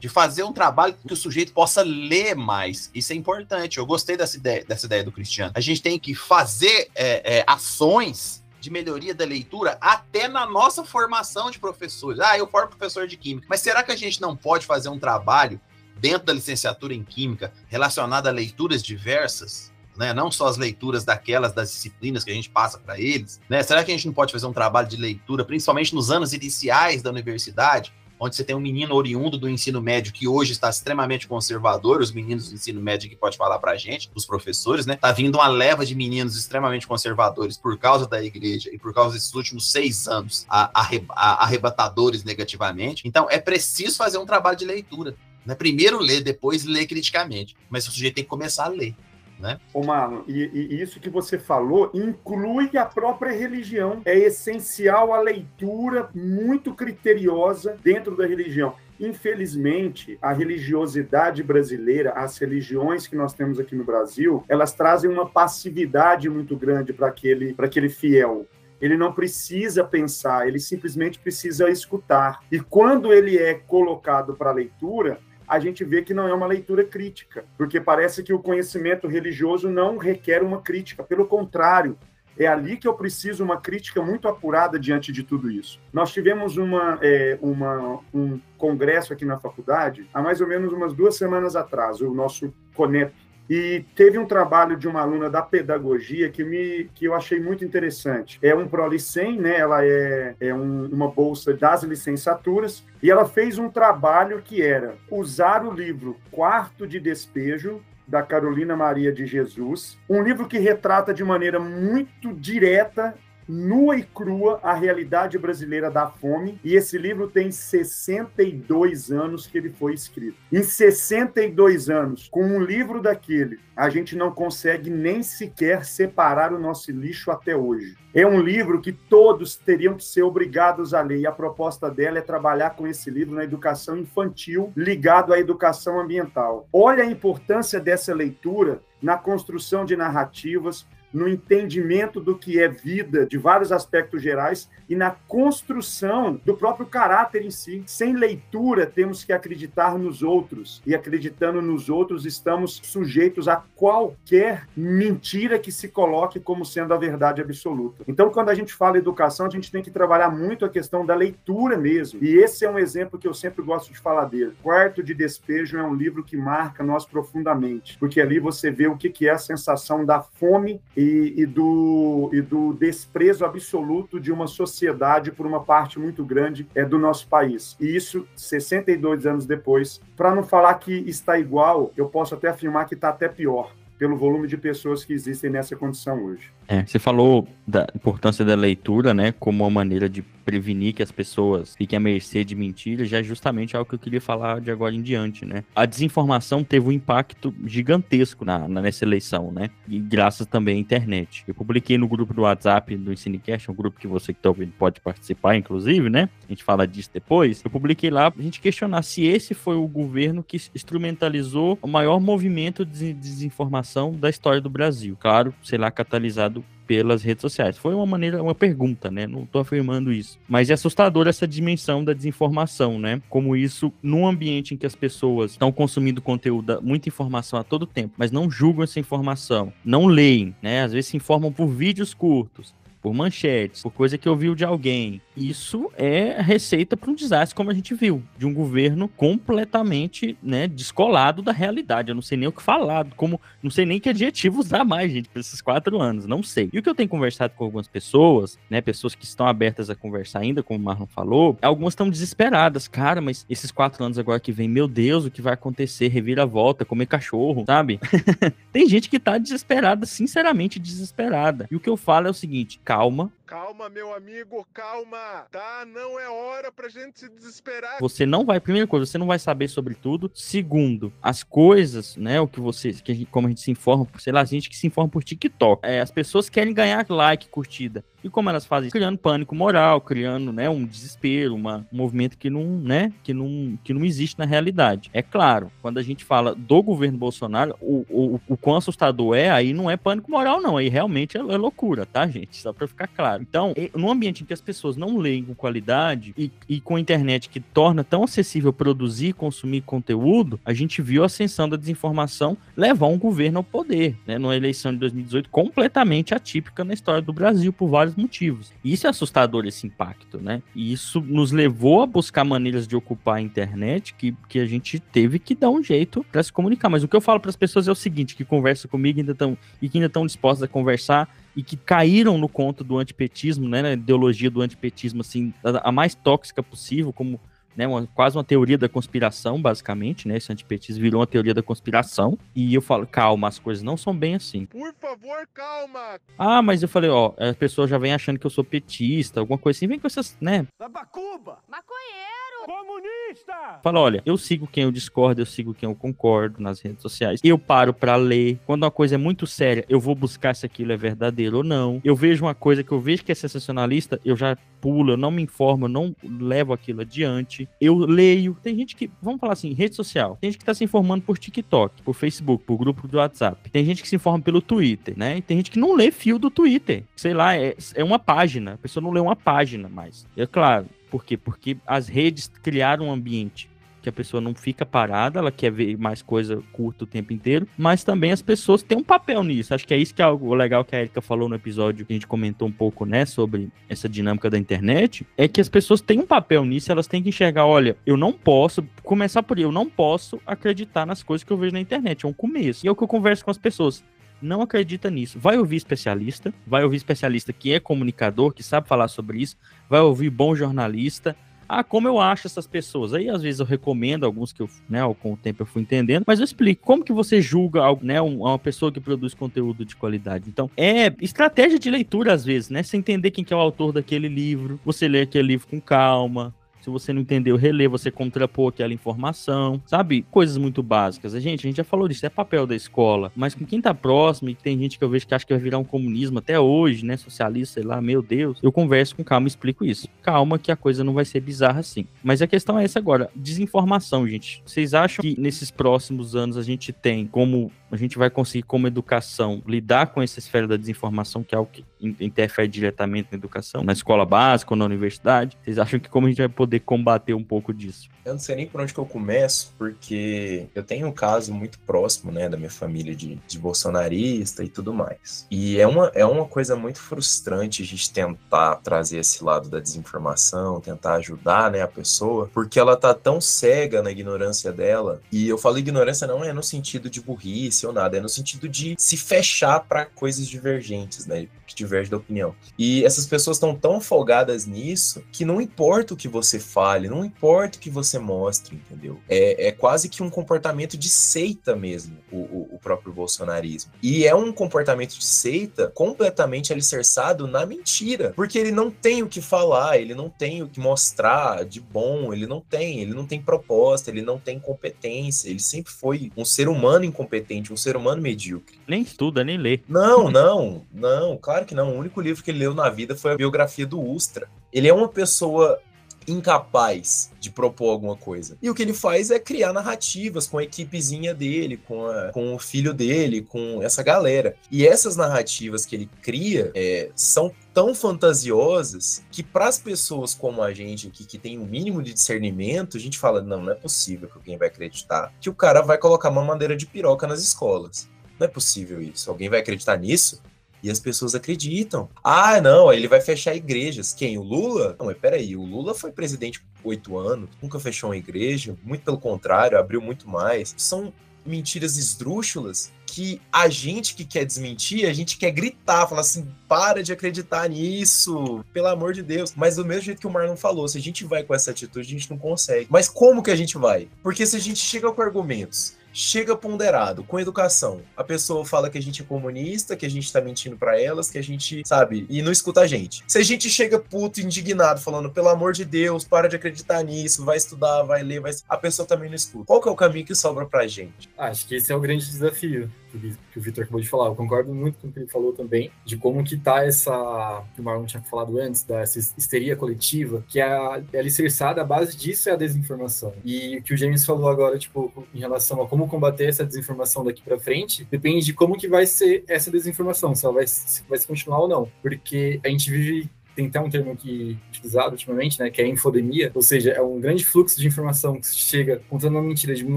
de 0.00 0.08
fazer 0.08 0.44
um 0.44 0.52
trabalho 0.52 0.94
que 1.06 1.12
o 1.12 1.16
sujeito 1.16 1.52
possa 1.52 1.82
ler 1.82 2.36
mais. 2.36 2.90
Isso 2.94 3.12
é 3.12 3.16
importante. 3.16 3.78
Eu 3.78 3.86
gostei 3.86 4.16
dessa 4.16 4.36
ideia, 4.36 4.64
dessa 4.64 4.86
ideia 4.86 5.02
do 5.02 5.10
Cristiano. 5.10 5.52
A 5.54 5.60
gente 5.60 5.82
tem 5.82 5.98
que 5.98 6.14
fazer 6.14 6.90
é, 6.94 7.38
é, 7.38 7.44
ações 7.46 8.42
de 8.60 8.70
melhoria 8.70 9.14
da 9.14 9.24
leitura 9.24 9.76
até 9.80 10.28
na 10.28 10.46
nossa 10.46 10.84
formação 10.84 11.50
de 11.50 11.58
professores. 11.58 12.20
Ah, 12.20 12.38
eu 12.38 12.46
formo 12.46 12.68
professor 12.68 13.06
de 13.06 13.16
química, 13.16 13.46
mas 13.48 13.60
será 13.60 13.82
que 13.82 13.92
a 13.92 13.96
gente 13.96 14.20
não 14.20 14.36
pode 14.36 14.64
fazer 14.64 14.88
um 14.88 14.98
trabalho 14.98 15.60
dentro 16.04 16.26
da 16.26 16.34
licenciatura 16.34 16.92
em 16.92 17.02
química 17.02 17.50
relacionado 17.66 18.26
a 18.26 18.30
leituras 18.30 18.82
diversas? 18.82 19.72
Né? 19.96 20.12
Não 20.12 20.30
só 20.30 20.48
as 20.48 20.58
leituras 20.58 21.02
daquelas 21.04 21.54
das 21.54 21.70
disciplinas 21.72 22.22
que 22.24 22.30
a 22.30 22.34
gente 22.34 22.50
passa 22.50 22.78
para 22.78 23.00
eles, 23.00 23.40
né? 23.48 23.62
Será 23.62 23.82
que 23.82 23.90
a 23.90 23.94
gente 23.94 24.06
não 24.06 24.12
pode 24.12 24.32
fazer 24.32 24.44
um 24.44 24.52
trabalho 24.52 24.86
de 24.88 24.96
leitura, 24.96 25.44
principalmente 25.46 25.94
nos 25.94 26.10
anos 26.10 26.32
iniciais 26.34 27.00
da 27.00 27.08
universidade, 27.10 27.90
onde 28.18 28.34
você 28.36 28.42
tem 28.44 28.56
um 28.56 28.60
menino 28.60 28.94
oriundo 28.94 29.38
do 29.38 29.48
ensino 29.48 29.80
médio 29.80 30.12
que 30.12 30.26
hoje 30.28 30.52
está 30.52 30.68
extremamente 30.68 31.26
conservador, 31.28 32.00
os 32.00 32.10
meninos 32.12 32.48
do 32.48 32.54
ensino 32.54 32.80
médio 32.82 33.08
que 33.08 33.16
pode 33.16 33.36
falar 33.36 33.58
pra 33.60 33.76
gente, 33.76 34.10
os 34.14 34.26
professores, 34.26 34.84
né? 34.84 34.96
Tá 34.96 35.10
vindo 35.12 35.36
uma 35.36 35.46
leva 35.48 35.86
de 35.86 35.94
meninos 35.94 36.36
extremamente 36.36 36.86
conservadores 36.88 37.56
por 37.56 37.78
causa 37.78 38.06
da 38.06 38.22
igreja 38.22 38.70
e 38.72 38.78
por 38.78 38.92
causa 38.92 39.14
desses 39.14 39.32
últimos 39.34 39.70
seis 39.70 40.06
anos 40.08 40.44
a- 40.50 40.70
arre- 40.80 41.04
a- 41.10 41.44
arrebatadores 41.44 42.24
negativamente. 42.24 43.02
Então, 43.06 43.26
é 43.30 43.38
preciso 43.38 43.96
fazer 43.96 44.18
um 44.18 44.26
trabalho 44.26 44.56
de 44.58 44.64
leitura. 44.64 45.14
Né? 45.44 45.54
Primeiro 45.54 45.98
ler, 45.98 46.22
depois 46.22 46.64
ler 46.64 46.86
criticamente. 46.86 47.56
Mas 47.68 47.86
o 47.86 47.92
sujeito 47.92 48.14
tem 48.14 48.24
que 48.24 48.30
começar 48.30 48.64
a 48.64 48.68
ler. 48.68 48.94
Né? 49.38 49.58
Ô 49.72 49.82
Marlon, 49.82 50.22
e, 50.28 50.42
e 50.54 50.80
isso 50.80 51.00
que 51.00 51.10
você 51.10 51.38
falou 51.38 51.90
inclui 51.92 52.70
a 52.76 52.84
própria 52.84 53.32
religião. 53.32 54.00
É 54.04 54.16
essencial 54.16 55.12
a 55.12 55.20
leitura 55.20 56.08
muito 56.14 56.72
criteriosa 56.72 57.76
dentro 57.82 58.16
da 58.16 58.26
religião. 58.26 58.74
Infelizmente, 58.98 60.16
a 60.22 60.32
religiosidade 60.32 61.42
brasileira, 61.42 62.12
as 62.12 62.38
religiões 62.38 63.06
que 63.06 63.16
nós 63.16 63.34
temos 63.34 63.58
aqui 63.58 63.74
no 63.74 63.84
Brasil, 63.84 64.44
elas 64.48 64.72
trazem 64.72 65.10
uma 65.10 65.28
passividade 65.28 66.28
muito 66.30 66.56
grande 66.56 66.92
para 66.92 67.08
aquele, 67.08 67.54
aquele 67.58 67.88
fiel. 67.88 68.46
Ele 68.80 68.96
não 68.96 69.12
precisa 69.12 69.82
pensar, 69.82 70.46
ele 70.46 70.58
simplesmente 70.58 71.18
precisa 71.18 71.70
escutar. 71.70 72.40
E 72.52 72.60
quando 72.60 73.12
ele 73.12 73.36
é 73.38 73.54
colocado 73.54 74.34
para 74.34 74.52
leitura, 74.52 75.18
a 75.46 75.58
gente 75.58 75.84
vê 75.84 76.02
que 76.02 76.14
não 76.14 76.28
é 76.28 76.34
uma 76.34 76.46
leitura 76.46 76.84
crítica, 76.84 77.44
porque 77.56 77.80
parece 77.80 78.22
que 78.22 78.32
o 78.32 78.38
conhecimento 78.38 79.06
religioso 79.06 79.68
não 79.68 79.96
requer 79.96 80.42
uma 80.42 80.60
crítica, 80.60 81.02
pelo 81.02 81.26
contrário, 81.26 81.98
é 82.38 82.46
ali 82.46 82.76
que 82.76 82.88
eu 82.88 82.94
preciso 82.94 83.44
uma 83.44 83.60
crítica 83.60 84.02
muito 84.02 84.26
apurada 84.26 84.78
diante 84.78 85.12
de 85.12 85.22
tudo 85.22 85.50
isso. 85.50 85.80
Nós 85.92 86.12
tivemos 86.12 86.56
uma, 86.56 86.98
é, 87.00 87.38
uma, 87.40 88.00
um 88.12 88.40
congresso 88.58 89.12
aqui 89.12 89.24
na 89.24 89.38
faculdade 89.38 90.08
há 90.12 90.20
mais 90.20 90.40
ou 90.40 90.48
menos 90.48 90.72
umas 90.72 90.92
duas 90.92 91.16
semanas 91.16 91.54
atrás, 91.54 92.00
o 92.00 92.12
nosso 92.12 92.52
CONEP, 92.74 93.12
e 93.48 93.84
teve 93.94 94.18
um 94.18 94.26
trabalho 94.26 94.76
de 94.76 94.88
uma 94.88 95.00
aluna 95.00 95.28
da 95.28 95.42
pedagogia 95.42 96.30
que, 96.30 96.42
me, 96.44 96.88
que 96.94 97.04
eu 97.04 97.14
achei 97.14 97.38
muito 97.38 97.64
interessante. 97.64 98.38
É 98.42 98.54
um 98.54 98.66
Prolicem, 98.66 99.38
né? 99.38 99.58
ela 99.58 99.84
é, 99.84 100.34
é 100.40 100.54
um- 100.54 100.86
uma 100.86 101.08
bolsa 101.08 101.52
das 101.54 101.82
licenciaturas, 101.82 102.84
e 103.02 103.10
ela 103.10 103.24
fez 103.26 103.58
um 103.58 103.68
trabalho 103.68 104.40
que 104.42 104.62
era 104.62 104.94
usar 105.10 105.64
o 105.64 105.72
livro 105.72 106.16
Quarto 106.30 106.86
de 106.86 106.98
Despejo, 106.98 107.80
da 108.06 108.22
Carolina 108.22 108.76
Maria 108.76 109.10
de 109.10 109.24
Jesus, 109.24 109.98
um 110.08 110.22
livro 110.22 110.46
que 110.46 110.58
retrata 110.58 111.14
de 111.14 111.24
maneira 111.24 111.58
muito 111.58 112.34
direta 112.34 113.14
nua 113.48 113.96
e 113.96 114.02
crua 114.02 114.60
a 114.62 114.74
realidade 114.74 115.38
brasileira 115.38 115.90
da 115.90 116.06
fome, 116.06 116.58
e 116.64 116.74
esse 116.74 116.98
livro 116.98 117.28
tem 117.28 117.50
62 117.50 119.10
anos 119.10 119.46
que 119.46 119.58
ele 119.58 119.70
foi 119.70 119.94
escrito. 119.94 120.36
Em 120.52 120.62
62 120.62 121.88
anos, 121.90 122.28
com 122.28 122.44
um 122.44 122.62
livro 122.62 123.00
daquele, 123.00 123.58
a 123.76 123.88
gente 123.90 124.16
não 124.16 124.30
consegue 124.30 124.90
nem 124.90 125.22
sequer 125.22 125.84
separar 125.84 126.52
o 126.52 126.58
nosso 126.58 126.90
lixo 126.92 127.30
até 127.30 127.56
hoje. 127.56 127.96
É 128.14 128.24
um 128.24 128.40
livro 128.40 128.80
que 128.80 128.92
todos 128.92 129.56
teriam 129.56 129.94
que 129.94 130.04
ser 130.04 130.22
obrigados 130.22 130.94
a 130.94 131.02
ler, 131.02 131.18
e 131.18 131.26
a 131.26 131.32
proposta 131.32 131.90
dela 131.90 132.18
é 132.18 132.22
trabalhar 132.22 132.70
com 132.70 132.86
esse 132.86 133.10
livro 133.10 133.34
na 133.34 133.44
educação 133.44 133.96
infantil, 133.96 134.72
ligado 134.76 135.32
à 135.32 135.38
educação 135.38 136.00
ambiental. 136.00 136.68
Olha 136.72 137.02
a 137.02 137.10
importância 137.10 137.80
dessa 137.80 138.14
leitura 138.14 138.80
na 139.02 139.18
construção 139.18 139.84
de 139.84 139.96
narrativas, 139.96 140.86
no 141.14 141.28
entendimento 141.28 142.20
do 142.20 142.36
que 142.36 142.60
é 142.60 142.68
vida, 142.68 143.24
de 143.24 143.38
vários 143.38 143.70
aspectos 143.70 144.20
gerais, 144.20 144.68
e 144.88 144.96
na 144.96 145.12
construção 145.12 146.40
do 146.44 146.56
próprio 146.56 146.86
caráter 146.86 147.42
em 147.42 147.50
si. 147.50 147.84
Sem 147.86 148.14
leitura, 148.14 148.84
temos 148.84 149.22
que 149.22 149.32
acreditar 149.32 149.96
nos 149.96 150.22
outros, 150.22 150.82
e 150.84 150.94
acreditando 150.94 151.62
nos 151.62 151.88
outros, 151.88 152.26
estamos 152.26 152.80
sujeitos 152.82 153.46
a 153.48 153.62
qualquer 153.76 154.66
mentira 154.76 155.58
que 155.58 155.70
se 155.70 155.88
coloque 155.88 156.40
como 156.40 156.64
sendo 156.64 156.92
a 156.92 156.98
verdade 156.98 157.40
absoluta. 157.40 158.04
Então, 158.08 158.30
quando 158.30 158.48
a 158.48 158.54
gente 158.54 158.74
fala 158.74 158.98
educação, 158.98 159.46
a 159.46 159.50
gente 159.50 159.70
tem 159.70 159.82
que 159.82 159.90
trabalhar 159.90 160.30
muito 160.30 160.64
a 160.64 160.68
questão 160.68 161.06
da 161.06 161.14
leitura 161.14 161.76
mesmo. 161.76 162.18
E 162.22 162.34
esse 162.36 162.64
é 162.64 162.70
um 162.70 162.78
exemplo 162.78 163.18
que 163.18 163.28
eu 163.28 163.34
sempre 163.34 163.62
gosto 163.62 163.92
de 163.92 163.98
falar 163.98 164.24
dele. 164.24 164.54
Quarto 164.62 165.02
de 165.02 165.14
Despejo 165.14 165.78
é 165.78 165.82
um 165.82 165.94
livro 165.94 166.24
que 166.24 166.36
marca 166.36 166.82
nós 166.82 167.06
profundamente, 167.06 167.96
porque 167.98 168.20
ali 168.20 168.40
você 168.40 168.70
vê 168.70 168.88
o 168.88 168.96
que 168.96 169.28
é 169.28 169.30
a 169.30 169.38
sensação 169.38 170.04
da 170.04 170.20
fome 170.20 170.80
e, 171.04 171.42
e 171.42 171.46
do, 171.46 172.30
e 172.32 172.40
do 172.40 172.72
desprezo 172.72 173.44
absoluto 173.44 174.18
de 174.18 174.32
uma 174.32 174.46
sociedade 174.46 175.30
por 175.30 175.46
uma 175.46 175.62
parte 175.62 175.98
muito 175.98 176.24
grande 176.24 176.66
é, 176.74 176.84
do 176.84 176.98
nosso 176.98 177.28
país. 177.28 177.76
E 177.78 177.94
isso, 177.94 178.26
62 178.34 179.26
anos 179.26 179.44
depois, 179.44 180.00
para 180.16 180.34
não 180.34 180.42
falar 180.42 180.74
que 180.74 180.92
está 180.92 181.38
igual, 181.38 181.92
eu 181.96 182.06
posso 182.06 182.34
até 182.34 182.48
afirmar 182.48 182.86
que 182.86 182.94
está 182.94 183.10
até 183.10 183.28
pior, 183.28 183.70
pelo 184.04 184.18
volume 184.18 184.46
de 184.46 184.58
pessoas 184.58 185.02
que 185.02 185.14
existem 185.14 185.48
nessa 185.48 185.74
condição 185.74 186.22
hoje. 186.26 186.50
É, 186.68 186.84
você 186.84 186.98
falou 186.98 187.48
da 187.66 187.86
importância 187.94 188.44
da 188.44 188.54
leitura, 188.54 189.14
né, 189.14 189.32
como 189.32 189.64
uma 189.64 189.70
maneira 189.70 190.10
de 190.10 190.20
prevenir 190.44 190.92
que 190.92 191.02
as 191.02 191.10
pessoas 191.10 191.74
fiquem 191.74 191.96
à 191.96 192.00
mercê 192.00 192.44
de 192.44 192.54
mentiras, 192.54 193.08
já 193.08 193.20
é 193.20 193.22
justamente 193.22 193.74
algo 193.74 193.88
que 193.88 193.94
eu 193.94 193.98
queria 193.98 194.20
falar 194.20 194.60
de 194.60 194.70
agora 194.70 194.94
em 194.94 195.00
diante, 195.00 195.46
né? 195.46 195.64
A 195.74 195.86
desinformação 195.86 196.62
teve 196.62 196.86
um 196.86 196.92
impacto 196.92 197.54
gigantesco 197.64 198.44
na, 198.44 198.68
na- 198.68 198.82
nessa 198.82 199.06
eleição, 199.06 199.50
né? 199.50 199.70
E 199.88 199.98
graças 199.98 200.46
também 200.46 200.76
à 200.76 200.78
internet. 200.78 201.44
Eu 201.48 201.54
publiquei 201.54 201.96
no 201.96 202.06
grupo 202.06 202.34
do 202.34 202.42
WhatsApp 202.42 202.94
do 202.94 203.10
Ensinecast, 203.10 203.70
um 203.70 203.74
grupo 203.74 203.98
que 203.98 204.06
você 204.06 204.34
que 204.34 204.40
tá 204.40 204.50
ouvindo 204.50 204.72
pode 204.78 205.00
participar, 205.00 205.56
inclusive, 205.56 206.10
né? 206.10 206.28
A 206.46 206.52
gente 206.52 206.62
fala 206.62 206.86
disso 206.86 207.08
depois. 207.12 207.62
Eu 207.64 207.70
publiquei 207.70 208.10
lá 208.10 208.30
pra 208.30 208.42
gente 208.42 208.60
questionar 208.60 209.00
se 209.02 209.24
esse 209.24 209.54
foi 209.54 209.76
o 209.76 209.88
governo 209.88 210.42
que 210.42 210.58
instrumentalizou 210.74 211.78
o 211.80 211.88
maior 211.88 212.20
movimento 212.20 212.84
de 212.84 213.14
desinformação 213.14 213.93
da 214.12 214.28
história 214.30 214.60
do 214.60 214.70
Brasil. 214.70 215.16
Claro, 215.18 215.54
sei 215.62 215.78
lá, 215.78 215.90
catalisado 215.90 216.64
pelas 216.86 217.22
redes 217.22 217.40
sociais. 217.40 217.78
Foi 217.78 217.94
uma 217.94 218.06
maneira, 218.06 218.42
uma 218.42 218.54
pergunta, 218.54 219.10
né? 219.10 219.26
Não 219.26 219.46
tô 219.46 219.58
afirmando 219.58 220.12
isso. 220.12 220.38
Mas 220.48 220.70
é 220.70 220.74
assustador 220.74 221.26
essa 221.26 221.46
dimensão 221.46 222.04
da 222.04 222.12
desinformação, 222.12 222.98
né? 222.98 223.22
Como 223.28 223.56
isso, 223.56 223.92
num 224.02 224.26
ambiente 224.26 224.74
em 224.74 224.76
que 224.76 224.86
as 224.86 224.94
pessoas 224.94 225.52
estão 225.52 225.72
consumindo 225.72 226.20
conteúdo, 226.20 226.80
muita 226.82 227.08
informação 227.08 227.58
a 227.58 227.64
todo 227.64 227.86
tempo, 227.86 228.14
mas 228.16 228.30
não 228.30 228.50
julgam 228.50 228.84
essa 228.84 229.00
informação, 229.00 229.72
não 229.84 230.06
leem, 230.06 230.54
né? 230.62 230.82
Às 230.82 230.92
vezes 230.92 231.10
se 231.10 231.16
informam 231.16 231.52
por 231.52 231.66
vídeos 231.66 232.12
curtos, 232.12 232.74
por 233.00 233.12
manchetes, 233.12 233.82
por 233.82 233.92
coisa 233.92 234.16
que 234.16 234.28
ouviu 234.28 234.54
de 234.54 234.64
alguém. 234.64 235.20
Isso 235.36 235.90
é 235.96 236.40
receita 236.40 236.96
para 236.96 237.10
um 237.10 237.14
desastre, 237.14 237.54
como 237.54 237.70
a 237.70 237.74
gente 237.74 237.94
viu, 237.94 238.22
de 238.38 238.46
um 238.46 238.54
governo 238.54 239.08
completamente, 239.08 240.36
né, 240.42 240.68
descolado 240.68 241.42
da 241.42 241.52
realidade. 241.52 242.10
Eu 242.10 242.14
não 242.14 242.22
sei 242.22 242.38
nem 242.38 242.48
o 242.48 242.52
que 242.52 242.62
falar, 242.62 243.06
como 243.16 243.40
não 243.62 243.70
sei 243.70 243.84
nem 243.84 243.98
que 243.98 244.08
adjetivo 244.08 244.60
usar 244.60 244.84
mais, 244.84 245.12
gente, 245.12 245.28
para 245.28 245.40
esses 245.40 245.60
quatro 245.60 246.00
anos, 246.00 246.26
não 246.26 246.42
sei. 246.42 246.70
E 246.72 246.78
o 246.78 246.82
que 246.82 246.88
eu 246.88 246.94
tenho 246.94 247.08
conversado 247.08 247.54
com 247.56 247.64
algumas 247.64 247.88
pessoas, 247.88 248.58
né, 248.70 248.80
pessoas 248.80 249.14
que 249.14 249.24
estão 249.24 249.46
abertas 249.46 249.90
a 249.90 249.94
conversar 249.94 250.40
ainda, 250.40 250.62
como 250.62 250.78
o 250.78 250.82
Marlon 250.82 251.06
falou, 251.06 251.58
algumas 251.60 251.92
estão 251.92 252.08
desesperadas, 252.08 252.86
cara, 252.86 253.20
mas 253.20 253.44
esses 253.48 253.70
quatro 253.70 254.04
anos 254.04 254.18
agora 254.18 254.38
que 254.38 254.52
vem, 254.52 254.68
meu 254.68 254.86
Deus, 254.86 255.24
o 255.24 255.30
que 255.30 255.42
vai 255.42 255.54
acontecer? 255.54 256.08
Reviravolta, 256.08 256.84
comer 256.84 257.06
cachorro, 257.06 257.64
sabe? 257.66 257.98
Tem 258.72 258.88
gente 258.88 259.08
que 259.08 259.18
tá 259.18 259.38
desesperada, 259.38 260.06
sinceramente 260.06 260.78
desesperada. 260.78 261.66
E 261.70 261.76
o 261.76 261.80
que 261.80 261.88
eu 261.88 261.96
falo 261.96 262.26
é 262.26 262.30
o 262.30 262.34
seguinte, 262.34 262.80
calma, 262.84 263.32
Calma, 263.46 263.90
meu 263.90 264.14
amigo, 264.14 264.66
calma, 264.72 265.46
tá? 265.50 265.84
Não 265.86 266.18
é 266.18 266.28
hora 266.30 266.72
pra 266.72 266.88
gente 266.88 267.20
se 267.20 267.28
desesperar. 267.28 267.98
Você 268.00 268.24
não 268.24 268.42
vai, 268.44 268.58
primeira 268.58 268.86
coisa, 268.86 269.04
você 269.04 269.18
não 269.18 269.26
vai 269.26 269.38
saber 269.38 269.68
sobre 269.68 269.94
tudo. 269.94 270.30
Segundo, 270.34 271.12
as 271.22 271.42
coisas, 271.42 272.16
né, 272.16 272.40
o 272.40 272.48
que 272.48 272.58
você, 272.58 272.92
que 272.94 273.12
a 273.12 273.14
gente- 273.14 273.26
como 273.30 273.46
a 273.46 273.50
gente 273.50 273.60
se 273.60 273.70
informa, 273.70 274.06
sei 274.18 274.32
lá, 274.32 274.40
a 274.40 274.44
gente 274.46 274.70
que 274.70 274.76
se 274.76 274.86
informa 274.86 275.10
por 275.10 275.22
TikTok. 275.22 275.86
É, 275.86 276.00
as 276.00 276.10
pessoas 276.10 276.48
querem 276.48 276.72
ganhar 276.72 277.04
like, 277.08 277.48
curtida. 277.48 278.02
E 278.22 278.30
como 278.30 278.48
elas 278.48 278.64
fazem? 278.64 278.90
Criando 278.90 279.18
pânico 279.18 279.54
moral, 279.54 280.00
criando, 280.00 280.50
né, 280.50 280.70
um 280.70 280.82
desespero, 280.86 281.54
uma, 281.54 281.86
um 281.92 281.96
movimento 281.98 282.38
que 282.38 282.48
não, 282.48 282.64
né, 282.64 283.12
que 283.22 283.34
não, 283.34 283.78
que 283.84 283.92
não 283.92 284.02
existe 284.06 284.38
na 284.38 284.46
realidade. 284.46 285.10
É 285.12 285.20
claro, 285.20 285.70
quando 285.82 285.98
a 285.98 286.02
gente 286.02 286.24
fala 286.24 286.54
do 286.54 286.82
governo 286.82 287.18
Bolsonaro, 287.18 287.76
o, 287.82 288.06
o, 288.08 288.40
o 288.48 288.56
quão 288.56 288.76
assustador 288.76 289.36
é, 289.36 289.50
aí 289.50 289.74
não 289.74 289.90
é 289.90 289.98
pânico 289.98 290.30
moral, 290.30 290.62
não. 290.62 290.78
Aí 290.78 290.88
realmente 290.88 291.36
é, 291.36 291.40
é 291.40 291.56
loucura, 291.58 292.06
tá, 292.06 292.26
gente? 292.26 292.56
Só 292.56 292.72
pra 292.72 292.88
ficar 292.88 293.08
claro. 293.08 293.33
Então, 293.42 293.72
e- 293.76 293.90
num 293.94 294.10
ambiente 294.10 294.42
em 294.42 294.46
que 294.46 294.52
as 294.52 294.60
pessoas 294.60 294.96
não 294.96 295.16
leem 295.18 295.44
com 295.44 295.54
qualidade 295.54 296.34
e, 296.36 296.50
e 296.68 296.80
com 296.80 296.96
a 296.96 297.00
internet 297.00 297.48
que 297.48 297.60
torna 297.60 298.02
tão 298.04 298.24
acessível 298.24 298.72
produzir 298.72 299.32
consumir 299.32 299.82
conteúdo, 299.82 300.58
a 300.64 300.72
gente 300.72 301.00
viu 301.02 301.22
a 301.22 301.26
ascensão 301.26 301.68
da 301.68 301.76
desinformação 301.76 302.56
levar 302.76 303.06
um 303.06 303.18
governo 303.18 303.58
ao 303.58 303.64
poder, 303.64 304.16
né? 304.26 304.38
Numa 304.38 304.56
eleição 304.56 304.92
de 304.92 304.98
2018 304.98 305.48
completamente 305.50 306.34
atípica 306.34 306.84
na 306.84 306.94
história 306.94 307.22
do 307.22 307.32
Brasil 307.32 307.72
por 307.72 307.88
vários 307.88 308.16
motivos. 308.16 308.72
E 308.82 308.92
isso 308.92 309.06
é 309.06 309.10
assustador, 309.10 309.66
esse 309.66 309.86
impacto, 309.86 310.38
né? 310.38 310.62
E 310.74 310.92
isso 310.92 311.20
nos 311.20 311.52
levou 311.52 312.02
a 312.02 312.06
buscar 312.06 312.44
maneiras 312.44 312.86
de 312.86 312.96
ocupar 312.96 313.36
a 313.36 313.40
internet 313.40 314.14
que, 314.14 314.34
que 314.48 314.58
a 314.58 314.66
gente 314.66 314.98
teve 314.98 315.38
que 315.38 315.54
dar 315.54 315.70
um 315.70 315.82
jeito 315.82 316.24
para 316.30 316.42
se 316.42 316.52
comunicar. 316.52 316.88
Mas 316.88 317.02
o 317.02 317.08
que 317.08 317.16
eu 317.16 317.20
falo 317.20 317.40
para 317.40 317.50
as 317.50 317.56
pessoas 317.56 317.88
é 317.88 317.92
o 317.92 317.94
seguinte, 317.94 318.36
que 318.36 318.44
conversam 318.44 318.90
comigo 318.90 319.18
ainda 319.20 319.34
tão, 319.34 319.56
e 319.80 319.88
que 319.88 319.98
ainda 319.98 320.06
estão 320.06 320.26
dispostas 320.26 320.62
a 320.62 320.68
conversar 320.68 321.28
e 321.56 321.62
que 321.62 321.76
caíram 321.76 322.38
no 322.38 322.48
conto 322.48 322.82
do 322.82 322.98
antipetismo, 322.98 323.68
né, 323.68 323.82
na 323.82 323.92
ideologia 323.92 324.50
do 324.50 324.60
antipetismo, 324.60 325.20
assim, 325.20 325.52
a, 325.62 325.88
a 325.88 325.92
mais 325.92 326.14
tóxica 326.14 326.62
possível, 326.62 327.12
como 327.12 327.40
né, 327.76 327.86
uma, 327.86 328.06
quase 328.06 328.36
uma 328.36 328.44
teoria 328.44 328.78
da 328.78 328.88
conspiração, 328.88 329.60
basicamente, 329.60 330.28
né? 330.28 330.36
Esse 330.36 330.52
antipetismo 330.52 331.02
virou 331.02 331.20
uma 331.20 331.26
teoria 331.26 331.52
da 331.52 331.62
conspiração. 331.62 332.38
E 332.54 332.74
eu 332.74 332.80
falo, 332.80 333.06
calma, 333.06 333.48
as 333.48 333.58
coisas 333.58 333.82
não 333.82 333.96
são 333.96 334.16
bem 334.16 334.34
assim. 334.34 334.66
Por 334.66 334.94
favor, 334.94 335.48
calma. 335.52 336.20
Ah, 336.38 336.62
mas 336.62 336.82
eu 336.82 336.88
falei, 336.88 337.10
ó, 337.10 337.32
a 337.36 337.54
pessoa 337.54 337.88
já 337.88 337.98
vem 337.98 338.14
achando 338.14 338.38
que 338.38 338.46
eu 338.46 338.50
sou 338.50 338.64
petista, 338.64 339.40
alguma 339.40 339.58
coisa 339.58 339.78
assim, 339.78 339.88
vem 339.88 339.98
com 339.98 340.06
essas, 340.06 340.36
né? 340.40 340.66
Tabacuba! 340.78 341.58
Maconheiro! 341.68 342.33
Comunista! 342.64 343.80
Fala, 343.82 344.00
olha, 344.00 344.22
eu 344.24 344.38
sigo 344.38 344.66
quem 344.66 344.84
eu 344.84 344.90
discordo, 344.90 345.42
eu 345.42 345.46
sigo 345.46 345.74
quem 345.74 345.86
eu 345.86 345.94
concordo 345.94 346.62
nas 346.62 346.80
redes 346.80 347.02
sociais. 347.02 347.40
Eu 347.44 347.58
paro 347.58 347.92
pra 347.92 348.16
ler. 348.16 348.58
Quando 348.64 348.84
uma 348.84 348.90
coisa 348.90 349.16
é 349.16 349.18
muito 349.18 349.46
séria, 349.46 349.84
eu 349.86 350.00
vou 350.00 350.14
buscar 350.14 350.56
se 350.56 350.64
aquilo 350.64 350.92
é 350.92 350.96
verdadeiro 350.96 351.58
ou 351.58 351.64
não. 351.64 352.00
Eu 352.02 352.16
vejo 352.16 352.44
uma 352.44 352.54
coisa 352.54 352.82
que 352.82 352.90
eu 352.90 352.98
vejo 352.98 353.22
que 353.22 353.30
é 353.30 353.34
sensacionalista, 353.34 354.18
eu 354.24 354.34
já 354.34 354.56
pulo, 354.80 355.12
eu 355.12 355.16
não 355.16 355.30
me 355.30 355.42
informo, 355.42 355.86
eu 355.86 355.88
não 355.88 356.14
levo 356.22 356.72
aquilo 356.74 357.00
adiante. 357.00 357.66
Eu 357.80 357.96
leio. 357.96 358.56
Tem 358.62 358.76
gente 358.76 358.94
que, 358.94 359.10
vamos 359.22 359.40
falar 359.40 359.54
assim, 359.54 359.72
rede 359.72 359.94
social. 359.94 360.36
Tem 360.40 360.50
gente 360.50 360.58
que 360.58 360.64
tá 360.64 360.74
se 360.74 360.84
informando 360.84 361.22
por 361.22 361.38
TikTok, 361.38 362.02
por 362.02 362.14
Facebook, 362.14 362.64
por 362.64 362.76
grupo 362.76 363.08
do 363.08 363.16
WhatsApp. 363.16 363.70
Tem 363.70 363.84
gente 363.84 364.02
que 364.02 364.08
se 364.08 364.16
informa 364.16 364.40
pelo 364.40 364.60
Twitter, 364.60 365.14
né? 365.16 365.38
E 365.38 365.42
tem 365.42 365.56
gente 365.56 365.70
que 365.70 365.78
não 365.78 365.94
lê 365.94 366.10
fio 366.10 366.38
do 366.38 366.50
Twitter. 366.50 367.02
Sei 367.16 367.32
lá, 367.32 367.56
é, 367.56 367.74
é 367.94 368.04
uma 368.04 368.18
página. 368.18 368.74
A 368.74 368.78
pessoa 368.78 369.02
não 369.02 369.10
lê 369.10 369.20
uma 369.20 369.36
página 369.36 369.88
mais. 369.88 370.26
É 370.36 370.46
claro. 370.46 370.86
Por 371.14 371.24
quê? 371.24 371.36
Porque 371.36 371.76
as 371.86 372.08
redes 372.08 372.50
criaram 372.60 373.06
um 373.06 373.12
ambiente 373.12 373.70
que 374.02 374.08
a 374.08 374.12
pessoa 374.12 374.40
não 374.40 374.52
fica 374.52 374.84
parada, 374.84 375.38
ela 375.38 375.52
quer 375.52 375.70
ver 375.70 375.96
mais 375.96 376.20
coisa 376.20 376.60
curta 376.72 377.04
o 377.04 377.06
tempo 377.06 377.32
inteiro, 377.32 377.68
mas 377.78 378.02
também 378.02 378.32
as 378.32 378.42
pessoas 378.42 378.82
têm 378.82 378.98
um 378.98 379.04
papel 379.04 379.44
nisso. 379.44 379.72
Acho 379.72 379.86
que 379.86 379.94
é 379.94 379.96
isso 379.96 380.12
que 380.12 380.20
é 380.20 380.24
algo 380.24 380.52
legal 380.56 380.84
que 380.84 380.96
a 380.96 380.98
Erika 380.98 381.20
falou 381.20 381.48
no 381.48 381.54
episódio 381.54 382.04
que 382.04 382.12
a 382.12 382.16
gente 382.16 382.26
comentou 382.26 382.66
um 382.66 382.72
pouco, 382.72 383.06
né, 383.06 383.24
sobre 383.24 383.68
essa 383.88 384.08
dinâmica 384.08 384.50
da 384.50 384.58
internet, 384.58 385.24
é 385.38 385.46
que 385.46 385.60
as 385.60 385.68
pessoas 385.68 386.00
têm 386.00 386.18
um 386.18 386.26
papel 386.26 386.64
nisso, 386.64 386.90
elas 386.90 387.06
têm 387.06 387.22
que 387.22 387.28
enxergar, 387.28 387.64
olha, 387.64 387.96
eu 388.04 388.16
não 388.16 388.32
posso, 388.32 388.84
começar 389.04 389.44
por 389.44 389.56
eu 389.56 389.70
não 389.70 389.88
posso 389.88 390.40
acreditar 390.44 391.06
nas 391.06 391.22
coisas 391.22 391.44
que 391.44 391.52
eu 391.52 391.56
vejo 391.56 391.74
na 391.74 391.80
internet, 391.80 392.26
é 392.26 392.28
um 392.28 392.32
começo. 392.32 392.84
E 392.84 392.88
é 392.88 392.90
o 392.90 392.96
que 392.96 393.04
eu 393.04 393.08
converso 393.08 393.44
com 393.44 393.52
as 393.52 393.58
pessoas 393.58 394.02
não 394.44 394.62
acredita 394.62 395.10
nisso. 395.10 395.38
Vai 395.38 395.58
ouvir 395.58 395.76
especialista, 395.76 396.52
vai 396.66 396.84
ouvir 396.84 396.96
especialista 396.96 397.52
que 397.52 397.72
é 397.72 397.80
comunicador, 397.80 398.52
que 398.52 398.62
sabe 398.62 398.88
falar 398.88 399.08
sobre 399.08 399.38
isso, 399.38 399.56
vai 399.88 400.00
ouvir 400.00 400.30
bom 400.30 400.54
jornalista. 400.54 401.36
Ah, 401.68 401.82
como 401.82 402.06
eu 402.06 402.20
acho 402.20 402.46
essas 402.46 402.66
pessoas? 402.66 403.14
Aí 403.14 403.28
às 403.28 403.42
vezes 403.42 403.58
eu 403.58 403.66
recomendo 403.66 404.24
alguns 404.24 404.52
que 404.52 404.60
eu, 404.60 404.68
né, 404.88 405.00
com 405.20 405.32
o 405.32 405.36
tempo 405.36 405.62
eu 405.62 405.66
fui 405.66 405.80
entendendo, 405.80 406.24
mas 406.26 406.38
eu 406.38 406.44
explico 406.44 406.84
como 406.84 407.02
que 407.02 407.12
você 407.12 407.40
julga, 407.40 407.80
né, 408.02 408.20
uma 408.20 408.58
pessoa 408.58 408.92
que 408.92 409.00
produz 409.00 409.32
conteúdo 409.32 409.84
de 409.84 409.96
qualidade. 409.96 410.48
Então, 410.48 410.70
é 410.76 411.12
estratégia 411.20 411.78
de 411.78 411.90
leitura 411.90 412.34
às 412.34 412.44
vezes, 412.44 412.68
né? 412.68 412.82
Você 412.82 412.98
entender 412.98 413.30
quem 413.30 413.42
que 413.42 413.54
é 413.54 413.56
o 413.56 413.60
autor 413.60 413.92
daquele 413.92 414.28
livro, 414.28 414.78
você 414.84 415.08
lê 415.08 415.22
aquele 415.22 415.48
livro 415.48 415.66
com 415.66 415.80
calma, 415.80 416.54
se 416.84 416.90
você 416.90 417.12
não 417.12 417.22
entendeu, 417.22 417.56
relê, 417.56 417.88
você 417.88 418.10
contrapor 418.10 418.68
aquela 418.68 418.92
informação, 418.92 419.82
sabe? 419.86 420.22
Coisas 420.30 420.58
muito 420.58 420.82
básicas. 420.82 421.34
A 421.34 421.40
gente, 421.40 421.66
a 421.66 421.68
gente 421.68 421.76
já 421.78 421.84
falou 421.84 422.06
disso, 422.06 422.26
é 422.26 422.28
papel 422.28 422.66
da 422.66 422.76
escola. 422.76 423.32
Mas 423.34 423.54
com 423.54 423.64
quem 423.64 423.80
tá 423.80 423.94
próximo, 423.94 424.50
e 424.50 424.54
tem 424.54 424.78
gente 424.78 424.98
que 424.98 425.04
eu 425.04 425.08
vejo 425.08 425.26
que 425.26 425.34
acha 425.34 425.46
que 425.46 425.54
vai 425.54 425.62
virar 425.62 425.78
um 425.78 425.84
comunismo 425.84 426.38
até 426.38 426.60
hoje, 426.60 427.04
né? 427.04 427.16
Socialista, 427.16 427.74
sei 427.74 427.82
lá, 427.82 428.00
meu 428.02 428.20
Deus. 428.20 428.58
Eu 428.62 428.70
converso 428.70 429.16
com 429.16 429.24
calma 429.24 429.46
e 429.46 429.48
explico 429.48 429.84
isso. 429.84 430.08
Calma 430.22 430.58
que 430.58 430.70
a 430.70 430.76
coisa 430.76 431.02
não 431.02 431.14
vai 431.14 431.24
ser 431.24 431.40
bizarra 431.40 431.80
assim. 431.80 432.06
Mas 432.22 432.42
a 432.42 432.46
questão 432.46 432.78
é 432.78 432.84
essa 432.84 432.98
agora. 432.98 433.30
Desinformação, 433.34 434.28
gente. 434.28 434.62
Vocês 434.66 434.92
acham 434.92 435.22
que 435.22 435.40
nesses 435.40 435.70
próximos 435.70 436.36
anos 436.36 436.58
a 436.58 436.62
gente 436.62 436.92
tem 436.92 437.26
como 437.26 437.72
a 437.94 437.96
gente 437.96 438.18
vai 438.18 438.28
conseguir, 438.28 438.64
como 438.64 438.88
educação, 438.88 439.62
lidar 439.64 440.08
com 440.08 440.20
essa 440.20 440.40
esfera 440.40 440.66
da 440.66 440.76
desinformação, 440.76 441.44
que 441.44 441.54
é 441.54 441.58
algo 441.58 441.70
que 441.72 441.84
interfere 442.20 442.68
diretamente 442.68 443.28
na 443.30 443.38
educação, 443.38 443.82
na 443.82 443.92
escola 443.92 444.24
básica 444.24 444.72
ou 444.72 444.78
na 444.78 444.84
universidade? 444.84 445.56
Vocês 445.62 445.78
acham 445.78 446.00
que 446.00 446.08
como 446.08 446.26
a 446.26 446.30
gente 446.30 446.38
vai 446.38 446.48
poder 446.48 446.80
combater 446.80 447.34
um 447.34 447.44
pouco 447.44 447.72
disso? 447.72 448.08
Eu 448.24 448.32
não 448.32 448.40
sei 448.40 448.56
nem 448.56 448.66
por 448.66 448.80
onde 448.80 448.92
que 448.94 448.98
eu 448.98 449.04
começo, 449.04 449.74
porque 449.76 450.66
eu 450.74 450.82
tenho 450.82 451.06
um 451.06 451.12
caso 451.12 451.52
muito 451.52 451.78
próximo, 451.80 452.32
né, 452.32 452.48
da 452.48 452.56
minha 452.56 452.70
família 452.70 453.14
de, 453.14 453.38
de 453.46 453.58
bolsonarista 453.58 454.64
e 454.64 454.68
tudo 454.68 454.94
mais. 454.94 455.46
E 455.50 455.78
é 455.78 455.86
uma, 455.86 456.10
é 456.14 456.24
uma 456.24 456.46
coisa 456.46 456.74
muito 456.74 456.98
frustrante 457.00 457.82
a 457.82 457.84
gente 457.84 458.10
tentar 458.10 458.76
trazer 458.76 459.18
esse 459.18 459.44
lado 459.44 459.68
da 459.68 459.78
desinformação, 459.78 460.80
tentar 460.80 461.14
ajudar, 461.16 461.70
né, 461.70 461.82
a 461.82 461.88
pessoa, 461.88 462.50
porque 462.54 462.78
ela 462.78 462.96
tá 462.96 463.12
tão 463.12 463.40
cega 463.40 464.02
na 464.02 464.10
ignorância 464.10 464.72
dela. 464.72 465.20
E 465.30 465.46
eu 465.46 465.58
falo 465.58 465.78
ignorância 465.78 466.26
não 466.26 466.42
é 466.42 466.52
no 466.52 466.62
sentido 466.62 467.10
de 467.10 467.20
burrice 467.20 467.86
ou 467.86 467.92
nada, 467.92 468.16
é 468.16 468.20
no 468.20 468.28
sentido 468.28 468.66
de 468.68 468.94
se 468.98 469.18
fechar 469.18 469.80
para 469.80 470.06
coisas 470.06 470.48
divergentes, 470.48 471.26
né, 471.26 471.46
que 471.74 471.78
divergem 471.78 472.10
da 472.10 472.16
opinião. 472.16 472.54
E 472.78 473.04
essas 473.04 473.26
pessoas 473.26 473.56
estão 473.56 473.74
tão 473.74 474.00
folgadas 474.00 474.66
nisso 474.66 475.22
que 475.32 475.44
não 475.44 475.60
importa 475.60 476.14
o 476.14 476.16
que 476.16 476.28
você 476.28 476.58
fale, 476.58 477.08
não 477.08 477.24
importa 477.24 477.76
o 477.76 477.80
que 477.80 477.90
você 477.90 478.18
mostre, 478.18 478.76
entendeu? 478.76 479.20
É, 479.28 479.68
é 479.68 479.72
quase 479.72 480.08
que 480.08 480.22
um 480.22 480.30
comportamento 480.30 480.96
de 480.96 481.08
seita 481.08 481.74
mesmo, 481.74 482.16
o, 482.30 482.36
o, 482.36 482.68
o 482.72 482.78
próprio 482.78 483.12
bolsonarismo. 483.12 483.92
E 484.02 484.26
é 484.26 484.34
um 484.34 484.52
comportamento 484.52 485.18
de 485.18 485.24
seita 485.24 485.88
completamente 485.88 486.72
alicerçado 486.72 487.46
na 487.46 487.66
mentira, 487.66 488.32
porque 488.34 488.58
ele 488.58 488.70
não 488.70 488.90
tem 488.90 489.22
o 489.22 489.28
que 489.28 489.40
falar, 489.40 489.98
ele 489.98 490.14
não 490.14 490.28
tem 490.28 490.62
o 490.62 490.68
que 490.68 490.80
mostrar 490.80 491.64
de 491.64 491.80
bom, 491.80 492.32
ele 492.32 492.46
não 492.46 492.60
tem, 492.60 493.00
ele 493.00 493.14
não 493.14 493.26
tem 493.26 493.40
proposta, 493.40 494.10
ele 494.10 494.22
não 494.22 494.38
tem 494.38 494.58
competência, 494.58 495.48
ele 495.48 495.60
sempre 495.60 495.92
foi 495.92 496.30
um 496.36 496.44
ser 496.44 496.68
humano 496.68 497.04
incompetente, 497.04 497.72
um 497.72 497.76
ser 497.76 497.96
humano 497.96 498.22
medíocre. 498.22 498.78
Nem 498.86 499.02
estuda, 499.02 499.42
nem 499.42 499.56
lê. 499.56 499.80
Não, 499.88 500.30
não, 500.30 500.82
não, 500.92 501.36
claro 501.36 501.63
que 501.64 501.74
não. 501.74 501.94
O 501.94 501.98
único 501.98 502.20
livro 502.20 502.42
que 502.42 502.50
ele 502.50 502.60
leu 502.60 502.74
na 502.74 502.88
vida 502.90 503.16
foi 503.16 503.32
a 503.32 503.36
biografia 503.36 503.86
do 503.86 504.00
Ustra. 504.00 504.48
Ele 504.72 504.88
é 504.88 504.94
uma 504.94 505.08
pessoa 505.08 505.80
incapaz 506.26 507.30
de 507.38 507.50
propor 507.50 507.90
alguma 507.90 508.16
coisa. 508.16 508.56
E 508.62 508.70
o 508.70 508.74
que 508.74 508.82
ele 508.82 508.94
faz 508.94 509.30
é 509.30 509.38
criar 509.38 509.72
narrativas 509.72 510.46
com 510.46 510.58
a 510.58 510.62
equipezinha 510.62 511.34
dele, 511.34 511.76
com, 511.76 512.06
a, 512.06 512.32
com 512.32 512.54
o 512.54 512.58
filho 512.58 512.94
dele, 512.94 513.42
com 513.42 513.82
essa 513.82 514.02
galera. 514.02 514.56
E 514.70 514.86
essas 514.86 515.16
narrativas 515.16 515.84
que 515.84 515.94
ele 515.94 516.08
cria 516.22 516.72
é, 516.74 517.10
são 517.14 517.52
tão 517.72 517.94
fantasiosas 517.94 519.22
que 519.30 519.42
para 519.42 519.68
as 519.68 519.78
pessoas 519.78 520.34
como 520.34 520.62
a 520.62 520.72
gente 520.72 521.08
aqui 521.08 521.24
que 521.24 521.38
tem 521.38 521.58
um 521.58 521.66
mínimo 521.66 522.02
de 522.02 522.14
discernimento, 522.14 522.96
a 522.96 523.00
gente 523.00 523.18
fala, 523.18 523.42
não, 523.42 523.62
não 523.62 523.72
é 523.72 523.76
possível 523.76 524.28
que 524.28 524.36
alguém 524.36 524.56
vai 524.56 524.68
acreditar 524.68 525.32
que 525.40 525.50
o 525.50 525.54
cara 525.54 525.82
vai 525.82 525.98
colocar 525.98 526.30
uma 526.30 526.44
madeira 526.44 526.76
de 526.76 526.86
piroca 526.86 527.26
nas 527.26 527.40
escolas. 527.40 528.08
Não 528.38 528.46
é 528.46 528.48
possível 528.48 529.00
isso. 529.00 529.30
Alguém 529.30 529.48
vai 529.48 529.60
acreditar 529.60 529.96
nisso? 529.96 530.42
E 530.84 530.90
as 530.90 531.00
pessoas 531.00 531.34
acreditam. 531.34 532.10
Ah, 532.22 532.60
não, 532.60 532.92
ele 532.92 533.08
vai 533.08 533.18
fechar 533.18 533.56
igrejas. 533.56 534.12
Quem? 534.12 534.36
O 534.36 534.42
Lula? 534.42 534.94
Não, 534.98 535.06
mas 535.06 535.16
peraí, 535.16 535.56
o 535.56 535.62
Lula 535.62 535.94
foi 535.94 536.12
presidente 536.12 536.60
por 536.60 536.90
oito 536.90 537.16
anos, 537.16 537.48
nunca 537.62 537.80
fechou 537.80 538.10
uma 538.10 538.16
igreja, 538.18 538.76
muito 538.84 539.02
pelo 539.02 539.16
contrário, 539.16 539.78
abriu 539.78 540.02
muito 540.02 540.28
mais. 540.28 540.74
São 540.76 541.10
mentiras 541.46 541.96
esdrúxulas 541.96 542.92
que 543.06 543.40
a 543.50 543.66
gente 543.68 544.14
que 544.14 544.26
quer 544.26 544.44
desmentir, 544.44 545.06
a 545.06 545.12
gente 545.14 545.38
quer 545.38 545.52
gritar, 545.52 546.06
falar 546.06 546.20
assim, 546.20 546.46
para 546.68 547.02
de 547.02 547.12
acreditar 547.12 547.66
nisso, 547.68 548.62
pelo 548.70 548.88
amor 548.88 549.14
de 549.14 549.22
Deus. 549.22 549.54
Mas 549.56 549.76
do 549.76 549.86
mesmo 549.86 550.02
jeito 550.02 550.20
que 550.20 550.26
o 550.26 550.30
Marlon 550.30 550.56
falou, 550.56 550.86
se 550.86 550.98
a 550.98 551.00
gente 551.00 551.24
vai 551.24 551.44
com 551.44 551.54
essa 551.54 551.70
atitude, 551.70 552.06
a 552.06 552.10
gente 552.10 552.30
não 552.30 552.36
consegue. 552.36 552.88
Mas 552.90 553.08
como 553.08 553.42
que 553.42 553.50
a 553.50 553.56
gente 553.56 553.78
vai? 553.78 554.08
Porque 554.22 554.44
se 554.44 554.54
a 554.54 554.60
gente 554.60 554.80
chega 554.80 555.10
com 555.10 555.22
argumentos 555.22 555.94
chega 556.14 556.56
ponderado, 556.56 557.24
com 557.24 557.40
educação. 557.40 558.00
A 558.16 558.22
pessoa 558.22 558.64
fala 558.64 558.88
que 558.88 558.96
a 558.96 559.02
gente 559.02 559.20
é 559.20 559.24
comunista, 559.24 559.96
que 559.96 560.06
a 560.06 560.08
gente 560.08 560.32
tá 560.32 560.40
mentindo 560.40 560.76
para 560.76 560.98
elas, 560.98 561.28
que 561.28 561.36
a 561.36 561.42
gente, 561.42 561.82
sabe, 561.84 562.24
e 562.30 562.40
não 562.40 562.52
escuta 562.52 562.82
a 562.82 562.86
gente. 562.86 563.24
Se 563.26 563.36
a 563.36 563.42
gente 563.42 563.68
chega 563.68 563.98
puto, 563.98 564.40
indignado, 564.40 565.00
falando, 565.00 565.28
pelo 565.28 565.48
amor 565.48 565.72
de 565.72 565.84
Deus, 565.84 566.24
para 566.24 566.48
de 566.48 566.54
acreditar 566.54 567.02
nisso, 567.02 567.44
vai 567.44 567.56
estudar, 567.56 568.04
vai 568.04 568.22
ler, 568.22 568.40
vai... 568.40 568.52
a 568.68 568.76
pessoa 568.76 569.06
também 569.06 569.28
não 569.28 569.34
escuta. 569.34 569.66
Qual 569.66 569.82
que 569.82 569.88
é 569.88 569.90
o 569.90 569.96
caminho 569.96 570.24
que 570.24 570.34
sobra 570.36 570.64
pra 570.64 570.86
gente? 570.86 571.28
Acho 571.36 571.66
que 571.66 571.74
esse 571.74 571.90
é 571.90 571.96
o 571.96 572.00
grande 572.00 572.24
desafio 572.24 572.88
que 573.18 573.58
o 573.58 573.62
Vitor 573.62 573.84
acabou 573.84 574.00
de 574.00 574.08
falar. 574.08 574.26
Eu 574.28 574.34
concordo 574.34 574.74
muito 574.74 574.98
com 574.98 575.08
o 575.08 575.12
que 575.12 575.20
ele 575.20 575.26
falou 575.26 575.52
também, 575.52 575.90
de 576.04 576.16
como 576.16 576.44
que 576.44 576.56
tá 576.56 576.84
essa, 576.84 577.64
que 577.74 577.80
o 577.80 577.84
Marlon 577.84 578.06
tinha 578.06 578.22
falado 578.22 578.58
antes, 578.58 578.82
dessa 578.82 579.18
histeria 579.18 579.76
coletiva, 579.76 580.44
que 580.48 580.60
é, 580.60 581.02
é 581.12 581.18
alicerçada, 581.18 581.80
a 581.80 581.84
base 581.84 582.16
disso 582.16 582.48
é 582.48 582.52
a 582.52 582.56
desinformação. 582.56 583.32
E 583.44 583.78
o 583.78 583.82
que 583.82 583.94
o 583.94 583.96
James 583.96 584.24
falou 584.24 584.48
agora, 584.48 584.78
tipo, 584.78 585.12
em 585.34 585.38
relação 585.38 585.82
a 585.82 585.88
como 585.88 586.08
combater 586.08 586.48
essa 586.48 586.64
desinformação 586.64 587.24
daqui 587.24 587.42
para 587.42 587.58
frente, 587.58 588.06
depende 588.10 588.44
de 588.44 588.52
como 588.52 588.76
que 588.76 588.88
vai 588.88 589.06
ser 589.06 589.44
essa 589.48 589.70
desinformação, 589.70 590.34
se 590.34 590.44
ela 590.44 590.54
vai, 590.54 590.66
se 590.66 591.02
vai 591.08 591.18
se 591.18 591.26
continuar 591.26 591.60
ou 591.60 591.68
não. 591.68 591.90
Porque 592.02 592.60
a 592.64 592.68
gente 592.68 592.90
vive 592.90 593.30
tem 593.54 593.66
até 593.66 593.80
um 593.80 593.88
termo 593.88 594.12
aqui 594.12 594.58
utilizado 594.68 595.12
ultimamente, 595.12 595.58
né, 595.60 595.70
que 595.70 595.80
é 595.80 595.86
infodemia, 595.86 596.50
ou 596.54 596.62
seja, 596.62 596.90
é 596.90 597.00
um 597.00 597.20
grande 597.20 597.44
fluxo 597.44 597.80
de 597.80 597.86
informação 597.86 598.40
que 598.40 598.46
chega 598.46 599.00
contando 599.08 599.32
uma 599.32 599.42
mentira 599.42 599.74
de 599.74 599.84
um 599.84 599.96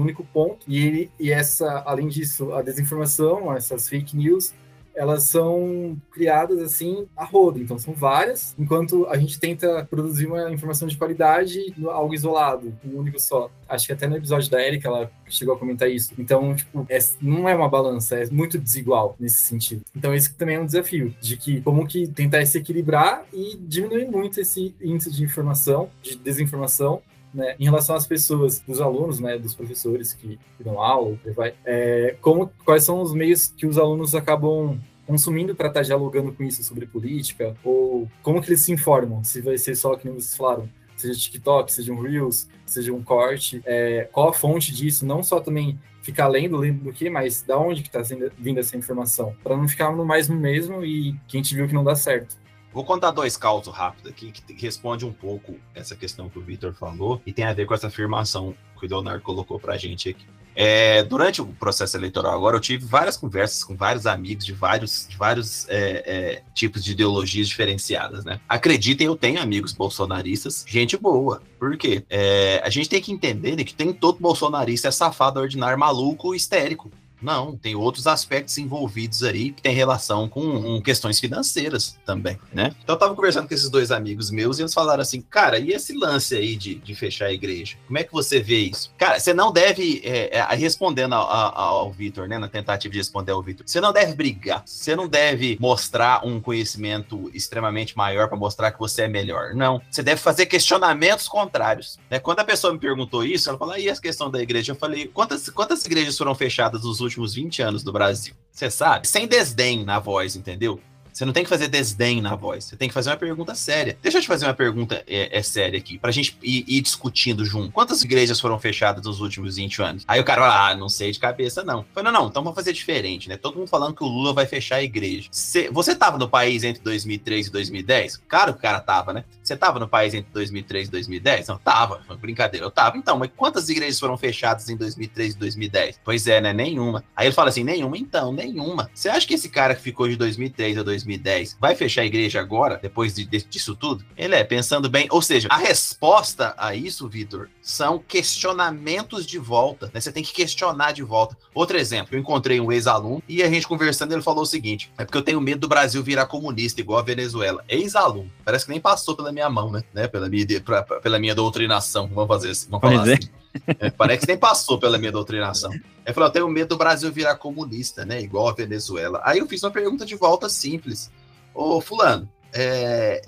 único 0.00 0.24
ponto, 0.24 0.58
e, 0.66 0.86
ele, 0.86 1.10
e 1.18 1.30
essa, 1.30 1.82
além 1.86 2.08
disso, 2.08 2.52
a 2.52 2.62
desinformação, 2.62 3.52
essas 3.54 3.88
fake 3.88 4.16
news, 4.16 4.54
elas 4.98 5.22
são 5.22 5.96
criadas 6.10 6.60
assim 6.60 7.06
a 7.16 7.24
rodo, 7.24 7.60
então 7.60 7.78
são 7.78 7.94
várias, 7.94 8.54
enquanto 8.58 9.06
a 9.06 9.16
gente 9.16 9.38
tenta 9.38 9.86
produzir 9.88 10.26
uma 10.26 10.50
informação 10.50 10.88
de 10.88 10.96
qualidade 10.96 11.72
algo 11.86 12.14
isolado, 12.14 12.74
um 12.84 12.98
único 12.98 13.20
só. 13.20 13.48
Acho 13.68 13.86
que 13.86 13.92
até 13.92 14.08
no 14.08 14.16
episódio 14.16 14.50
da 14.50 14.60
Erika 14.60 14.88
ela 14.88 15.10
chegou 15.28 15.54
a 15.54 15.58
comentar 15.58 15.88
isso. 15.88 16.12
Então, 16.18 16.54
tipo, 16.56 16.84
é, 16.88 16.98
não 17.20 17.48
é 17.48 17.54
uma 17.54 17.68
balança, 17.68 18.16
é 18.16 18.26
muito 18.30 18.58
desigual 18.58 19.14
nesse 19.20 19.44
sentido. 19.44 19.82
Então, 19.94 20.12
esse 20.14 20.34
também 20.34 20.56
é 20.56 20.60
um 20.60 20.66
desafio, 20.66 21.14
de 21.20 21.36
que 21.36 21.60
como 21.60 21.86
que 21.86 22.08
tentar 22.08 22.44
se 22.46 22.58
equilibrar 22.58 23.24
e 23.32 23.56
diminuir 23.56 24.08
muito 24.08 24.40
esse 24.40 24.74
índice 24.80 25.12
de 25.12 25.22
informação, 25.22 25.90
de 26.02 26.16
desinformação, 26.16 27.02
né, 27.32 27.54
em 27.58 27.64
relação 27.64 27.94
às 27.96 28.06
pessoas, 28.06 28.60
dos 28.60 28.80
alunos, 28.80 29.20
né, 29.20 29.38
dos 29.38 29.54
professores 29.54 30.12
que, 30.14 30.38
que 30.56 30.64
dão 30.64 30.80
aula, 30.80 31.18
vai, 31.34 31.54
é, 31.64 32.16
como, 32.20 32.50
quais 32.64 32.84
são 32.84 33.00
os 33.00 33.12
meios 33.12 33.48
que 33.48 33.66
os 33.66 33.78
alunos 33.78 34.14
acabam 34.14 34.78
consumindo 35.06 35.54
para 35.54 35.68
estar 35.68 35.82
dialogando 35.82 36.32
com 36.32 36.44
isso 36.44 36.62
sobre 36.62 36.86
política, 36.86 37.56
ou 37.64 38.08
como 38.22 38.42
que 38.42 38.50
eles 38.50 38.60
se 38.60 38.72
informam, 38.72 39.24
se 39.24 39.40
vai 39.40 39.56
ser 39.56 39.74
só, 39.74 39.96
que 39.96 40.06
vocês 40.06 40.36
falaram, 40.36 40.68
seja 40.96 41.18
TikTok, 41.18 41.72
seja 41.72 41.92
um 41.92 42.00
Reels, 42.00 42.48
seja 42.66 42.92
um 42.92 43.02
corte, 43.02 43.62
é, 43.64 44.08
qual 44.12 44.28
a 44.28 44.32
fonte 44.34 44.74
disso, 44.74 45.06
não 45.06 45.22
só 45.22 45.40
também 45.40 45.78
ficar 46.02 46.28
lendo, 46.28 46.56
lendo 46.56 46.84
do 46.84 46.92
que, 46.92 47.08
mas 47.08 47.42
da 47.42 47.58
onde 47.58 47.82
que 47.82 47.88
está 47.88 48.02
vindo 48.36 48.60
essa 48.60 48.76
informação, 48.76 49.34
para 49.42 49.56
não 49.56 49.68
ficar 49.68 49.94
no 49.94 50.04
mais 50.04 50.28
no 50.28 50.36
mesmo 50.36 50.84
e 50.84 51.12
que 51.26 51.36
a 51.36 51.40
gente 51.40 51.54
viu 51.54 51.66
que 51.66 51.74
não 51.74 51.84
dá 51.84 51.94
certo. 51.94 52.36
Vou 52.78 52.84
contar 52.84 53.10
dois 53.10 53.36
causos 53.36 53.74
rápidos 53.74 54.08
aqui 54.08 54.30
que 54.30 54.64
responde 54.64 55.04
um 55.04 55.12
pouco 55.12 55.56
essa 55.74 55.96
questão 55.96 56.28
que 56.28 56.38
o 56.38 56.40
Victor 56.40 56.72
falou 56.72 57.20
e 57.26 57.32
tem 57.32 57.44
a 57.44 57.52
ver 57.52 57.66
com 57.66 57.74
essa 57.74 57.88
afirmação 57.88 58.54
que 58.78 58.86
o 58.86 58.88
Leonardo 58.88 59.20
colocou 59.20 59.58
para 59.58 59.74
a 59.74 59.76
gente 59.76 60.08
aqui. 60.08 60.24
É, 60.54 61.02
durante 61.02 61.42
o 61.42 61.46
processo 61.46 61.96
eleitoral 61.96 62.32
agora, 62.32 62.56
eu 62.56 62.60
tive 62.60 62.84
várias 62.84 63.16
conversas 63.16 63.64
com 63.64 63.76
vários 63.76 64.06
amigos 64.06 64.44
de 64.46 64.52
vários, 64.52 65.08
de 65.08 65.16
vários 65.16 65.68
é, 65.68 66.04
é, 66.06 66.42
tipos 66.54 66.84
de 66.84 66.92
ideologias 66.92 67.48
diferenciadas, 67.48 68.24
né? 68.24 68.40
Acreditem, 68.48 69.08
eu 69.08 69.16
tenho 69.16 69.42
amigos 69.42 69.72
bolsonaristas, 69.72 70.64
gente 70.64 70.96
boa. 70.96 71.42
Por 71.58 71.76
quê? 71.76 72.04
É, 72.08 72.62
a 72.64 72.70
gente 72.70 72.88
tem 72.88 73.02
que 73.02 73.10
entender 73.10 73.56
né, 73.56 73.64
que 73.64 73.74
tem 73.74 73.92
todo 73.92 74.20
bolsonarista 74.20 74.86
é 74.86 74.90
safado, 74.92 75.40
ordinário, 75.40 75.76
maluco, 75.76 76.32
histérico. 76.32 76.92
Não, 77.20 77.56
tem 77.56 77.74
outros 77.74 78.06
aspectos 78.06 78.56
envolvidos 78.58 79.22
aí 79.22 79.50
que 79.50 79.62
tem 79.62 79.74
relação 79.74 80.28
com, 80.28 80.62
com, 80.62 80.82
questões 80.82 81.18
financeiras 81.18 81.98
também, 82.06 82.38
né? 82.52 82.74
Então 82.82 82.94
eu 82.94 82.98
tava 82.98 83.14
conversando 83.14 83.48
com 83.48 83.54
esses 83.54 83.68
dois 83.68 83.90
amigos 83.90 84.30
meus 84.30 84.58
e 84.58 84.62
eles 84.62 84.72
falaram 84.72 85.02
assim, 85.02 85.20
cara, 85.20 85.58
e 85.58 85.70
esse 85.70 85.92
lance 85.92 86.36
aí 86.36 86.56
de, 86.56 86.76
de 86.76 86.94
fechar 86.94 87.26
a 87.26 87.32
igreja? 87.32 87.76
Como 87.86 87.98
é 87.98 88.04
que 88.04 88.12
você 88.12 88.40
vê 88.40 88.58
isso? 88.58 88.92
Cara, 88.96 89.18
você 89.18 89.34
não 89.34 89.52
deve, 89.52 90.00
é, 90.04 90.38
é, 90.38 90.54
respondendo 90.54 91.14
ao, 91.14 91.28
ao, 91.28 91.78
ao 91.78 91.92
Vitor, 91.92 92.28
né, 92.28 92.38
na 92.38 92.48
tentativa 92.48 92.92
de 92.92 92.98
responder 92.98 93.32
ao 93.32 93.42
Vitor, 93.42 93.64
você 93.66 93.80
não 93.80 93.92
deve 93.92 94.14
brigar, 94.14 94.62
você 94.64 94.94
não 94.94 95.08
deve 95.08 95.58
mostrar 95.60 96.24
um 96.24 96.40
conhecimento 96.40 97.30
extremamente 97.34 97.96
maior 97.96 98.28
para 98.28 98.38
mostrar 98.38 98.70
que 98.70 98.78
você 98.78 99.02
é 99.02 99.08
melhor. 99.08 99.54
Não, 99.54 99.82
você 99.90 100.02
deve 100.02 100.20
fazer 100.20 100.46
questionamentos 100.46 101.28
contrários. 101.28 101.98
Né? 102.08 102.18
Quando 102.18 102.40
a 102.40 102.44
pessoa 102.44 102.72
me 102.72 102.78
perguntou 102.78 103.24
isso, 103.24 103.48
ela 103.48 103.58
falou, 103.58 103.76
e 103.76 103.90
a 103.90 103.96
questão 103.96 104.30
da 104.30 104.40
igreja? 104.40 104.72
Eu 104.72 104.76
falei, 104.76 105.06
quantas, 105.06 105.48
quantas 105.50 105.84
igrejas 105.84 106.16
foram 106.16 106.34
fechadas 106.34 106.82
nos 106.84 107.00
últimos 107.00 107.07
20 107.34 107.62
anos 107.62 107.82
do 107.82 107.92
Brasil. 107.92 108.34
Você 108.50 108.70
sabe? 108.70 109.06
Sem 109.06 109.26
desdém 109.26 109.84
na 109.84 109.98
voz, 109.98 110.34
entendeu? 110.34 110.80
Você 111.18 111.24
não 111.24 111.32
tem 111.32 111.42
que 111.42 111.50
fazer 111.50 111.66
desdém 111.66 112.22
na 112.22 112.36
voz. 112.36 112.62
Você 112.62 112.76
tem 112.76 112.86
que 112.86 112.94
fazer 112.94 113.10
uma 113.10 113.16
pergunta 113.16 113.52
séria. 113.52 113.98
Deixa 114.00 114.18
eu 114.18 114.22
te 114.22 114.28
fazer 114.28 114.46
uma 114.46 114.54
pergunta 114.54 115.02
é, 115.04 115.36
é 115.36 115.42
séria 115.42 115.76
aqui, 115.76 115.98
pra 115.98 116.12
gente 116.12 116.38
ir, 116.40 116.64
ir, 116.68 116.80
discutindo 116.80 117.44
junto. 117.44 117.72
Quantas 117.72 118.04
igrejas 118.04 118.38
foram 118.38 118.56
fechadas 118.56 119.04
nos 119.04 119.20
últimos 119.20 119.56
20 119.56 119.82
anos? 119.82 120.04
Aí 120.06 120.20
o 120.20 120.24
cara 120.24 120.42
fala, 120.42 120.68
ah, 120.68 120.76
não 120.76 120.88
sei 120.88 121.10
de 121.10 121.18
cabeça, 121.18 121.64
não. 121.64 121.84
Falei, 121.92 122.12
não, 122.12 122.20
não, 122.20 122.28
então 122.28 122.44
vamos 122.44 122.54
fazer 122.54 122.72
diferente, 122.72 123.28
né? 123.28 123.36
Todo 123.36 123.58
mundo 123.58 123.66
falando 123.66 123.96
que 123.96 124.04
o 124.04 124.06
Lula 124.06 124.32
vai 124.32 124.46
fechar 124.46 124.76
a 124.76 124.82
igreja. 124.84 125.28
Cê, 125.32 125.68
você 125.72 125.92
tava 125.92 126.18
no 126.18 126.28
país 126.28 126.62
entre 126.62 126.80
2003 126.84 127.48
e 127.48 127.50
2010? 127.50 128.22
Claro 128.28 128.52
que 128.52 128.60
o 128.60 128.62
cara 128.62 128.78
tava, 128.78 129.12
né? 129.12 129.24
Você 129.42 129.56
tava 129.56 129.80
no 129.80 129.88
país 129.88 130.14
entre 130.14 130.32
2003 130.32 130.86
e 130.86 130.90
2010? 130.92 131.48
Não, 131.48 131.58
tava. 131.58 132.00
Brincadeira, 132.20 132.64
eu 132.64 132.70
tava. 132.70 132.96
Então, 132.96 133.18
mas 133.18 133.30
quantas 133.36 133.68
igrejas 133.68 133.98
foram 133.98 134.16
fechadas 134.16 134.68
em 134.68 134.76
2003 134.76 135.34
e 135.34 135.36
2010? 135.36 136.00
Pois 136.04 136.28
é, 136.28 136.40
né? 136.40 136.52
Nenhuma. 136.52 137.02
Aí 137.16 137.26
ele 137.26 137.34
fala 137.34 137.48
assim, 137.48 137.64
nenhuma? 137.64 137.98
Então, 137.98 138.32
nenhuma. 138.32 138.88
Você 138.94 139.08
acha 139.08 139.26
que 139.26 139.34
esse 139.34 139.48
cara 139.48 139.74
que 139.74 139.82
ficou 139.82 140.06
de 140.06 140.14
2003 140.14 140.78
a 140.78 140.84
2010 140.84 141.07
2010, 141.08 141.56
vai 141.58 141.74
fechar 141.74 142.02
a 142.02 142.06
igreja 142.06 142.40
agora, 142.40 142.78
depois 142.80 143.14
de, 143.14 143.24
de, 143.24 143.42
disso 143.44 143.74
tudo? 143.74 144.04
Ele 144.16 144.34
é, 144.34 144.44
pensando 144.44 144.88
bem. 144.88 145.08
Ou 145.10 145.22
seja, 145.22 145.48
a 145.50 145.56
resposta 145.56 146.54
a 146.58 146.74
isso, 146.74 147.08
Vitor, 147.08 147.48
são 147.62 147.98
questionamentos 147.98 149.26
de 149.26 149.38
volta. 149.38 149.90
Né? 149.92 150.00
Você 150.00 150.12
tem 150.12 150.22
que 150.22 150.32
questionar 150.32 150.92
de 150.92 151.02
volta. 151.02 151.36
Outro 151.54 151.78
exemplo, 151.78 152.14
eu 152.14 152.20
encontrei 152.20 152.60
um 152.60 152.70
ex-aluno 152.70 153.22
e 153.28 153.42
a 153.42 153.48
gente 153.48 153.66
conversando, 153.66 154.12
ele 154.12 154.22
falou 154.22 154.42
o 154.42 154.46
seguinte: 154.46 154.92
é 154.98 155.04
porque 155.04 155.18
eu 155.18 155.22
tenho 155.22 155.40
medo 155.40 155.60
do 155.60 155.68
Brasil 155.68 156.02
virar 156.02 156.26
comunista, 156.26 156.80
igual 156.80 156.98
a 156.98 157.02
Venezuela. 157.02 157.64
Ex-aluno. 157.68 158.30
Parece 158.44 158.66
que 158.66 158.70
nem 158.70 158.80
passou 158.80 159.16
pela 159.16 159.32
minha 159.32 159.48
mão, 159.48 159.70
né? 159.70 159.82
né? 159.94 160.06
Pela, 160.06 160.28
minha, 160.28 160.60
pra, 160.60 160.82
pela 160.82 161.18
minha 161.18 161.34
doutrinação. 161.34 162.08
Vamos 162.08 162.28
fazer 162.28 162.50
assim. 162.50 162.68
Vamos 162.68 162.82
falar 162.82 163.04
pois 163.04 163.18
assim. 163.18 163.30
É. 163.78 163.90
Parece 163.90 164.20
que 164.20 164.32
nem 164.32 164.38
passou 164.38 164.78
pela 164.78 164.98
minha 164.98 165.12
doutrinação. 165.12 165.72
Ele 165.72 166.14
falou: 166.14 166.28
eu 166.28 166.32
tenho 166.32 166.48
medo 166.48 166.68
do 166.68 166.76
Brasil 166.76 167.12
virar 167.12 167.36
comunista, 167.36 168.04
né? 168.04 168.20
Igual 168.20 168.48
a 168.48 168.54
Venezuela. 168.54 169.20
Aí 169.24 169.38
eu 169.38 169.48
fiz 169.48 169.62
uma 169.62 169.70
pergunta 169.70 170.04
de 170.04 170.14
volta 170.14 170.48
simples. 170.48 171.10
Ô, 171.54 171.80
Fulano, 171.80 172.28
é, 172.52 173.22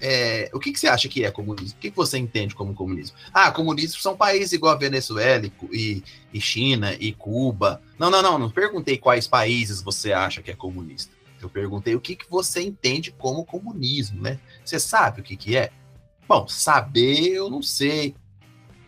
é, 0.00 0.50
o 0.52 0.58
que, 0.58 0.72
que, 0.72 0.78
você 0.78 0.86
acha 0.86 1.08
que 1.08 1.24
é 1.24 1.30
comunismo? 1.30 1.76
O 1.76 1.80
que, 1.80 1.90
que, 1.90 1.96
você 1.96 2.18
entende 2.18 2.54
como 2.54 2.74
comunismo? 2.74 3.16
Ah, 3.32 3.50
comunismo 3.50 4.00
são 4.00 4.16
países 4.16 4.52
igual 4.52 4.72
a 4.72 4.78
Venezuela 4.78 5.46
e, 5.72 6.02
e, 6.32 6.40
China 6.40 6.94
e 6.98 7.12
Cuba. 7.12 7.82
Não, 7.98 8.10
não, 8.10 8.22
não, 8.22 8.38
não 8.38 8.50
perguntei 8.50 8.98
quais 8.98 9.26
países 9.26 9.82
você 9.82 10.12
acha 10.12 10.42
que 10.42 10.50
é 10.50 10.54
comunista. 10.54 11.12
Eu 11.40 11.48
perguntei 11.48 11.94
o 11.94 12.00
que, 12.00 12.16
que 12.16 12.28
você 12.28 12.62
entende 12.62 13.12
como 13.12 13.44
comunismo, 13.44 14.20
né? 14.20 14.38
Você 14.64 14.78
sabe 14.78 15.20
o 15.20 15.24
que, 15.24 15.36
que 15.36 15.56
é? 15.56 15.70
Bom, 16.26 16.48
saber 16.48 17.28
eu 17.28 17.50
não 17.50 17.62
sei. 17.62 18.14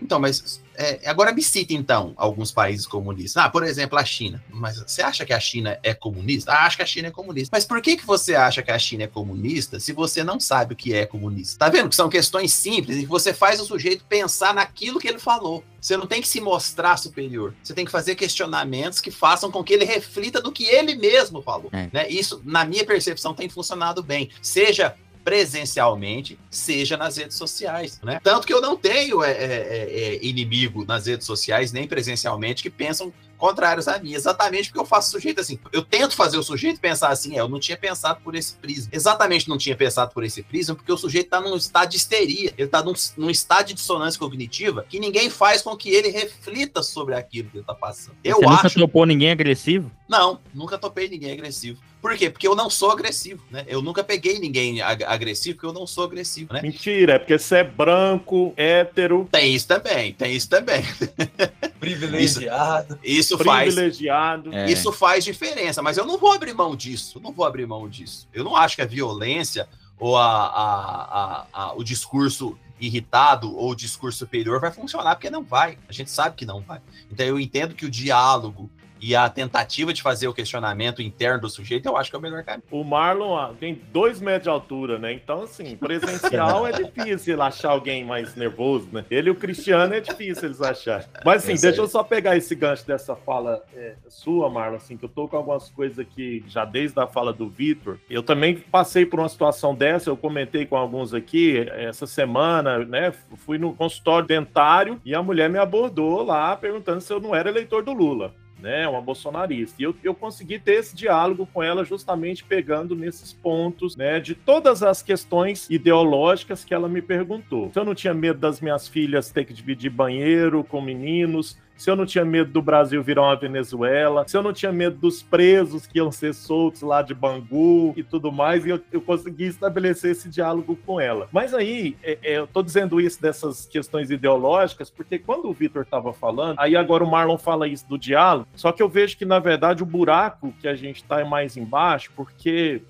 Então, 0.01 0.19
mas 0.19 0.63
é, 0.77 1.09
agora 1.09 1.33
me 1.33 1.43
cita, 1.43 1.73
então, 1.73 2.13
alguns 2.17 2.53
países 2.53 2.87
comunistas. 2.87 3.43
Ah, 3.43 3.49
por 3.49 3.65
exemplo, 3.65 3.99
a 3.99 4.05
China. 4.05 4.43
Mas 4.51 4.79
você 4.79 5.03
acha 5.03 5.25
que 5.25 5.33
a 5.33 5.41
China 5.41 5.79
é 5.83 5.95
comunista? 5.95 6.53
Ah, 6.53 6.67
acho 6.67 6.77
que 6.77 6.83
a 6.83 6.87
China 6.87 7.09
é 7.09 7.11
comunista. 7.11 7.57
Mas 7.57 7.65
por 7.65 7.81
que, 7.81 7.97
que 7.97 8.07
você 8.07 8.35
acha 8.35 8.63
que 8.63 8.71
a 8.71 8.79
China 8.79 9.05
é 9.05 9.07
comunista 9.07 9.81
se 9.81 9.93
você 9.93 10.23
não 10.23 10.39
sabe 10.39 10.75
o 10.75 10.77
que 10.77 10.95
é 10.95 11.07
comunista? 11.07 11.59
Tá 11.59 11.71
vendo 11.71 11.89
que 11.89 11.97
são 11.97 12.09
questões 12.09 12.53
simples 12.53 12.99
e 12.99 13.01
que 13.01 13.07
você 13.07 13.33
faz 13.33 13.61
o 13.61 13.65
sujeito 13.65 14.05
pensar 14.05 14.55
naquilo 14.55 14.99
que 14.99 15.09
ele 15.09 15.19
falou. 15.19 15.65
Você 15.81 15.97
não 15.97 16.07
tem 16.07 16.21
que 16.21 16.29
se 16.29 16.41
mostrar 16.41 16.97
superior. 16.97 17.55
Você 17.63 17.73
tem 17.73 17.85
que 17.85 17.91
fazer 17.91 18.17
questionamentos 18.17 19.01
que 19.01 19.11
façam 19.11 19.51
com 19.51 19.63
que 19.63 19.73
ele 19.73 19.85
reflita 19.85 20.41
do 20.41 20.51
que 20.51 20.65
ele 20.65 20.97
mesmo 20.97 21.41
falou. 21.43 21.71
É. 21.73 21.89
Né? 21.93 22.09
Isso, 22.09 22.43
na 22.45 22.65
minha 22.65 22.85
percepção, 22.85 23.33
tem 23.33 23.49
funcionado 23.49 24.03
bem. 24.03 24.31
Seja 24.43 24.97
presencialmente, 25.27 26.39
seja 26.49 26.97
nas 26.97 27.17
redes 27.17 27.37
sociais, 27.37 28.01
né? 28.01 28.21
Tanto 28.23 28.47
que 28.47 28.55
eu 28.55 28.61
não 28.61 28.77
tenho 28.77 29.25
é, 29.25 29.33
é, 29.33 29.45
é, 29.45 30.01
é, 30.15 30.25
inimigo 30.25 30.85
nas 30.85 31.07
redes 31.07 31.27
sociais, 31.27 31.73
nem 31.73 31.85
presencialmente, 31.89 32.63
que 32.63 32.71
pensam 32.71 33.13
contrários 33.37 33.89
a 33.89 33.99
mim, 33.99 34.15
exatamente 34.15 34.69
porque 34.69 34.81
eu 34.81 34.87
faço 34.87 35.09
o 35.09 35.13
sujeito 35.13 35.41
assim. 35.41 35.59
Eu 35.73 35.83
tento 35.83 36.15
fazer 36.15 36.39
o 36.39 36.43
sujeito 36.43 36.81
pensar 36.81 37.09
assim, 37.09 37.37
é, 37.37 37.41
eu 37.41 37.49
não 37.49 37.61
tinha 37.61 37.77
pensado 37.77 38.21
por 38.23 38.35
esse 38.35 38.55
prisma. 38.55 38.89
Exatamente 38.93 39.49
não 39.49 39.59
tinha 39.59 39.77
pensado 39.77 40.13
por 40.13 40.25
esse 40.25 40.43
prisma, 40.43 40.75
porque 40.75 40.93
o 40.93 40.97
sujeito 40.97 41.27
está 41.27 41.41
num 41.41 41.57
estado 41.57 41.91
de 41.91 41.97
histeria, 41.97 42.53
ele 42.57 42.67
está 42.67 42.83
num, 42.83 42.95
num, 43.17 43.31
estado 43.31 43.67
de 43.67 43.75
dissonância 43.75 44.19
cognitiva 44.19 44.85
que 44.89 44.99
ninguém 44.99 45.31
faz 45.31 45.63
com 45.63 45.77
que 45.77 45.91
ele 45.91 46.09
reflita 46.09 46.83
sobre 46.83 47.15
aquilo 47.15 47.51
que 47.51 47.57
ele 47.57 47.63
está 47.63 47.75
passando. 47.75 48.17
Eu 48.25 48.39
Você 48.39 48.45
acho. 48.45 48.55
nunca 48.55 48.71
topou 48.71 49.07
ninguém 49.07 49.31
agressivo? 49.31 49.91
Não, 50.09 50.41
nunca 50.55 50.79
topei 50.79 51.09
ninguém 51.09 51.33
agressivo. 51.33 51.81
Por 52.01 52.17
quê? 52.17 52.31
Porque 52.31 52.47
eu 52.47 52.55
não 52.55 52.71
sou 52.71 52.93
agressivo, 52.93 53.43
né? 53.51 53.65
Eu 53.67 53.83
nunca 53.83 54.05
peguei 54.05 54.39
ninguém 54.39 54.81
ag 54.81 55.03
agressivo, 55.03 55.57
porque 55.57 55.67
eu 55.67 55.73
não 55.73 55.87
sou 55.87 56.05
agressivo, 56.05 56.53
né? 56.53 56.63
Mentira, 56.63 57.15
é 57.15 57.19
porque 57.19 57.37
você 57.37 57.57
é 57.57 57.65
branco, 57.65 58.55
hétero. 58.57 59.29
Tem 59.33 59.53
isso 59.53 59.67
também, 59.67 60.13
tem 60.13 60.37
isso 60.37 60.49
também. 60.49 60.85
Privilegiado. 61.91 62.99
Isso, 63.03 63.35
isso 63.35 63.39
Privilegiado. 63.39 64.51
faz. 64.51 64.69
É. 64.69 64.73
Isso 64.73 64.93
faz 64.93 65.25
diferença, 65.25 65.83
mas 65.83 65.97
eu 65.97 66.05
não 66.05 66.19
vou 66.19 66.33
abrir 66.33 66.55
mão 66.55 66.75
disso. 66.75 67.19
Eu 67.19 67.23
não 67.23 67.33
vou 67.33 67.47
abrir 67.47 67.67
mão 67.67 67.89
disso. 67.89 68.29
Eu 68.33 68.45
não 68.45 68.57
acho 68.57 68.77
que 68.77 68.83
a 68.83 68.87
violência 68.87 69.69
ou 69.99 70.17
a, 70.17 70.47
a, 70.47 71.47
a, 71.53 71.73
o 71.75 71.83
discurso 71.83 72.59
irritado 72.79 73.57
ou 73.57 73.71
o 73.71 73.75
discurso 73.75 74.19
superior 74.19 74.61
vai 74.61 74.71
funcionar, 74.71 75.15
porque 75.15 75.31
não 75.31 75.43
vai. 75.43 75.79
A 75.89 75.93
gente 75.93 76.11
sabe 76.11 76.37
que 76.37 76.45
não 76.45 76.61
vai. 76.61 76.81
Então 77.11 77.25
eu 77.25 77.41
entendo 77.41 77.75
que 77.75 77.87
o 77.87 77.91
diálogo 77.91 78.71
e 79.01 79.15
a 79.15 79.29
tentativa 79.29 79.93
de 79.93 80.03
fazer 80.03 80.29
o 80.29 80.35
questionamento 80.35 81.03
interno 81.03 81.41
do 81.41 81.49
sujeito, 81.49 81.87
eu 81.87 81.97
acho 81.97 82.11
que 82.11 82.17
é 82.17 82.19
o 82.19 82.23
melhor 82.23 82.43
caminho. 82.43 82.65
O 82.71 82.85
Marlon 82.85 83.55
tem 83.55 83.81
dois 83.93 84.21
metros 84.21 84.45
de 84.45 84.49
altura, 84.49 84.99
né? 84.99 85.13
Então, 85.13 85.43
assim, 85.43 85.77
presencial 85.77 86.67
é 86.67 86.73
difícil 86.83 87.41
achar 87.41 87.71
alguém 87.71 88.05
mais 88.05 88.35
nervoso, 88.35 88.89
né? 88.93 89.05
Ele 89.11 89.29
e 89.29 89.31
o 89.31 89.35
Cristiano 89.35 89.95
é 89.95 90.01
difícil 90.01 90.47
eles 90.47 90.61
acharem. 90.61 91.07
Mas, 91.25 91.45
assim, 91.45 91.61
deixa 91.61 91.81
eu 91.81 91.89
só 91.89 92.03
pegar 92.03 92.37
esse 92.37 92.55
gancho 92.55 92.87
dessa 92.87 93.15
fala 93.15 93.63
é, 93.75 93.95
sua, 94.09 94.49
Marlon, 94.49 94.77
assim, 94.77 94.97
que 94.97 95.05
eu 95.05 95.09
tô 95.09 95.29
com 95.29 95.37
algumas 95.37 95.69
coisas 95.69 95.99
aqui 95.99 96.45
já 96.49 96.65
desde 96.65 96.99
a 97.01 97.07
fala 97.07 97.33
do 97.33 97.49
Vitor. 97.49 97.99
Eu 98.09 98.23
também 98.23 98.57
passei 98.57 99.05
por 99.05 99.21
uma 99.21 99.29
situação 99.29 99.75
dessa, 99.75 100.11
eu 100.11 100.17
comentei 100.17 100.67
com 100.67 100.77
alguns 100.77 101.13
aqui 101.15 101.67
essa 101.71 102.07
semana, 102.07 102.79
né? 102.85 103.13
Fui 103.45 103.59
no 103.59 103.75
consultório 103.75 104.27
dentário 104.27 105.01
e 105.05 105.15
a 105.15 105.23
mulher 105.23 105.49
me 105.51 105.59
abordou 105.59 106.23
lá 106.23 106.57
perguntando 106.57 107.01
se 107.01 107.13
eu 107.13 107.21
não 107.21 107.35
era 107.35 107.49
eleitor 107.49 107.83
do 107.83 107.93
Lula 107.93 108.35
né, 108.59 108.89
uma 108.89 109.01
bolsonarista. 109.01 109.77
E 109.79 109.85
eu, 109.85 109.95
eu 110.03 110.15
consegui 110.15 110.59
ter 110.59 110.75
esse 110.75 110.95
diálogo 110.95 111.49
com 111.53 111.63
ela 111.63 111.85
justamente 111.85 112.45
pegando 112.45 112.95
nesses 112.95 113.33
pontos, 113.33 113.97
né, 113.97 114.21
de 114.21 114.35
todas 114.35 114.83
as 114.83 115.03
questões 115.03 115.69
ideológicas 115.71 116.65
que 116.65 116.75
ela 116.75 116.89
me 116.89 117.03
perguntou. 117.03 117.71
Se 117.73 117.79
eu 117.79 117.85
não 117.85 117.95
tinha 117.95 118.15
medo 118.15 118.39
das 118.39 118.61
minhas 118.61 118.89
filhas 118.89 119.31
ter 119.31 119.45
que 119.45 119.53
dividir 119.53 119.91
banheiro 119.91 120.65
com 120.65 120.81
meninos, 120.81 121.59
se 121.77 121.91
eu 121.91 121.97
não 121.97 122.07
tinha 122.07 122.25
medo 122.25 122.51
do 122.51 122.63
Brasil 122.63 123.03
virar 123.03 123.23
uma 123.23 123.37
Venezuela, 123.37 124.27
se 124.27 124.37
eu 124.37 124.43
não 124.43 124.53
tinha 124.53 124.73
medo 124.73 124.97
dos 124.97 125.23
presos 125.23 125.87
que 125.87 125.99
iam 125.99 126.11
ser 126.11 126.35
soltos 126.35 126.83
lá 126.83 127.03
de 127.03 127.15
Bangu 127.15 127.93
e 127.97 128.03
tudo 128.03 128.33
mais, 128.33 128.65
e 128.65 128.71
eu, 128.71 128.81
eu 128.91 129.01
consegui 129.01 129.45
estabelecer 129.45 130.13
esse 130.13 130.29
diálogo 130.29 130.77
com 130.87 131.01
ela. 131.01 131.29
Mas 131.33 131.53
aí, 131.53 131.97
é, 132.03 132.19
é, 132.23 132.39
eu 132.39 132.47
tô 132.47 132.63
dizendo 132.63 133.01
isso 133.01 133.21
dessas 133.21 133.67
questões 133.67 134.11
ideológicas, 134.11 134.91
porque 134.91 135.19
quando 135.19 135.49
o 135.49 135.53
Vitor 135.53 135.83
estava 135.83 136.13
falando, 136.13 136.59
aí 136.59 136.77
agora 136.77 137.05
o 137.05 137.11
Marlon 137.11 137.39
fala 137.39 137.69
isso 137.69 137.87
do 137.89 137.99
diálogo, 137.99 138.49
só 138.55 138.73
que 138.73 138.83
eu 138.83 138.89
vejo 138.89 139.17
que, 139.17 139.25
na 139.25 139.39
verdade, 139.39 139.83
o 139.83 139.87
buraco 139.87 140.53
que 140.61 140.69
a 140.69 140.75
gente 140.75 140.97
está 140.97 141.21
é 141.21 141.25
mais 141.25 141.57
embaixo, 141.57 142.11
porque 142.17 142.83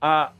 a, 0.00 0.32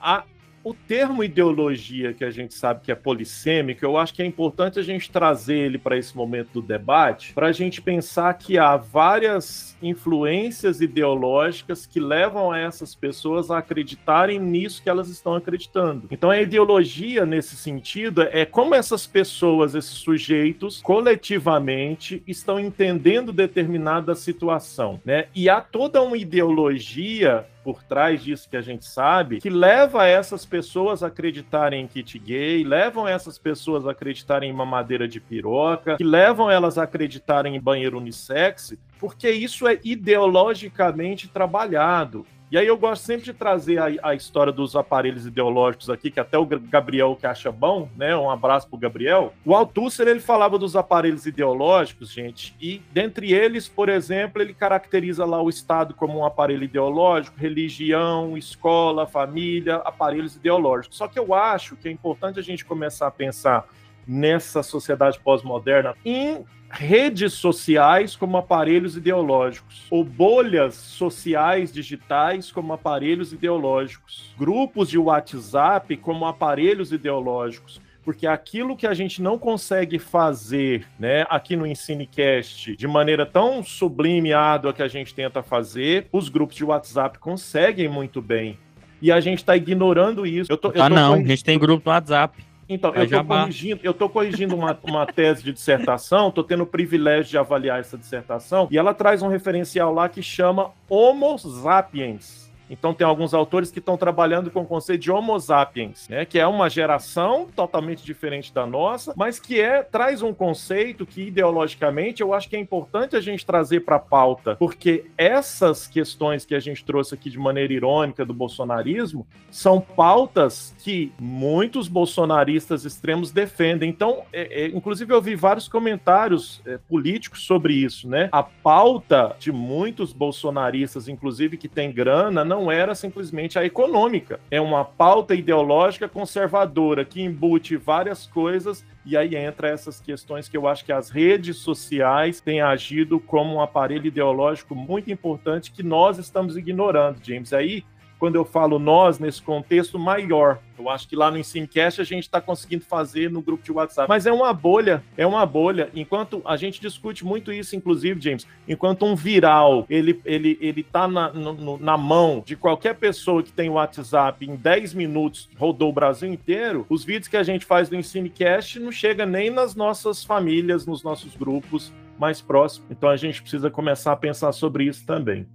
a, 0.00 0.24
o 0.62 0.74
termo 0.74 1.24
ideologia, 1.24 2.12
que 2.12 2.24
a 2.24 2.30
gente 2.30 2.54
sabe 2.54 2.80
que 2.82 2.92
é 2.92 2.94
polissêmico, 2.94 3.84
eu 3.84 3.96
acho 3.96 4.12
que 4.12 4.22
é 4.22 4.26
importante 4.26 4.78
a 4.78 4.82
gente 4.82 5.10
trazer 5.10 5.56
ele 5.56 5.78
para 5.78 5.96
esse 5.96 6.14
momento 6.16 6.52
do 6.54 6.62
debate, 6.62 7.32
para 7.32 7.46
a 7.46 7.52
gente 7.52 7.80
pensar 7.80 8.34
que 8.34 8.58
há 8.58 8.76
várias 8.76 9.76
influências 9.82 10.80
ideológicas 10.80 11.86
que 11.86 11.98
levam 11.98 12.54
essas 12.54 12.94
pessoas 12.94 13.50
a 13.50 13.58
acreditarem 13.58 14.38
nisso 14.38 14.82
que 14.82 14.90
elas 14.90 15.08
estão 15.08 15.34
acreditando. 15.34 16.08
Então, 16.10 16.30
a 16.30 16.40
ideologia, 16.40 17.24
nesse 17.24 17.56
sentido, 17.56 18.22
é 18.22 18.44
como 18.44 18.74
essas 18.74 19.06
pessoas, 19.06 19.74
esses 19.74 19.90
sujeitos, 19.90 20.80
coletivamente, 20.82 22.22
estão 22.26 22.60
entendendo 22.60 23.32
determinada 23.32 24.14
situação. 24.14 25.00
Né? 25.04 25.26
E 25.34 25.48
há 25.48 25.60
toda 25.60 26.02
uma 26.02 26.16
ideologia 26.16 27.46
por 27.62 27.82
trás 27.82 28.22
disso 28.22 28.48
que 28.48 28.56
a 28.56 28.62
gente 28.62 28.84
sabe, 28.84 29.40
que 29.40 29.50
leva 29.50 30.06
essas 30.06 30.44
pessoas 30.44 31.02
a 31.02 31.08
acreditarem 31.08 31.82
em 31.82 31.86
kit 31.86 32.18
gay, 32.18 32.64
levam 32.64 33.06
essas 33.06 33.38
pessoas 33.38 33.86
a 33.86 33.90
acreditarem 33.90 34.50
em 34.50 34.52
mamadeira 34.52 35.06
de 35.06 35.20
piroca, 35.20 35.96
que 35.96 36.04
levam 36.04 36.50
elas 36.50 36.78
a 36.78 36.84
acreditarem 36.84 37.56
em 37.56 37.60
banheiro 37.60 37.98
unissex, 37.98 38.74
porque 38.98 39.30
isso 39.30 39.66
é 39.68 39.78
ideologicamente 39.84 41.28
trabalhado. 41.28 42.26
E 42.50 42.58
aí 42.58 42.66
eu 42.66 42.76
gosto 42.76 43.04
sempre 43.04 43.26
de 43.26 43.32
trazer 43.32 43.78
a, 43.78 44.10
a, 44.10 44.14
história 44.14 44.52
dos 44.52 44.74
aparelhos 44.74 45.24
ideológicos 45.24 45.88
aqui, 45.88 46.10
que 46.10 46.18
até 46.18 46.36
o 46.36 46.44
Gabriel 46.44 47.14
que 47.14 47.24
acha 47.24 47.52
bom, 47.52 47.88
né? 47.96 48.16
Um 48.16 48.28
abraço 48.28 48.68
pro 48.68 48.76
Gabriel. 48.76 49.32
O 49.44 49.54
Althusser, 49.54 50.08
ele 50.08 50.18
falava 50.18 50.58
dos 50.58 50.74
aparelhos 50.74 51.26
ideológicos, 51.26 52.10
gente, 52.10 52.56
e 52.60 52.82
dentre 52.92 53.32
eles, 53.32 53.68
por 53.68 53.88
exemplo, 53.88 54.42
ele 54.42 54.52
caracteriza 54.52 55.24
lá 55.24 55.40
o 55.40 55.48
Estado 55.48 55.94
como 55.94 56.18
um 56.18 56.24
aparelho 56.24 56.64
ideológico, 56.64 57.38
religião, 57.38 58.36
escola, 58.36 59.06
família, 59.06 59.76
aparelhos 59.76 60.34
ideológicos. 60.34 60.98
Só 60.98 61.06
que 61.06 61.20
eu 61.20 61.32
acho 61.32 61.76
que 61.76 61.88
é 61.88 61.92
importante 61.92 62.40
a 62.40 62.42
gente 62.42 62.64
começar 62.64 63.06
a 63.06 63.12
pensar 63.12 63.64
nessa 64.06 64.62
sociedade 64.62 65.18
pós-moderna 65.20 65.94
em 66.04 66.44
redes 66.70 67.32
sociais 67.32 68.14
como 68.14 68.36
aparelhos 68.36 68.96
ideológicos, 68.96 69.86
ou 69.90 70.04
bolhas 70.04 70.74
sociais 70.74 71.72
digitais 71.72 72.52
como 72.52 72.72
aparelhos 72.72 73.32
ideológicos, 73.32 74.32
grupos 74.38 74.88
de 74.88 74.98
WhatsApp 74.98 75.96
como 75.96 76.26
aparelhos 76.26 76.92
ideológicos 76.92 77.80
porque 78.02 78.26
aquilo 78.26 78.76
que 78.76 78.86
a 78.86 78.94
gente 78.94 79.20
não 79.22 79.38
consegue 79.38 79.98
fazer, 79.98 80.86
né, 80.98 81.26
aqui 81.28 81.54
no 81.54 81.66
Ensinecast, 81.66 82.74
de 82.74 82.88
maneira 82.88 83.26
tão 83.26 83.62
sublime 83.62 84.30
e 84.30 84.32
árdua 84.32 84.72
que 84.72 84.82
a 84.82 84.88
gente 84.88 85.14
tenta 85.14 85.42
fazer, 85.42 86.08
os 86.10 86.28
grupos 86.28 86.56
de 86.56 86.64
WhatsApp 86.64 87.18
conseguem 87.18 87.88
muito 87.88 88.22
bem. 88.22 88.58
E 89.02 89.10
a 89.10 89.20
gente 89.20 89.38
está 89.38 89.56
ignorando 89.56 90.26
isso. 90.26 90.50
Eu 90.50 90.56
tô, 90.56 90.68
ah, 90.68 90.72
eu 90.74 90.82
tô 90.82 90.88
não, 90.88 91.14
a 91.14 91.22
gente 91.22 91.44
tem 91.44 91.58
grupo 91.58 91.82
no 91.88 91.92
WhatsApp. 91.92 92.36
Então, 92.70 92.94
eu 92.94 93.02
estou 93.02 93.24
corrigindo, 93.24 93.80
eu 93.82 93.92
tô 93.92 94.08
corrigindo 94.08 94.54
uma, 94.54 94.78
uma 94.84 95.04
tese 95.04 95.42
de 95.42 95.52
dissertação, 95.52 96.28
estou 96.28 96.44
tendo 96.44 96.62
o 96.62 96.66
privilégio 96.66 97.32
de 97.32 97.36
avaliar 97.36 97.80
essa 97.80 97.98
dissertação, 97.98 98.68
e 98.70 98.78
ela 98.78 98.94
traz 98.94 99.22
um 99.22 99.28
referencial 99.28 99.92
lá 99.92 100.08
que 100.08 100.22
chama 100.22 100.70
Homo 100.88 101.36
sapiens. 101.36 102.49
Então 102.70 102.94
tem 102.94 103.06
alguns 103.06 103.34
autores 103.34 103.70
que 103.70 103.80
estão 103.80 103.96
trabalhando 103.96 104.50
com 104.50 104.62
o 104.62 104.66
conceito 104.66 105.02
de 105.02 105.10
Homo 105.10 105.38
sapiens, 105.38 106.08
né, 106.08 106.24
que 106.24 106.38
é 106.38 106.46
uma 106.46 106.70
geração 106.70 107.48
totalmente 107.54 108.04
diferente 108.04 108.54
da 108.54 108.64
nossa, 108.64 109.12
mas 109.16 109.40
que 109.40 109.60
é 109.60 109.82
traz 109.82 110.22
um 110.22 110.32
conceito 110.32 111.04
que 111.04 111.22
ideologicamente 111.22 112.22
eu 112.22 112.32
acho 112.32 112.48
que 112.48 112.56
é 112.56 112.58
importante 112.58 113.16
a 113.16 113.20
gente 113.20 113.44
trazer 113.44 113.80
para 113.80 113.96
a 113.96 114.00
pauta, 114.00 114.56
porque 114.56 115.06
essas 115.18 115.86
questões 115.86 116.44
que 116.44 116.54
a 116.54 116.60
gente 116.60 116.84
trouxe 116.84 117.14
aqui 117.14 117.28
de 117.28 117.38
maneira 117.38 117.72
irônica 117.72 118.24
do 118.24 118.32
bolsonarismo 118.32 119.26
são 119.50 119.80
pautas 119.80 120.74
que 120.78 121.12
muitos 121.18 121.88
bolsonaristas 121.88 122.84
extremos 122.84 123.30
defendem. 123.32 123.90
Então, 123.90 124.22
é, 124.32 124.64
é, 124.64 124.66
inclusive 124.68 125.12
eu 125.12 125.20
vi 125.20 125.34
vários 125.34 125.66
comentários 125.68 126.60
é, 126.64 126.78
políticos 126.78 127.44
sobre 127.44 127.74
isso, 127.74 128.08
né? 128.08 128.28
A 128.30 128.42
pauta 128.42 129.34
de 129.38 129.50
muitos 129.50 130.12
bolsonaristas, 130.12 131.08
inclusive 131.08 131.56
que 131.56 131.68
tem 131.68 131.92
grana, 131.92 132.44
não 132.44 132.59
não 132.60 132.70
era 132.70 132.94
simplesmente 132.94 133.58
a 133.58 133.64
econômica. 133.64 134.38
É 134.50 134.60
uma 134.60 134.84
pauta 134.84 135.34
ideológica 135.34 136.08
conservadora 136.08 137.04
que 137.04 137.22
embute 137.22 137.76
várias 137.76 138.26
coisas 138.26 138.84
e 139.04 139.16
aí 139.16 139.34
entra 139.34 139.68
essas 139.68 139.98
questões 140.00 140.48
que 140.48 140.56
eu 140.56 140.68
acho 140.68 140.84
que 140.84 140.92
as 140.92 141.08
redes 141.08 141.56
sociais 141.56 142.40
têm 142.40 142.60
agido 142.60 143.18
como 143.18 143.54
um 143.54 143.60
aparelho 143.62 144.06
ideológico 144.06 144.74
muito 144.74 145.10
importante 145.10 145.72
que 145.72 145.82
nós 145.82 146.18
estamos 146.18 146.56
ignorando, 146.56 147.18
James. 147.22 147.52
Aí 147.52 147.82
quando 148.20 148.36
eu 148.36 148.44
falo 148.44 148.78
nós, 148.78 149.18
nesse 149.18 149.40
contexto 149.40 149.98
maior. 149.98 150.58
Eu 150.78 150.90
acho 150.90 151.08
que 151.08 151.16
lá 151.16 151.30
no 151.30 151.38
Ensinecast 151.38 152.00
a 152.00 152.04
gente 152.04 152.24
está 152.24 152.40
conseguindo 152.40 152.84
fazer 152.84 153.30
no 153.30 153.40
grupo 153.40 153.64
de 153.64 153.72
WhatsApp. 153.72 154.08
Mas 154.08 154.26
é 154.26 154.32
uma 154.32 154.52
bolha, 154.52 155.02
é 155.16 155.26
uma 155.26 155.44
bolha. 155.46 155.90
Enquanto 155.94 156.42
a 156.44 156.56
gente 156.56 156.80
discute 156.80 157.24
muito 157.24 157.50
isso, 157.50 157.74
inclusive, 157.74 158.20
James, 158.20 158.46
enquanto 158.68 159.06
um 159.06 159.16
viral 159.16 159.86
ele, 159.88 160.20
ele, 160.24 160.58
ele 160.60 160.82
tá 160.82 161.08
na, 161.08 161.32
na 161.80 161.96
mão 161.96 162.42
de 162.44 162.56
qualquer 162.56 162.94
pessoa 162.94 163.42
que 163.42 163.52
tem 163.52 163.70
WhatsApp 163.70 164.44
em 164.44 164.54
10 164.54 164.92
minutos, 164.92 165.48
rodou 165.58 165.88
o 165.88 165.92
Brasil 165.92 166.30
inteiro, 166.30 166.84
os 166.90 167.02
vídeos 167.02 167.28
que 167.28 167.38
a 167.38 167.42
gente 167.42 167.64
faz 167.64 167.88
no 167.88 167.96
Ensinecast 167.96 168.78
não 168.78 168.92
chega 168.92 169.24
nem 169.24 169.48
nas 169.48 169.74
nossas 169.74 170.22
famílias, 170.22 170.86
nos 170.86 171.02
nossos 171.02 171.34
grupos 171.34 171.90
mais 172.18 172.42
próximos. 172.42 172.90
Então 172.90 173.08
a 173.08 173.16
gente 173.16 173.40
precisa 173.40 173.70
começar 173.70 174.12
a 174.12 174.16
pensar 174.16 174.52
sobre 174.52 174.84
isso 174.84 175.06
também. 175.06 175.46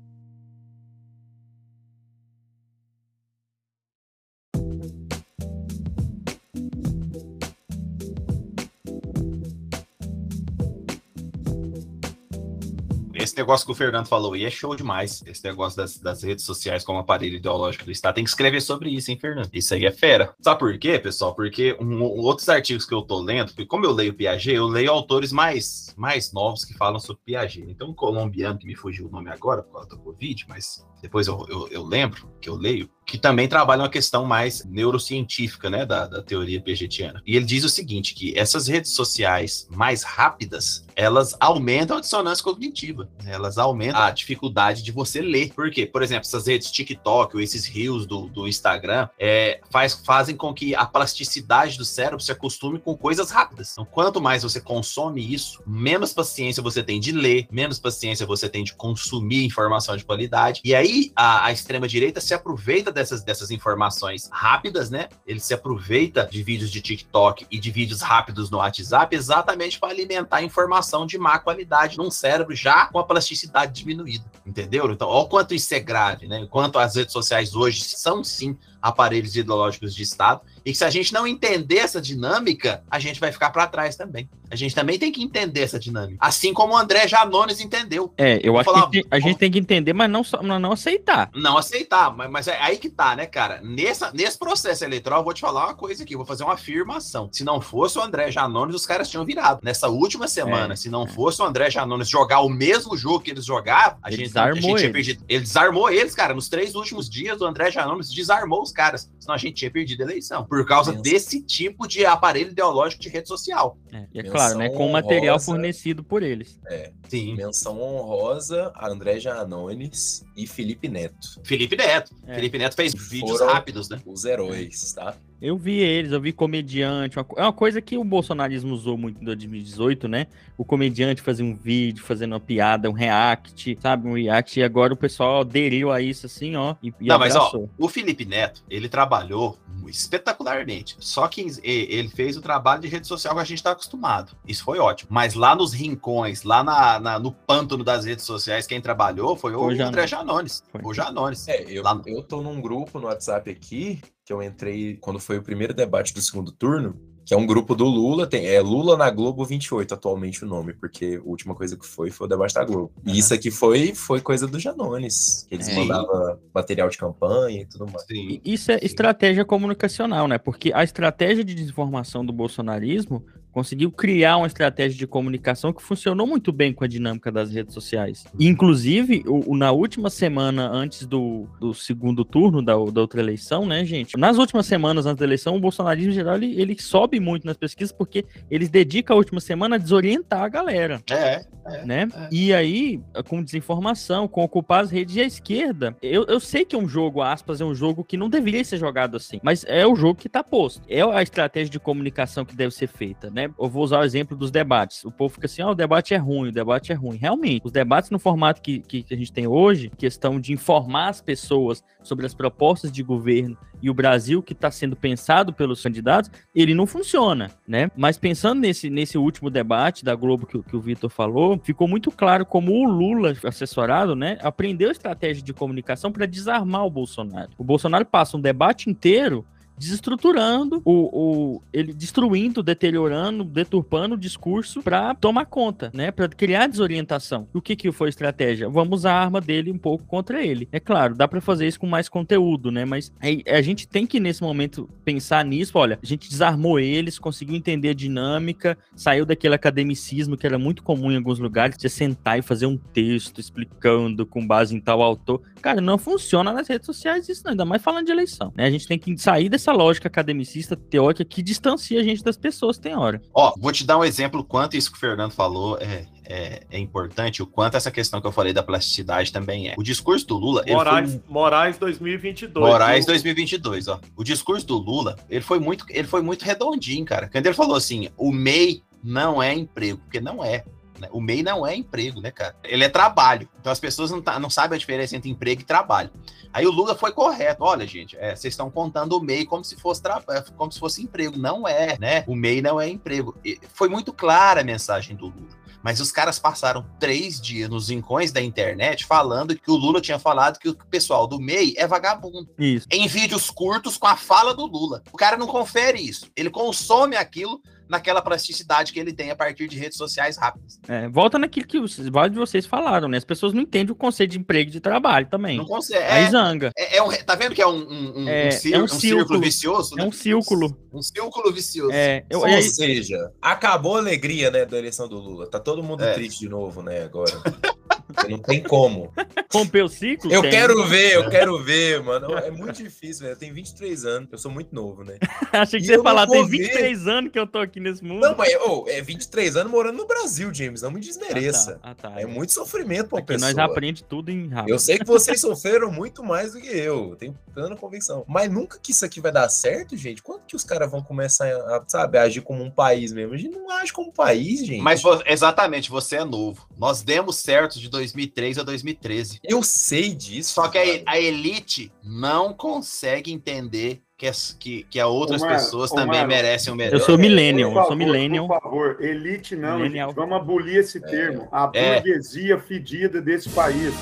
Esse 13.36 13.42
negócio 13.42 13.66
que 13.66 13.72
o 13.74 13.76
Fernando 13.76 14.08
falou 14.08 14.32
aí 14.32 14.46
é 14.46 14.50
show 14.50 14.74
demais. 14.74 15.22
Esse 15.26 15.44
negócio 15.44 15.76
das, 15.76 15.98
das 15.98 16.24
redes 16.24 16.46
sociais 16.46 16.86
como 16.86 17.00
aparelho 17.00 17.36
ideológico 17.36 17.84
do 17.84 17.92
Estado. 17.92 18.16
Tem 18.16 18.24
que 18.24 18.30
escrever 18.30 18.62
sobre 18.62 18.90
isso, 18.90 19.12
hein, 19.12 19.18
Fernando? 19.20 19.50
Isso 19.52 19.74
aí 19.74 19.86
é 19.86 19.92
fera. 19.92 20.34
Sabe 20.40 20.60
por 20.60 20.78
quê, 20.78 20.98
pessoal? 20.98 21.36
Porque 21.36 21.76
um, 21.82 22.02
outros 22.02 22.48
artigos 22.48 22.86
que 22.86 22.94
eu 22.94 23.02
tô 23.02 23.20
lendo, 23.20 23.48
porque 23.48 23.66
como 23.66 23.86
eu 23.86 23.92
leio 23.92 24.14
Piaget, 24.14 24.56
eu 24.56 24.68
leio 24.68 24.90
autores 24.90 25.34
mais, 25.34 25.94
mais 25.98 26.32
novos 26.32 26.64
que 26.64 26.74
falam 26.76 26.98
sobre 26.98 27.24
Piaget. 27.26 27.70
Então, 27.70 27.90
um 27.90 27.94
colombiano 27.94 28.58
que 28.58 28.66
me 28.66 28.76
fugiu 28.76 29.08
o 29.08 29.12
nome 29.12 29.30
agora 29.30 29.62
por 29.62 29.74
causa 29.74 29.90
do 29.90 29.98
Covid, 29.98 30.46
mas 30.48 30.86
depois 31.06 31.28
eu, 31.28 31.46
eu, 31.48 31.68
eu 31.70 31.84
lembro 31.84 32.28
que 32.42 32.50
eu 32.50 32.56
leio, 32.56 32.90
que 33.06 33.18
também 33.18 33.48
trabalha 33.48 33.84
uma 33.84 33.90
questão 33.90 34.26
mais 34.26 34.66
neurocientífica, 34.66 35.70
né, 35.70 35.86
da, 35.86 36.08
da 36.08 36.22
teoria 36.24 36.60
piagetiana. 36.60 37.22
E 37.26 37.36
ele 37.36 37.46
diz 37.46 37.64
o 37.64 37.70
seguinte, 37.70 38.16
que 38.16 38.38
essas 38.38 38.68
redes 38.68 38.92
sociais 38.92 39.68
mais 39.70 40.02
rápidas, 40.04 40.84
elas 40.96 41.36
aumentam 41.40 41.98
a 41.98 42.02
dissonância 42.02 42.44
cognitiva, 42.44 43.08
elas 43.26 43.58
aumentam 43.58 44.02
a 44.02 44.10
dificuldade 44.10 44.82
de 44.82 44.92
você 44.92 45.22
ler. 45.22 45.54
Por 45.54 45.70
quê? 45.70 45.86
Por 45.86 46.02
exemplo, 46.02 46.26
essas 46.26 46.48
redes 46.48 46.72
TikTok 46.72 47.36
ou 47.36 47.42
esses 47.42 47.66
rios 47.66 48.08
do, 48.08 48.28
do 48.28 48.48
Instagram 48.48 49.08
é, 49.20 49.62
faz, 49.70 49.94
fazem 49.94 50.36
com 50.36 50.54
que 50.54 50.74
a 50.74 50.86
plasticidade 50.86 51.78
do 51.78 51.86
cérebro 51.86 52.20
se 52.20 52.32
acostume 52.32 52.80
com 52.80 52.98
coisas 52.98 53.30
rápidas. 53.30 53.74
Então, 53.74 53.86
quanto 53.86 54.20
mais 54.20 54.42
você 54.42 54.60
consome 54.60 55.34
isso, 55.34 55.62
menos 55.68 56.14
paciência 56.14 56.64
você 56.64 56.82
tem 56.82 57.00
de 57.00 57.12
ler, 57.12 57.48
menos 57.52 57.78
paciência 57.78 58.26
você 58.26 58.50
tem 58.50 58.64
de 58.64 58.74
consumir 58.74 59.46
informação 59.46 59.96
de 59.96 60.06
qualidade. 60.06 60.62
E 60.64 60.74
aí 60.74 60.95
a, 61.16 61.46
a 61.46 61.52
extrema-direita 61.52 62.22
se 62.22 62.34
aproveita 62.34 62.92
dessas, 62.92 63.24
dessas 63.24 63.52
informações 63.52 64.30
rápidas, 64.32 64.90
né? 64.90 65.10
Ele 65.26 65.40
se 65.40 65.54
aproveita 65.54 66.28
de 66.32 66.44
vídeos 66.44 66.72
de 66.72 66.82
TikTok 66.82 67.46
e 67.50 67.60
de 67.60 67.72
vídeos 67.72 68.02
rápidos 68.02 68.50
no 68.50 68.58
WhatsApp 68.58 69.16
exatamente 69.16 69.80
para 69.80 69.90
alimentar 69.90 70.42
informação 70.44 71.06
de 71.06 71.18
má 71.18 71.40
qualidade 71.40 71.98
num 71.98 72.12
cérebro 72.12 72.56
já 72.56 72.88
com 72.88 73.00
a 73.00 73.04
plasticidade 73.04 73.74
diminuída, 73.74 74.26
entendeu? 74.46 74.92
Então, 74.92 75.08
olha 75.08 75.26
o 75.26 75.28
quanto 75.28 75.54
isso 75.54 75.74
é 75.74 75.80
grave, 75.80 76.28
né? 76.28 76.44
O 76.44 76.48
quanto 76.48 76.80
as 76.80 76.96
redes 76.96 77.14
sociais 77.14 77.56
hoje 77.56 77.84
são 77.84 78.24
sim 78.24 78.58
aparelhos 78.82 79.36
ideológicos 79.36 79.96
de 79.96 80.04
Estado, 80.04 80.42
e 80.66 80.72
que 80.72 80.78
se 80.78 80.84
a 80.84 80.90
gente 80.90 81.14
não 81.14 81.28
entender 81.28 81.78
essa 81.78 82.02
dinâmica, 82.02 82.84
a 82.90 82.98
gente 83.00 83.20
vai 83.20 83.32
ficar 83.32 83.52
para 83.52 83.68
trás 83.68 83.96
também. 83.96 84.28
A 84.50 84.56
gente 84.56 84.74
também 84.76 84.98
tem 85.00 85.12
que 85.12 85.24
entender 85.24 85.62
essa 85.62 85.80
dinâmica. 85.80 86.18
Assim 86.20 86.54
como 86.54 86.74
o 86.74 86.78
André 86.78 87.08
Janones 87.08 87.60
entendeu. 87.60 88.14
É, 88.18 88.40
eu 88.44 88.54
Vou 88.54 88.62
acho 88.62 88.72
falar- 88.72 88.90
que 88.90 89.04
a 89.10 89.20
gente 89.20 89.38
tem 89.38 89.52
que 89.52 89.60
entender, 89.60 89.94
mas 89.94 90.10
não, 90.10 90.22
não 90.60 90.72
aceitar. 90.72 91.30
Não 91.36 91.58
aceitar, 91.58 92.16
mas, 92.16 92.30
mas 92.30 92.48
é 92.48 92.58
aí 92.62 92.78
que 92.78 92.90
tá, 92.90 93.16
né, 93.16 93.26
cara? 93.26 93.60
Nessa, 93.64 94.12
nesse 94.14 94.38
processo 94.38 94.84
eleitoral, 94.84 95.20
eu 95.20 95.24
vou 95.24 95.34
te 95.34 95.42
falar 95.42 95.66
uma 95.66 95.76
coisa 95.76 96.04
aqui, 96.04 96.16
vou 96.16 96.26
fazer 96.26 96.44
uma 96.44 96.54
afirmação. 96.54 97.30
Se 97.32 97.44
não 97.44 97.60
fosse 97.62 97.98
o 97.98 98.02
André 98.02 98.32
Janones, 98.32 98.76
os 98.76 98.86
caras 98.86 99.10
tinham 99.10 99.26
virado. 99.26 99.60
Nessa 99.64 99.88
última 99.88 100.28
semana, 100.28 100.74
É, 100.74 100.76
se 100.76 100.90
não 100.90 101.06
fosse 101.08 101.42
o 101.42 101.46
André 101.46 101.70
Janones 101.70 102.08
jogar 102.10 102.40
o 102.42 102.50
mesmo 102.50 102.96
jogo 102.98 103.20
que 103.22 103.32
eles 103.32 103.46
jogavam, 103.46 103.98
a 104.02 104.10
Ele 104.10 104.26
gente, 104.26 104.38
a 104.38 104.46
gente 104.48 104.54
desarmou 104.54 104.76
tinha 104.78 104.90
eles. 104.90 104.92
perdido. 104.92 105.24
Ele 105.28 105.44
desarmou 105.44 105.90
eles, 105.90 106.16
cara. 106.16 106.34
Nos 106.34 106.50
três 106.50 106.76
últimos 106.76 107.10
dias, 107.10 107.42
o 107.42 107.46
André 107.46 107.72
Janones 107.72 108.10
desarmou 108.12 108.62
os 108.62 108.72
caras. 108.72 109.10
Senão 109.20 109.36
a 109.36 109.38
gente 109.38 109.54
tinha 109.56 109.72
perdido 109.72 110.02
a 110.02 110.06
eleição. 110.06 110.46
Por 110.56 110.66
causa 110.66 110.92
Pensa. 110.92 111.04
desse 111.04 111.42
tipo 111.42 111.86
de 111.86 112.06
aparelho 112.06 112.52
ideológico 112.52 113.02
de 113.02 113.10
rede 113.10 113.28
social. 113.28 113.78
É, 113.92 114.06
e 114.14 114.20
é 114.20 114.24
claro, 114.24 114.58
né? 114.58 114.70
Com 114.70 114.88
o 114.88 114.92
material 114.92 115.36
honrosa. 115.36 115.46
fornecido 115.46 116.02
por 116.02 116.24
eles. 116.24 116.58
É. 116.70 116.94
Sim. 117.10 117.36
Menção 117.36 117.82
honrosa 117.82 118.72
a 118.74 118.90
André 118.90 119.20
Janones 119.20 120.24
e 120.38 120.48
Felipe 120.48 120.88
Neto. 120.88 121.42
Felipe 121.44 121.76
Neto. 121.76 122.16
É. 122.26 122.36
Felipe 122.36 122.58
Neto 122.58 122.74
fez 122.74 122.94
vídeos 122.94 123.38
Foram 123.38 123.54
rápidos, 123.54 123.90
né? 123.90 124.02
Os 124.06 124.24
heróis, 124.24 124.94
tá? 124.94 125.14
Eu 125.42 125.58
vi 125.58 125.78
eles, 125.80 126.12
eu 126.12 126.22
vi 126.22 126.32
comediante. 126.32 127.20
uma 127.20 127.26
é 127.38 127.42
uma 127.44 127.54
coisa 127.54 127.82
que 127.82 127.98
o 127.98 128.04
bolsonarismo 128.04 128.74
usou 128.74 128.98
muito 128.98 129.22
em 129.22 129.26
2018, 129.26 130.08
né? 130.08 130.28
O 130.58 130.64
comediante 130.64 131.22
fazia 131.22 131.46
um 131.46 131.54
vídeo, 131.56 132.04
fazendo 132.04 132.34
uma 132.34 132.40
piada, 132.40 132.90
um 132.90 132.94
react, 132.94 133.78
sabe? 133.82 134.08
Um 134.08 134.14
react. 134.14 134.60
E 134.60 134.64
agora 134.64 134.94
o 134.94 134.98
pessoal 134.98 135.42
aderiu 135.42 135.92
a 135.92 136.02
isso 136.02 136.26
assim, 136.26 136.56
ó. 136.56 136.76
E, 136.82 136.94
e 137.02 137.08
Não, 137.08 137.20
mas 137.20 137.36
ó, 137.36 137.40
abraçou. 137.40 137.70
o 137.78 137.88
Felipe 137.90 138.26
Neto, 138.26 138.64
ele 138.70 138.88
trabalhou 138.88 139.60
espetacularmente. 139.88 140.96
Só 141.00 141.28
que 141.28 141.46
ele 141.64 142.08
fez 142.10 142.38
o 142.38 142.42
trabalho 142.42 142.82
de 142.82 142.88
rede 142.88 143.06
social 143.08 143.36
que 143.36 143.42
a 143.42 143.46
gente 143.46 143.62
tá 143.62 143.72
acostumado. 143.72 144.32
Isso 144.48 144.64
foi 144.64 144.80
ótimo. 144.80 145.10
Mas 145.12 145.34
lá 145.34 145.56
nos 145.56 145.74
rincões, 145.74 146.44
lá 146.44 146.64
na, 146.64 147.00
na- 147.00 147.20
no 147.20 147.32
pântano 147.32 147.84
das 147.84 148.06
redes 148.06 148.24
sociais, 148.26 148.66
quem 148.66 148.80
trabalhou 148.82 149.36
foi 149.36 149.54
o 149.54 149.60
o 149.66 149.72
Janones. 149.72 149.88
André 149.88 150.08
Janones. 150.08 150.64
Foi. 150.72 150.82
O 150.84 150.94
Janones. 150.94 151.48
É, 151.48 151.66
eu, 151.68 151.84
Lá- 151.84 152.02
eu 152.06 152.24
tô 152.24 152.42
num 152.42 152.62
grupo 152.62 153.00
no 153.00 153.08
WhatsApp 153.08 153.50
aqui, 153.50 154.02
que 154.26 154.34
eu 154.34 154.42
entrei 154.42 154.98
quando 155.00 155.20
foi 155.20 155.38
o 155.38 155.44
primeiro 155.44 155.74
debate 155.74 156.14
do 156.14 156.20
segundo 156.20 156.52
turno, 156.52 157.00
que 157.24 157.34
é 157.34 157.38
um 157.38 157.46
grupo 157.46 157.76
do 157.76 157.86
Lula, 157.86 158.28
tem, 158.28 158.46
é 158.48 158.60
Lula 158.62 158.98
na 158.98 159.10
Globo 159.10 159.44
28 159.46 159.94
atualmente 159.94 160.44
o 160.44 160.48
nome, 160.48 160.74
porque 160.74 161.20
a 161.24 161.28
última 161.28 161.56
coisa 161.56 161.76
que 161.78 161.86
foi 161.86 162.10
foi 162.12 162.26
o 162.26 162.30
debate 162.30 162.54
da 162.54 162.64
Globo. 162.64 162.92
E 163.06 163.18
isso 163.18 163.34
aqui 163.34 163.50
foi, 163.50 163.94
foi 163.96 164.22
coisa 164.22 164.48
do 164.48 164.60
Janones, 164.60 165.46
que 165.48 165.56
eles 165.56 165.68
É. 165.68 165.76
mandavam 165.76 166.40
material 166.54 166.90
de 166.90 166.98
campanha 166.98 167.62
e 167.62 167.66
tudo 167.66 167.86
mais. 167.88 168.06
Sim. 168.06 168.42
E 168.44 168.54
Isso 168.54 168.72
é 168.72 168.80
estratégia 168.82 169.46
comunicacional, 169.46 170.28
né? 170.28 170.38
Porque 170.38 170.72
a 170.74 170.84
estratégia 170.84 171.44
de 171.44 171.54
desinformação 171.56 172.24
do 172.26 172.34
bolsonarismo 172.34 173.24
conseguiu 173.56 173.90
criar 173.90 174.36
uma 174.36 174.48
estratégia 174.48 174.98
de 175.00 175.08
comunicação 175.08 175.72
que 175.72 175.82
funcionou 175.82 176.28
muito 176.28 176.52
bem 176.52 176.74
com 176.74 176.84
a 176.84 176.88
dinâmica 176.88 177.32
das 177.32 177.50
redes 177.54 177.74
sociais. 177.74 178.26
Inclusive, 178.38 179.24
o, 179.26 179.54
o- 179.54 179.56
na 179.56 179.72
última 179.72 180.10
semana 180.10 180.68
antes 180.70 181.06
do, 181.08 181.48
do 181.58 181.74
segundo 181.74 182.26
turno 182.26 182.62
da, 182.62 182.74
da 182.74 183.00
outra 183.02 183.22
eleição, 183.22 183.66
né, 183.66 183.86
gente? 183.86 184.18
Nas 184.18 184.38
últimas 184.38 184.66
semanas 184.66 185.06
antes 185.06 185.20
da 185.20 185.26
eleição, 185.26 185.56
o 185.56 185.60
bolsonarismo 185.60 186.12
em 186.12 186.14
geral 186.14 186.36
ele, 186.36 186.60
ele 186.62 186.76
sobe 186.82 187.18
muito 187.22 187.48
nas 187.48 187.56
pesquisas 187.56 187.94
porque 187.94 188.26
eles 188.52 188.68
dedicam 188.68 189.14
a 189.16 189.18
última 189.18 189.40
semana 189.40 189.76
a 189.76 189.80
desorientar 189.80 190.42
a 190.44 190.50
galera 190.50 191.02
É, 191.10 191.86
né? 191.86 192.08
E 192.32 192.54
aí, 192.54 193.00
com 193.30 193.42
desinformação, 193.42 194.28
com 194.28 194.44
ocupar 194.44 194.84
as 194.84 194.92
redes 194.92 195.16
e 195.16 195.22
a 195.22 195.26
esquerda, 195.26 195.96
eu, 196.02 196.26
eu 196.26 196.40
sei 196.42 196.66
que 196.66 196.76
é 196.76 196.80
um 196.80 196.90
jogo, 196.90 197.22
aspas, 197.22 197.62
é 197.62 197.66
um 197.66 197.74
jogo 197.74 198.04
que 198.04 198.18
não 198.18 198.30
deveria 198.30 198.64
ser 198.66 198.78
jogado 198.78 199.16
assim, 199.16 199.40
mas 199.42 199.64
é 199.68 199.88
o 199.88 199.96
jogo 199.96 200.20
que 200.20 200.28
tá 200.28 200.44
posto. 200.44 200.82
É 200.90 201.02
a 201.02 201.24
estratégia 201.24 201.72
de 201.72 201.80
comunicação 201.80 202.44
que 202.44 202.56
deve 202.56 202.74
ser 202.74 202.88
feita, 202.88 203.30
né? 203.30 203.45
Eu 203.60 203.70
vou 203.70 203.84
usar 203.84 204.00
o 204.00 204.04
exemplo 204.04 204.36
dos 204.38 204.52
debates. 204.52 205.04
O 205.06 205.12
povo 205.12 205.34
fica 205.34 205.46
assim, 205.46 205.62
ó, 205.62 205.72
o 205.72 205.76
debate 205.76 206.14
é 206.14 206.18
ruim, 206.18 206.50
o 206.50 206.52
debate 206.52 206.92
é 206.92 206.96
ruim. 206.96 207.18
Realmente, 207.18 207.62
os 207.66 207.72
debates 207.72 208.10
no 208.10 208.20
formato 208.20 208.62
que, 208.62 208.80
que, 208.80 209.04
que 209.04 209.14
a 209.14 209.18
gente 209.18 209.32
tem 209.32 209.48
hoje, 209.48 209.92
questão 209.98 210.40
de 210.40 210.54
informar 210.54 211.10
as 211.10 211.22
pessoas 211.22 211.84
sobre 212.04 212.26
as 212.26 212.34
propostas 212.34 212.92
de 212.92 213.02
governo 213.04 213.58
e 213.82 213.90
o 213.90 213.94
Brasil 213.94 214.42
que 214.42 214.54
está 214.54 214.72
sendo 214.72 214.96
pensado 214.96 215.54
pelos 215.54 215.82
candidatos, 215.84 216.32
ele 216.56 216.74
não 216.74 216.88
funciona, 216.88 217.52
né? 217.68 217.92
Mas 217.96 218.18
pensando 218.18 218.60
nesse, 218.62 218.90
nesse 218.90 219.18
último 219.18 219.50
debate 219.50 220.04
da 220.04 220.16
Globo 220.16 220.46
que, 220.46 220.58
o- 220.58 220.64
que 220.64 220.76
o 220.76 220.80
Vitor 220.82 221.10
falou, 221.10 221.60
ficou 221.64 221.88
muito 221.88 222.10
claro 222.12 222.46
como 222.46 222.72
o 222.72 222.90
Lula, 222.90 223.34
assessorado, 223.44 224.16
né, 224.16 224.38
aprendeu 224.42 224.90
estratégia 224.92 225.44
de 225.44 225.54
comunicação 225.54 226.12
para 226.12 226.26
desarmar 226.26 226.86
o 226.86 226.90
Bolsonaro. 226.90 227.50
O 227.58 227.64
Bolsonaro 227.64 228.06
passa 228.06 228.38
um 228.38 228.42
debate 228.42 228.90
inteiro 228.90 229.46
desestruturando 229.78 230.82
o, 230.86 230.92
o 230.94 231.62
ele 231.74 231.94
destruindo, 231.94 232.64
deteriorando, 232.64 233.44
deturpando 233.44 234.16
o 234.16 234.18
discurso 234.18 234.82
para 234.82 235.14
tomar 235.16 235.46
conta, 235.46 235.92
né, 235.94 236.12
para 236.12 236.28
criar 236.28 236.68
desorientação. 236.68 237.48
O 237.54 237.62
que 237.62 237.76
que 237.76 237.92
foi 237.92 238.08
a 238.08 238.10
estratégia? 238.10 238.70
Vamos 238.70 239.00
usar 239.00 239.14
a 239.14 239.22
arma 239.22 239.42
dele 239.42 239.72
um 239.72 239.78
pouco 239.78 240.06
contra 240.06 240.44
ele. 240.44 240.68
É 240.72 240.80
claro, 240.80 241.16
dá 241.16 241.28
para 241.28 241.42
fazer 241.42 241.68
isso 241.68 241.80
com 241.80 241.88
mais 241.88 242.10
conteúdo, 242.10 242.72
né, 242.72 242.86
mas 242.86 243.12
aí 243.20 243.44
a 243.48 243.62
gente 243.62 243.88
tem 243.88 244.06
que 244.06 244.20
nesse 244.20 244.42
momento 244.42 244.90
pensar 245.04 245.44
nisso, 245.44 245.78
olha, 245.78 246.00
a 246.02 246.06
gente 246.06 246.30
desarmou 246.30 246.80
eles, 246.80 247.20
conseguiu 247.20 247.56
entender 247.56 247.90
a 247.90 247.94
dinâmica, 247.94 248.78
saiu 248.96 249.26
daquele 249.26 249.56
academicismo 249.56 250.38
que 250.38 250.46
era 250.46 250.58
muito 250.58 250.84
comum 250.84 251.12
em 251.12 251.18
alguns 251.18 251.40
lugares, 251.40 251.78
de 251.78 251.90
sentar 251.90 252.40
e 252.40 252.42
fazer 252.42 252.66
um 252.66 252.78
texto 252.78 253.40
explicando 253.40 254.26
com 254.26 254.46
base 254.46 254.76
em 254.76 254.80
tal 254.80 255.02
autor. 255.02 255.42
Cara, 255.62 255.82
não 255.82 255.98
funciona 255.98 256.52
nas 256.52 256.68
redes 256.68 256.86
sociais 256.86 257.28
isso, 257.28 257.44
não, 257.44 257.52
ainda 257.52 257.66
mais 257.66 257.82
falando 257.82 258.06
de 258.06 258.12
eleição, 258.12 258.54
né? 258.56 258.66
A 258.66 258.70
gente 258.70 258.88
tem 258.88 258.98
que 258.98 259.18
sair 259.18 259.50
dessa 259.66 259.72
lógica 259.72 260.08
academicista 260.08 260.76
teórica 260.76 261.26
que 261.26 261.42
distancia 261.42 262.00
a 262.00 262.04
gente 262.04 262.24
das 262.24 262.38
pessoas, 262.38 262.78
tem 262.78 262.96
hora. 262.96 263.20
Ó, 263.34 263.54
vou 263.58 263.72
te 263.72 263.84
dar 263.84 263.98
um 263.98 264.04
exemplo 264.04 264.44
quanto 264.44 264.78
isso 264.78 264.92
que 264.92 264.98
o 264.98 265.00
Fernando 265.00 265.32
falou 265.32 265.78
é, 265.80 266.06
é, 266.24 266.64
é 266.70 266.80
importante, 266.80 267.42
o 267.42 267.48
quanto 267.48 267.76
essa 267.76 267.90
questão 267.90 268.22
que 268.22 268.28
eu 268.28 268.32
falei 268.32 268.54
da 268.54 268.62
plasticidade 268.62 269.32
também 269.32 269.70
é. 269.70 269.76
O 269.78 269.84
discurso 269.84 270.28
do 270.28 270.38
Lula, 270.38 270.62
ele 270.66 270.76
foi 270.76 270.84
Moraes, 270.84 271.20
Moraes 271.28 271.78
2022. 271.80 272.66
Moraes 272.66 273.06
viu? 273.06 273.14
2022, 273.14 273.88
ó. 273.88 274.00
O 274.16 274.24
discurso 274.24 274.68
do 274.68 274.78
Lula, 274.78 275.16
ele 275.30 275.42
foi 275.42 275.60
muito, 275.60 275.86
ele 275.90 276.08
foi 276.08 276.22
muito 276.22 276.44
redondinho, 276.44 277.06
cara. 277.06 277.28
Quando 277.28 277.46
ele 277.46 277.56
falou 277.56 277.76
assim, 277.76 278.10
o 278.16 278.32
MEI 278.32 278.84
não 279.04 279.42
é 279.42 279.54
emprego, 279.54 280.00
porque 280.00 280.22
não 280.22 280.44
é. 280.44 280.64
Né? 281.00 281.08
O 281.12 281.22
MEI 281.22 281.44
não 281.44 281.66
é 281.66 281.76
emprego, 281.76 282.22
né, 282.22 282.32
cara? 282.32 282.56
Ele 282.64 282.84
é 282.84 282.90
trabalho. 282.90 283.50
Então 283.60 283.72
as 283.72 283.80
pessoas 283.80 284.12
não, 284.12 284.22
tá- 284.22 284.40
não 284.40 284.50
sabem 284.50 284.76
a 284.76 284.80
diferença 284.80 285.16
entre 285.16 285.30
emprego 285.30 285.62
e 285.62 285.66
trabalho. 285.66 286.10
Aí 286.54 286.66
o 286.66 286.72
Lula 286.72 286.96
foi 286.96 287.12
correto. 287.12 287.64
Olha, 287.64 287.86
gente, 287.86 288.16
é, 288.18 288.36
vocês 288.36 288.54
estão 288.54 288.70
contando 288.72 289.14
o 289.18 289.22
MEI 289.22 289.46
como 289.46 289.64
se 289.64 289.76
fosse 289.76 290.02
é, 290.30 290.42
como 290.56 290.72
se 290.72 290.80
fosse 290.80 291.02
emprego. 291.02 291.38
Não 291.38 291.68
é, 291.68 291.98
né? 292.00 292.24
O 292.28 292.36
MEI 292.36 292.62
não 292.62 292.80
é 292.80 292.88
emprego. 292.88 293.38
E 293.44 293.60
foi 293.74 293.90
muito 293.90 294.14
clara 294.14 294.62
a 294.62 294.64
mensagem 294.64 295.16
do 295.16 295.26
Lula. 295.26 295.66
Mas 295.86 296.00
os 296.00 296.12
caras 296.12 296.40
passaram 296.40 296.84
três 297.00 297.40
dias 297.40 297.70
nos 297.70 297.90
rincões 297.90 298.32
da 298.32 298.42
internet 298.42 299.06
falando 299.06 299.56
que 299.56 299.70
o 299.70 299.76
Lula 299.76 300.02
tinha 300.02 300.18
falado 300.18 300.58
que 300.58 300.70
o 300.70 300.74
pessoal 300.74 301.28
do 301.28 301.40
MEI 301.40 301.76
é 301.78 301.86
vagabundo 301.86 302.50
Isso. 302.58 302.88
em 302.92 303.08
vídeos 303.08 303.52
curtos 303.52 303.96
com 303.96 304.08
a 304.08 304.16
fala 304.16 304.56
do 304.56 304.66
Lula. 304.66 305.04
O 305.12 305.18
cara 305.18 305.38
não 305.38 305.46
confere 305.46 306.00
isso. 306.00 306.28
Ele 306.36 306.50
consome 306.50 307.16
aquilo 307.16 307.62
naquela 307.90 308.22
plasticidade 308.22 308.92
que 308.94 309.00
ele 309.00 309.14
tem 309.14 309.32
a 309.32 309.36
partir 309.36 309.68
de 309.68 309.78
redes 309.78 309.98
sociais 309.98 310.38
rápidas. 310.38 310.80
É, 310.88 311.08
volta 311.10 311.38
naquilo 311.40 311.68
que 311.68 311.80
os- 311.80 311.98
vários 312.10 312.34
de 312.34 312.40
vocês 312.40 312.66
falaram, 312.66 313.08
né? 313.08 313.18
As 313.18 313.24
pessoas 313.26 313.54
não 313.54 313.62
entendem 313.62 313.92
o 313.92 313.96
conceito 313.96 314.32
de 314.32 314.40
emprego 314.40 314.70
e 314.70 314.74
de 314.74 314.80
trabalho 314.80 315.28
também. 315.28 315.58
Não 315.58 315.66
consegue. 315.66 316.04
Aí 316.04 316.24
É, 316.26 316.30
zanga. 316.30 316.72
é, 316.78 316.98
é 316.98 317.04
um, 317.04 317.12
tá 317.12 317.36
vendo 317.36 317.54
que 317.56 317.62
é 317.62 317.68
um, 317.68 317.76
um, 317.78 318.24
um, 318.24 318.30
É, 318.30 318.46
um, 318.46 318.48
é 318.48 318.52
círculo, 318.52 318.82
um 318.82 318.86
um 318.86 318.88
círculo 318.88 319.00
círculo. 319.00 319.40
vicioso? 319.42 319.94
É 319.96 320.02
né? 320.02 320.08
um 320.08 320.12
círculo. 320.12 320.78
Um 320.94 321.02
círculo 321.02 321.52
vicioso. 321.54 321.92
É, 321.94 322.26
eu, 322.30 322.40
Ou 322.40 322.46
aí- 322.46 322.64
seja, 322.64 323.32
acabou 323.42 323.96
a 323.98 324.00
alegria, 324.00 324.50
né, 324.50 324.66
da 324.66 324.78
eleição 324.78 325.08
do 325.08 325.18
Lula. 325.18 325.50
Tá 325.50 325.60
todo 325.60 325.84
mundo 325.84 326.04
É. 326.04 326.14
triste 326.14 326.40
de 326.40 326.50
novo, 326.50 326.82
né, 326.82 327.04
agora. 327.04 327.32
Não 328.30 328.38
tem 328.38 328.62
como. 328.62 329.12
rompeu 329.52 329.86
o 329.86 329.90
ciclo? 329.90 330.32
Eu 330.32 330.42
Tem. 330.42 330.52
quero 330.52 330.84
ver, 330.86 331.16
eu 331.16 331.30
quero 331.30 331.64
ver, 331.64 332.04
mano. 332.04 332.38
É 332.38 332.52
muito 332.52 332.82
difícil, 332.84 333.24
velho. 333.24 333.34
Eu 333.34 333.38
tenho 333.40 333.54
23 333.54 334.06
anos, 334.06 334.30
eu 334.32 334.38
sou 334.38 334.52
muito 334.52 334.74
novo, 334.74 335.04
né? 335.04 335.18
Achei 335.52 335.80
que 335.80 335.86
E 335.86 335.88
você 335.88 335.94
ia 335.96 336.04
falar, 336.04 336.28
tem 336.28 336.44
ver. 336.46 336.58
23 336.60 337.08
anos 337.08 337.32
que 337.32 337.40
eu 337.40 337.48
tô 337.48 337.60
aqui 337.60 337.80
nesse 337.80 338.04
mundo. 338.04 338.22
Não, 338.22 338.36
mas 338.36 338.54
ô, 338.62 338.86
é 338.88 339.02
23 339.02 339.56
anos 339.58 339.72
morando 339.72 339.98
no 339.98 340.06
Brasil, 340.08 340.54
James. 340.54 340.82
Não 340.82 340.92
me 340.92 341.00
desmereça. 341.00 341.80
Ah, 341.82 341.96
tá. 341.96 342.10
Ah, 342.10 342.12
tá. 342.16 342.22
É 342.22 342.26
muito 342.26 342.54
sofrimento 342.54 343.10
pra 343.10 343.20
Aqui 343.20 343.28
pessoa. 343.28 343.54
nós 343.54 343.58
aprende 343.58 344.04
tudo 344.04 344.30
em 344.30 344.48
rápido. 344.50 344.72
Eu 344.72 344.80
sei 344.80 345.00
que 345.00 345.06
vocês 345.06 345.40
sofreram 345.42 345.92
muito 345.92 346.24
mais 346.24 346.54
do 346.54 346.62
que 346.62 346.68
eu, 346.68 347.16
tenho 347.16 347.38
plena 347.54 347.76
convicção. 347.76 348.24
Mas 348.28 348.52
nunca 348.52 348.78
que 348.80 348.92
isso 348.92 349.06
aqui 349.06 349.20
vai 349.22 349.32
dar 349.32 349.48
certo, 349.50 349.96
gente. 349.98 350.22
Quando 350.22 350.42
que 350.46 350.56
os 350.56 350.64
caras 350.64 350.92
vão 350.92 351.02
começar 351.02 351.48
a, 351.48 351.84
sabe, 351.88 352.18
a 352.18 352.24
agir 352.24 352.42
como 352.42 352.62
um 352.64 352.70
país 352.70 353.14
mesmo? 353.14 353.34
A 353.34 353.38
gente 353.38 353.54
não 353.54 353.70
age 353.72 353.92
como 353.94 354.10
um 354.10 354.14
país, 354.14 354.60
gente. 354.66 354.82
Mas 354.82 355.02
exatamente, 355.26 355.90
você 355.90 356.18
é 356.18 356.26
novo. 356.26 356.68
Nós 356.78 357.02
demos 357.02 357.38
certo 357.38 357.80
de 357.80 357.88
2003 357.96 358.60
a 358.60 358.64
2013. 358.64 359.40
eu 359.44 359.64
sei 359.64 360.14
disso. 360.14 360.54
Só 360.54 360.68
que 360.68 360.78
a, 360.78 361.12
a 361.14 361.20
elite 361.20 361.92
não 362.04 362.54
consegue 362.54 363.32
entender 363.32 364.02
que 364.18 364.28
as, 364.28 364.56
que, 364.58 364.84
que 364.90 364.98
a 365.00 365.08
outras 365.08 365.42
Mano, 365.42 365.54
pessoas 365.54 365.92
ô, 365.92 365.96
também 365.96 366.26
merecem 366.26 366.72
o 366.72 366.76
melhor. 366.76 366.94
Eu 366.94 367.00
sou 367.06 367.18
millennial, 367.18 367.72
Por 367.72 367.78
eu 367.80 367.82
sou 367.84 367.92
favor, 367.92 367.98
millennial. 367.98 368.48
Por 368.48 368.62
favor, 368.62 368.98
elite 369.04 369.56
não, 369.56 369.78
Millennial. 369.78 370.10
gente. 370.10 370.16
Vamos 370.16 370.38
abolir 370.38 370.78
esse 370.78 371.02
termo. 371.02 371.48
A 371.52 371.70
É. 371.74 371.96
burguesia 371.96 372.58
fedida 372.60 373.22
desse 373.22 373.50
país. 373.50 373.94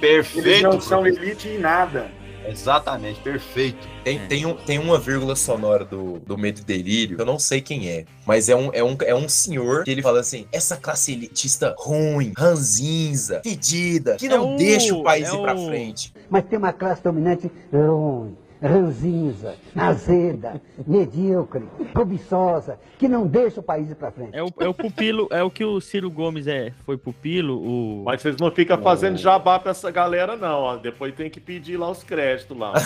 Perfeito. 0.00 0.46
Eles 0.48 0.62
não 0.62 0.80
são 0.80 1.06
elite 1.06 1.48
em 1.48 1.58
nada. 1.58 2.10
Exatamente, 2.48 3.20
perfeito. 3.20 3.86
Tem, 4.04 4.18
tem, 4.28 4.46
um, 4.46 4.54
tem 4.54 4.78
uma 4.78 4.98
vírgula 4.98 5.34
sonora 5.36 5.84
do, 5.84 6.18
do 6.20 6.38
Medo 6.38 6.60
e 6.60 6.64
Delírio, 6.64 7.16
que 7.16 7.22
eu 7.22 7.26
não 7.26 7.38
sei 7.38 7.60
quem 7.60 7.88
é, 7.88 8.04
mas 8.24 8.48
é 8.48 8.54
um, 8.56 8.70
é, 8.72 8.82
um, 8.84 8.96
é 9.04 9.14
um 9.14 9.28
senhor 9.28 9.84
que 9.84 9.90
ele 9.90 10.02
fala 10.02 10.20
assim: 10.20 10.46
essa 10.52 10.76
classe 10.76 11.12
elitista 11.12 11.74
ruim, 11.78 12.32
ranzinza, 12.36 13.40
fedida, 13.42 14.16
que 14.16 14.28
não 14.28 14.36
É 14.36 14.54
o- 14.54 14.56
deixa 14.56 14.94
o 14.94 15.02
país 15.02 15.28
é 15.28 15.34
ir 15.34 15.38
pra 15.42 15.54
o- 15.54 15.66
frente. 15.66 16.12
Mas 16.30 16.44
tem 16.44 16.58
uma 16.58 16.72
classe 16.72 17.02
dominante 17.02 17.50
ruim, 17.72 18.36
ranzinza, 18.62 19.54
azeda, 19.74 20.60
medíocre, 20.86 21.64
cobiçosa, 21.94 22.78
que 22.98 23.08
não 23.08 23.26
deixa 23.26 23.60
o 23.60 23.62
país 23.62 23.90
ir 23.90 23.94
pra 23.94 24.10
frente. 24.10 24.30
É 24.36 24.42
o, 24.42 24.48
é 24.60 24.68
o 24.68 24.74
pupilo, 24.74 25.28
é 25.30 25.42
o 25.42 25.50
que 25.50 25.64
o 25.64 25.80
Ciro 25.80 26.10
Gomes 26.10 26.46
é, 26.46 26.72
foi 26.84 26.96
pupilo, 26.96 27.58
o... 27.58 28.02
Mas 28.04 28.22
vocês 28.22 28.36
não 28.38 28.50
ficam 28.50 28.80
fazendo 28.82 29.16
jabá 29.18 29.58
pra 29.58 29.70
essa 29.72 29.90
galera, 29.90 30.36
não. 30.36 30.60
Ó. 30.60 30.76
Depois 30.76 31.14
tem 31.14 31.28
que 31.30 31.40
pedir 31.40 31.76
lá 31.76 31.90
os 31.90 32.02
créditos 32.02 32.56
lá. 32.56 32.72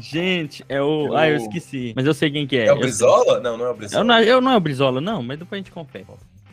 Gente, 0.00 0.64
é 0.68 0.80
o... 0.80 1.06
É 1.06 1.10
o- 1.10 1.16
Ah, 1.16 1.28
eu 1.28 1.36
esqueci. 1.36 1.92
Mas 1.96 2.06
eu 2.06 2.14
sei 2.14 2.30
quem 2.30 2.46
que 2.46 2.56
é. 2.56 2.66
É 2.66 2.72
o 2.72 2.76
Eu- 2.76 2.80
Brizola? 2.80 3.40
Não, 3.40 3.56
não 3.56 3.66
é 3.66 3.70
o 3.70 3.74
Brizola. 3.74 4.00
Eu 4.00 4.04
não, 4.06 4.20
eu 4.20 4.40
não 4.40 4.52
é 4.52 4.56
o 4.56 4.60
Brizola, 4.60 5.00
não, 5.00 5.22
mas 5.22 5.38
depois 5.38 5.58
a 5.58 5.62
gente 5.62 5.72
confere. 5.72 6.06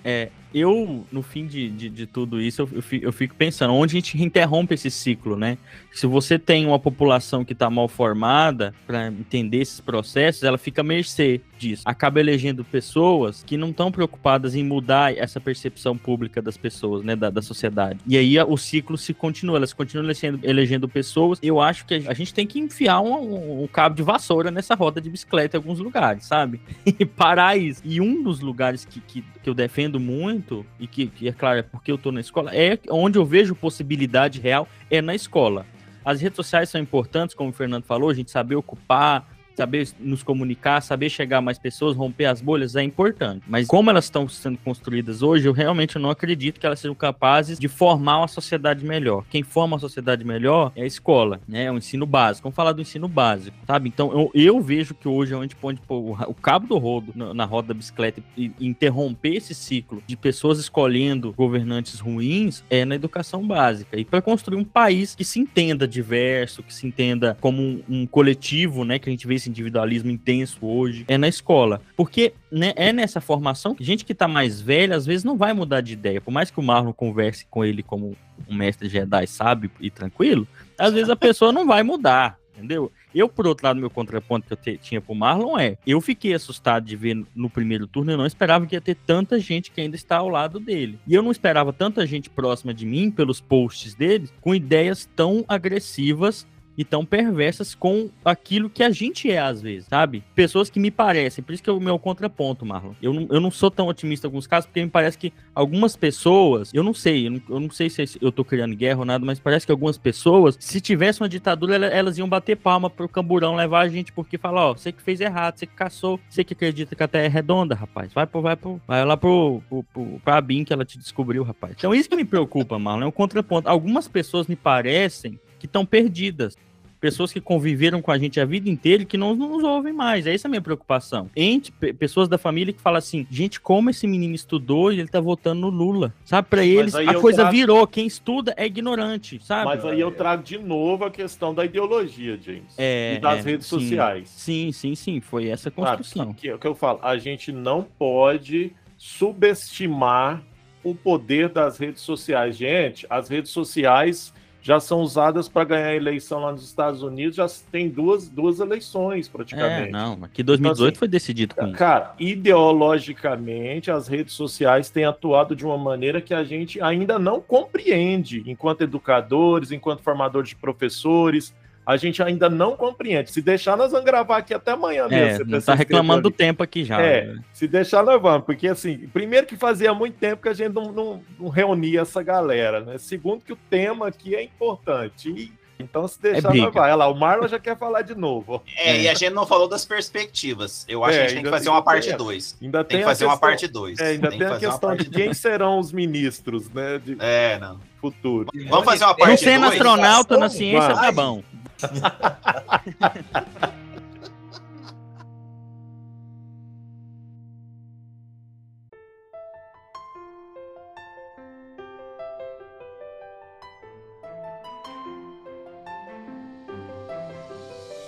É, 0.04 0.30
eu, 0.54 1.06
no 1.12 1.24
fim 1.24 1.48
de, 1.48 1.70
de, 1.70 1.90
de 1.90 2.06
tudo 2.06 2.40
isso, 2.40 2.62
eu, 2.62 2.70
eu 3.02 3.12
fico, 3.12 3.36
pensando, 3.36 3.74
onde 3.74 3.98
a 3.98 4.00
gente 4.00 4.22
interrompe 4.22 4.76
esse 4.76 4.92
ciclo, 4.92 5.36
né? 5.36 5.58
Se 5.92 6.06
você 6.06 6.38
tem 6.38 6.66
uma 6.66 6.78
população 6.78 7.44
que 7.44 7.54
está 7.54 7.70
mal 7.70 7.88
formada 7.88 8.74
para 8.86 9.08
entender 9.08 9.58
esses 9.58 9.80
processos, 9.80 10.44
ela 10.44 10.58
fica 10.58 10.82
à 10.82 10.84
mercê 10.84 11.42
disso. 11.58 11.82
Acaba 11.86 12.20
elegendo 12.20 12.64
pessoas 12.64 13.44
que 13.44 13.58
não 13.58 13.70
estão 13.70 13.92
preocupadas 13.92 14.54
em 14.54 14.64
mudar 14.64 15.16
essa 15.18 15.40
percepção 15.40 15.98
pública 15.98 16.42
das 16.42 16.58
pessoas, 16.58 17.04
né? 17.04 17.16
Da, 17.16 17.30
da 17.32 17.42
sociedade. 17.42 18.00
E 18.06 18.16
aí 18.16 18.40
o 18.40 18.58
ciclo 18.58 18.98
se 18.98 19.14
continua, 19.14 19.58
elas 19.58 19.74
continuam 19.74 20.06
elegendo, 20.06 20.40
elegendo 20.44 20.88
pessoas. 20.88 21.40
Eu 21.42 21.60
acho 21.60 21.86
que 21.86 21.96
a, 22.08 22.14
gente 22.14 22.34
tem 22.34 22.46
que 22.46 22.60
enfiar 22.60 23.02
um- 23.02 23.64
um 23.64 23.68
cabo 23.68 23.96
de 23.96 24.04
vassoura 24.04 24.52
nessa 24.52 24.76
roda 24.76 25.02
de 25.02 25.10
bicicleta 25.10 25.58
em 25.58 25.60
alguns 25.60 25.80
lugares, 25.80 26.26
sabe? 26.26 26.62
e 26.86 27.06
parar 27.06 27.58
isso. 27.58 27.82
E 27.84 28.00
um 28.00 28.22
dos 28.22 28.40
lugares 28.40 28.86
que, 28.86 29.00
que, 29.00 29.24
que 29.42 29.50
eu 29.50 29.54
defendo 29.54 29.93
muito, 30.00 30.66
e 30.80 30.88
que, 30.88 31.08
que, 31.08 31.28
é 31.28 31.32
claro, 31.32 31.60
é 31.60 31.62
porque 31.62 31.92
eu 31.92 31.98
tô 31.98 32.12
na 32.12 32.20
escola, 32.20 32.56
é 32.56 32.78
onde 32.90 33.18
eu 33.18 33.26
vejo 33.26 33.56
possibilidade 33.56 34.40
real, 34.40 34.68
é 34.90 35.02
na 35.02 35.16
escola. 35.16 35.66
As 36.06 36.22
redes 36.22 36.36
sociais 36.36 36.70
são 36.70 36.82
importantes, 36.82 37.36
como 37.36 37.50
o 37.50 37.54
Fernando 37.54 37.84
falou, 37.84 38.10
a 38.10 38.14
gente 38.14 38.30
saber 38.30 38.56
ocupar, 38.56 39.33
saber 39.56 39.88
nos 40.00 40.24
comunicar, 40.24 40.82
saber 40.82 41.10
chegar 41.10 41.38
a 41.38 41.42
mais 41.42 41.58
pessoas, 41.60 41.96
romper 41.96 42.26
as 42.26 42.42
bolhas 42.42 42.76
é 42.76 42.84
importante. 42.84 43.44
Mas 43.48 43.68
como 43.68 43.90
elas 43.90 44.06
estão 44.06 44.28
sendo 44.28 44.58
construídas 44.60 45.22
hoje, 45.22 45.48
eu 45.48 45.54
realmente 45.54 45.98
não 46.00 46.10
acredito 46.10 46.60
que 46.60 46.66
elas 46.66 46.80
sejam 46.80 46.96
capazes 46.96 47.60
de 47.60 47.68
formar 47.68 48.20
uma 48.20 48.28
sociedade 48.28 48.86
melhor. 48.86 49.24
Quem 49.30 49.44
forma 49.44 49.76
uma 49.76 49.80
sociedade 49.80 50.24
melhor 50.24 50.72
é 50.76 50.84
a 50.84 50.86
escola, 50.86 51.40
né? 51.48 51.66
É 51.66 51.72
o 51.72 51.78
ensino 51.78 52.06
básico. 52.06 52.44
Vamos 52.44 52.56
falar 52.56 52.72
do 52.72 52.82
ensino 52.82 53.08
básico, 53.08 53.56
sabe? 53.68 53.90
Então 53.90 54.12
eu, 54.12 54.32
eu 54.34 54.62
vejo 54.62 54.94
que 54.94 55.08
hoje 55.08 55.34
é 55.34 55.38
onde 55.38 55.56
pode 55.56 55.80
pôr 55.82 56.00
o, 56.00 56.12
ra- 56.12 56.28
o 56.28 56.34
cabo 56.34 56.68
do 56.68 56.78
rodo 56.78 57.12
na, 57.16 57.34
na 57.34 57.46
roda 57.46 57.70
da 57.70 57.74
bicicleta 57.74 58.22
e, 58.38 58.52
e 58.60 58.68
interromper 58.68 59.36
esse 59.36 59.54
ciclo 59.54 60.02
de 60.06 60.16
pessoas 60.16 60.60
escolhendo 60.60 61.34
governantes 61.34 62.00
ruins 62.00 62.64
é 62.70 62.86
na 62.86 62.96
educação 62.96 63.46
básica. 63.46 63.98
E 63.98 64.06
para 64.06 64.22
construir 64.22 64.58
um 64.58 64.64
país 64.64 65.16
que 65.16 65.24
se 65.24 65.40
entenda 65.40 65.88
diverso, 65.88 66.64
que 66.64 66.74
se 66.74 66.86
entenda 66.88 67.38
como 67.40 67.62
um, 67.62 67.84
um 67.90 68.06
coletivo, 68.08 68.84
né? 68.84 69.00
Que 69.00 69.10
a 69.10 69.12
gente 69.12 69.28
vê 69.28 69.36
esse 69.44 69.50
individualismo 69.50 70.10
intenso 70.10 70.58
hoje, 70.66 71.04
é 71.08 71.18
na 71.18 71.28
escola. 71.28 71.82
Porque 71.96 72.34
né, 72.52 72.74
é 72.76 72.94
nessa 72.94 73.20
formação 73.20 73.76
que 73.76 73.84
gente 73.84 74.06
que 74.06 74.16
tá 74.16 74.28
mais 74.28 74.62
velha, 74.62 74.96
às 74.96 75.06
vezes 75.06 75.24
não 75.24 75.38
vai 75.38 75.54
mudar 75.54 75.82
de 75.82 75.94
ideia. 75.94 76.22
Por 76.22 76.32
mais 76.32 76.50
que 76.50 76.60
o 76.60 76.64
Marlon 76.64 76.94
converse 76.94 77.46
com 77.50 77.64
ele 77.66 77.84
como 77.84 78.16
um 78.48 78.56
mestre 78.56 78.88
Jedi 78.90 79.28
sábio 79.28 79.70
e 79.80 79.90
tranquilo, 79.90 80.48
às 80.78 80.94
vezes 80.94 81.10
a 81.10 81.16
pessoa 81.16 81.52
não 81.52 81.66
vai 81.68 81.84
mudar, 81.84 82.38
entendeu? 82.56 82.92
Eu, 83.14 83.30
por 83.30 83.46
outro 83.46 83.68
lado, 83.68 83.80
meu 83.80 83.92
contraponto 83.92 84.48
que 84.48 84.54
eu 84.54 84.58
te- 84.58 84.78
tinha 84.78 85.00
pro 85.00 85.14
Marlon 85.14 85.56
é: 85.60 85.78
eu 85.86 86.02
fiquei 86.02 86.34
assustado 86.34 86.84
de 86.84 86.96
ver 86.96 87.24
no 87.36 87.48
primeiro 87.48 87.86
turno, 87.86 88.12
eu 88.12 88.18
não 88.18 88.26
esperava 88.26 88.66
que 88.66 88.76
ia 88.76 88.82
ter 88.82 88.96
tanta 88.96 89.40
gente 89.40 89.70
que 89.70 89.80
ainda 89.80 89.96
está 89.96 90.18
ao 90.18 90.30
lado 90.30 90.60
dele. 90.60 90.98
E 91.06 91.14
eu 91.14 91.22
não 91.22 91.30
esperava 91.32 91.72
tanta 91.72 92.08
gente 92.08 92.28
próxima 92.28 92.74
de 92.74 92.88
mim, 92.88 93.12
pelos 93.12 93.40
posts 93.40 93.94
deles, 93.94 94.34
com 94.42 94.56
ideias 94.56 95.08
tão 95.16 95.46
agressivas 95.48 96.48
e 96.78 96.84
tão 96.84 97.06
perversas 97.06 97.76
com 97.76 98.10
aquilo 98.24 98.70
que 98.70 98.84
a 98.84 98.90
gente 98.90 99.30
é 99.30 99.40
às 99.40 99.62
vezes, 99.62 99.88
sabe? 99.90 100.24
Pessoas 100.36 100.70
que 100.70 100.80
me 100.80 100.90
parecem, 100.92 101.44
por 101.44 101.54
isso 101.54 101.64
que 101.64 101.70
é 101.70 101.74
o 101.74 101.80
meu 101.80 102.00
contraponto, 102.00 102.66
Marlon. 102.66 102.94
Eu 103.02 103.14
não, 103.14 103.28
eu 103.30 103.40
não 103.40 103.52
sou 103.52 103.70
tão 103.70 103.88
otimista 103.88 104.28
em 104.28 104.30
alguns 104.30 104.48
casos, 104.48 104.66
porque 104.68 104.84
me 104.84 104.90
parece 104.90 105.18
que 105.18 105.32
algumas 105.54 105.96
pessoas, 105.96 106.72
eu 106.74 106.84
não 106.84 106.94
sei, 106.94 107.28
eu 107.28 107.32
não, 107.32 107.42
eu 107.50 107.60
não 107.60 107.70
sei 107.70 107.90
se 107.90 108.18
eu 108.22 108.32
tô 108.32 108.44
criando 108.44 108.76
guerra 108.76 109.00
ou 109.00 109.06
nada, 109.06 109.26
mas 109.26 109.40
parece 109.40 109.66
que 109.66 109.72
algumas 109.72 109.98
pessoas, 109.98 110.58
se 110.60 110.82
tivesse 110.82 111.22
uma 111.22 111.30
ditadura, 111.30 111.76
ela- 111.76 111.88
elas 111.88 112.18
iam 112.18 112.28
bater 112.28 112.56
palma 112.58 112.90
pro 112.90 113.08
camburão 113.10 113.56
levar 113.56 113.82
a 113.82 113.90
gente, 113.90 114.12
porque 114.12 114.38
fala, 114.38 114.70
ó, 114.70 114.74
você 114.74 114.92
que 114.92 115.02
fez 115.02 115.22
errado, 115.22 115.58
você 115.58 115.66
que 115.68 115.76
caçou, 115.76 116.20
você 116.30 116.44
que 116.44 116.54
acredita 116.54 116.96
que 116.96 117.04
a 117.04 117.08
terra 117.08 117.26
é 117.26 117.30
redonda, 117.30 117.76
rapaz. 117.76 118.14
Vai 118.14 118.26
pro, 118.26 118.42
vai 118.42 118.56
pro, 118.56 118.82
vai 118.88 119.06
lá 119.06 119.16
pro, 119.16 119.62
pro, 119.70 119.84
pro 119.84 120.22
pra 120.24 120.42
que 120.42 120.72
ela 120.74 120.86
te 120.86 120.98
descobriu, 120.98 121.44
rapaz. 121.44 121.74
Então 121.78 121.94
isso 121.94 122.10
que 122.10 122.16
me 122.16 122.26
preocupa, 122.26 122.78
Marlon, 122.80 123.04
é 123.04 123.08
um 123.08 123.12
contraponto. 123.12 123.68
Algumas 123.70 124.08
pessoas 124.08 124.48
me 124.48 124.56
parecem 124.56 125.40
que 125.64 125.68
estão 125.68 125.86
perdidas. 125.86 126.58
Pessoas 127.00 127.34
que 127.34 127.42
conviveram 127.42 128.02
com 128.02 128.12
a 128.12 128.18
gente 128.18 128.40
a 128.40 128.46
vida 128.46 128.70
inteira 128.70 129.04
e 129.04 129.06
que 129.06 129.18
não 129.18 129.36
nos 129.36 129.62
ouvem 129.64 129.92
mais. 129.92 130.26
Essa 130.26 130.48
é 130.48 130.50
a 130.50 130.52
minha 130.52 130.62
preocupação. 130.62 131.30
Entre 131.36 131.70
pe- 131.72 131.92
pessoas 131.94 132.30
da 132.30 132.38
família 132.38 132.74
que 132.74 132.80
falam 132.82 132.98
assim: 132.98 133.28
gente, 133.30 133.60
como 133.60 133.90
esse 133.90 134.08
menino 134.08 134.34
estudou 134.34 134.92
e 134.92 135.00
ele 135.00 135.10
tá 135.10 135.20
votando 135.20 135.60
no 135.62 135.70
Lula. 135.70 136.14
Sabe, 136.24 136.48
pra 136.50 136.66
eles 136.66 136.96
a 136.96 137.14
coisa 137.16 137.42
trago- 137.42 137.52
virou. 137.58 137.86
Quem 137.88 138.08
estuda 138.08 138.54
é 138.58 138.66
ignorante, 138.66 139.38
sabe? 139.44 139.66
Mas 139.66 139.84
aí 139.84 140.00
eu 140.00 140.12
trago 140.12 140.44
de 140.44 140.58
novo 140.58 141.04
a 141.04 141.12
questão 141.12 141.54
da 141.54 141.66
ideologia, 141.66 142.38
James. 142.42 142.74
É, 142.78 143.16
e 143.16 143.20
das 143.20 143.40
é, 143.46 143.50
redes 143.50 143.68
sim. 143.68 143.80
sociais. 143.80 144.30
Sim, 144.30 144.72
sim, 144.72 144.96
sim. 144.96 145.20
Foi 145.20 145.48
essa 145.50 145.64
Sabe, 145.70 145.76
construção. 145.76 146.34
Que, 146.34 146.42
que 146.44 146.48
é 146.50 146.56
o 146.56 146.60
que 146.60 146.68
eu 146.68 146.76
falo, 146.76 147.00
a 147.04 147.18
gente 147.18 147.52
não 147.52 147.84
pode 147.84 148.72
subestimar 148.98 150.42
o 150.82 150.96
poder 150.96 151.50
das 151.50 151.78
redes 151.78 152.02
sociais. 152.02 152.56
Gente, 152.56 153.06
as 153.10 153.28
redes 153.28 153.52
sociais 153.52 154.34
já 154.64 154.80
são 154.80 155.02
usadas 155.02 155.50
para 155.50 155.66
ganhar 155.66 155.94
eleição 155.94 156.40
lá 156.40 156.52
nos 156.54 156.64
Estados 156.64 157.04
Unidos, 157.04 157.36
já 157.36 157.46
tem 157.70 157.90
duas, 157.90 158.30
duas 158.30 158.62
eleições 158.62 159.28
praticamente. 159.28 159.90
É, 159.90 159.92
não, 159.92 160.18
aqui 160.24 160.42
2018 160.42 160.74
Então, 160.74 160.88
assim, 160.88 161.00
foi 161.00 161.08
decidido 161.10 161.54
com 161.54 161.68
isso. 161.68 161.76
Cara, 161.76 162.16
ideologicamente, 162.18 163.92
as 163.92 164.08
redes 164.08 164.34
sociais 164.34 164.90
têm 164.90 165.04
atuado 165.04 165.54
de 165.54 165.66
uma 165.66 165.78
maneira 165.78 166.22
que 166.22 166.34
a 166.34 166.46
gente 166.46 166.82
ainda 166.82 167.20
não 167.20 167.42
compreende, 167.42 168.42
enquanto 168.48 168.82
educadores, 168.82 169.70
enquanto 169.72 170.02
formadores 170.02 170.50
de 170.50 170.56
professores, 170.56 171.54
a 171.86 171.98
gente 171.98 172.22
ainda 172.24 172.50
não 172.50 172.76
compreende. 172.76 173.32
Se 173.32 173.42
deixar, 173.42 173.76
nós 173.76 173.92
vamos 173.92 174.06
gravar 174.06 174.38
aqui 174.38 174.54
até 174.54 174.72
amanhã 174.72 175.08
mesmo. 175.08 175.24
É, 175.26 175.32
você 175.34 175.40
não 175.40 175.46
precisa 175.50 175.66
tá 175.66 175.72
ter 175.74 175.78
reclamando 175.80 176.22
do 176.24 176.32
tempo 176.32 176.64
aqui 176.64 176.84
já. 176.86 177.02
É, 177.02 177.26
né? 177.28 177.42
se 177.54 177.68
deixar, 177.68 178.04
nós 178.04 178.22
vamos. 178.22 178.46
Porque, 178.46 178.68
assim, 178.68 179.08
primeiro 179.12 179.46
que 179.48 179.58
fazia 179.58 179.94
muito 179.94 180.16
tempo 180.18 180.42
que 180.42 180.50
a 180.50 180.54
gente 180.54 180.74
não, 180.74 180.92
não, 180.92 181.22
não 181.40 181.50
reunia 181.50 182.02
essa 182.02 182.24
galera, 182.24 182.82
né? 182.82 182.98
Segundo 182.98 183.42
que 183.44 183.54
o 183.54 183.58
tema 183.70 184.08
aqui 184.08 184.34
é 184.36 184.42
importante. 184.42 185.30
E, 185.30 185.52
então, 185.80 186.08
se 186.08 186.22
deixar, 186.22 186.50
briga. 186.50 186.66
nós 186.66 186.74
vai. 186.74 186.84
Olha 186.92 186.96
lá, 186.96 187.08
o 187.10 187.16
Marlon 187.16 187.48
já 187.48 187.60
quer 187.60 187.78
falar 187.78 188.04
de 188.04 188.16
novo. 188.16 188.62
É, 188.78 189.02
e 189.02 189.10
a 189.10 189.14
gente 189.14 189.32
não 189.32 189.46
falou 189.46 189.68
das 189.68 189.84
perspectivas. 189.84 190.86
Eu 190.88 191.04
acho 191.04 191.18
É, 191.18 191.20
que 191.20 191.26
a 191.26 191.28
gente 191.28 191.36
tem 191.38 191.44
que 191.44 191.50
fazer 191.50 191.66
tem 191.66 191.74
uma 191.74 191.82
parte 191.82 192.10
ter. 192.12 192.18
2. 192.18 192.58
Ainda 192.62 192.84
tem 192.84 192.88
tem 192.88 192.98
que 193.00 193.04
a 193.04 193.08
fazer 193.08 193.26
uma 193.26 193.32
questão- 193.34 193.50
parte 193.50 193.68
2. 193.68 194.00
É, 194.00 194.08
ainda 194.08 194.30
tem, 194.30 194.44
a 194.44 194.58
questão 194.58 194.96
de 194.96 195.10
quem 195.10 195.34
serão 195.34 195.80
os 195.80 195.92
ministros, 195.92 196.70
né? 196.70 197.02
De 197.04 197.18
é, 197.20 197.58
não. 197.60 197.80
futuro. 198.00 198.48
Vamos 198.70 198.86
fazer 198.86 199.04
uma 199.04 199.10
Não 199.12 199.18
parte 199.18 199.44
sendo 199.44 199.62
2? 199.62 199.74
astronauta 199.74 200.38
na 200.38 200.50
ciência, 200.50 200.94
tá 200.94 201.12
bom. 201.12 201.44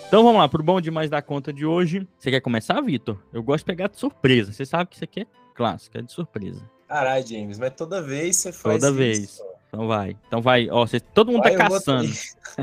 Então 0.08 0.24
vamos 0.24 0.40
lá, 0.40 0.48
pro 0.48 0.64
bom 0.64 0.80
demais 0.80 1.10
da 1.10 1.22
conta 1.22 1.52
de 1.52 1.66
hoje. 1.66 2.08
Você 2.18 2.32
quer 2.32 2.40
começar, 2.40 2.80
Vitor? 2.82 3.18
Eu 3.34 3.44
gosto 3.44 3.64
de 3.64 3.66
pegar 3.66 3.90
de 3.90 3.98
surpresa. 4.00 4.54
Você 4.54 4.66
sabe 4.66 4.90
que 4.90 4.96
isso 4.96 5.04
aqui 5.04 5.22
é 5.22 5.28
clássico, 5.54 5.98
é 5.98 6.02
de 6.02 6.12
surpresa. 6.12 6.62
Caralho, 6.88 7.28
James, 7.28 7.58
mas 7.60 7.74
toda 7.76 8.02
vez 8.02 8.38
você 8.38 8.54
faz 8.54 8.82
Toda 8.82 8.88
isso. 8.92 8.96
vez. 8.98 9.55
Então 9.76 9.88
vai. 9.88 10.18
Então 10.28 10.42
vai. 10.42 10.70
Ó, 10.70 10.86
cê- 10.88 11.00
todo 11.00 11.32
mundo 11.32 11.44
Vai, 11.44 11.56
tá 11.56 11.64
eu 11.66 11.68
vou- 11.70 11.78
caçando. 11.78 12.10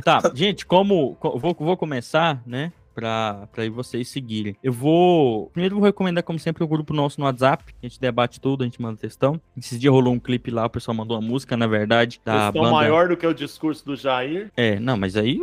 Tá, 0.04 0.20
gente, 0.34 0.64
como. 0.66 1.14
co- 1.16 1.38
Vou, 1.38 1.54
vou 1.58 1.76
começar, 1.76 2.42
né? 2.46 2.72
Pra, 2.94 3.48
pra 3.50 3.62
aí 3.62 3.70
vocês 3.70 4.06
seguirem. 4.08 4.54
Eu 4.62 4.70
vou. 4.72 5.46
Primeiro, 5.48 5.76
vou 5.76 5.84
recomendar, 5.84 6.22
como 6.22 6.38
sempre, 6.38 6.62
o 6.62 6.68
grupo 6.68 6.92
nosso 6.92 7.18
no 7.18 7.24
WhatsApp. 7.26 7.64
A 7.82 7.86
gente 7.86 7.98
debate 7.98 8.38
tudo, 8.38 8.62
a 8.62 8.66
gente 8.66 8.82
manda 8.82 8.98
textão. 8.98 9.40
Esses 9.56 9.80
dias 9.80 9.90
rolou 9.90 10.12
um 10.12 10.18
clipe 10.18 10.50
lá, 10.50 10.66
o 10.66 10.70
pessoal 10.70 10.94
mandou 10.94 11.18
uma 11.18 11.26
música, 11.26 11.56
na 11.56 11.66
verdade, 11.66 12.20
da 12.22 12.52
banda. 12.52 12.70
maior 12.70 13.08
do 13.08 13.16
que 13.16 13.26
o 13.26 13.32
discurso 13.32 13.82
do 13.84 13.96
Jair. 13.96 14.50
É, 14.56 14.78
não, 14.78 14.98
mas 14.98 15.16
aí 15.16 15.38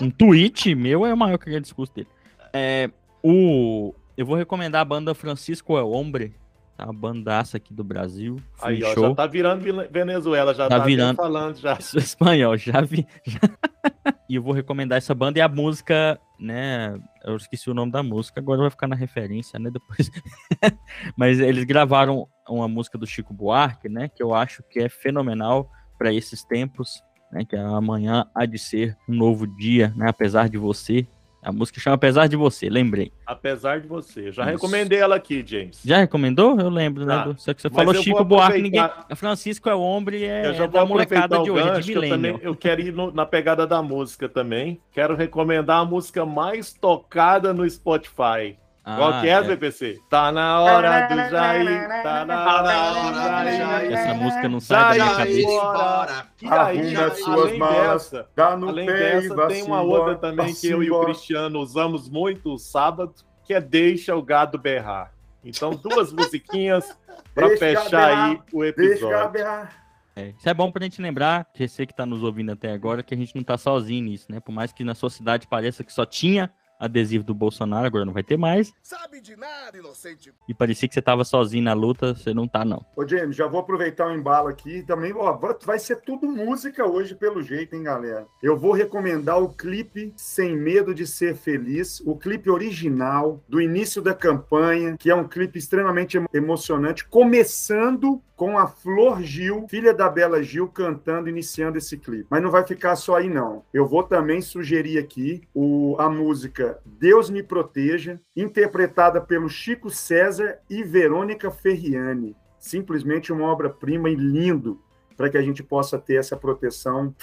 um 0.00 0.10
tweet 0.10 0.74
meu 0.74 1.04
é 1.04 1.14
maior 1.14 1.36
que 1.36 1.44
aquele 1.44 1.60
discurso 1.60 1.92
dele. 1.94 2.08
É, 2.54 2.90
o, 3.22 3.94
eu 4.16 4.24
vou 4.24 4.36
recomendar 4.36 4.80
a 4.80 4.84
banda 4.84 5.14
Francisco 5.14 5.76
El 5.76 5.90
Hombre, 5.90 6.34
Tá 6.76 6.84
uma 6.84 6.92
bandaça 6.92 7.56
aqui 7.56 7.72
do 7.72 7.82
Brasil. 7.82 8.36
Aí, 8.60 8.82
ó, 8.84 8.92
Show. 8.92 9.08
já 9.08 9.14
tá 9.14 9.26
virando 9.26 9.64
Venezuela, 9.90 10.52
já 10.52 10.68
Tá 10.68 10.78
tá, 10.80 10.84
virando. 10.84 11.16
falando 11.16 11.56
já. 11.56 11.80
Sou 11.80 11.98
espanhol, 11.98 12.56
já 12.58 12.82
vi. 12.82 13.06
já- 13.24 13.40
e 14.28 14.34
eu 14.34 14.42
vou 14.42 14.52
recomendar 14.52 14.98
essa 14.98 15.14
banda 15.14 15.38
e 15.38 15.42
a 15.42 15.48
música, 15.48 16.20
né? 16.38 16.98
Eu 17.24 17.36
esqueci 17.36 17.70
o 17.70 17.74
nome 17.74 17.90
da 17.92 18.02
música, 18.02 18.40
agora 18.40 18.60
vai 18.60 18.70
ficar 18.70 18.86
na 18.88 18.94
referência, 18.96 19.58
né? 19.58 19.70
Depois. 19.70 20.10
Mas 21.16 21.40
eles 21.40 21.64
gravaram 21.64 22.28
uma 22.48 22.68
música 22.68 22.98
do 22.98 23.06
Chico 23.06 23.32
Buarque, 23.32 23.88
né? 23.88 24.08
Que 24.08 24.22
eu 24.22 24.34
acho 24.34 24.62
que 24.70 24.80
é 24.80 24.88
fenomenal 24.88 25.70
para 25.98 26.12
esses 26.12 26.44
tempos, 26.44 27.02
né? 27.32 27.42
Que 27.44 27.56
amanhã 27.56 28.26
há 28.34 28.44
de 28.44 28.58
ser 28.58 28.96
um 29.08 29.14
novo 29.14 29.46
dia, 29.46 29.94
né? 29.96 30.10
Apesar 30.10 30.48
de 30.50 30.58
você. 30.58 31.06
A 31.46 31.52
música 31.52 31.78
chama 31.78 31.94
Apesar 31.94 32.26
de 32.26 32.34
Você, 32.34 32.68
lembrei. 32.68 33.12
Apesar 33.24 33.80
de 33.80 33.86
você. 33.86 34.32
Já 34.32 34.42
Isso. 34.42 34.50
recomendei 34.54 34.98
ela 34.98 35.14
aqui, 35.14 35.44
James. 35.46 35.80
Já 35.84 35.98
recomendou? 35.98 36.58
Eu 36.58 36.68
lembro, 36.68 37.06
né? 37.06 37.14
Tá. 37.14 37.24
do- 37.24 37.40
Só 37.40 37.54
que 37.54 37.62
você 37.62 37.70
falou 37.70 37.94
Chico 37.94 38.24
Buarque, 38.24 38.60
ninguém. 38.60 38.82
Francisco 39.14 39.68
é 39.70 39.74
o 39.76 39.80
homem, 39.80 40.24
é, 40.24 40.46
Eu 40.48 40.54
já 40.54 40.64
é 40.64 40.66
vou 40.66 40.80
da 40.80 40.84
molecada 40.84 41.38
de 41.40 41.48
hoje, 41.52 41.62
gancho, 41.64 41.82
de 41.86 41.92
eu, 41.92 42.08
também, 42.08 42.38
eu 42.42 42.56
quero 42.56 42.80
ir 42.80 42.92
no- 42.92 43.12
na 43.12 43.24
pegada 43.24 43.64
da 43.64 43.80
música 43.80 44.28
também. 44.28 44.80
Quero 44.90 45.14
recomendar 45.14 45.82
a 45.82 45.84
música 45.84 46.26
mais 46.26 46.72
tocada 46.72 47.54
no 47.54 47.68
Spotify. 47.70 48.56
Qual 48.94 49.12
Ah, 49.14 49.20
que 49.20 49.26
é, 49.28 49.32
é. 49.32 49.42
VPC? 49.42 49.98
Tá 50.08 50.30
na 50.30 50.60
hora 50.60 51.08
do 51.08 51.16
Jair, 51.16 52.02
tá 52.04 52.24
na 52.24 52.54
hora 52.54 53.10
do 53.10 53.56
Jair. 53.56 53.92
Essa 53.92 54.14
música 54.14 54.48
não 54.48 54.60
sai 54.60 54.98
da 54.98 55.04
minha 55.04 55.16
cabeça. 55.16 56.26
E 56.40 56.46
aí, 56.48 56.96
Arruma 56.96 57.14
suas 57.16 57.40
além 57.48 57.58
malas, 57.58 58.10
dessa, 58.10 58.56
no 58.56 58.68
além 58.68 58.86
pé 58.86 58.92
e 58.92 59.28
dessa, 59.28 59.46
tem 59.48 59.62
uma 59.64 59.82
outra 59.82 60.14
também 60.14 60.54
que 60.54 60.68
eu 60.68 60.82
e 60.84 60.90
o. 60.90 61.00
Cristiano 61.00 61.58
usamos 61.58 62.08
muito 62.08 62.54
o 62.54 62.58
sábado, 62.58 63.12
que 63.44 63.52
é 63.54 63.60
Deixa 63.60 64.14
o 64.14 64.22
Gado 64.22 64.56
Berrar. 64.56 65.12
Então, 65.44 65.70
duas 65.70 66.12
musiquinhas 66.12 66.86
pra 67.34 67.48
Deixa 67.48 67.64
o 67.64 67.68
gado 67.68 67.80
fechar 67.84 68.06
berrar, 68.06 68.24
aí 68.30 68.32
o 68.34 68.38
Deixa 68.38 68.56
o 68.56 68.64
episódio. 68.64 69.08
gado 69.10 69.32
berrar. 69.32 69.72
É, 70.14 70.28
isso 70.38 70.48
é 70.48 70.54
bom 70.54 70.70
pra 70.70 70.82
gente 70.84 71.02
lembrar, 71.02 71.44
que 71.52 71.66
você 71.68 71.84
que 71.84 71.94
tá 71.94 72.06
nos 72.06 72.22
ouvindo 72.22 72.52
até 72.52 72.72
agora, 72.72 73.02
que 73.02 73.12
a 73.12 73.16
gente 73.16 73.34
não 73.34 73.42
tá 73.42 73.58
sozinho 73.58 74.04
nisso, 74.04 74.26
né? 74.30 74.38
Por 74.40 74.52
mais 74.52 74.72
que 74.72 74.82
na 74.84 74.94
sua 74.94 75.10
cidade 75.10 75.46
pareça 75.48 75.82
que 75.84 75.92
só 75.92 76.06
tinha 76.06 76.50
adesivo 76.78 77.24
do 77.24 77.34
Bolsonaro, 77.34 77.86
agora 77.86 78.04
não 78.04 78.12
vai 78.12 78.22
ter 78.22 78.36
mais. 78.36 78.72
Sabe 78.82 79.20
de 79.20 79.36
nada, 79.36 79.76
inocente. 79.78 80.32
E 80.48 80.54
parecia 80.54 80.88
que 80.88 80.94
você 80.94 81.02
tava 81.02 81.24
sozinho 81.24 81.64
na 81.64 81.72
luta, 81.72 82.14
você 82.14 82.32
não 82.34 82.46
tá, 82.46 82.64
não. 82.64 82.84
Ô, 82.96 83.06
James, 83.06 83.34
já 83.36 83.46
vou 83.46 83.60
aproveitar 83.60 84.06
o 84.06 84.14
embalo 84.14 84.48
aqui 84.48 84.82
também. 84.82 85.12
Ó, 85.14 85.32
vai- 85.36 85.56
vai 85.64 85.78
ser 85.78 86.00
tudo 86.02 86.26
música 86.28 86.86
hoje, 86.86 87.14
pelo 87.14 87.42
jeito, 87.42 87.74
hein, 87.74 87.82
galera? 87.82 88.26
Eu 88.42 88.56
vou 88.56 88.72
recomendar 88.72 89.40
o 89.42 89.48
clipe 89.48 90.12
Sem 90.16 90.56
Medo 90.56 90.94
de 90.94 91.06
Ser 91.06 91.34
Feliz, 91.36 92.00
o 92.00 92.16
clipe 92.16 92.50
original 92.50 93.42
do 93.48 93.60
início 93.60 94.02
da 94.02 94.14
campanha, 94.14 94.96
que 94.98 95.10
é 95.10 95.14
um 95.14 95.26
clipe 95.26 95.58
extremamente 95.58 96.16
emo- 96.16 96.28
emocionante, 96.32 97.06
começando 97.08 98.20
com 98.36 98.58
a 98.58 98.66
Flor 98.66 99.22
Gil, 99.22 99.66
filha 99.68 99.94
da 99.94 100.10
Bela 100.10 100.42
Gil, 100.42 100.68
cantando, 100.68 101.28
iniciando 101.28 101.78
esse 101.78 101.96
clipe. 101.96 102.26
Mas 102.30 102.42
não 102.42 102.50
vai 102.50 102.64
ficar 102.66 102.94
só 102.94 103.16
aí, 103.16 103.30
não. 103.30 103.64
Eu 103.72 103.86
vou 103.86 104.02
também 104.02 104.42
sugerir 104.42 104.98
aqui 104.98 105.42
o, 105.54 105.96
a 105.98 106.10
música 106.10 106.78
Deus 106.84 107.30
Me 107.30 107.42
Proteja, 107.42 108.20
interpretada 108.36 109.20
pelo 109.20 109.48
Chico 109.48 109.88
César 109.88 110.58
e 110.68 110.84
Verônica 110.84 111.50
Ferriani. 111.50 112.36
Simplesmente 112.58 113.32
uma 113.32 113.46
obra-prima 113.46 114.10
e 114.10 114.14
lindo 114.14 114.80
para 115.16 115.30
que 115.30 115.38
a 115.38 115.42
gente 115.42 115.62
possa 115.62 115.98
ter 115.98 116.16
essa 116.16 116.36
proteção 116.36 117.14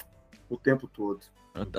o 0.49 0.57
tempo 0.57 0.88
todo. 0.88 1.20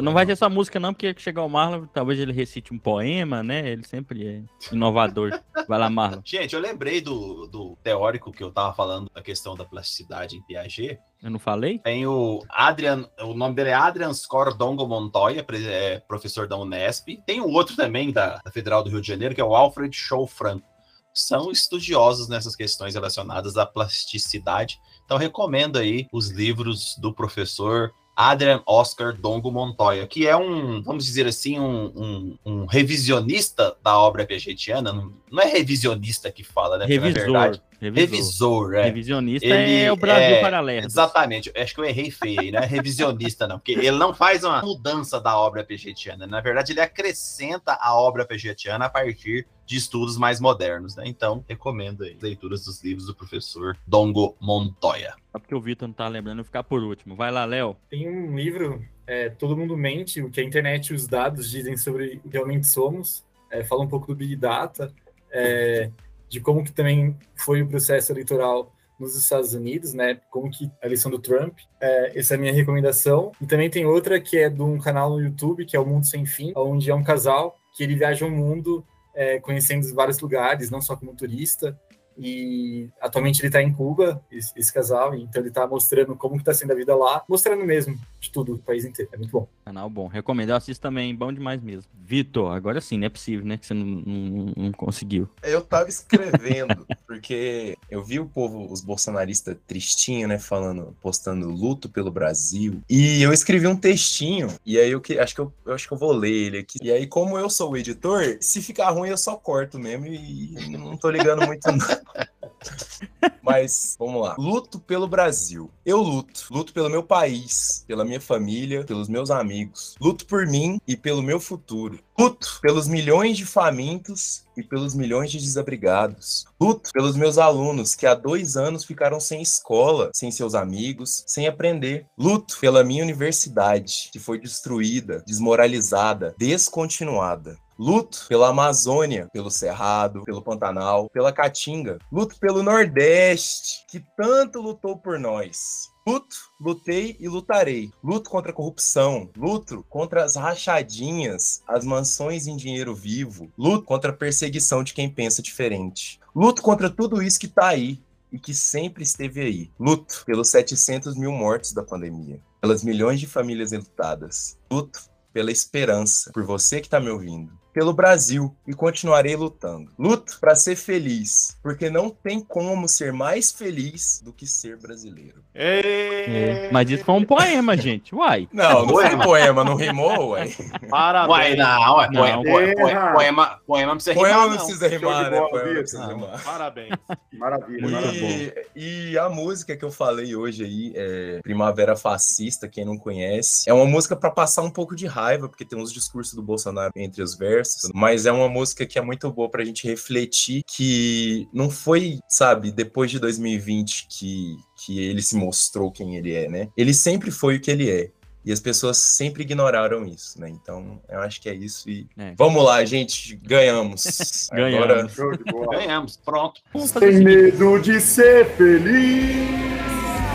Não 0.01 0.13
vai 0.13 0.25
ter 0.25 0.37
só 0.37 0.49
música, 0.49 0.79
não, 0.79 0.95
porque 0.95 1.15
chegar 1.19 1.43
o 1.43 1.49
Marlon, 1.49 1.87
talvez 1.87 2.21
ele 2.21 2.33
recite 2.33 2.73
um 2.73 2.79
poema, 2.79 3.43
né? 3.43 3.71
Ele 3.71 3.85
sempre 3.85 4.27
é 4.27 4.43
inovador. 4.73 5.33
Vai 5.67 5.79
lá, 5.79 5.91
Marlon. 5.91 6.21
Gente, 6.25 6.55
eu 6.55 6.61
lembrei 6.61 7.01
do, 7.01 7.49
do 7.49 7.77
teórico 7.83 8.31
que 8.31 8.43
eu 8.43 8.53
tava 8.53 8.73
falando 8.73 9.11
da 9.13 9.21
questão 9.21 9.57
da 9.57 9.65
plasticidade 9.65 10.37
em 10.37 10.43
Piaget. 10.43 11.01
Eu 11.21 11.31
não 11.31 11.41
falei? 11.41 11.81
Tem 11.81 12.07
o 12.07 12.41
Adrian, 12.51 13.09
o 13.21 13.35
nome 13.35 13.57
dele 13.57 13.71
é 13.71 13.75
Adrian 13.75 14.13
Scordongo 14.13 14.87
Montoya, 14.87 15.45
é 15.67 15.99
professor 16.01 16.47
da 16.47 16.57
Unesp. 16.57 17.19
Tem 17.27 17.41
o 17.41 17.49
outro 17.49 17.75
também 17.75 18.13
da, 18.13 18.37
da 18.45 18.53
Federal 18.53 18.85
do 18.85 18.91
Rio 18.91 19.01
de 19.01 19.09
Janeiro, 19.09 19.35
que 19.35 19.41
é 19.41 19.45
o 19.45 19.57
Alfred 19.57 19.97
Show 19.97 20.27
Franco. 20.27 20.69
São 21.13 21.51
estudiosos 21.51 22.29
nessas 22.29 22.55
questões 22.55 22.95
relacionadas 22.95 23.57
à 23.57 23.67
plasticidade. 23.67 24.79
Então, 25.05 25.17
recomendo 25.17 25.79
aí 25.79 26.07
os 26.13 26.31
livros 26.31 26.97
do 27.01 27.13
professor 27.13 27.93
Adrian 28.17 28.63
Oscar 28.67 29.13
Dongo 29.13 29.51
Montoya, 29.51 30.07
que 30.07 30.27
é 30.27 30.37
um, 30.37 30.83
vamos 30.83 31.05
dizer 31.05 31.27
assim, 31.27 31.59
um, 31.59 31.87
um- 31.95 32.39
um 32.45 32.67
revisionista 32.67 33.77
da 33.83 33.99
obra 33.99 34.25
piagetiana. 34.27 34.93
Não, 34.93 35.13
não 35.31 35.43
é 35.43 35.47
revisionista 35.47 36.31
que 36.31 36.45
fala, 36.45 36.79
né? 36.79 36.87
Porque, 36.87 36.99
na 37.01 37.07
Revisor. 37.07 37.25
verdade, 37.33 37.63
revisor. 37.91 38.71
revisor, 38.71 38.75
é. 38.75 38.85
Revisionista 38.85 39.47
Ele 39.47 39.81
é 39.83 39.93
o 39.93 39.97
Brasil 39.97 40.37
é- 40.37 40.41
paralelo. 40.41 40.87
Exatamente. 40.87 41.53
Acho 41.57 41.75
que 41.75 41.81
eu 41.81 41.85
errei 41.85 42.11
feio 42.11 42.41
aí, 42.41 42.51
não 42.51 42.61
é 42.61 42.67
revisionista, 42.67 43.47
não. 43.47 43.59
Porque 43.59 43.73
ele 43.73 43.93
não 43.93 44.15
faz 44.15 44.45
uma 44.45 44.61
mudança 44.63 45.21
da 45.21 45.39
obra 45.39 45.65
pegetiana. 45.65 46.27
Na 46.27 46.41
verdade, 46.41 46.73
ele 46.73 46.81
acrescenta 46.81 47.79
a 47.81 47.95
obra 47.95 48.25
pegetiana 48.25 48.87
a 48.87 48.91
partir 48.91 49.47
de 49.67 49.77
estudos 49.77 50.17
mais 50.17 50.41
modernos, 50.41 50.95
né? 50.97 51.05
Então, 51.07 51.45
recomendo 51.49 52.05
aí 52.05 52.17
leituras 52.21 52.65
dos 52.65 52.83
livros 52.83 53.07
do 53.07 53.15
professor 53.15 53.77
Dongo 53.87 54.37
Montoya. 54.41 55.15
Só 55.33 55.39
porque 55.39 55.55
o 55.55 55.61
Vitor 55.61 55.89
não 55.89 55.95
tá 55.95 56.07
lembrando, 56.07 56.39
eu 56.39 56.45
vou 56.45 56.47
ficar 56.47 56.63
por 56.63 56.83
último. 56.83 57.17
Vai 57.17 57.31
lá, 57.31 57.45
Léo. 57.45 57.77
Tem 57.89 58.09
um 58.09 58.37
livro, 58.37 58.85
é, 59.07 59.31
Todo 59.31 59.57
Mundo 59.57 59.77
Mente, 59.77 60.21
o 60.21 60.31
que 60.31 60.41
a 60.41 60.45
internet 60.45 60.89
e 60.89 60.95
os 60.95 61.07
dados 61.07 61.51
dizem 61.51 61.77
sobre 61.77 62.21
o 62.25 62.29
que 62.29 62.29
realmente 62.31 62.67
somos. 62.67 63.25
É, 63.51 63.65
fala 63.65 63.83
um 63.83 63.89
pouco 63.89 64.09
do 64.09 64.17
Big 64.17 64.37
Data, 64.37 64.93
é, 65.31 65.91
de 66.29 66.41
como 66.41 66.65
que 66.65 66.73
também 66.73 67.17
foi 67.37 67.63
o 67.63 67.69
processo 67.69 68.13
eleitoral 68.13 68.73
nos 68.99 69.17
Estados 69.17 69.55
Unidos, 69.55 69.93
né? 69.93 70.21
Como 70.31 70.51
que 70.51 70.71
a 70.83 70.87
eleição 70.87 71.11
do 71.11 71.19
Trump. 71.19 71.59
É, 71.81 72.19
essa 72.19 72.35
é 72.35 72.37
a 72.37 72.41
minha 72.41 72.53
recomendação. 72.53 73.33
E 73.41 73.47
também 73.47 73.69
tem 73.69 73.85
outra 73.85 74.21
que 74.21 74.39
é 74.39 74.49
de 74.49 74.63
um 74.63 74.79
canal 74.79 75.11
no 75.11 75.21
YouTube, 75.21 75.65
que 75.65 75.77
é 75.77 75.81
o 75.81 75.87
Mundo 75.87 76.07
Sem 76.07 76.25
Fim, 76.25 76.53
onde 76.57 76.91
é 76.91 76.95
um 76.95 77.03
casal 77.03 77.57
que 77.77 77.83
ele 77.83 77.97
viaja 77.97 78.25
o 78.25 78.31
mundo 78.31 78.85
é, 79.15 79.39
conhecendo 79.41 79.93
vários 79.95 80.19
lugares, 80.21 80.71
não 80.71 80.81
só 80.81 80.97
como 80.97 81.15
turista. 81.15 81.79
E 82.19 82.89
atualmente 83.01 83.41
ele 83.41 83.49
está 83.49 83.63
em 83.63 83.73
Cuba, 83.73 84.23
esse, 84.31 84.53
esse 84.57 84.73
casal, 84.73 85.15
então 85.15 85.41
ele 85.43 85.49
está 85.49 85.67
mostrando 85.67 86.15
como 86.17 86.39
que 86.39 86.45
tá 86.45 86.55
sendo 86.55 86.73
a 86.73 86.77
vida 86.77 86.95
lá, 86.95 87.23
mostrando 87.29 87.65
mesmo 87.65 87.99
de 88.21 88.31
tudo, 88.31 88.55
o 88.55 88.59
país 88.59 88.85
inteiro. 88.85 89.11
É 89.13 89.17
muito 89.17 89.31
bom. 89.31 89.49
Canal 89.65 89.89
bom. 89.91 90.07
Recomendo. 90.07 90.51
Eu 90.51 90.57
assisto 90.57 90.81
também. 90.83 91.15
Bom 91.15 91.33
demais 91.33 91.61
mesmo. 91.63 91.91
Vitor, 92.07 92.53
agora 92.55 92.81
sim, 92.81 92.99
não 92.99 93.07
é 93.07 93.11
possível, 93.11 93.45
né? 93.47 93.57
Que 93.57 93.67
você 93.67 93.75
não, 93.75 93.85
não- 93.87 94.53
não 94.57 94.73
conseguiu. 94.73 95.29
Eu 95.43 95.63
tava 95.63 95.89
escrevendo, 95.89 96.87
porque 97.07 97.77
eu 97.91 98.05
vi 98.05 98.21
o 98.21 98.27
povo, 98.27 98.71
os 98.71 98.81
bolsonaristas 98.81 99.57
tristinho, 99.67 100.29
né, 100.29 100.39
falando, 100.39 100.95
postando 101.01 101.49
luto 101.51 101.89
pelo 101.89 102.11
Brasil. 102.11 102.81
E 102.89 103.23
eu 103.23 103.33
escrevi 103.33 103.67
um 103.67 103.77
textinho, 103.77 104.49
e 104.65 104.79
aí 104.79 104.91
eu 104.91 105.01
que, 105.01 105.19
acho 105.19 105.35
que 105.35 105.41
eu, 105.41 105.53
eu 105.65 105.75
acho 105.75 105.89
que 105.89 105.95
eu 105.95 105.99
vou 105.99 106.13
ler 106.13 106.31
ele 106.31 106.59
aqui. 106.59 106.79
E 106.83 106.91
aí, 106.93 107.07
como 107.07 107.39
eu 107.39 107.49
sou 107.49 107.73
o 107.73 107.77
editor, 107.77 108.37
se 108.41 108.61
ficar 108.61 108.91
ruim 108.91 109.09
eu 109.09 109.17
só 109.19 109.37
corto 109.37 109.79
mesmo 109.79 110.07
e 110.07 110.55
não 110.77 110.97
tô 110.97 111.11
ligando 111.11 111.47
muito 111.47 111.67
não. 111.71 111.79
Mas 113.43 113.97
vamos 113.99 114.23
lá. 114.23 114.35
Luto 114.39 114.79
pelo 114.81 115.07
Brasil. 115.07 115.71
Eu 115.85 115.99
luto. 115.99 116.47
Luto 116.51 116.73
pelo 116.73 116.89
meu 116.89 117.03
país, 117.03 117.85
pela 117.87 118.05
minha 118.05 118.21
família, 118.21 118.85
pelos 118.85 119.09
meus 119.09 119.31
amigos. 119.31 119.95
Luto 120.01 120.27
por 120.27 120.47
mim 120.47 120.81
e 120.87 120.97
pelo 120.97 121.23
meu 121.23 121.39
futuro. 121.39 121.99
Luto 122.19 122.59
pelos 122.63 122.87
milhões 122.87 123.37
de 123.37 123.45
famintos 123.45 124.45
e 124.57 124.63
pelos 124.63 124.95
milhões 124.95 125.31
de 125.31 125.39
desabrigados. 125.39 126.47
Luto 126.61 126.91
pelos 126.93 127.17
meus 127.17 127.39
alunos 127.39 127.95
que 127.95 128.07
há 128.07 128.15
dois 128.15 128.57
anos 128.57 128.85
ficaram 128.85 129.19
sem 129.19 129.43
escola, 129.43 130.11
sem 130.15 130.31
seus 130.31 130.55
amigos, 130.55 131.25
sem 131.27 131.47
aprender. 131.47 132.07
Luto 132.17 132.59
pela 132.61 132.85
minha 132.85 133.03
universidade, 133.03 134.11
que 134.13 134.19
foi 134.19 134.39
destruída, 134.39 135.23
desmoralizada, 135.27 136.35
descontinuada. 136.39 137.59
Luto 137.79 138.27
pela 138.29 138.49
Amazônia, 138.49 139.29
pelo 139.33 139.51
Cerrado, 139.51 140.23
pelo 140.23 140.43
Pantanal, 140.43 141.09
pela 141.11 141.33
Caatinga. 141.33 141.99
Luto 142.11 142.39
pelo 142.39 142.63
Nordeste, 142.63 143.85
que 143.89 144.01
tanto 144.17 144.61
lutou 144.61 144.97
por 144.97 145.19
nós. 145.19 145.93
Luto, 146.07 146.37
lutei 146.61 147.17
e 147.19 147.27
lutarei. 147.29 147.91
Luto 148.03 148.29
contra 148.29 148.51
a 148.51 148.55
corrupção. 148.55 149.31
Luto 149.37 149.85
contra 149.89 150.23
as 150.23 150.37
rachadinhas, 150.37 151.63
as 151.67 151.85
mansões 151.85 152.47
em 152.47 152.57
dinheiro 152.57 152.95
vivo. 152.95 153.51
Luto 153.57 153.85
contra 153.85 154.11
a 154.11 154.15
perseguição 154.15 154.85
de 154.85 154.93
quem 154.93 155.09
pensa 155.09 155.43
diferente. 155.43 156.21
Luto 156.35 156.61
contra 156.61 156.91
tudo 156.91 157.23
isso 157.23 157.41
que 157.41 157.49
tá 157.49 157.69
aí 157.69 157.99
e 158.31 158.39
que 158.39 158.53
sempre 158.53 159.03
esteve 159.03 159.41
aí. 159.41 159.71
Luto 159.81 160.25
pelos 160.27 160.49
700 160.49 161.17
mil 161.17 161.33
mortos 161.33 161.73
da 161.73 161.83
pandemia. 161.83 162.39
Pelas 162.61 162.85
milhões 162.85 163.19
de 163.19 163.27
famílias 163.27 163.73
enlutadas. 163.73 164.59
Luto 164.71 165.01
pela 165.33 165.51
esperança. 165.51 166.31
Por 166.33 166.45
você 166.45 166.81
que 166.81 166.89
tá 166.89 167.01
me 167.01 167.09
ouvindo. 167.09 167.64
Pelo 167.75 167.93
Brasil 167.93 168.55
e 168.67 168.73
continuarei 168.73 169.35
lutando. 169.35 169.91
Luto 169.99 170.39
para 170.41 170.55
ser 170.55 170.77
feliz, 170.77 171.59
porque 171.61 171.91
não 171.91 172.09
tem 172.09 172.41
como 172.41 172.89
ser 172.89 173.13
mais 173.13 173.51
feliz 173.51 174.23
do 174.25 174.33
que 174.33 174.47
ser 174.47 174.79
brasileiro. 174.79 175.43
É, 175.53 176.71
mas 176.73 176.89
isso 176.89 177.05
foi 177.05 177.15
um 177.15 177.25
poema, 177.25 177.77
gente. 177.77 178.15
Uai. 178.15 178.49
Não, 178.55 178.87
não 178.87 178.95
foi 178.95 179.17
poema, 179.17 179.65
não 179.65 179.75
rimou, 179.75 180.31
ué. 180.31 180.49
Parabéns. 180.89 181.31
Uai, 181.31 181.57
não, 181.57 181.97
ué, 181.97 182.09
Não. 182.11 182.21
poema, 182.21 182.43
poema, 182.43 183.13
poema, 183.13 183.61
poema, 183.67 183.87
não 183.89 183.95
precisa 183.97 184.15
Poema 184.15 184.35
rimar, 184.35 184.49
não 184.49 184.57
precisa 184.57 184.89
rimar, 184.89 185.31
né? 185.31 185.39
bola, 185.39 185.51
Poema 185.51 185.67
não 185.67 185.75
precisa 185.75 186.07
rimar. 186.07 186.45
Parabéns. 186.45 186.91
Maravilha, 187.33 187.89
maravilha. 187.91 188.67
E, 188.77 189.11
e 189.11 189.19
a 189.19 189.29
música 189.29 189.77
que 189.77 189.85
eu 189.85 189.91
falei 189.91 190.37
hoje 190.37 190.65
aí, 190.65 190.93
é 190.95 191.41
Primavera 191.43 191.97
Fascista, 191.97 192.69
quem 192.69 192.85
não 192.85 192.97
conhece, 192.97 193.69
é 193.69 193.75
uma 193.75 193.87
música 193.87 194.15
pra 194.15 194.31
passar 194.31 194.63
um 194.63 194.71
pouco 194.71 194.95
de 194.95 195.07
raiva, 195.07 195.49
porque 195.49 195.65
tem 195.65 195.79
uns 195.79 195.93
discursos 195.93 196.35
do 196.35 196.43
Bolsonaro 196.43 196.93
entre 196.95 197.23
os 197.23 197.35
versos, 197.35 197.64
mas 197.95 198.27
é 198.27 198.33
uma 198.33 198.49
música 198.49 198.87
que 198.87 198.99
é 198.99 199.03
muito 199.03 199.31
boa 199.33 199.49
pra 199.51 199.65
gente 199.65 199.87
refletir 199.87 200.63
que 200.67 201.49
não 201.53 201.71
foi, 201.71 202.19
sabe, 202.29 202.71
depois 202.71 203.11
de 203.11 203.19
2020 203.19 204.07
que, 204.09 204.57
que 204.85 205.01
ele 205.01 205.23
se 205.23 205.37
mostrou 205.37 205.91
quem 205.91 206.17
ele 206.17 206.33
é, 206.35 206.49
né? 206.49 206.69
Ele 206.77 206.95
sempre 206.95 207.31
foi 207.31 207.57
o 207.57 207.61
que 207.61 207.71
ele 207.71 207.91
é. 207.91 208.11
E 208.45 208.53
as 208.53 208.61
pessoas 208.61 208.99
sempre 208.99 209.43
ignoraram 209.43 210.05
isso, 210.05 210.39
né? 210.39 210.51
Então, 210.51 211.01
eu 211.09 211.21
acho 211.21 211.41
que 211.41 211.49
é 211.49 211.55
isso. 211.55 211.89
E 211.89 212.07
É. 212.19 212.35
vamos 212.37 212.63
lá, 212.63 212.85
gente, 212.85 213.37
ganhamos. 213.37 214.51
Ganhamos. 214.53 215.19
Agora. 215.49 215.79
Ganhamos, 215.79 216.19
pronto. 216.19 216.61
Seguinte. 216.77 217.25
medo 217.25 217.79
de 217.79 217.99
ser 218.01 218.55
feliz. 218.55 219.35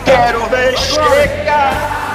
Quero 0.05 0.49
ver 0.49 0.75
chegar. 0.79 2.09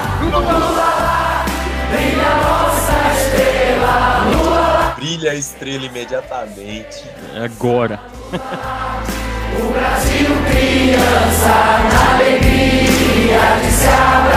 Brilha 5.24 5.32
a 5.32 5.34
estrela 5.36 5.86
imediatamente. 5.86 7.02
É 7.34 7.46
agora. 7.46 7.98
o 8.30 9.72
Brasil 9.72 10.26
criança 10.50 11.48
na 11.48 12.14
alegria 12.14 13.40
de 13.62 13.70
se 13.70 13.88
abrir. 13.88 14.33